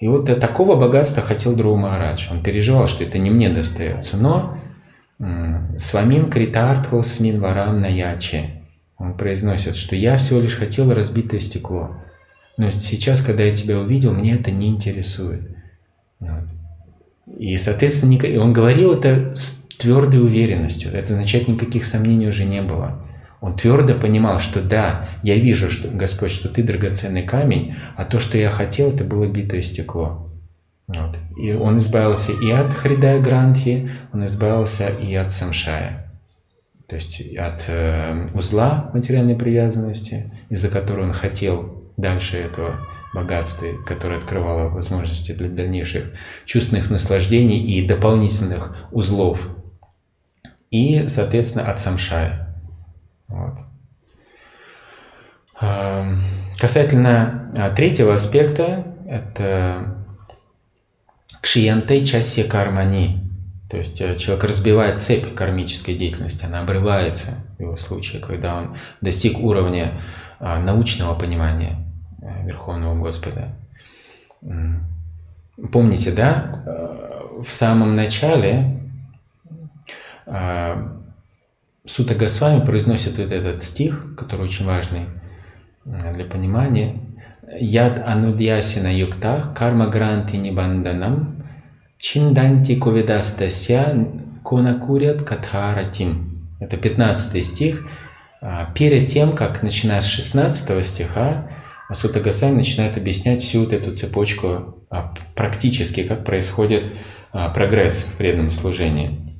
И 0.00 0.08
вот 0.08 0.26
такого 0.40 0.76
богатства 0.76 1.22
хотел 1.22 1.54
Друу 1.54 1.76
Махарадж. 1.76 2.28
Он 2.30 2.42
переживал, 2.42 2.88
что 2.88 3.04
это 3.04 3.18
не 3.18 3.30
мне 3.30 3.50
достается. 3.50 4.16
Но 4.16 4.56
«Свамин 5.76 6.30
критартхо 6.30 7.02
смин 7.02 7.40
варам 7.40 7.80
наяче» 7.80 8.60
он 9.00 9.14
произносит, 9.14 9.76
что 9.76 9.96
я 9.96 10.18
всего 10.18 10.40
лишь 10.40 10.56
хотел 10.56 10.92
разбитое 10.92 11.40
стекло. 11.40 11.96
Но 12.58 12.70
сейчас, 12.70 13.22
когда 13.22 13.44
я 13.44 13.54
тебя 13.56 13.78
увидел, 13.78 14.12
мне 14.12 14.34
это 14.34 14.50
не 14.50 14.68
интересует. 14.68 15.56
Вот. 16.20 16.50
И, 17.38 17.56
соответственно, 17.56 18.18
он 18.40 18.52
говорил 18.52 18.92
это 18.92 19.34
с 19.34 19.68
твердой 19.78 20.20
уверенностью. 20.20 20.92
Это 20.92 21.14
означает, 21.14 21.48
никаких 21.48 21.84
сомнений 21.84 22.28
уже 22.28 22.44
не 22.44 22.62
было. 22.62 23.06
Он 23.40 23.56
твердо 23.56 23.94
понимал, 23.94 24.40
что 24.40 24.60
да, 24.60 25.08
я 25.22 25.36
вижу, 25.36 25.70
что, 25.70 25.88
Господь, 25.88 26.30
что 26.30 26.48
ты 26.48 26.62
драгоценный 26.62 27.22
камень, 27.22 27.74
а 27.96 28.04
то, 28.04 28.20
что 28.20 28.36
я 28.36 28.50
хотел, 28.50 28.90
это 28.90 29.04
было 29.04 29.26
битое 29.26 29.62
стекло. 29.62 30.30
Вот. 30.86 31.16
И 31.40 31.52
он 31.52 31.78
избавился 31.78 32.32
и 32.32 32.50
от 32.50 32.74
Хридая 32.74 33.20
Грандхи, 33.20 33.90
он 34.12 34.26
избавился 34.26 34.88
и 34.88 35.14
от 35.14 35.32
Самшая. 35.32 36.12
То 36.86 36.96
есть 36.96 37.22
от 37.36 37.64
э, 37.68 38.28
узла 38.34 38.90
материальной 38.92 39.36
привязанности, 39.36 40.32
из-за 40.48 40.68
которой 40.68 41.06
он 41.06 41.12
хотел 41.12 41.84
дальше 41.96 42.38
этого 42.38 42.80
богатства, 43.12 43.68
которое 43.86 44.18
открывало 44.18 44.68
возможности 44.68 45.32
для 45.32 45.48
дальнейших 45.48 46.12
чувственных 46.44 46.90
наслаждений 46.90 47.60
и 47.60 47.86
дополнительных 47.86 48.76
узлов. 48.92 49.48
И, 50.70 51.08
соответственно, 51.08 51.70
от 51.70 51.80
Самшая. 51.80 52.56
Вот. 53.28 53.58
Касательно 56.58 57.52
а, 57.56 57.70
третьего 57.70 58.14
аспекта, 58.14 58.86
это 59.06 60.04
кшиянте 61.40 62.04
часе 62.06 62.44
кармани. 62.44 63.24
То 63.70 63.76
есть 63.76 64.00
э, 64.00 64.16
человек 64.16 64.44
разбивает 64.44 65.00
цепь 65.00 65.34
кармической 65.34 65.96
деятельности, 65.96 66.44
она 66.44 66.60
обрывается 66.60 67.34
в 67.56 67.62
его 67.62 67.76
случае, 67.76 68.20
когда 68.20 68.56
он 68.56 68.76
достиг 69.00 69.38
уровня 69.38 70.02
а, 70.38 70.60
научного 70.60 71.18
понимания 71.18 71.89
Верховного 72.44 72.94
Господа. 72.96 73.54
Помните, 75.72 76.12
да, 76.12 76.62
э, 76.66 77.42
в 77.42 77.50
самом 77.50 77.94
начале 77.94 78.80
Сута 81.86 82.14
Госвами 82.14 82.64
произносит 82.64 83.18
вот 83.18 83.32
этот 83.32 83.62
стих, 83.62 84.14
который 84.16 84.46
очень 84.46 84.64
важный 84.64 85.06
э, 85.84 86.14
для 86.14 86.24
понимания. 86.24 87.00
Яд 87.58 88.06
анудьясина 88.06 88.96
юктах 88.96 89.54
карма 89.54 89.88
гранти 89.88 90.36
нибанданам 90.36 91.42
чинданти 91.98 92.76
ковидастася 92.76 94.06
конакурят 94.44 95.22
катхаратим. 95.22 96.48
Это 96.60 96.76
15 96.76 97.44
стих. 97.44 97.86
Перед 98.74 99.08
тем, 99.08 99.34
как, 99.34 99.62
начиная 99.62 100.00
с 100.00 100.06
16 100.06 100.86
стиха, 100.86 101.50
Сута 101.92 102.20
Госвами 102.20 102.56
начинает 102.56 102.96
объяснять 102.96 103.42
всю 103.42 103.60
вот 103.64 103.72
эту 103.72 103.94
цепочку 103.96 104.84
а, 104.90 105.12
практически, 105.34 106.04
как 106.04 106.24
происходит 106.24 106.84
а, 107.32 107.48
прогресс 107.50 108.02
в 108.02 108.16
преданном 108.16 108.52
служении. 108.52 109.36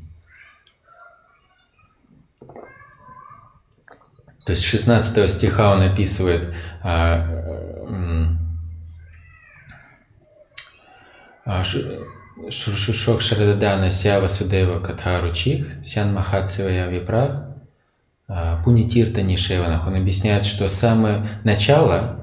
То 4.45 4.53
есть 4.53 4.65
16 4.65 5.31
стиха 5.31 5.73
он 5.73 5.83
описывает 5.83 6.53
а, 6.83 7.27
Шушушок 12.49 13.21
Шрададана 13.21 13.91
Сява 13.91 14.27
Судева 14.27 14.81
Катхаручих, 14.81 15.85
Сян 15.85 16.15
Махатсивая 16.15 16.89
Випрах, 16.89 17.47
Пунитирта 18.65 19.23
Нишеванах. 19.23 19.87
Он 19.87 19.97
объясняет, 19.97 20.45
что 20.45 20.69
самое 20.69 21.27
начало 21.43 22.20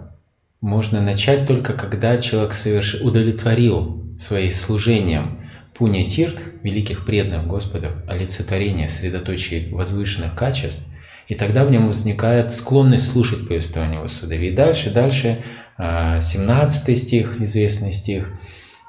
можно 0.61 1.01
начать 1.01 1.47
только 1.47 1.73
когда 1.73 2.19
человек 2.19 2.53
соверш... 2.53 2.95
удовлетворил 3.01 4.03
своим 4.19 4.51
служением 4.51 5.39
Пуня 5.75 6.09
Тирт, 6.09 6.41
великих 6.63 7.05
преданных 7.05 7.45
Господов, 7.45 7.91
олицетворение, 8.07 8.87
средоточие 8.87 9.73
возвышенных 9.73 10.35
качеств, 10.35 10.87
и 11.27 11.35
тогда 11.35 11.65
в 11.65 11.71
нем 11.71 11.87
возникает 11.87 12.51
склонность 12.51 13.11
слушать 13.11 13.47
повествование 13.47 13.99
Васудеви. 13.99 14.47
И 14.47 14.55
дальше, 14.55 14.91
дальше, 14.91 15.43
17 15.77 16.89
а, 16.89 16.95
стих, 16.95 17.41
известный 17.41 17.93
стих, 17.93 18.31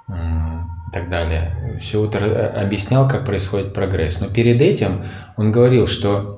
и 0.08 0.92
так 0.92 1.10
далее. 1.10 1.78
Все 1.80 2.04
это 2.06 2.48
объяснял, 2.48 3.08
как 3.08 3.26
происходит 3.26 3.74
прогресс. 3.74 4.20
Но 4.20 4.28
перед 4.28 4.62
этим 4.62 5.04
он 5.36 5.52
говорил, 5.52 5.86
что 5.86 6.37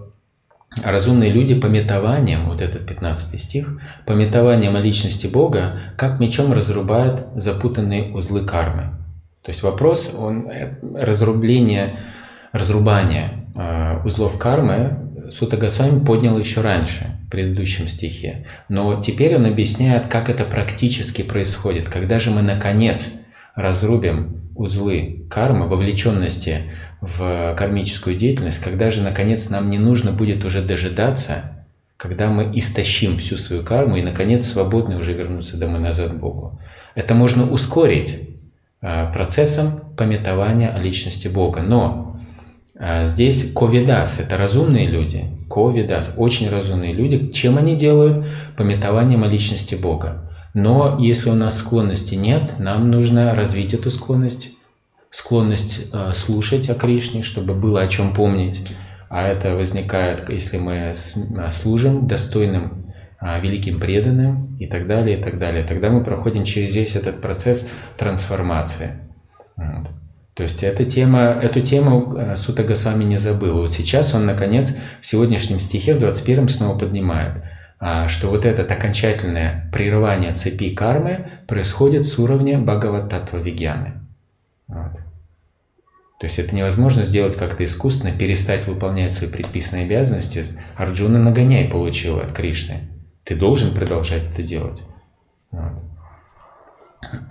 разумные 0.83 1.33
люди 1.33 1.55
пометованием, 1.55 2.49
вот 2.49 2.61
этот 2.61 2.87
15 2.87 3.41
стих, 3.41 3.81
пометованием 4.07 4.77
о 4.77 4.81
личности 4.81 5.27
Бога, 5.27 5.81
как 5.97 6.21
мечом 6.21 6.53
разрубают 6.53 7.27
запутанные 7.35 8.13
узлы 8.13 8.45
кармы. 8.45 8.95
То 9.43 9.51
есть 9.51 9.63
вопрос, 9.63 10.15
он, 10.17 10.49
э, 10.49 10.77
разрубление, 10.95 11.99
разрубание 12.53 13.47
э, 13.55 14.01
узлов 14.05 14.39
кармы 14.39 15.11
Сута 15.33 15.57
Госвами 15.57 16.05
поднял 16.05 16.39
еще 16.39 16.61
раньше, 16.61 17.19
в 17.27 17.31
предыдущем 17.31 17.89
стихе. 17.89 18.47
Но 18.69 19.01
теперь 19.01 19.37
он 19.37 19.47
объясняет, 19.47 20.07
как 20.09 20.29
это 20.29 20.45
практически 20.45 21.23
происходит. 21.23 21.89
Когда 21.89 22.19
же 22.19 22.31
мы, 22.31 22.43
наконец, 22.43 23.13
разрубим 23.55 24.50
узлы 24.61 25.25
кармы, 25.31 25.67
вовлеченности 25.67 26.73
в 27.01 27.55
кармическую 27.57 28.17
деятельность, 28.17 28.63
когда 28.63 28.91
же, 28.91 29.03
наконец, 29.03 29.51
нам 29.51 29.71
не 29.71 29.79
нужно 29.79 30.13
будет 30.13 30.45
уже 30.45 30.63
дожидаться, 30.63 31.65
когда 31.97 32.29
мы 32.31 32.53
истощим 32.55 33.19
всю 33.19 33.39
свою 33.39 33.63
карму 33.65 33.97
и, 33.97 34.03
наконец, 34.03 34.47
свободны 34.47 34.97
уже 34.97 35.13
вернуться 35.13 35.57
домой 35.57 35.81
назад 35.81 36.13
к 36.13 36.17
Богу. 36.17 36.61
Это 36.95 37.15
можно 37.15 37.51
ускорить 37.51 38.31
Э, 38.83 39.13
процессом 39.13 39.81
пометования 39.97 40.71
о 40.71 40.79
личности 40.79 41.29
Бога. 41.29 41.61
Но 41.61 42.17
э, 42.79 43.05
здесь 43.05 43.53
ковидас– 43.53 44.19
это 44.21 44.39
разумные 44.39 44.87
люди. 44.87 45.27
Ковидас– 45.51 46.15
очень 46.17 46.49
разумные 46.49 46.95
люди. 46.95 47.31
Чем 47.33 47.59
они 47.59 47.77
делают? 47.77 48.27
Пометованием 48.57 49.23
о 49.23 49.27
личности 49.27 49.75
Бога. 49.75 50.30
Но 50.55 50.99
если 50.99 51.31
у 51.31 51.35
нас 51.35 51.59
склонности 51.59 52.15
нет, 52.15 52.59
нам 52.59 52.91
нужно 52.91 53.35
развить 53.35 53.75
эту 53.75 53.91
склонность, 53.91 54.53
склонность 55.11 55.89
э, 55.93 56.13
слушать 56.15 56.69
о 56.71 56.75
Кришне, 56.75 57.23
чтобы 57.23 57.55
было 57.55 57.83
о 57.83 57.89
чем 57.89 58.13
помнить. 58.13 58.67
А 59.09 59.27
это 59.27 59.55
возникает, 59.57 60.29
если 60.29 60.59
мы 60.59 60.95
служим 61.51 62.07
достойным 62.07 62.81
а, 63.23 63.39
великим 63.39 63.79
преданным 63.79 64.57
и 64.59 64.67
так 64.67 64.87
далее, 64.87 65.19
и 65.19 65.23
так 65.23 65.39
далее. 65.39 65.63
Тогда 65.63 65.91
мы 65.91 66.03
проходим 66.03 66.45
через 66.45 66.75
весь 66.75 66.97
этот 66.97 67.21
процесс 67.21 67.71
трансформации. 67.99 68.93
Вот. 69.57 69.89
То 70.33 70.45
есть 70.45 70.63
эта 70.63 70.87
тема, 70.87 71.21
эту 71.21 71.61
тему 71.61 72.17
э, 72.17 72.37
Сута 72.37 72.63
Госвами 72.63 73.05
не 73.05 73.19
забыл. 73.19 73.61
Вот 73.61 73.75
сейчас 73.75 74.15
он, 74.15 74.25
наконец, 74.25 74.75
в 75.03 75.07
сегодняшнем 75.07 75.61
стихе, 75.61 75.93
в 75.93 75.99
21 75.99 76.49
снова 76.49 76.79
поднимает, 76.79 77.45
что 77.81 78.29
вот 78.29 78.45
это 78.45 78.63
окончательное 78.63 79.71
прерывание 79.73 80.35
цепи 80.35 80.75
кармы 80.75 81.31
происходит 81.49 82.07
с 82.07 82.19
уровня 82.19 82.59
Бхагавататва 82.59 83.39
Вигьяны. 83.39 83.95
Вот. 84.69 84.93
То 86.21 86.27
есть 86.27 86.39
это 86.39 86.55
невозможно 86.55 87.03
сделать 87.03 87.35
как-то 87.39 87.65
искусственно, 87.65 88.15
перестать 88.15 88.67
выполнять 88.67 89.15
свои 89.15 89.31
предписанные 89.31 89.87
обязанности. 89.87 90.45
Арджуна 90.77 91.19
нагоняй 91.19 91.67
получил 91.69 92.19
от 92.19 92.33
Кришны. 92.33 92.91
Ты 93.25 93.37
должен 93.37 93.75
продолжать 93.75 94.31
это 94.31 94.43
делать. 94.43 94.83
Вот. 95.51 95.83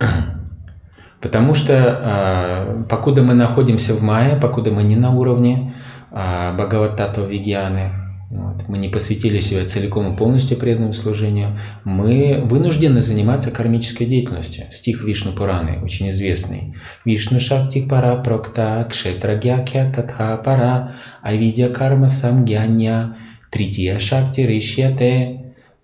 Потому 1.20 1.54
что 1.54 1.72
э, 1.72 2.84
покуда 2.88 3.22
мы 3.22 3.34
находимся 3.34 3.94
в 3.94 4.02
мае, 4.02 4.34
покуда 4.34 4.72
мы 4.72 4.82
не 4.82 4.96
на 4.96 5.14
уровне 5.14 5.74
э, 6.10 6.52
Бхагавататва 6.56 7.26
Вигьяны, 7.26 7.92
вот, 8.30 8.68
мы 8.68 8.78
не 8.78 8.88
посвятили 8.88 9.40
себя 9.40 9.66
целиком 9.66 10.14
и 10.14 10.16
полностью 10.16 10.56
преданному 10.56 10.92
служению, 10.92 11.58
мы 11.82 12.40
вынуждены 12.44 13.02
заниматься 13.02 13.50
кармической 13.50 14.06
деятельностью. 14.06 14.66
Стих 14.70 15.02
Вишну 15.02 15.32
Пураны, 15.32 15.82
очень 15.82 16.10
известный. 16.10 16.76
Вишну 17.04 17.40
Шакти 17.40 17.82
Пара 17.82 18.14
Прокта 18.22 18.86
Кшетра 18.88 19.34
Гякя 19.34 19.92
Татха 19.92 20.36
Пара 20.36 20.92
Авидя 21.22 21.70
Карма 21.70 22.06
Самгянья 22.06 23.16
Трития 23.50 23.98
Шакти 23.98 24.42
Ришьяте 24.42 25.40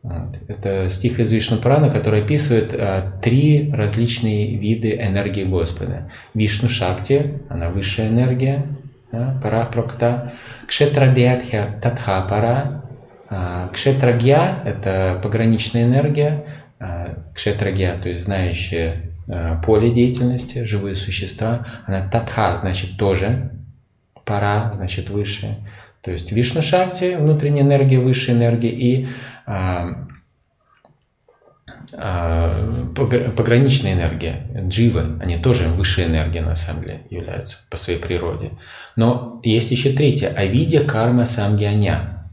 вот. 0.07 0.39
Это 0.47 0.89
стих 0.89 1.19
из 1.19 1.33
Вишну 1.33 1.57
Прана, 1.57 1.91
который 1.91 2.23
описывает 2.23 2.73
а, 2.75 3.19
три 3.21 3.73
различные 3.73 4.57
виды 4.57 4.95
энергии 4.95 5.43
Господа. 5.43 6.13
Вишну 6.33 6.69
Шакти, 6.69 7.41
она 7.49 7.71
высшая 7.71 8.07
энергия, 8.07 8.76
да, 9.13 9.39
пара 9.43 9.67
прокта. 9.67 10.33
Кшетрадьятхя 10.67 11.79
татха 11.83 12.27
пара. 12.29 12.83
А, 13.29 13.69
кшетрагья– 13.69 14.61
это 14.65 15.19
пограничная 15.23 15.85
энергия. 15.85 16.45
А, 16.79 17.19
кшетрагья, 17.35 17.99
то 18.01 18.09
есть 18.09 18.25
знающая 18.25 19.13
а, 19.29 19.61
поле 19.63 19.91
деятельности, 19.91 20.65
живые 20.65 20.95
существа. 20.95 21.67
Она 21.87 22.09
татха, 22.09 22.57
значит 22.57 22.97
тоже. 22.99 23.51
Пара, 24.25 24.73
значит 24.75 25.11
выше. 25.11 25.57
То 26.03 26.13
есть 26.13 26.31
Вишну 26.33 26.63
Шакти, 26.63 27.17
внутренняя 27.17 27.65
энергия, 27.65 27.99
высшая 27.99 28.33
энергия 28.33 28.71
и 28.71 29.09
пограничная 31.93 33.93
энергия, 33.93 34.47
дживы, 34.69 35.19
они 35.21 35.39
тоже 35.39 35.69
высшая 35.69 36.07
энергия 36.07 36.43
на 36.43 36.57
самом 36.57 36.83
деле 36.83 37.03
являются 37.11 37.59
по 37.71 37.77
своей 37.77 37.99
природе. 37.99 38.53
Но 38.97 39.41
есть 39.45 39.71
еще 39.71 39.91
третья, 39.91 40.29
авидя 40.29 40.85
карма 40.85 41.27
самгианя. 41.27 42.29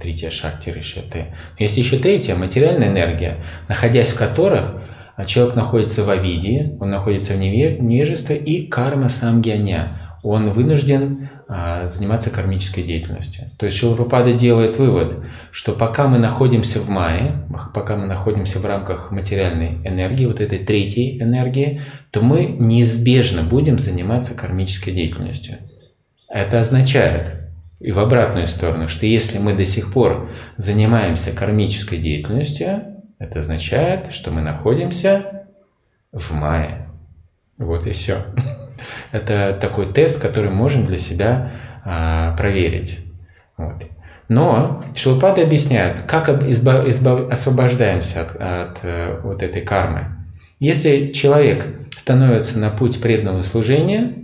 Третья 0.00 0.30
шакти 0.30 0.70
ришеты. 0.70 1.26
Есть 1.58 1.76
еще 1.76 1.98
третья, 1.98 2.34
материальная 2.34 2.88
энергия, 2.88 3.38
находясь 3.68 4.10
в 4.10 4.18
которых 4.18 4.80
человек 5.26 5.54
находится 5.54 6.04
в 6.04 6.10
авидии, 6.10 6.76
он 6.80 6.90
находится 6.90 7.34
в 7.34 7.38
невежестве 7.38 8.36
и 8.36 8.66
карма 8.66 9.08
самгианя. 9.08 10.00
Он 10.22 10.50
вынужден 10.50 11.24
а, 11.24 11.33
заниматься 11.46 12.30
кармической 12.30 12.84
деятельностью. 12.84 13.50
То 13.58 13.66
есть 13.66 13.78
Шилапрапада 13.78 14.32
делает 14.32 14.78
вывод, 14.78 15.16
что 15.50 15.72
пока 15.72 16.08
мы 16.08 16.18
находимся 16.18 16.80
в 16.80 16.88
мае, 16.88 17.46
пока 17.74 17.96
мы 17.96 18.06
находимся 18.06 18.60
в 18.60 18.64
рамках 18.64 19.10
материальной 19.10 19.76
энергии, 19.84 20.26
вот 20.26 20.40
этой 20.40 20.60
третьей 20.60 21.20
энергии, 21.20 21.82
то 22.10 22.22
мы 22.22 22.44
неизбежно 22.46 23.42
будем 23.42 23.78
заниматься 23.78 24.34
кармической 24.34 24.94
деятельностью. 24.94 25.58
Это 26.28 26.60
означает, 26.60 27.34
и 27.78 27.92
в 27.92 27.98
обратную 27.98 28.46
сторону, 28.46 28.88
что 28.88 29.04
если 29.04 29.38
мы 29.38 29.54
до 29.54 29.66
сих 29.66 29.92
пор 29.92 30.30
занимаемся 30.56 31.36
кармической 31.36 31.98
деятельностью, 31.98 32.84
это 33.18 33.40
означает, 33.40 34.12
что 34.12 34.30
мы 34.30 34.40
находимся 34.40 35.46
в 36.10 36.32
мае. 36.32 36.88
Вот 37.58 37.86
и 37.86 37.92
все. 37.92 38.24
Это 39.12 39.56
такой 39.60 39.92
тест, 39.92 40.20
который 40.20 40.50
можем 40.50 40.84
для 40.84 40.98
себя 40.98 41.52
а, 41.84 42.36
проверить. 42.36 42.98
Вот. 43.56 43.84
Но 44.28 44.84
Шилпады 44.96 45.42
объясняет, 45.42 46.00
как 46.06 46.28
избав, 46.44 46.86
избав, 46.88 47.30
освобождаемся 47.30 48.22
от, 48.22 48.36
от 48.36 48.80
э, 48.82 49.20
вот 49.22 49.42
этой 49.42 49.60
кармы. 49.60 50.06
Если 50.60 51.12
человек 51.12 51.66
становится 51.96 52.58
на 52.58 52.70
путь 52.70 53.02
преданного 53.02 53.42
служения, 53.42 54.14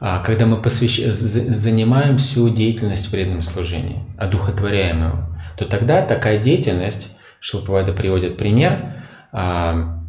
а, 0.00 0.22
когда 0.22 0.46
мы 0.46 0.60
посвящ... 0.60 1.00
занимаем 1.06 2.18
всю 2.18 2.50
деятельность 2.50 3.06
в 3.06 3.10
преданном 3.10 3.42
служении, 3.42 4.04
одухотворяем 4.16 5.06
его, 5.08 5.18
то 5.56 5.64
тогда 5.64 6.02
такая 6.02 6.38
деятельность, 6.38 7.16
Шилпавада 7.40 7.92
приводит 7.92 8.36
пример, 8.36 8.94
а, 9.32 10.04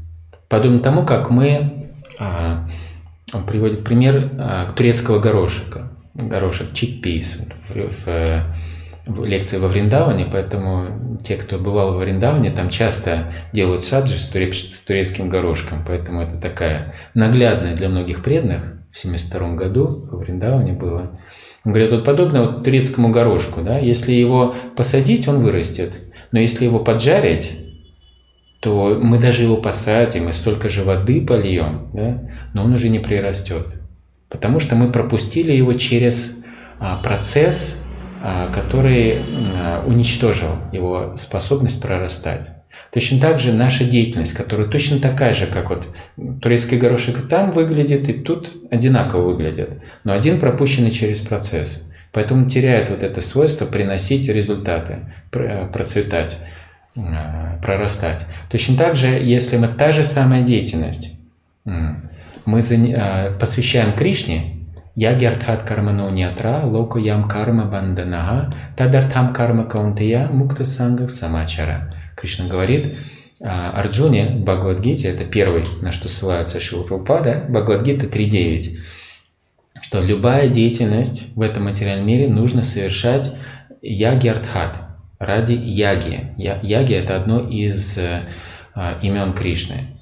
подобно 0.47 0.79
тому, 0.79 1.05
как 1.05 1.29
мы 1.29 1.78
он 2.19 3.45
приводит 3.45 3.83
пример 3.83 4.31
а, 4.37 4.73
турецкого 4.73 5.19
горошека. 5.19 5.91
Горошек 6.13 6.73
чиппейс 6.73 7.41
в, 7.69 8.05
в 9.05 9.25
лекции 9.25 9.57
во 9.57 9.67
Вриндаване, 9.67 10.27
поэтому 10.31 11.17
те, 11.23 11.35
кто 11.35 11.57
бывал 11.57 11.93
во 11.93 11.99
Вриндаване, 11.99 12.51
там 12.51 12.69
часто 12.69 13.31
делают 13.53 13.83
саджи 13.83 14.19
с, 14.19 14.29
с 14.29 14.85
турецким 14.85 15.29
горошком, 15.29 15.83
поэтому 15.85 16.21
это 16.21 16.39
такая 16.39 16.93
наглядная 17.13 17.75
для 17.75 17.89
многих 17.89 18.23
преданных. 18.23 18.75
В 18.91 18.97
72 18.97 19.53
году 19.53 20.07
во 20.11 20.17
Вриндаване 20.17 20.73
было. 20.73 21.19
Он 21.63 21.71
говорит, 21.71 21.91
вот 21.91 22.05
подобно 22.05 22.41
вот 22.41 22.63
турецкому 22.63 23.09
горошку, 23.09 23.61
да, 23.61 23.77
если 23.77 24.13
его 24.13 24.55
посадить, 24.75 25.27
он 25.27 25.43
вырастет, 25.43 25.99
но 26.31 26.39
если 26.39 26.65
его 26.65 26.79
поджарить, 26.79 27.68
то 28.59 28.99
мы 29.01 29.19
даже 29.19 29.43
его 29.43 29.57
посадим 29.57 30.29
и 30.29 30.33
столько 30.33 30.67
же 30.67 30.83
воды 30.83 31.25
польем, 31.25 31.87
да, 31.93 32.29
но 32.53 32.63
он 32.63 32.73
уже 32.73 32.89
не 32.89 32.99
прирастет. 32.99 33.75
Потому 34.27 34.59
что 34.59 34.75
мы 34.75 34.91
пропустили 34.91 35.51
его 35.51 35.73
через 35.73 36.43
а, 36.79 36.97
процесс, 36.97 37.81
а, 38.21 38.51
который 38.51 39.17
а, 39.17 39.83
уничтожил 39.85 40.57
его 40.71 41.15
способность 41.15 41.81
прорастать. 41.81 42.49
Точно 42.91 43.19
так 43.19 43.39
же 43.39 43.53
наша 43.53 43.85
деятельность, 43.85 44.33
которая 44.33 44.67
точно 44.67 44.99
такая 44.99 45.33
же, 45.33 45.45
как 45.47 45.69
вот 45.69 45.87
турецкий 46.41 46.77
горошек 46.77 47.27
там 47.27 47.51
выглядит, 47.51 48.09
и 48.09 48.13
тут 48.13 48.51
одинаково 48.71 49.29
выглядит, 49.31 49.81
но 50.03 50.13
один 50.13 50.39
пропущенный 50.39 50.91
через 50.91 51.19
процесс. 51.19 51.85
Поэтому 52.11 52.49
теряет 52.49 52.89
вот 52.89 53.03
это 53.03 53.21
свойство 53.21 53.65
приносить 53.65 54.27
результаты, 54.27 55.13
процветать, 55.29 56.37
прорастать. 57.61 58.25
Точно 58.49 58.77
так 58.77 58.95
же, 58.95 59.07
если 59.07 59.57
мы 59.57 59.67
та 59.67 59.91
же 59.91 60.03
самая 60.03 60.43
деятельность, 60.43 61.13
мы 61.65 62.61
посвящаем 63.39 63.95
Кришне, 63.95 64.59
Яги 64.99 65.23
артхат 65.23 65.63
кармано 65.63 66.09
нятра, 66.09 66.65
локо 66.65 66.99
ям 66.99 67.29
карма 67.29 67.63
банданага, 67.63 68.53
тадартхам 68.75 69.31
карма 69.33 69.63
каунтия 69.63 70.27
мукта 70.27 70.65
санга 70.65 71.07
самачара. 71.07 71.93
Кришна 72.17 72.49
говорит, 72.49 72.97
а, 73.41 73.71
Арджуне 73.71 74.25
в 74.27 74.41
Бхагавадгите, 74.41 75.07
это 75.07 75.23
первый, 75.23 75.63
на 75.81 75.93
что 75.93 76.09
ссылается 76.09 76.59
Шила 76.59 76.83
Прабхупада, 76.83 77.45
Бхагавадгита 77.47 78.07
3.9, 78.07 78.77
что 79.81 80.01
любая 80.01 80.49
деятельность 80.49 81.33
в 81.33 81.41
этом 81.41 81.63
материальном 81.63 82.05
мире 82.05 82.27
нужно 82.27 82.63
совершать 82.63 83.33
яги 83.81 84.27
артхат, 84.27 84.81
ради 85.19 85.53
яги. 85.53 86.33
Яги– 86.37 86.93
это 86.95 87.15
одно 87.15 87.47
из 87.47 87.99
а, 88.73 88.97
имен 89.01 89.33
Кришны. 89.33 89.99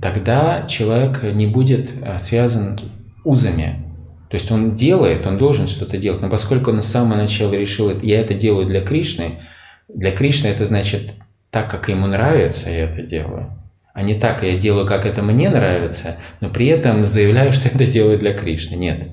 Тогда 0.00 0.66
человек 0.68 1.22
не 1.22 1.46
будет 1.46 1.90
а, 2.02 2.18
связан 2.18 2.78
узами 3.24 3.90
то 4.30 4.36
есть 4.36 4.50
он 4.52 4.76
делает, 4.76 5.26
он 5.26 5.38
должен 5.38 5.66
что-то 5.66 5.98
делать, 5.98 6.22
но 6.22 6.30
поскольку 6.30 6.70
он 6.70 6.80
с 6.80 6.86
самого 6.86 7.16
начала 7.16 7.52
решил, 7.52 8.00
я 8.00 8.20
это 8.20 8.32
делаю 8.32 8.64
для 8.64 8.80
Кришны, 8.80 9.40
для 9.88 10.12
Кришны 10.12 10.46
это 10.46 10.64
значит 10.64 11.14
так, 11.50 11.68
как 11.68 11.88
ему 11.88 12.06
нравится, 12.06 12.70
я 12.70 12.84
это 12.84 13.02
делаю, 13.02 13.50
а 13.92 14.02
не 14.02 14.14
так, 14.14 14.44
я 14.44 14.56
делаю, 14.56 14.86
как 14.86 15.04
это 15.04 15.20
мне 15.22 15.50
нравится, 15.50 16.16
но 16.40 16.48
при 16.48 16.68
этом 16.68 17.04
заявляю, 17.04 17.52
что 17.52 17.68
это 17.68 17.86
делаю 17.86 18.20
для 18.20 18.32
Кришны. 18.32 18.76
Нет. 18.76 19.08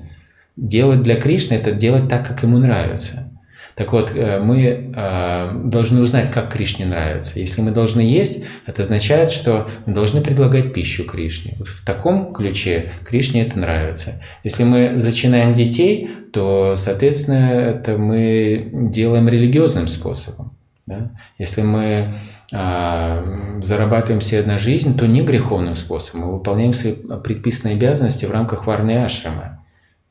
Делать 0.54 1.02
для 1.02 1.16
Кришны– 1.20 1.54
это 1.56 1.72
делать 1.72 2.08
так, 2.08 2.26
как 2.26 2.44
ему 2.44 2.58
нравится. 2.58 3.27
Так 3.78 3.92
вот, 3.92 4.10
э, 4.12 4.40
мы 4.40 4.92
э, 4.92 5.50
должны 5.66 6.00
узнать, 6.00 6.32
как 6.32 6.52
Кришне 6.52 6.84
нравится. 6.84 7.38
Если 7.38 7.62
мы 7.62 7.70
должны 7.70 8.00
есть, 8.00 8.42
это 8.66 8.82
означает, 8.82 9.30
что 9.30 9.68
мы 9.86 9.94
должны 9.94 10.20
предлагать 10.20 10.72
пищу 10.72 11.04
Кришне. 11.04 11.54
Вот 11.60 11.68
в 11.68 11.84
таком 11.84 12.34
ключе 12.34 12.90
Кришне 13.06 13.42
это 13.46 13.56
нравится. 13.56 14.20
Если 14.42 14.64
мы 14.64 14.98
зачинаем 14.98 15.54
детей, 15.54 16.10
то, 16.32 16.74
соответственно, 16.74 17.52
это 17.52 17.96
мы 17.96 18.68
делаем 18.72 19.28
религиозным 19.28 19.86
способом. 19.86 20.56
Да? 20.86 21.12
Если 21.38 21.62
мы 21.62 22.14
а, 22.52 23.60
зарабатываем 23.62 24.20
себе 24.20 24.42
на 24.42 24.58
жизнь, 24.58 24.98
то 24.98 25.06
не 25.06 25.22
греховным 25.22 25.76
способом. 25.76 26.26
Мы 26.26 26.32
выполняем 26.32 26.72
свои 26.72 26.94
предписанные 26.94 27.76
обязанности 27.76 28.24
в 28.24 28.32
рамках 28.32 28.66
варны 28.66 29.04
ашрама. 29.04 29.64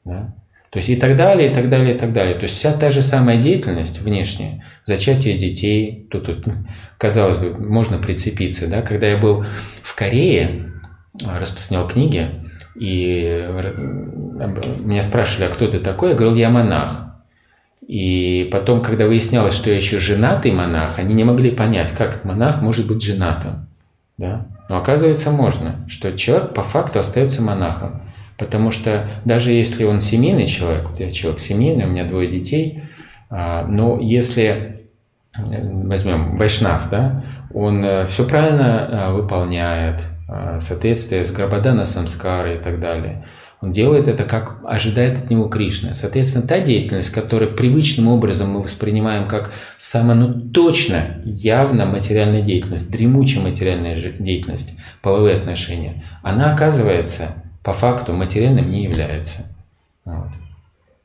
Да? 0.05 0.33
То 0.77 0.79
есть 0.79 0.89
и 0.89 0.95
так 0.95 1.15
далее, 1.15 1.49
и 1.49 1.55
так 1.55 1.71
далее, 1.71 1.95
и 1.95 1.97
так 1.97 2.13
далее. 2.13 2.35
То 2.35 2.43
есть 2.43 2.55
вся 2.55 2.71
та 2.71 2.91
же 2.91 3.01
самая 3.01 3.37
деятельность 3.37 3.99
внешняя, 3.99 4.63
зачатие 4.85 5.35
детей, 5.35 6.07
тут, 6.11 6.27
тут 6.27 6.45
казалось 6.99 7.39
бы, 7.39 7.49
можно 7.49 7.97
прицепиться. 7.97 8.69
Да? 8.69 8.83
Когда 8.83 9.07
я 9.07 9.17
был 9.17 9.43
в 9.81 9.95
Корее, 9.95 10.71
распространял 11.27 11.87
книги, 11.87 12.29
и 12.75 13.43
меня 14.83 15.01
спрашивали, 15.01 15.49
а 15.49 15.51
кто 15.51 15.67
ты 15.67 15.79
такой? 15.79 16.11
Я 16.11 16.15
говорил, 16.15 16.35
я 16.35 16.51
монах. 16.51 17.07
И 17.87 18.47
потом, 18.51 18.83
когда 18.83 19.07
выяснялось, 19.07 19.55
что 19.55 19.71
я 19.71 19.77
еще 19.77 19.97
женатый 19.97 20.51
монах, 20.51 20.99
они 20.99 21.15
не 21.15 21.23
могли 21.23 21.49
понять, 21.49 21.91
как 21.91 22.23
монах 22.23 22.61
может 22.61 22.87
быть 22.87 23.01
женатым. 23.01 23.67
Да? 24.19 24.45
Но 24.69 24.77
оказывается, 24.77 25.31
можно, 25.31 25.87
что 25.87 26.15
человек 26.15 26.53
по 26.53 26.61
факту 26.61 26.99
остается 26.99 27.41
монахом. 27.41 28.03
Потому 28.37 28.71
что 28.71 29.09
даже 29.25 29.51
если 29.51 29.83
он 29.83 30.01
семейный 30.01 30.47
человек, 30.47 30.89
вот 30.89 30.99
я 30.99 31.11
человек 31.11 31.39
семейный, 31.39 31.85
у 31.85 31.89
меня 31.89 32.05
двое 32.05 32.29
детей, 32.29 32.83
а, 33.29 33.65
но 33.65 33.99
если 33.99 34.77
возьмем 35.35 36.37
Вайшнав, 36.37 36.89
да, 36.89 37.23
он 37.53 37.83
э, 37.83 38.05
все 38.07 38.25
правильно 38.25 38.87
а, 38.89 39.11
выполняет, 39.11 40.01
а, 40.27 40.59
соответствие 40.59 41.25
с 41.25 41.31
Грабадана 41.31 41.85
Самскара 41.85 42.55
и 42.55 42.57
так 42.57 42.79
далее. 42.79 43.25
Он 43.59 43.71
делает 43.71 44.07
это, 44.07 44.23
как 44.23 44.59
ожидает 44.65 45.17
от 45.17 45.29
него 45.31 45.47
Кришна. 45.47 45.95
Соответственно, 45.95 46.47
та 46.47 46.59
деятельность, 46.59 47.09
которую 47.09 47.55
привычным 47.55 48.07
образом 48.07 48.51
мы 48.51 48.61
воспринимаем 48.61 49.27
как 49.27 49.51
само, 49.79 50.13
ну, 50.13 50.31
точно, 50.51 51.21
явно 51.25 51.87
материальная 51.87 52.43
деятельность, 52.43 52.91
дремучая 52.91 53.43
материальная 53.43 53.95
деятельность, 54.19 54.77
половые 55.01 55.37
отношения, 55.37 56.03
она 56.21 56.53
оказывается 56.53 57.43
по 57.63 57.73
факту 57.73 58.13
материальным 58.13 58.69
не 58.69 58.83
является. 58.83 59.45
Вот. 60.05 60.29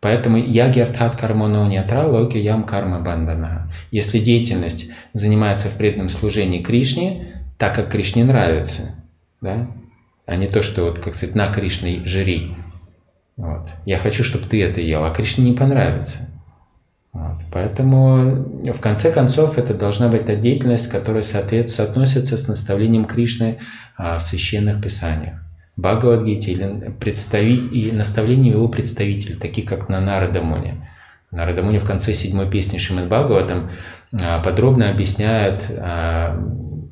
Поэтому 0.00 0.36
я 0.36 0.68
гертхат 0.68 1.14
кармоно 1.16 1.68
нятра 1.68 2.04
локи 2.04 2.36
ям 2.36 2.64
карма 2.64 2.98
бандана. 2.98 3.70
Если 3.92 4.18
деятельность 4.18 4.90
занимается 5.12 5.68
в 5.68 5.76
преданном 5.76 6.08
служении 6.08 6.60
Кришне, 6.60 7.42
так 7.56 7.76
как 7.76 7.90
Кришне 7.90 8.24
нравится, 8.24 8.96
да, 9.40 9.68
а 10.26 10.34
не 10.34 10.48
то, 10.48 10.62
что 10.62 10.86
вот, 10.86 10.98
как 10.98 11.14
сказать, 11.14 11.36
на 11.36 11.52
Кришне 11.52 12.04
жри. 12.04 12.56
Вот. 13.36 13.68
Я 13.86 13.98
хочу, 13.98 14.24
чтобы 14.24 14.46
ты 14.46 14.60
это 14.62 14.80
ел, 14.80 15.04
а 15.04 15.10
Кришне 15.10 15.50
не 15.50 15.56
понравится. 15.56 16.28
Вот. 17.12 17.38
Поэтому, 17.52 18.72
в 18.72 18.80
конце 18.80 19.12
концов, 19.12 19.56
это 19.56 19.72
должна 19.72 20.08
быть 20.08 20.26
та 20.26 20.34
деятельность, 20.34 20.90
которая 20.90 21.22
соотносится 21.22 22.36
с 22.36 22.48
наставлением 22.48 23.04
Кришны 23.04 23.58
а, 23.96 24.18
в 24.18 24.22
священных 24.22 24.82
писаниях. 24.82 25.42
Бхагавадгите 25.76 26.52
или 26.52 26.94
представить, 27.00 27.72
и 27.72 27.92
наставлением 27.92 28.54
его 28.54 28.68
представителей, 28.68 29.36
такие 29.36 29.66
как 29.66 29.88
на 29.88 30.00
Нарадамуне. 30.00 30.88
Нарадамуне 31.30 31.78
в 31.78 31.84
конце 31.84 32.12
седьмой 32.12 32.50
песни 32.50 32.78
Шимад 32.78 33.06
Бхагаватам 33.06 33.70
а, 34.12 34.40
подробно 34.42 34.90
объясняет 34.90 35.64
а, 35.70 36.38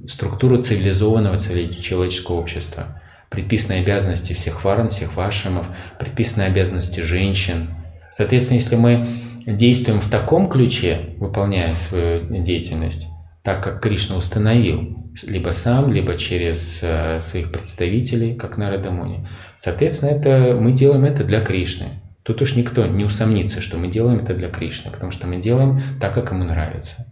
структуру 0.07 0.63
цивилизованного 0.63 1.37
человеческого 1.39 2.37
общества, 2.37 3.03
предписанные 3.29 3.83
обязанности 3.83 4.33
всех 4.33 4.65
варн, 4.65 4.89
всех 4.89 5.15
вашимов, 5.15 5.67
предписанные 5.99 6.49
обязанности 6.49 7.01
женщин. 7.01 7.69
Соответственно, 8.11 8.59
если 8.59 8.77
мы 8.77 9.09
действуем 9.47 10.01
в 10.01 10.09
таком 10.09 10.49
ключе, 10.49 11.15
выполняя 11.19 11.75
свою 11.75 12.43
деятельность, 12.43 13.09
так 13.43 13.63
как 13.63 13.83
Кришна 13.83 14.17
установил, 14.17 15.00
либо 15.27 15.51
сам, 15.51 15.93
либо 15.93 16.17
через 16.17 16.81
э, 16.83 17.21
своих 17.21 17.51
представителей, 17.51 18.35
как 18.35 18.57
на 18.57 18.71
Радамуне. 18.71 19.29
Соответственно, 19.57 20.11
это, 20.11 20.57
мы 20.59 20.73
делаем 20.73 21.05
это 21.05 21.25
для 21.25 21.41
Кришны. 21.41 22.01
Тут 22.23 22.43
уж 22.43 22.55
никто 22.55 22.87
не 22.87 23.05
усомнится, 23.05 23.61
что 23.61 23.79
мы 23.79 23.89
делаем 23.89 24.21
это 24.21 24.35
для 24.35 24.49
Кришны, 24.49 24.91
потому 24.91 25.11
что 25.11 25.27
мы 25.27 25.39
делаем 25.39 25.81
так, 26.01 26.15
как 26.15 26.31
ему 26.31 26.45
нравится. 26.45 27.07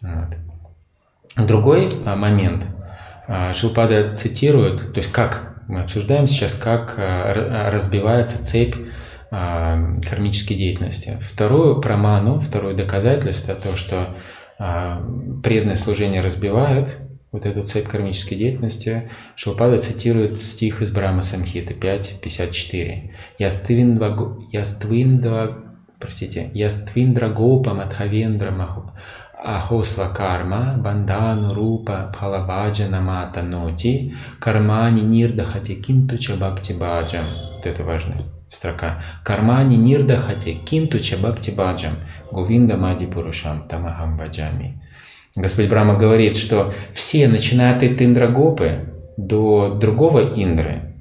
Вот. 0.00 1.46
Другой 1.46 1.90
а, 2.04 2.16
момент. 2.16 2.64
А, 3.26 3.52
Шилпада 3.52 4.14
цитирует, 4.16 4.92
то 4.92 4.98
есть 4.98 5.12
как 5.12 5.62
мы 5.68 5.82
обсуждаем 5.82 6.26
сейчас, 6.26 6.54
как 6.54 6.94
а, 6.98 7.70
разбивается 7.70 8.42
цепь 8.44 8.74
кармической 9.30 10.56
деятельности. 10.56 11.18
Вторую 11.20 11.82
проману, 11.82 12.40
второе 12.40 12.74
доказательство, 12.74 13.54
то, 13.54 13.76
что 13.76 14.16
преданное 14.56 15.76
служение 15.76 16.22
разбивает 16.22 16.96
вот 17.30 17.44
эту 17.44 17.64
цепь 17.64 17.88
кармической 17.88 18.38
деятельности, 18.38 19.10
Шилпада 19.36 19.78
цитирует 19.78 20.40
стих 20.40 20.82
из 20.82 20.90
Брахма 20.90 21.22
Самхиты 21.22 21.74
5.54. 21.74 23.10
Яствиндва, 24.50 25.64
простите, 25.98 26.50
яствиндра 26.54 27.28
гопа 27.28 27.74
матхавендра 27.74 28.50
маху. 28.50 28.92
Ахосва 29.44 30.08
карма, 30.08 30.74
бандану 30.78 31.54
рупа 31.54 32.10
пхалабаджана 32.12 33.00
мата 33.00 33.42
ноти, 33.42 34.14
кармани 34.40 35.02
нирдахати 35.02 35.76
кинтуча 35.76 36.34
бхакти 36.36 36.72
баджам. 36.72 37.26
Вот 37.54 37.66
это 37.66 37.84
важная 37.84 38.22
строка. 38.48 39.00
Кармани 39.22 39.76
нирдахати 39.76 40.54
кинтуча 40.54 41.18
бхакти 41.18 41.50
баджам, 41.52 41.98
говинда 42.32 42.76
мади 42.76 43.06
пурушам 43.06 43.68
тамахам 43.68 44.16
баджами. 44.16 44.82
Господь 45.38 45.68
Брама 45.68 45.96
говорит, 45.96 46.36
что 46.36 46.74
все, 46.92 47.28
начиная 47.28 47.76
от 47.76 47.82
Индрагопы 47.84 48.92
до 49.16 49.74
другого 49.80 50.34
Индры, 50.34 50.94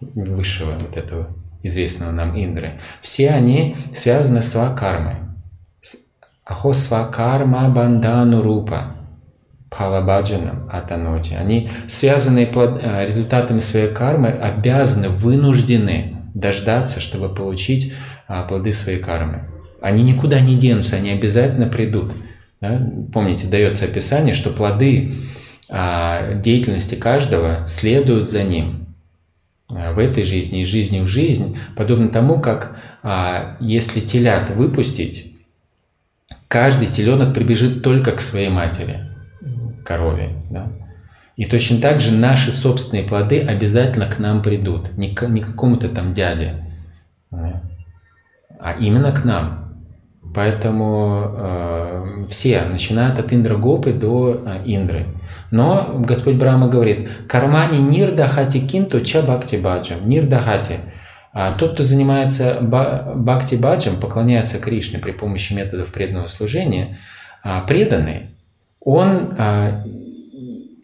высшего 0.00 0.78
вот 0.78 0.96
этого 0.96 1.28
известного 1.64 2.12
нам 2.12 2.36
Индры, 2.40 2.78
все 3.02 3.30
они 3.30 3.76
связаны 3.94 4.42
с 4.42 4.74
кармой. 4.78 5.16
Ахо 6.44 6.72
свакарма 6.72 7.68
бандану 7.70 8.42
рупа. 8.42 8.96
пхалабаджанам 9.70 10.68
атаноти. 10.70 11.34
Они, 11.34 11.70
связанные 11.88 12.46
э, 12.46 13.06
результатами 13.06 13.60
своей 13.60 13.88
кармы, 13.88 14.28
обязаны, 14.28 15.08
вынуждены 15.08 16.16
дождаться, 16.34 17.00
чтобы 17.00 17.34
получить 17.34 17.92
а, 18.28 18.42
плоды 18.42 18.72
своей 18.72 18.98
кармы. 18.98 19.48
Они 19.80 20.02
никуда 20.02 20.40
не 20.40 20.56
денутся, 20.56 20.96
они 20.96 21.10
обязательно 21.10 21.66
придут. 21.66 22.12
Да? 22.62 22.80
Помните, 23.12 23.48
дается 23.48 23.84
описание, 23.86 24.34
что 24.34 24.50
плоды 24.50 25.14
а, 25.68 26.34
деятельности 26.34 26.94
каждого 26.94 27.66
следуют 27.66 28.30
за 28.30 28.44
ним 28.44 28.86
а, 29.68 29.92
в 29.92 29.98
этой 29.98 30.24
жизни 30.24 30.60
и 30.60 30.64
жизни 30.64 31.00
в 31.00 31.08
жизнь, 31.08 31.58
подобно 31.76 32.08
тому, 32.08 32.40
как 32.40 32.78
а, 33.02 33.56
если 33.58 34.00
телят 34.00 34.50
выпустить, 34.50 35.34
каждый 36.46 36.86
теленок 36.86 37.34
прибежит 37.34 37.82
только 37.82 38.12
к 38.12 38.20
своей 38.20 38.48
матери, 38.48 39.10
корове. 39.84 40.30
Да? 40.48 40.70
И 41.36 41.46
точно 41.46 41.80
так 41.80 42.00
же 42.00 42.14
наши 42.14 42.52
собственные 42.52 43.08
плоды 43.08 43.40
обязательно 43.40 44.06
к 44.06 44.20
нам 44.20 44.40
придут, 44.40 44.96
не 44.96 45.12
к, 45.12 45.26
не 45.26 45.40
к 45.40 45.46
какому-то 45.46 45.88
там 45.88 46.12
дяде, 46.12 46.64
а 47.32 48.76
именно 48.78 49.10
к 49.10 49.24
нам. 49.24 49.61
Поэтому 50.34 51.34
э, 51.36 52.26
все 52.30 52.62
начинают 52.62 53.18
от 53.18 53.32
Индра 53.32 53.56
Гопы 53.56 53.92
до 53.92 54.42
э, 54.46 54.62
Индры. 54.64 55.06
Но 55.50 55.96
Господь 55.98 56.36
Брама 56.36 56.68
говорит, 56.68 57.10
кармани 57.28 57.78
нирдахати 57.78 58.66
кинту 58.66 59.02
ча 59.02 59.22
бхакти 59.22 59.56
баджам. 59.56 60.08
Нирдахати. 60.08 60.76
А 61.34 61.52
тот, 61.52 61.74
кто 61.74 61.82
занимается 61.82 62.58
бхакти 62.60 63.56
баджам, 63.56 63.96
поклоняется 63.96 64.58
Кришне 64.58 64.98
при 64.98 65.12
помощи 65.12 65.54
методов 65.54 65.92
преданного 65.92 66.26
служения, 66.26 66.98
а, 67.42 67.62
преданный, 67.62 68.30
он 68.80 69.34
а, 69.38 69.82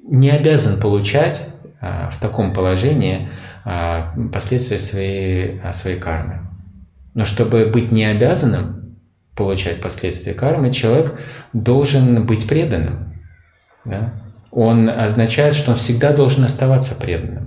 не 0.08 0.30
обязан 0.30 0.80
получать 0.80 1.46
а, 1.80 2.08
в 2.10 2.18
таком 2.18 2.54
положении 2.54 3.28
а, 3.64 4.14
последствия 4.32 4.78
своей, 4.78 5.60
а, 5.62 5.74
своей 5.74 5.98
кармы. 5.98 6.40
Но 7.14 7.26
чтобы 7.26 7.66
быть 7.66 7.92
не 7.92 8.04
обязанным, 8.06 8.77
получать 9.38 9.80
последствия 9.80 10.34
кармы, 10.34 10.72
человек 10.72 11.20
должен 11.52 12.26
быть 12.26 12.48
преданным. 12.48 13.14
Да? 13.84 14.14
Он 14.50 14.90
означает, 14.90 15.54
что 15.54 15.70
он 15.70 15.76
всегда 15.76 16.12
должен 16.12 16.44
оставаться 16.44 16.96
преданным. 16.96 17.46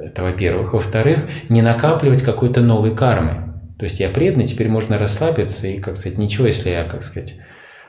Это 0.00 0.22
во-первых. 0.22 0.72
Во-вторых, 0.74 1.28
не 1.48 1.60
накапливать 1.60 2.22
какой-то 2.22 2.60
новой 2.60 2.94
кармы. 2.94 3.60
То 3.78 3.84
есть 3.84 3.98
я 3.98 4.08
преданный, 4.08 4.46
теперь 4.46 4.68
можно 4.68 4.96
расслабиться 4.96 5.66
и, 5.66 5.80
как 5.80 5.96
сказать, 5.96 6.18
ничего, 6.18 6.46
если 6.46 6.70
я, 6.70 6.84
как 6.84 7.02
сказать, 7.02 7.34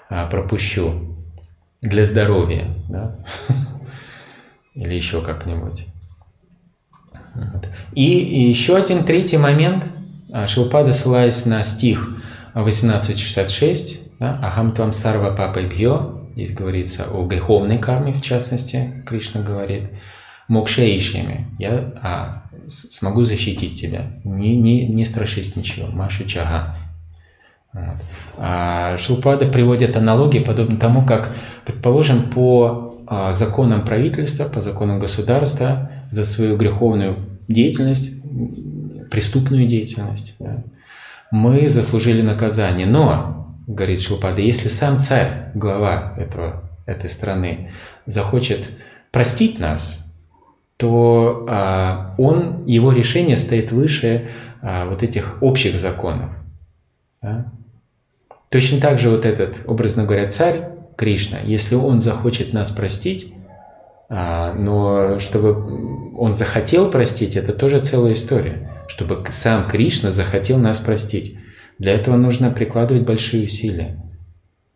а, 0.10 0.26
пропущу 0.26 1.15
для 1.82 2.03
здоровья, 2.03 2.68
да? 2.90 3.19
или 4.74 4.95
еще 4.95 5.22
как-нибудь. 5.22 5.86
И, 7.94 8.49
еще 8.49 8.76
один 8.76 9.06
третий 9.06 9.38
момент. 9.38 9.86
А, 10.34 10.48
Шилпада, 10.48 10.91
ссылаясь 10.91 11.45
на 11.45 11.64
стих 11.64 12.16
1866, 12.62 14.00
да, 14.20 14.40
Ахам 14.42 14.74
твам 14.74 14.94
сарва 14.94 15.36
папа 15.36 15.62
бьё, 15.62 16.28
здесь 16.34 16.54
говорится 16.54 17.06
о 17.12 17.26
греховной 17.26 17.78
карме, 17.78 18.14
в 18.14 18.22
частности, 18.22 19.04
Кришна 19.06 19.42
говорит, 19.42 19.90
мокшеишьями, 20.48 21.48
я 21.60 21.94
а, 22.02 22.44
смогу 22.68 23.24
защитить 23.24 23.80
тебя, 23.80 24.14
не, 24.24 24.56
не, 24.58 24.88
не 24.88 25.06
страшись 25.06 25.56
ничего, 25.56 25.88
машу 25.88 26.26
чага. 26.26 26.78
Вот. 27.74 27.98
А 28.38 28.98
Шилпада 28.98 29.48
приводит 29.48 29.96
аналогии, 29.96 30.40
подобно 30.40 30.78
тому, 30.78 31.06
как, 31.06 31.36
предположим, 31.66 32.24
по 32.24 33.04
а, 33.06 33.34
законам 33.34 33.86
правительства, 33.86 34.46
по 34.46 34.62
законам 34.62 35.00
государства, 35.00 35.92
за 36.10 36.26
свою 36.26 36.58
греховную 36.58 37.18
деятельность, 37.48 38.14
преступную 39.12 39.68
деятельность, 39.68 40.36
да, 40.40 40.64
мы 41.32 41.70
заслужили 41.70 42.22
наказание. 42.22 42.86
Но, 42.86 43.56
говорит 43.68 44.02
Шилпада, 44.02 44.41
если 44.41 44.70
сам 44.70 44.99
царь, 44.99 45.52
глава 45.54 46.14
этого, 46.18 46.70
этой 46.86 47.10
страны, 47.10 47.72
захочет 48.06 48.70
простить 49.12 49.60
нас, 49.60 50.06
то 50.78 51.45
а, 51.49 52.14
он, 52.18 52.66
его 52.66 52.91
решение 52.91 53.36
стоит 53.36 53.72
выше 53.72 54.30
а, 54.62 54.86
вот 54.86 55.04
этих 55.04 55.41
общих 55.41 55.80
законов. 55.80 56.30
Да? 57.22 57.52
Точно 58.49 58.80
так 58.80 58.99
же 58.99 59.10
вот 59.10 59.26
этот, 59.26 59.62
образно 59.66 60.06
говоря, 60.06 60.30
царь 60.30 60.70
Кришна, 60.95 61.40
если 61.40 61.76
он 61.76 61.99
захочет 61.99 62.54
нас 62.54 62.70
простить, 62.70 63.34
а, 64.10 64.54
но 64.54 65.20
чтобы 65.20 66.16
он 66.16 66.36
захотел 66.36 66.90
простить, 66.91 67.36
это 67.36 67.54
тоже 67.54 67.82
целая 67.82 68.14
история 68.14 68.77
чтобы 68.88 69.24
сам 69.32 69.68
Кришна 69.70 70.10
захотел 70.10 70.58
нас 70.58 70.80
простить. 70.80 71.38
Для 71.78 71.94
этого 71.94 72.18
нужно 72.18 72.52
прикладывать 72.52 73.04
большие 73.04 73.46
усилия. 73.46 74.02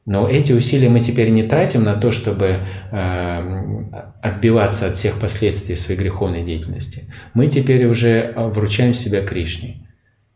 Но 0.06 0.28
эти 0.28 0.52
усилия 0.52 0.90
мы 0.90 1.00
теперь 1.00 1.30
не 1.30 1.44
тратим 1.44 1.84
на 1.84 1.96
то, 1.96 2.12
чтобы 2.12 2.60
э, 2.92 4.12
отбиваться 4.22 4.88
от 4.88 4.98
всех 4.98 5.20
последствий 5.20 5.76
своей 5.76 6.00
греховной 6.00 6.44
деятельности. 6.44 7.14
Мы 7.34 7.48
теперь 7.48 7.86
уже 7.86 8.34
вручаем 8.36 8.94
себя 8.94 9.24
Кришне 9.24 9.88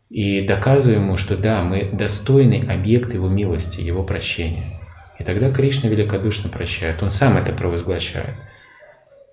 и 0.08 0.40
доказываем 0.42 1.02
ему, 1.02 1.16
что 1.16 1.36
да, 1.36 1.62
мы 1.62 1.90
достойный 1.92 2.60
объект 2.60 3.12
его 3.12 3.28
милости, 3.28 3.80
его 3.80 4.04
прощения. 4.04 4.80
И 5.18 5.24
тогда 5.24 5.50
Кришна 5.50 5.88
великодушно 5.90 6.48
прощает. 6.48 7.02
Он 7.02 7.10
сам 7.10 7.36
это 7.36 7.52
провозглашает. 7.52 8.36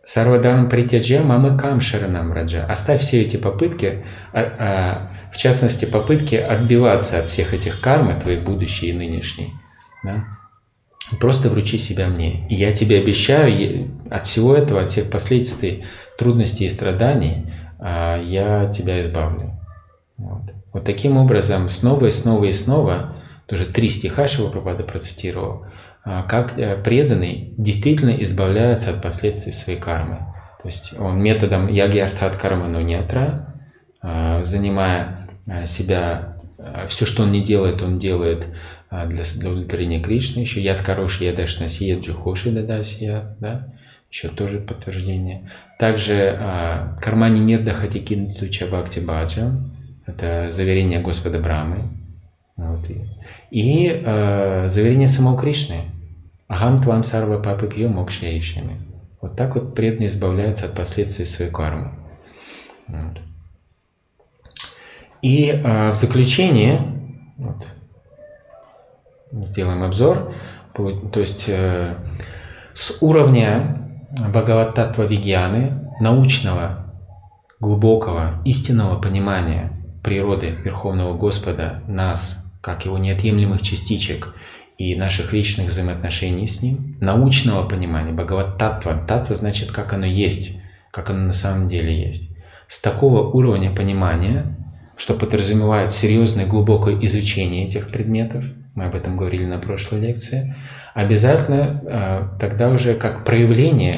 Сарвадан 0.05 0.69
притяджа 0.69 1.23
мамы 1.23 1.57
кам 1.57 1.79
шаранам 1.79 2.33
раджа. 2.33 2.65
Оставь 2.65 2.99
все 3.01 3.21
эти 3.21 3.37
попытки, 3.37 4.03
а, 4.33 4.41
а, 4.59 5.31
в 5.31 5.37
частности, 5.37 5.85
попытки 5.85 6.35
отбиваться 6.35 7.19
от 7.19 7.29
всех 7.29 7.53
этих 7.53 7.79
кармы, 7.79 8.19
твои 8.19 8.35
будущие 8.35 8.91
и 8.91 8.93
нынешние. 8.93 9.51
Да? 10.03 10.25
Просто 11.21 11.49
вручи 11.49 11.77
себя 11.77 12.07
мне. 12.07 12.45
И 12.49 12.55
я 12.55 12.73
тебе 12.73 12.99
обещаю, 12.99 13.91
от 14.09 14.27
всего 14.27 14.55
этого, 14.55 14.81
от 14.81 14.89
всех 14.89 15.09
последствий, 15.09 15.85
трудностей 16.17 16.65
и 16.65 16.69
страданий, 16.69 17.53
а, 17.79 18.21
я 18.21 18.69
тебя 18.69 19.01
избавлю. 19.01 19.57
Вот. 20.17 20.53
вот 20.73 20.83
таким 20.83 21.17
образом, 21.17 21.69
снова 21.69 22.07
и 22.07 22.11
снова 22.11 22.45
и 22.45 22.53
снова, 22.53 23.15
тоже 23.45 23.65
три 23.65 23.89
стиха 23.89 24.27
Шивапрапада 24.27 24.83
процитировал, 24.83 25.63
а, 25.63 25.71
как 26.03 26.57
э, 26.57 26.81
преданный 26.83 27.53
действительно 27.57 28.11
избавляется 28.23 28.91
от 28.91 29.01
последствий 29.01 29.53
своей 29.53 29.79
кармы. 29.79 30.27
То 30.61 30.67
есть 30.67 30.93
он 30.97 31.21
методом 31.21 31.67
яги 31.67 31.99
артхат 31.99 32.35
карма 32.37 32.67
нунятра, 32.67 33.55
а, 34.01 34.43
занимая 34.43 35.29
а, 35.47 35.65
себя, 35.65 36.37
все, 36.87 37.05
что 37.05 37.23
он 37.23 37.31
не 37.31 37.43
делает, 37.43 37.81
он 37.81 37.99
делает 37.99 38.47
для 38.89 39.23
удовлетворения 39.23 40.01
Кришны. 40.01 40.41
Еще 40.41 40.61
яд 40.61 40.81
кароши 40.81 41.25
ядашна 41.25 41.67
сият 41.67 42.01
джухоши 42.01 42.51
дадасия, 42.51 43.35
да? 43.39 43.73
еще 44.09 44.29
тоже 44.29 44.59
подтверждение. 44.59 45.49
Также 45.79 46.37
кармани 47.01 47.41
нирдахати 47.41 47.99
туча 48.39 48.67
бхакти 48.67 48.99
баджа, 48.99 49.51
это 50.05 50.49
заверение 50.49 51.01
Господа 51.01 51.39
Брамы. 51.39 51.89
Вот. 52.55 52.87
И 53.51 53.87
э, 53.87 54.67
заверение 54.67 55.07
самого 55.07 55.39
Кришны. 55.39 55.85
Агам 56.53 56.81
твам 56.81 57.03
сарва 57.03 57.41
папы 57.41 57.67
пью 57.67 57.89
мокшляющими. 57.89 58.79
Вот 59.21 59.35
так 59.35 59.55
вот 59.55 59.73
преданные 59.73 60.07
избавляются 60.07 60.65
от 60.65 60.75
последствий 60.75 61.25
своей 61.25 61.51
кармы. 61.51 61.91
Вот. 62.87 63.19
И 65.21 65.47
э, 65.47 65.91
в 65.91 65.95
заключение, 65.95 67.01
вот, 67.37 67.67
сделаем 69.31 69.83
обзор, 69.83 70.35
то 70.73 71.19
есть 71.19 71.45
э, 71.47 71.95
с 72.73 72.97
уровня 73.01 73.89
Бхагаваттатва 74.11 75.03
Вигьяны, 75.03 75.89
научного, 75.99 76.93
глубокого, 77.59 78.41
истинного 78.43 78.99
понимания 78.99 79.71
природы 80.03 80.49
Верховного 80.49 81.17
Господа, 81.17 81.81
нас, 81.87 82.45
как 82.61 82.85
его 82.85 82.97
неотъемлемых 82.97 83.61
частичек, 83.61 84.35
и 84.77 84.95
наших 84.95 85.33
вечных 85.33 85.67
взаимоотношений 85.67 86.47
с 86.47 86.61
Ним, 86.61 86.97
научного 86.99 87.67
понимания, 87.67 88.11
Бхагават 88.11 88.57
Татва. 88.57 89.05
Татва 89.07 89.35
значит, 89.35 89.71
как 89.71 89.93
оно 89.93 90.05
есть, 90.05 90.59
как 90.91 91.09
оно 91.09 91.27
на 91.27 91.33
самом 91.33 91.67
деле 91.67 92.07
есть. 92.07 92.29
С 92.67 92.81
такого 92.81 93.29
уровня 93.29 93.73
понимания, 93.73 94.57
что 94.95 95.13
подразумевает 95.13 95.91
серьезное 95.91 96.45
глубокое 96.45 96.99
изучение 97.05 97.65
этих 97.65 97.87
предметов, 97.87 98.45
мы 98.75 98.85
об 98.85 98.95
этом 98.95 99.17
говорили 99.17 99.45
на 99.45 99.59
прошлой 99.59 99.99
лекции, 99.99 100.55
обязательно 100.95 101.81
э, 101.85 102.39
тогда 102.39 102.69
уже 102.69 102.95
как 102.95 103.23
проявление, 103.23 103.95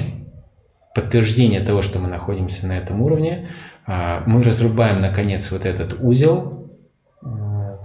подтверждение 0.93 1.61
того, 1.61 1.81
что 1.81 1.99
мы 1.99 2.09
находимся 2.09 2.67
на 2.67 2.77
этом 2.77 3.01
уровне, 3.01 3.49
э, 3.87 4.19
мы 4.25 4.43
разрубаем 4.43 4.99
наконец 4.99 5.51
вот 5.51 5.65
этот 5.65 5.97
узел, 6.01 6.64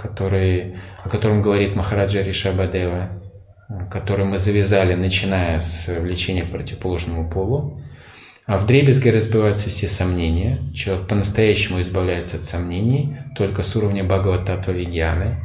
который, 0.01 0.77
о 1.05 1.09
котором 1.09 1.43
говорит 1.43 1.77
Махараджа 1.77 2.23
Ришабадева. 2.23 3.11
который 3.89 4.25
мы 4.25 4.39
завязали, 4.39 4.95
начиная 4.95 5.61
с 5.61 5.87
влечения 6.01 6.43
к 6.43 6.51
противоположному 6.51 7.31
полу. 7.31 7.81
А 8.47 8.59
в 8.59 8.67
дребезги 8.67 9.09
разбиваются 9.09 9.71
все 9.71 9.87
сомнения. 9.87 10.59
Человек 10.75 11.07
по-настоящему 11.07 11.81
избавляется 11.81 12.39
от 12.39 12.45
сомнений 12.45 13.17
только 13.37 13.63
с 13.63 13.77
уровня 13.77 14.03
Бхагавататва 14.03 14.73
Вигьяны. 14.73 15.37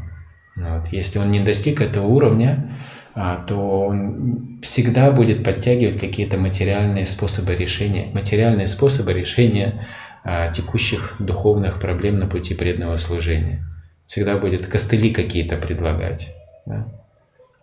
Вот. 0.55 0.87
Если 0.91 1.19
он 1.19 1.29
не 1.29 1.39
достиг 1.41 1.81
этого 1.81 2.07
уровня, 2.07 2.79
а, 3.13 3.43
то 3.47 3.87
он 3.87 4.59
всегда 4.63 5.11
будет 5.11 5.43
подтягивать 5.43 5.99
какие-то 5.99 6.37
материальные 6.37 7.05
способы 7.05 7.55
решения, 7.55 8.09
материальные 8.11 8.67
способы 8.67 9.13
решения 9.13 9.85
а, 10.23 10.51
текущих 10.51 11.15
духовных 11.19 11.79
проблем 11.79 12.17
на 12.17 12.25
пути 12.25 12.55
преданного 12.55 12.97
служения. 12.97 13.63
Всегда 14.07 14.37
будет 14.37 14.67
костыли 14.67 15.11
какие-то 15.11 15.57
предлагать. 15.57 16.35
Да? 16.65 16.87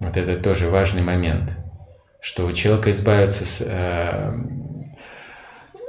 Вот 0.02 0.16
это 0.16 0.36
тоже 0.43 0.69
важный 0.69 1.02
момент, 1.02 1.52
что 2.20 2.47
у 2.47 2.52
человека 2.52 2.90
избавиться, 2.90 3.44
с, 3.44 3.64
э, 3.64 4.32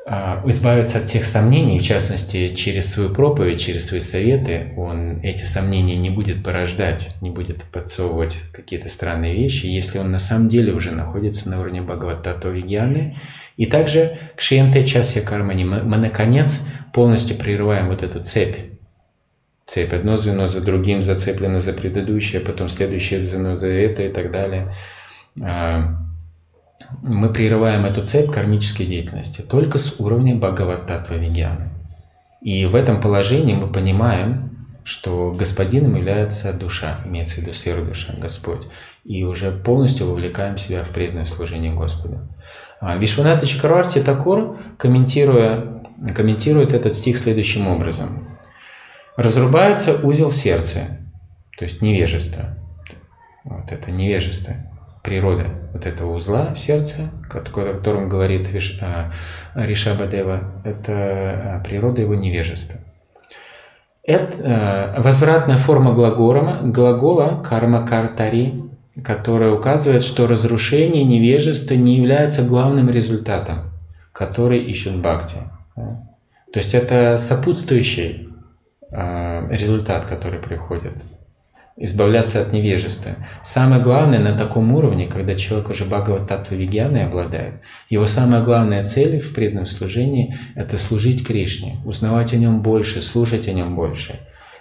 э, 0.06 0.42
избавиться 0.46 1.00
от 1.00 1.06
тех 1.06 1.24
сомнений, 1.24 1.80
в 1.80 1.84
частности, 1.84 2.54
через 2.54 2.92
свою 2.94 3.10
проповедь, 3.10 3.60
через 3.60 3.88
свои 3.88 4.02
советы, 4.02 4.74
он 4.78 5.20
эти 5.22 5.46
сомнения 5.46 5.96
не 5.96 6.12
будет 6.12 6.44
порождать, 6.44 7.16
не 7.22 7.32
будет 7.32 7.64
подсовывать 7.64 8.38
какие-то 8.52 8.88
странные 8.88 9.34
вещи, 9.34 9.66
если 9.66 9.98
он 9.98 10.12
на 10.12 10.20
самом 10.20 10.48
деле 10.48 10.74
уже 10.74 10.92
находится 10.92 11.50
на 11.50 11.60
уровне 11.60 11.82
Бхагавататва 11.82 12.50
Вигьяны. 12.50 13.18
И 13.58 13.66
также 13.66 14.20
к 14.36 14.42
Шиенте 14.42 14.86
Часья 14.86 15.22
Кармани 15.22 15.66
мы, 15.66 15.82
мы, 15.82 15.98
наконец, 15.98 16.68
полностью 16.94 17.38
прерываем 17.38 17.88
вот 17.88 18.04
эту 18.04 18.24
цепь 18.24 18.73
цепь. 19.66 19.94
Одно 19.94 20.18
звено 20.18 20.48
за 20.48 20.62
другим 20.62 21.04
зацеплено 21.04 21.60
за 21.60 21.74
предыдущее, 21.74 22.42
потом 22.42 22.70
следующее 22.70 23.22
звено 23.24 23.56
за 23.56 23.70
это 23.70 24.04
и 24.04 24.10
так 24.10 24.32
далее. 24.32 24.74
А, 25.42 25.96
мы 27.02 27.32
прерываем 27.32 27.86
эту 27.86 28.06
цепь 28.06 28.32
кармической 28.32 28.86
деятельности 28.86 29.42
только 29.42 29.80
с 29.80 30.00
уровня 30.00 30.36
Бхагаваттатва 30.36 31.16
Вигьяны. 31.16 31.70
И 32.42 32.66
в 32.66 32.76
этом 32.76 33.00
положении 33.00 33.56
мы 33.56 33.68
понимаем, 33.68 34.68
что 34.84 35.32
господином 35.32 35.96
является 35.96 36.52
душа, 36.54 37.00
имеется 37.06 37.36
в 37.36 37.38
виду 37.40 37.54
сфера 37.54 37.82
душа, 37.82 38.14
Господь, 38.18 38.68
и 39.06 39.24
уже 39.24 39.52
полностью 39.52 40.08
вовлекаем 40.08 40.58
себя 40.58 40.84
в 40.84 40.90
преданное 40.90 41.26
служение 41.26 41.74
Господу. 41.74 42.20
А, 42.82 42.98
Вишваната 42.98 43.46
Чакарварти 43.46 44.02
Такур, 44.02 44.60
комментируя, 44.78 45.82
комментирует 46.14 46.74
этот 46.74 46.94
стих 46.96 47.18
следующим 47.18 47.68
образом 47.68 48.33
разрубается 49.16 50.00
узел 50.06 50.30
в 50.30 50.36
сердце, 50.36 51.00
то 51.58 51.66
есть 51.66 51.82
невежество. 51.82 52.58
Вот 53.44 53.72
это 53.72 53.92
невежество, 53.92 54.56
природа 55.04 55.48
вот 55.74 55.86
этого 55.86 56.16
узла 56.16 56.54
в 56.54 56.60
сердце, 56.60 57.10
о 57.30 57.30
котором 57.30 58.10
говорит 58.10 58.48
а, 58.82 59.12
Ришабадева, 59.54 60.62
это 60.64 60.94
а, 60.94 61.62
природа 61.64 62.02
его 62.02 62.16
невежества. 62.16 62.80
Это 64.04 64.34
а, 64.98 65.02
возвратная 65.02 65.58
форма 65.58 65.94
глагола, 65.94 66.60
глагола 66.64 67.44
карма 67.44 67.86
картари, 67.86 68.64
которая 69.04 69.52
указывает, 69.52 70.04
что 70.04 70.28
разрушение 70.28 71.04
невежества 71.04 71.74
не 71.74 71.98
является 71.98 72.44
главным 72.44 72.90
результатом, 72.90 73.72
который 74.14 74.64
ищут 74.64 74.98
бхакти. 74.98 75.40
То 75.76 76.60
есть 76.60 76.76
это 76.76 77.18
сопутствующий 77.18 78.24
Э, 78.24 78.33
результат, 78.94 80.06
который 80.06 80.40
приходит. 80.40 80.94
Избавляться 81.76 82.40
от 82.40 82.54
невежества. 82.54 83.16
Самое 83.44 83.82
главное 83.82 84.20
на 84.20 84.38
таком 84.38 84.72
уровне, 84.76 85.08
когда 85.08 85.34
человек 85.34 85.70
уже 85.70 85.86
Бхагават 85.86 86.28
Татва 86.28 86.56
Вигьяной 86.56 87.06
обладает, 87.06 87.56
его 87.90 88.06
самая 88.06 88.44
главная 88.44 88.84
цель 88.84 89.20
в 89.20 89.34
преданном 89.34 89.66
служении– 89.66 90.38
это 90.56 90.78
служить 90.78 91.26
Кришне, 91.26 91.78
узнавать 91.84 92.32
о 92.34 92.38
нем 92.38 92.62
больше, 92.62 93.02
слушать 93.02 93.48
о 93.48 93.54
нем 93.54 93.76
больше. 93.76 94.20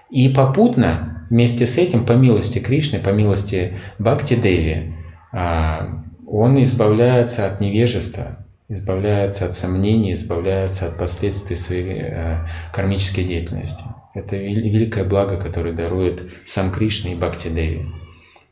И 0.09 0.31
попутно, 0.31 1.27
вместе 1.29 1.67
с 1.67 1.77
этим, 1.77 2.07
по 2.07 2.13
милости 2.13 2.61
Кришны, 2.61 2.99
по 2.99 3.11
милости 3.11 3.79
Бхакти 3.99 4.35
Деви, 4.35 4.95
а, 5.33 6.03
он 6.27 6.63
избавляется 6.63 7.47
от 7.47 7.61
невежества, 7.61 8.39
избавляется 8.69 9.45
от 9.45 9.55
сомнений, 9.55 10.15
избавляется 10.15 10.87
от 10.87 10.97
последствий 10.97 11.57
своей 11.57 12.01
э, 12.05 12.47
кармической 12.73 13.25
деятельности. 13.25 13.85
Это 14.15 14.37
великое 14.37 15.05
благо, 15.05 15.39
которое 15.39 15.73
дарует 15.73 16.23
сам 16.45 16.71
Кришна 16.71 17.13
и 17.13 17.15
Бхакти 17.15 17.49
Деви. 17.49 17.87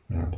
Вот. 0.08 0.34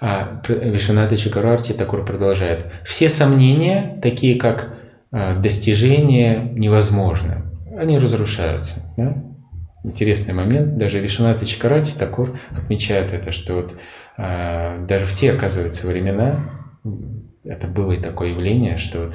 А 0.00 0.42
Вишванатha 0.48 1.16
Чакарарти 1.16 1.72
Такур 1.72 2.04
продолжает. 2.04 2.66
Все 2.84 3.08
сомнения, 3.08 3.98
такие 4.02 4.38
как 4.38 4.74
а, 5.10 5.34
достижение 5.34 6.50
невозможно, 6.52 7.46
они 7.76 7.98
разрушаются. 7.98 8.82
Да? 8.96 9.22
Интересный 9.82 10.34
момент. 10.34 10.76
Даже 10.76 11.00
Вишванатha 11.00 11.46
Чакарарти 11.46 11.96
Такур 11.96 12.38
отмечает 12.50 13.12
это, 13.12 13.32
что 13.32 13.54
вот, 13.54 13.74
а, 14.18 14.84
даже 14.86 15.06
в 15.06 15.14
те, 15.14 15.32
оказывается, 15.32 15.86
времена 15.86 16.50
это 17.44 17.66
было 17.66 17.92
и 17.92 18.00
такое 18.00 18.30
явление, 18.30 18.76
что 18.76 19.06
вот, 19.06 19.14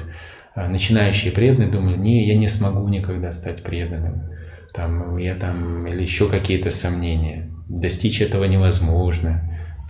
а, 0.54 0.68
начинающие 0.68 1.32
преданные 1.32 1.70
думали, 1.70 1.96
не, 1.96 2.26
я 2.26 2.36
не 2.36 2.48
смогу 2.48 2.88
никогда 2.88 3.30
стать 3.32 3.62
преданным 3.62 4.30
там, 4.72 5.16
я 5.16 5.34
там, 5.34 5.86
или 5.86 6.02
еще 6.02 6.28
какие-то 6.28 6.70
сомнения, 6.70 7.50
достичь 7.68 8.20
этого 8.20 8.44
невозможно. 8.44 9.42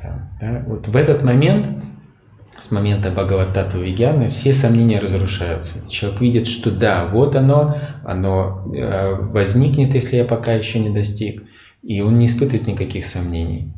Там, 0.03 0.31
да? 0.41 0.65
Вот 0.67 0.89
в 0.89 0.97
этот 0.97 1.23
момент, 1.23 1.85
с 2.59 2.71
момента 2.71 3.11
Бхагавататва 3.11 3.79
Вигьяны, 3.79 4.29
все 4.29 4.53
сомнения 4.53 5.01
разрушаются. 5.01 5.89
Человек 5.89 6.21
видит, 6.21 6.49
что 6.49 6.71
да, 6.71 7.07
вот 7.07 7.37
оно, 7.37 7.77
оно 8.05 8.73
э, 8.75 9.15
возникнет, 9.15 9.95
если 9.95 10.17
я 10.17 10.25
пока 10.25 10.53
еще 10.53 10.79
не 10.79 10.91
достиг, 10.91 11.43
и 11.83 12.01
он 12.01 12.19
не 12.19 12.27
испытывает 12.27 12.67
никаких 12.67 13.07
сомнений. 13.07 13.73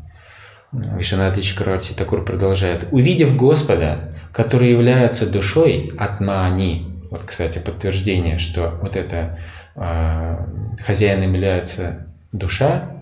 Вишанатри 0.73 1.43
Чакраварти 1.43 1.93
Такур 1.93 2.24
продолжает. 2.24 2.89
«Увидев 2.93 3.37
Господа, 3.37 4.15
который 4.33 4.70
является 4.70 5.31
душой 5.31 5.93
Атмани, 5.99 6.89
вот, 7.11 7.24
кстати, 7.27 7.59
подтверждение, 7.59 8.39
что 8.39 8.79
вот 8.81 8.97
это 8.97 9.39
хозяином 9.74 11.32
является 11.32 12.07
душа, 12.32 12.93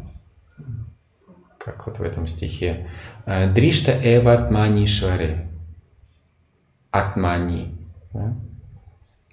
как 1.61 1.87
вот 1.87 1.99
в 1.99 2.03
этом 2.03 2.27
стихе, 2.27 2.89
а, 3.27 3.47
Дришта 3.53 3.93
Эва 3.93 4.33
Атмани 4.33 4.87
Шваре. 4.87 5.49
Атмани. 6.91 7.75
Да? 8.13 8.35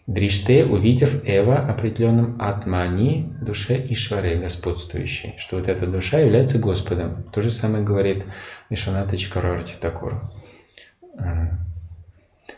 Дриште, 0.08 0.64
увидев 0.66 1.22
Эва 1.26 1.58
определенным 1.58 2.42
Атмани, 2.42 3.34
душе 3.42 3.86
Ишваре, 3.90 4.36
господствующей, 4.36 5.36
что 5.38 5.58
вот 5.58 5.68
эта 5.68 5.88
душа 5.88 6.20
является 6.20 6.60
Господом. 6.60 7.24
То 7.34 7.42
же 7.42 7.52
самое 7.52 7.84
говорит 7.84 8.24
Вишваната 8.70 9.18
Чакарарти 9.18 9.76
Такур. 9.80 10.32
А, 11.18 11.58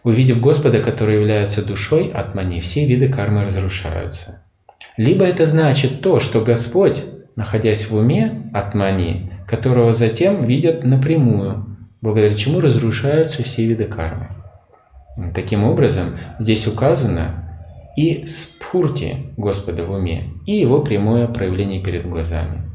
увидев 0.03 0.39
Господа, 0.41 0.81
который 0.81 1.15
является 1.15 1.65
душой 1.65 2.11
Атмани, 2.11 2.59
все 2.59 2.85
виды 2.85 3.09
кармы 3.09 3.45
разрушаются. 3.45 4.43
Либо 4.99 5.23
это 5.23 5.45
значит 5.45 6.01
то, 6.01 6.19
что 6.19 6.41
Господь, 6.41 7.05
находясь 7.37 7.89
в 7.89 7.95
уме 7.95 8.51
Атмани, 8.53 9.31
которого 9.47 9.93
затем 9.93 10.43
видят 10.43 10.83
напрямую, 10.83 11.77
благодаря 12.01 12.33
чему 12.33 12.59
разрушаются 12.59 13.41
все 13.41 13.65
виды 13.65 13.85
кармы. 13.85 14.27
Таким 15.33 15.63
образом, 15.63 16.17
здесь 16.37 16.67
указано 16.67 17.49
и 17.95 18.25
спурти 18.25 19.31
Господа 19.37 19.85
в 19.85 19.91
уме, 19.91 20.33
и 20.45 20.59
его 20.59 20.81
прямое 20.81 21.29
проявление 21.29 21.81
перед 21.81 22.05
глазами. 22.05 22.69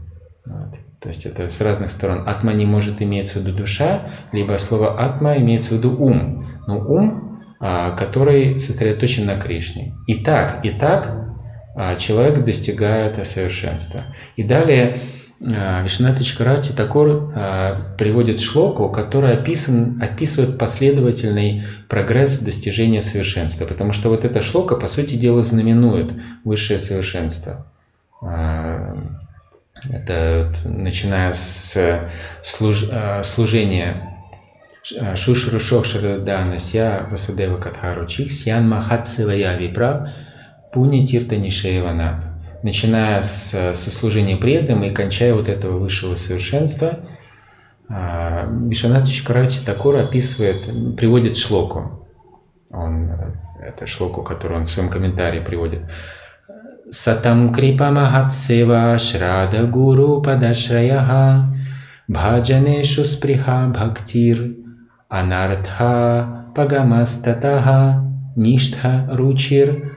Вот. 0.46 0.78
То 1.00 1.10
есть 1.10 1.26
это 1.26 1.50
с 1.50 1.60
разных 1.60 1.90
сторон. 1.90 2.26
Атма 2.26 2.54
не 2.54 2.64
может 2.64 3.02
иметься 3.02 3.38
в 3.38 3.42
виду 3.42 3.58
душа, 3.58 4.04
либо 4.32 4.56
слово 4.56 4.98
атма 4.98 5.36
имеется 5.36 5.74
в 5.74 5.76
виду 5.76 5.94
ум. 5.94 6.46
Но 6.66 6.78
ум, 6.78 7.42
а, 7.60 7.90
который 7.90 8.58
сосредоточен 8.58 9.26
на 9.26 9.36
Кришне. 9.36 9.94
И 10.06 10.14
так, 10.14 10.64
и 10.64 10.70
так 10.70 11.33
человек 11.98 12.44
достигает 12.44 13.26
совершенства. 13.26 14.04
И 14.36 14.42
далее 14.42 15.00
а, 15.52 15.82
Вишната 15.82 16.24
Чакарати 16.24 16.72
Такор 16.72 17.32
а, 17.34 17.74
приводит 17.98 18.40
шлоку, 18.40 18.88
который 18.88 19.32
описан, 19.32 20.00
описывает 20.00 20.58
последовательный 20.58 21.64
прогресс 21.88 22.38
достижения 22.38 23.00
совершенства, 23.00 23.66
потому 23.66 23.92
что 23.92 24.08
вот 24.08 24.24
эта 24.24 24.42
шлока, 24.42 24.76
по 24.76 24.86
сути 24.86 25.16
дела, 25.16 25.42
знаменует 25.42 26.12
высшее 26.44 26.78
совершенство. 26.78 27.66
Это 29.90 30.50
начиная 30.64 31.34
с 31.34 31.76
служ, 32.42 32.86
служения 33.22 34.14
Шушрушох 35.14 35.84
Шрадана 35.84 36.58
Ся 36.58 37.06
Васудева 37.10 37.58
Катхару 37.58 38.06
Чих 38.06 38.32
Сьян 38.32 38.68
Махатсивая 38.68 39.56
Випра 39.58 40.12
Пуни 40.74 41.06
Тирта 41.06 41.36
Нишееванат, 41.36 42.26
начиная 42.64 43.22
с, 43.22 43.74
со 43.74 43.90
служения 43.92 44.36
преданным 44.36 44.82
и 44.82 44.90
кончая 44.90 45.32
вот 45.32 45.48
этого 45.48 45.78
высшего 45.78 46.16
совершенства, 46.16 46.98
а, 47.88 48.48
Вишванат 48.68 49.06
Чакравати 49.06 49.64
Такур 49.64 49.94
описывает, 49.94 50.96
приводит 50.96 51.36
шлоку. 51.36 52.04
Он, 52.70 53.08
это 53.62 53.86
шлоку, 53.86 54.24
которую 54.24 54.62
он 54.62 54.66
в 54.66 54.70
своем 54.70 54.90
комментарии 54.90 55.38
приводит. 55.38 55.82
Сатам 56.90 57.54
крипа 57.54 57.92
махатсева 57.92 58.98
шрада 58.98 59.66
гуру 59.66 60.22
падашраяха 60.22 61.54
бхаджанешу 62.08 63.04
сприха 63.04 63.70
бхактир 63.72 64.56
анартха 65.08 66.50
пагамастатаха 66.56 68.04
ништха 68.34 69.08
ручир 69.12 69.92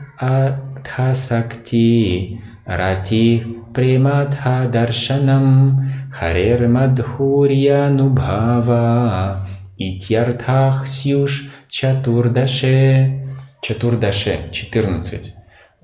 атхасакти 0.87 2.39
рати 2.65 3.45
прематха 3.73 4.69
даршанам 4.73 5.89
харер 6.11 6.67
мадхурья 6.67 7.89
нубхава 7.89 9.47
итьяртхах 9.77 10.87
сюш 10.87 11.51
чатурдаше 11.69 13.25
чатурдаше 13.61 14.49
14 14.51 15.33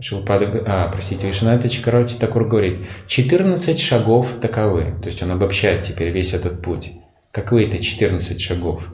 Шилпада, 0.02 0.64
а, 0.66 0.90
простите, 0.92 1.28
Вишната 1.28 1.70
Чакарвати 1.70 2.18
Такур 2.20 2.46
говорит, 2.46 2.80
14 3.08 3.80
шагов 3.80 4.28
таковы. 4.42 4.96
То 5.02 5.08
есть 5.08 5.22
он 5.22 5.32
обобщает 5.32 5.84
теперь 5.84 6.10
весь 6.10 6.34
этот 6.34 6.62
путь. 6.62 6.92
Каковы 7.32 7.68
это 7.68 7.82
14 7.82 8.42
шагов? 8.42 8.92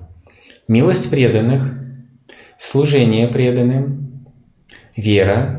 Милость 0.68 1.10
преданных, 1.10 1.74
служение 2.60 3.28
преданным, 3.28 4.10
вера, 5.00 5.59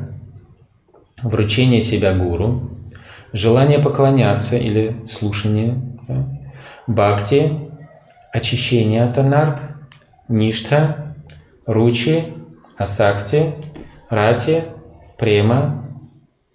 вручение 1.22 1.80
себя 1.80 2.14
гуру, 2.14 2.70
желание 3.32 3.78
поклоняться 3.78 4.56
или 4.56 4.96
слушание, 5.08 5.80
да? 6.08 6.26
бхакти, 6.86 7.52
очищение 8.32 9.04
от 9.04 9.18
анарт, 9.18 9.60
ништха, 10.28 11.14
ручи, 11.66 12.34
асакти, 12.76 13.54
рати, 14.08 14.64
према, 15.18 15.84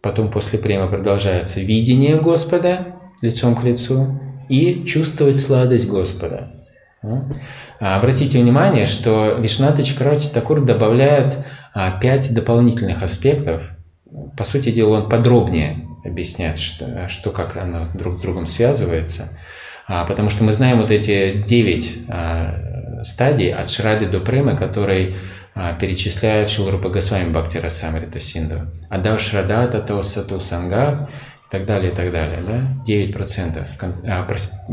потом 0.02 0.32
после 0.32 0.60
према 0.60 0.88
продолжается 0.88 1.62
видение 1.62 2.20
Господа 2.20 2.96
лицом 3.22 3.56
к 3.56 3.64
лицу 3.64 4.20
и 4.50 4.84
чувствовать 4.86 5.40
сладость 5.40 5.90
Господа. 5.90 6.52
А 7.80 7.98
обратите 7.98 8.40
внимание, 8.40 8.86
что 8.86 9.36
Вишната 9.38 9.84
Чакравати 9.84 10.34
Такур 10.34 10.62
добавляет 10.62 11.46
а, 11.74 12.00
пять 12.00 12.34
дополнительных 12.34 13.04
аспектов. 13.04 13.64
По 14.38 14.44
сути 14.44 14.72
дела, 14.72 15.02
он 15.02 15.10
подробнее 15.10 15.88
объясняет, 16.04 16.60
что, 16.60 17.08
что 17.08 17.32
как 17.32 17.58
оно 17.58 17.88
друг 17.94 18.20
с 18.20 18.22
другом 18.22 18.48
связывается. 18.48 19.38
А, 19.88 20.06
потому 20.06 20.30
что 20.30 20.44
мы 20.44 20.54
знаем 20.54 20.82
вот 20.82 20.92
эти 20.92 21.44
девять 21.46 21.98
стадий 23.04 23.54
от 23.54 23.70
Шрады 23.70 24.08
до 24.08 24.20
Премы, 24.20 24.58
которые 24.58 25.18
а, 25.54 25.74
перечисляет 25.74 26.50
Шилрупа 26.50 26.90
Госвами 26.90 27.32
Бхакти 27.32 27.58
Расамрита 27.60 28.20
Синду. 28.20 28.68
Адав 28.90 29.22
Шрада 29.22 29.68
Тато 29.68 30.02
Сату 30.04 30.42
Санга 30.42 31.10
и 31.48 31.52
так 31.52 31.66
далее, 31.66 31.92
и 31.92 31.96
так 31.96 32.12
далее. 32.12 32.42
Да? 32.46 32.84
9%, 32.88 33.68
а, 34.08 34.28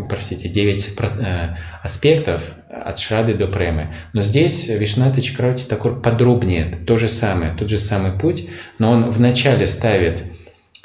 простите, 0.08 0.48
9 0.48 0.94
э, 0.98 1.56
аспектов 1.82 2.54
от 2.68 2.98
Шрады 2.98 3.34
до 3.34 3.46
Премы. 3.46 3.94
Но 4.12 4.22
здесь 4.22 4.68
Вишната 4.68 5.20
Чакрати 5.20 5.68
такой 5.68 6.00
подробнее, 6.00 6.74
то 6.86 6.96
же 6.96 7.08
самое, 7.08 7.54
тот 7.54 7.68
же 7.68 7.78
самый 7.78 8.12
путь, 8.12 8.48
но 8.78 8.90
он 8.90 9.10
вначале 9.10 9.66
ставит 9.66 10.24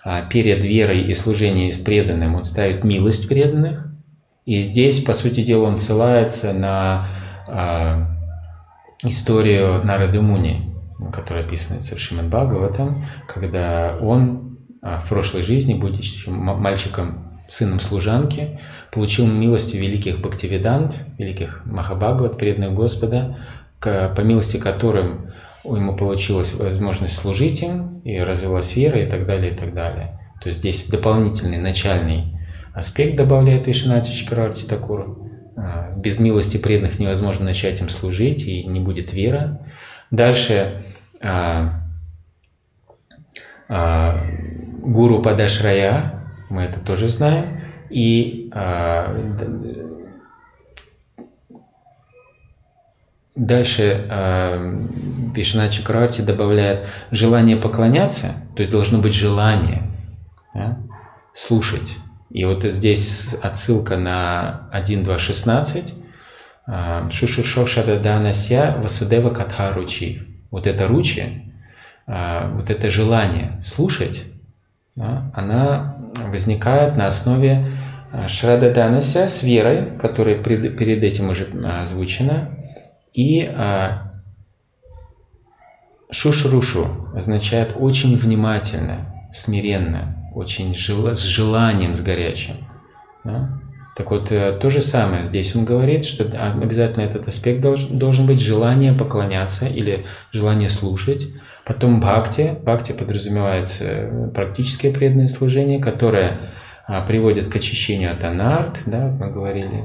а, 0.03 0.23
перед 0.23 0.63
верой 0.63 1.01
и 1.01 1.13
служением 1.13 1.83
преданным, 1.83 2.35
он 2.35 2.43
ставит 2.43 2.83
милость 2.83 3.27
преданных, 3.27 3.87
и 4.45 4.61
здесь, 4.61 5.01
по 5.01 5.13
сути 5.13 5.41
дела, 5.41 5.67
он 5.67 5.75
ссылается 5.75 6.53
на 6.53 7.07
а, 7.47 8.07
историю 9.03 9.83
Нарды 9.83 10.21
Муни, 10.21 10.73
которая 11.13 11.45
описана 11.45 11.79
в 11.79 11.99
Шримад 11.99 12.27
Бхагаватам, 12.27 13.05
когда 13.27 13.97
он 14.01 14.46
в 14.81 15.09
прошлой 15.09 15.43
жизни, 15.43 15.73
будучи 15.73 16.29
мальчиком, 16.29 17.39
сыном 17.47 17.79
служанки, 17.79 18.59
получил 18.91 19.25
милость 19.25 19.73
великих 19.73 20.19
Бхактивидант, 20.19 20.95
великих 21.17 21.65
Махабхагават, 21.65 22.37
преданных 22.37 22.73
Господа, 22.73 23.37
по 23.79 24.21
милости 24.21 24.57
которым 24.57 25.31
ему 25.63 25.95
получилась 25.95 26.53
возможность 26.53 27.17
служить 27.17 27.61
им, 27.61 27.99
и 28.03 28.19
развилась 28.19 28.75
вера, 28.75 29.01
и 29.01 29.09
так 29.09 29.25
далее, 29.25 29.53
и 29.53 29.55
так 29.55 29.73
далее. 29.73 30.19
То 30.41 30.49
есть 30.49 30.59
здесь 30.59 30.87
дополнительный 30.87 31.57
начальный 31.57 32.37
аспект 32.73 33.17
добавляет 33.17 33.67
Вишнати 33.67 34.11
Чакравати 34.11 34.65
Такур, 34.65 35.19
а, 35.57 35.93
без 35.95 36.19
милости 36.19 36.57
преданных 36.57 36.99
невозможно 36.99 37.45
начать 37.45 37.81
им 37.81 37.89
служить, 37.89 38.45
и 38.45 38.63
не 38.65 38.79
будет 38.79 39.13
вера. 39.13 39.59
Дальше 40.11 40.85
а, 41.21 41.81
а, 43.67 44.23
гуру 44.77 45.21
Падашрая, 45.21 46.23
мы 46.49 46.63
это 46.63 46.79
тоже 46.79 47.09
знаем, 47.09 47.61
и 47.89 48.49
а, 48.53 49.15
дальше 53.35 54.07
а, 54.09 54.75
Вишна 55.35 55.69
Чакраварти 55.69 56.21
добавляет 56.21 56.87
желание 57.11 57.57
поклоняться, 57.57 58.33
то 58.55 58.61
есть 58.61 58.71
должно 58.71 58.99
быть 58.99 59.13
желание 59.13 59.83
да, 60.53 60.77
слушать 61.33 61.97
и 62.29 62.43
вот 62.43 62.63
здесь 62.63 63.35
отсылка 63.41 63.97
на 63.97 64.69
1.2.16. 64.73 65.93
А, 66.67 67.09
Шушушошададанася 67.09 68.75
Васудева 68.79 69.29
Катха 69.29 69.73
Ручи. 69.73 70.23
Вот 70.51 70.65
это 70.65 70.87
ручи, 70.87 71.53
вот 72.07 72.69
это 72.69 72.89
желание 72.89 73.59
слушать, 73.61 74.25
она 74.97 75.97
возникает 76.31 76.97
на 76.97 77.07
основе 77.07 77.67
а, 78.11 78.27
Шрададанася 78.27 79.27
с 79.27 79.43
верой, 79.43 79.97
которая 79.99 80.41
перед 80.41 81.03
этим 81.03 81.29
уже 81.29 81.47
озвучена, 81.63 82.57
и 83.13 83.49
Шушрушу 86.09 87.09
означает 87.13 87.75
очень 87.77 88.17
внимательно, 88.17 89.13
смиренно, 89.33 90.15
очень 90.33 90.75
жел, 90.75 91.13
с 91.13 91.21
желанием, 91.21 91.95
с 91.95 92.01
горячим. 92.01 92.55
Да? 93.23 93.59
Так 93.97 94.11
вот, 94.11 94.31
э, 94.31 94.57
то 94.61 94.69
же 94.69 94.81
самое 94.81 95.25
здесь 95.25 95.55
он 95.55 95.65
говорит, 95.65 96.05
что 96.05 96.23
обязательно 96.23 97.03
этот 97.03 97.27
аспект 97.27 97.61
должен, 97.61 97.97
должен 97.97 98.27
быть 98.27 98.39
желание 98.39 98.93
поклоняться 98.93 99.65
или 99.67 100.05
желание 100.31 100.69
слушать. 100.69 101.27
Потом 101.67 101.99
бхакти. 101.99 102.55
Бхакти 102.63 102.93
подразумевается 102.93 104.31
практическое 104.33 104.93
преданное 104.93 105.27
служение, 105.27 105.79
которое 105.79 106.51
а, 106.87 107.01
приводит 107.01 107.49
к 107.49 107.55
очищению 107.57 108.13
от 108.13 108.23
анарт, 108.23 108.79
да, 108.85 109.07
мы 109.07 109.29
говорили, 109.29 109.83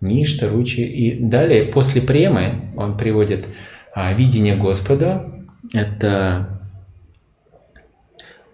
ништа, 0.00 0.48
ручи. 0.48 0.82
И 0.82 1.18
далее, 1.18 1.64
после 1.64 2.00
премы, 2.00 2.70
он 2.76 2.96
приводит 2.96 3.48
а, 3.92 4.12
видение 4.12 4.54
Господа. 4.54 5.44
Это 5.72 6.60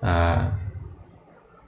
а, 0.00 0.54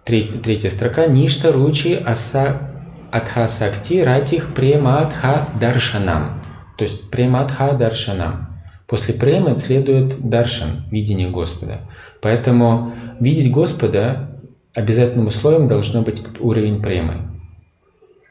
Третья, 0.05 0.71
строка. 0.71 1.07
Ништа 1.07 1.53
ручи 1.53 1.95
аса 1.95 2.71
адхасакти 3.13 4.01
ратих 4.01 4.55
премадха 4.55 5.51
даршанам. 5.61 6.43
То 6.79 6.85
есть 6.85 7.11
премадха 7.11 7.73
даршанам. 7.73 8.52
После 8.93 9.15
премы 9.15 9.57
следует 9.57 10.29
даршан, 10.29 10.83
видение 10.91 11.31
Господа. 11.31 11.79
Поэтому 12.21 12.93
видеть 13.21 13.51
Господа 13.51 14.39
обязательным 14.75 15.29
условием 15.29 15.67
должно 15.67 16.03
быть 16.03 16.23
уровень 16.41 16.83
премы. 16.83 17.31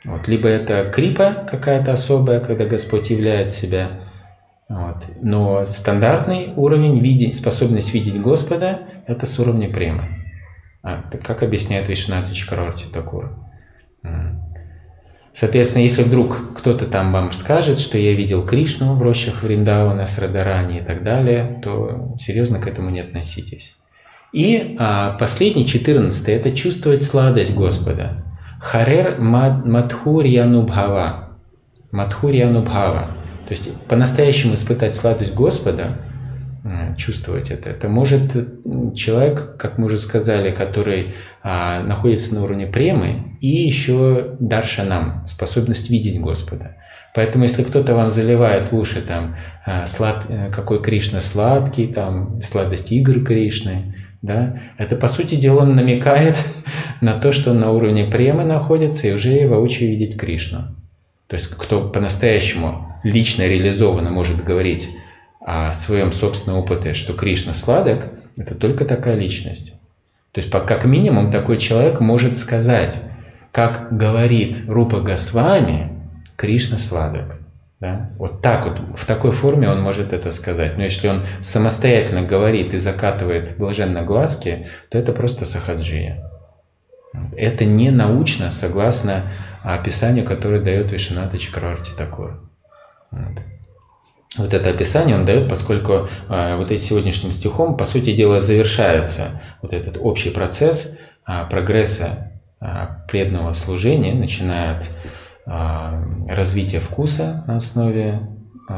Вот. 0.06 0.28
Либо 0.28 0.48
это 0.48 0.92
крипа 0.94 1.48
какая-то 1.50 1.94
особая, 1.94 2.42
когда 2.42 2.66
Господь 2.66 3.10
являет 3.10 3.52
себя. 3.52 4.02
Вот. 4.70 4.98
Но 5.24 5.64
стандартный 5.64 6.54
уровень, 6.56 7.00
видеть, 7.00 7.34
способность 7.34 7.96
видеть 7.96 8.22
Господа, 8.22 8.82
это 9.08 9.26
с 9.26 9.40
уровня 9.40 9.68
премы. 9.68 10.04
А, 10.84 11.02
как 11.24 11.42
объясняет 11.42 11.90
Вишнати 11.90 12.36
Чакарварти 12.36 12.86
Такур? 12.94 13.36
Соответственно, 15.34 15.84
если 15.84 16.04
вдруг 16.04 16.58
кто-то 16.58 16.86
там 16.86 17.14
вам 17.14 17.32
скажет, 17.32 17.80
что 17.80 17.98
я 17.98 18.12
видел 18.14 18.46
Кришну 18.46 18.96
в 18.96 19.02
рощах 19.02 19.44
Вриндауна 19.44 20.06
с 20.06 20.20
Радарани 20.20 20.80
и 20.80 20.84
так 20.84 21.04
далее, 21.04 21.62
то 21.64 22.18
серьезно 22.20 22.60
к 22.60 22.68
этому 22.68 22.90
не 22.90 23.00
относитесь. 23.00 23.78
И 24.34 24.76
а, 24.80 25.16
последний, 25.18 25.66
четырнадцатый, 25.66 26.36
это 26.36 26.52
чувствовать 26.52 27.02
сладость 27.02 27.56
Господа. 27.56 28.26
Харер 28.60 29.20
Мадхурьянубхава. 29.20 31.30
Мадхурьянубхава. 31.92 33.12
То 33.48 33.52
есть 33.52 33.74
по-настоящему 33.88 34.56
испытать 34.56 34.96
сладость 34.96 35.34
Господа, 35.34 36.00
чувствовать 36.98 37.50
это. 37.50 37.70
Это 37.70 37.90
может 37.90 38.36
человек, 38.96 39.58
как 39.58 39.78
мы 39.78 39.86
уже 39.86 39.98
сказали, 39.98 40.52
который 40.52 41.16
а, 41.42 41.82
находится 41.82 42.36
на 42.36 42.44
уровне 42.44 42.68
премы 42.68 43.38
и 43.42 43.48
еще 43.48 44.36
дальше 44.40 44.84
нам 44.84 45.26
способность 45.28 45.90
видеть 45.90 46.20
Господа. 46.20 46.78
Поэтому, 47.14 47.44
если 47.44 47.64
кто-то 47.64 47.96
вам 47.96 48.10
заливает 48.10 48.72
в 48.72 48.78
уши 48.78 49.02
там 49.02 49.36
а, 49.66 49.86
слад, 49.86 50.26
э, 50.30 50.50
какой 50.52 50.82
Кришна 50.82 51.20
сладкий, 51.20 51.88
там 51.88 52.42
сладость 52.42 52.92
игр 52.92 53.24
Кришны, 53.24 53.96
да, 54.22 54.60
это 54.78 54.96
по 54.96 55.08
сути 55.08 55.36
дела 55.36 55.64
он 55.64 55.76
намекает 55.76 56.38
на 57.02 57.20
то, 57.20 57.32
что 57.32 57.52
он 57.52 57.60
на 57.60 57.72
уровне 57.72 58.06
премы 58.06 58.44
находится 58.44 59.08
и 59.08 59.14
уже 59.14 59.48
воочию 59.48 59.90
видеть 59.90 60.18
Кришну. 60.18 60.76
То 61.28 61.36
есть 61.36 61.48
кто 61.48 61.90
по-настоящему 61.90 63.00
лично 63.04 63.48
реализованно 63.48 64.12
может 64.12 64.44
говорить 64.44 64.90
о 65.46 65.74
своем 65.74 66.12
собственном 66.12 66.60
опыте, 66.60 66.94
что 66.94 67.14
Кришна 67.14 67.54
сладок, 67.54 68.10
это 68.38 68.56
только 68.56 68.86
такая 68.86 69.16
личность. 69.16 69.74
То 70.32 70.40
есть 70.40 70.50
как 70.50 70.86
минимум 70.86 71.32
такой 71.32 71.58
человек 71.58 72.00
может 72.00 72.38
сказать, 72.38 73.02
как 73.52 73.96
говорит 73.96 74.58
Рупа 74.68 75.02
Госвами, 75.02 76.00
Кришна 76.38 76.80
сладок. 76.80 77.38
Да? 77.80 78.12
Вот 78.18 78.42
так 78.44 78.66
вот, 78.66 79.00
в 79.00 79.06
такой 79.06 79.32
форме 79.32 79.68
он 79.68 79.82
может 79.82 80.14
это 80.14 80.30
сказать. 80.32 80.78
Но 80.78 80.84
если 80.84 81.08
он 81.08 81.26
самостоятельно 81.42 82.22
говорит 82.22 82.74
и 82.74 82.78
закатывает 82.78 83.58
блаженно 83.58 84.04
глазки, 84.04 84.68
то 84.90 85.00
это 85.00 85.12
просто 85.12 85.46
сахаджия. 85.46 86.30
Это 87.36 87.66
не 87.66 87.90
научно, 87.90 88.52
согласно 88.52 89.24
описанию, 89.64 90.24
которое 90.24 90.62
дает 90.62 90.92
Вишената 90.92 91.40
Чакраварти 91.40 91.92
Такур. 91.98 92.40
Вот 93.10 93.40
вот 94.38 94.54
это 94.54 94.70
описание 94.70 95.16
он 95.18 95.26
дает, 95.26 95.50
поскольку 95.50 96.08
э, 96.30 96.56
вот 96.56 96.72
этим 96.72 96.84
сегодняшним 96.84 97.34
стихом, 97.34 97.76
по 97.76 97.84
сути 97.84 98.16
дела, 98.16 98.40
завершается 98.40 99.42
вот 99.62 99.74
этот 99.74 99.98
общий 99.98 100.30
процесс 100.30 100.98
э, 101.28 101.46
прогресса 101.50 102.32
э, 102.62 102.88
преданного 103.10 103.52
служения, 103.52 104.14
начиная 104.14 104.78
от 104.78 104.90
э, 105.46 106.34
развития 106.34 106.80
вкуса 106.80 107.44
на 107.48 107.58
основе 107.58 108.28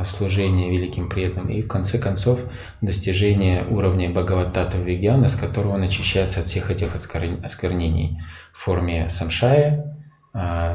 служения 0.06 0.72
великим 0.72 1.08
преданным 1.08 1.50
и 1.50 1.62
в 1.62 1.68
конце 1.68 2.00
концов 2.00 2.40
достижения 2.82 3.64
уровня 3.64 4.10
Бхагаватата 4.10 4.80
Вигьяна, 4.80 5.28
с 5.28 5.36
которого 5.36 5.76
он 5.76 5.84
очищается 5.84 6.40
от 6.40 6.48
всех 6.48 6.72
этих 6.72 6.96
осквернений 6.96 8.20
в 8.54 8.58
форме 8.58 9.08
самшая, 9.10 10.00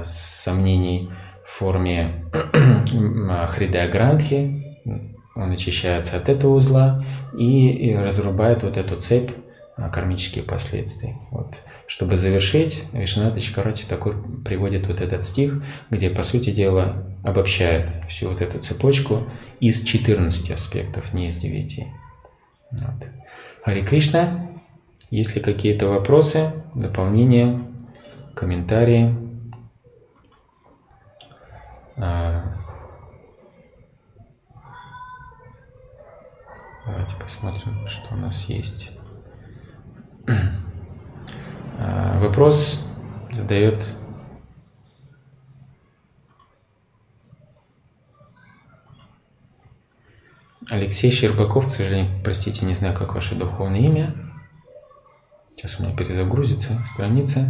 сомнений, 0.04 1.10
в 1.44 1.50
форме 1.50 2.26
Хридая 3.48 3.90
Грантхи, 3.90 4.67
он 4.84 5.52
очищается 5.52 6.16
от 6.16 6.28
этого 6.28 6.54
узла 6.54 7.04
и, 7.36 7.70
и 7.70 7.94
разрубает 7.94 8.62
вот 8.62 8.76
эту 8.76 8.96
цепь 8.96 9.30
а, 9.76 9.88
кармических 9.88 10.44
последствий. 10.46 11.14
Вот. 11.30 11.62
Чтобы 11.86 12.16
завершить, 12.16 12.82
Вишната 12.92 13.40
Чакарати 13.40 13.86
такой 13.86 14.14
приводит 14.44 14.88
вот 14.88 15.00
этот 15.00 15.24
стих, 15.24 15.62
где, 15.90 16.10
по 16.10 16.24
сути 16.24 16.50
дела, 16.50 17.04
обобщает 17.22 17.88
всю 18.08 18.30
вот 18.30 18.40
эту 18.40 18.58
цепочку 18.58 19.28
из 19.60 19.84
14 19.84 20.50
аспектов, 20.50 21.14
не 21.14 21.28
из 21.28 21.36
9. 21.38 21.86
Вот. 22.72 23.08
Хари 23.64 23.82
Кришна, 23.82 24.48
есть 25.10 25.36
ли 25.36 25.40
какие-то 25.40 25.88
вопросы, 25.88 26.50
дополнения, 26.74 27.60
комментарии? 28.34 29.14
А, 31.96 32.58
Давайте 36.88 37.16
посмотрим, 37.16 37.86
что 37.86 38.14
у 38.14 38.16
нас 38.16 38.44
есть. 38.44 38.90
А, 41.80 42.18
вопрос 42.18 42.84
задает 43.30 43.86
Алексей 50.68 51.12
Щербаков, 51.12 51.66
к 51.66 51.70
сожалению, 51.70 52.20
простите, 52.24 52.66
не 52.66 52.74
знаю, 52.74 52.96
как 52.96 53.14
ваше 53.14 53.36
духовное 53.36 53.78
имя. 53.78 54.12
Сейчас 55.52 55.78
у 55.78 55.84
меня 55.84 55.96
перезагрузится 55.96 56.82
страница. 56.84 57.48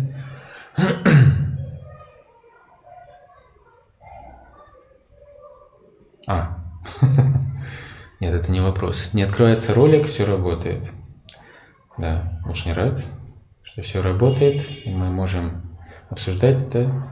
А, 6.26 6.58
Нет, 8.20 8.34
это 8.34 8.50
не 8.50 8.60
вопрос. 8.60 9.14
Не 9.14 9.22
открывается 9.22 9.74
ролик, 9.74 10.06
все 10.06 10.24
работает. 10.24 10.90
Да, 11.96 12.40
очень 12.48 12.72
рад, 12.72 13.04
что 13.62 13.82
все 13.82 14.02
работает, 14.02 14.66
и 14.84 14.90
мы 14.90 15.10
можем 15.10 15.76
обсуждать 16.10 16.62
это. 16.62 17.08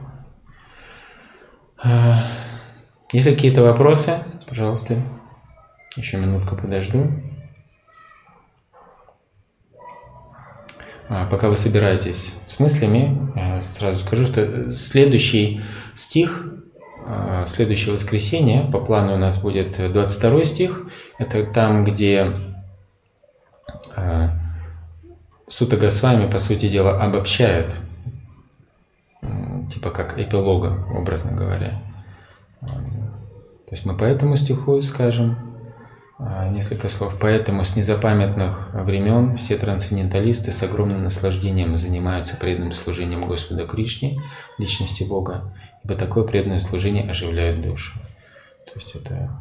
А, 1.81 2.23
Если 3.13 3.33
какие-то 3.33 3.61
вопросы, 3.61 4.19
пожалуйста, 4.47 4.97
еще 5.95 6.17
минутку 6.17 6.57
подожду. 6.57 7.09
А, 11.07 11.25
пока 11.27 11.47
вы 11.47 11.55
собираетесь 11.55 12.35
с 12.49 12.59
мыслями, 12.59 13.61
сразу 13.61 14.03
скажу, 14.03 14.25
что 14.25 14.69
следующий 14.71 15.61
стих 15.95 16.56
следующее 17.45 17.93
воскресенье, 17.93 18.69
по 18.71 18.79
плану 18.79 19.13
у 19.13 19.17
нас 19.17 19.41
будет 19.41 19.77
22 19.77 20.43
стих, 20.43 20.83
это 21.17 21.43
там, 21.45 21.85
где 21.85 22.33
а, 23.95 24.31
Сута 25.47 25.77
Госвами, 25.77 26.29
по 26.29 26.39
сути 26.39 26.69
дела, 26.69 27.01
обобщает, 27.01 27.75
типа 29.71 29.91
как 29.91 30.19
эпилога, 30.19 30.85
образно 30.93 31.31
говоря. 31.31 31.81
То 32.61 33.71
есть 33.71 33.85
мы 33.85 33.97
по 33.97 34.03
этому 34.03 34.37
стиху 34.37 34.81
скажем 34.81 35.37
а, 36.19 36.49
несколько 36.49 36.89
слов. 36.89 37.15
Поэтому 37.19 37.63
с 37.63 37.75
незапамятных 37.75 38.69
времен 38.73 39.37
все 39.37 39.57
трансценденталисты 39.57 40.51
с 40.51 40.63
огромным 40.63 41.03
наслаждением 41.03 41.77
занимаются 41.77 42.37
преданным 42.37 42.71
служением 42.71 43.25
Господа 43.25 43.67
Кришне, 43.67 44.19
личности 44.57 45.03
Бога, 45.03 45.53
ибо 45.87 45.95
такое 45.95 46.25
преданное 46.25 46.59
служение 46.59 47.09
оживляет 47.09 47.61
душу. 47.61 47.97
То 48.65 48.73
есть 48.75 48.93
это 48.93 49.31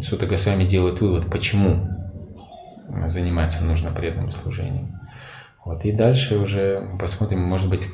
Сута 0.00 0.26
Госвами 0.26 0.64
делает 0.64 1.00
вывод, 1.00 1.30
почему 1.30 1.88
заниматься 3.06 3.64
нужно 3.64 3.92
преданным 3.92 4.32
служением. 4.32 4.98
Вот. 5.64 5.84
И 5.84 5.92
дальше 5.92 6.38
уже 6.38 6.96
посмотрим, 6.98 7.40
может 7.40 7.70
быть, 7.70 7.88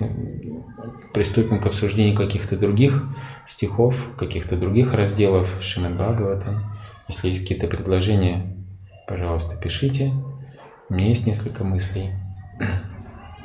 приступим 1.12 1.60
к 1.60 1.66
обсуждению 1.66 2.16
каких-то 2.16 2.56
других 2.56 3.04
стихов, 3.46 3.94
каких-то 4.16 4.56
других 4.56 4.94
разделов 4.94 5.50
Шримад 5.60 5.94
Бхагавата. 5.94 6.62
Если 7.08 7.28
есть 7.28 7.42
какие-то 7.42 7.66
предложения, 7.66 8.56
пожалуйста, 9.06 9.60
пишите. 9.60 10.12
У 10.88 10.94
меня 10.94 11.08
есть 11.08 11.26
несколько 11.26 11.62
мыслей. 11.62 12.12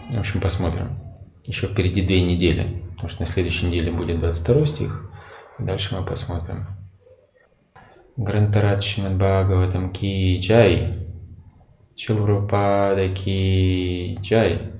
В 0.09 0.17
общем, 0.17 0.39
посмотрим. 0.39 0.99
Еще 1.43 1.67
впереди 1.67 2.01
две 2.01 2.21
недели. 2.21 2.86
Потому 2.97 3.09
что 3.09 3.21
на 3.21 3.27
следующей 3.27 3.67
неделе 3.67 3.91
будет 3.91 4.19
22 4.19 4.65
стих. 4.65 5.11
Дальше 5.59 5.95
мы 5.95 6.03
посмотрим. 6.03 6.65
Грантарат 8.15 8.83
Шримад 8.83 9.17
Бхагаватам 9.17 9.93
Ки 9.93 10.39
Джай. 10.39 11.05
Чилрупада 11.93 13.07
Ки 13.09 14.17
Джай. 14.21 14.71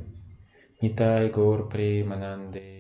Нитай 0.82 1.30
Гор 1.30 1.70
Премананде. 1.70 2.77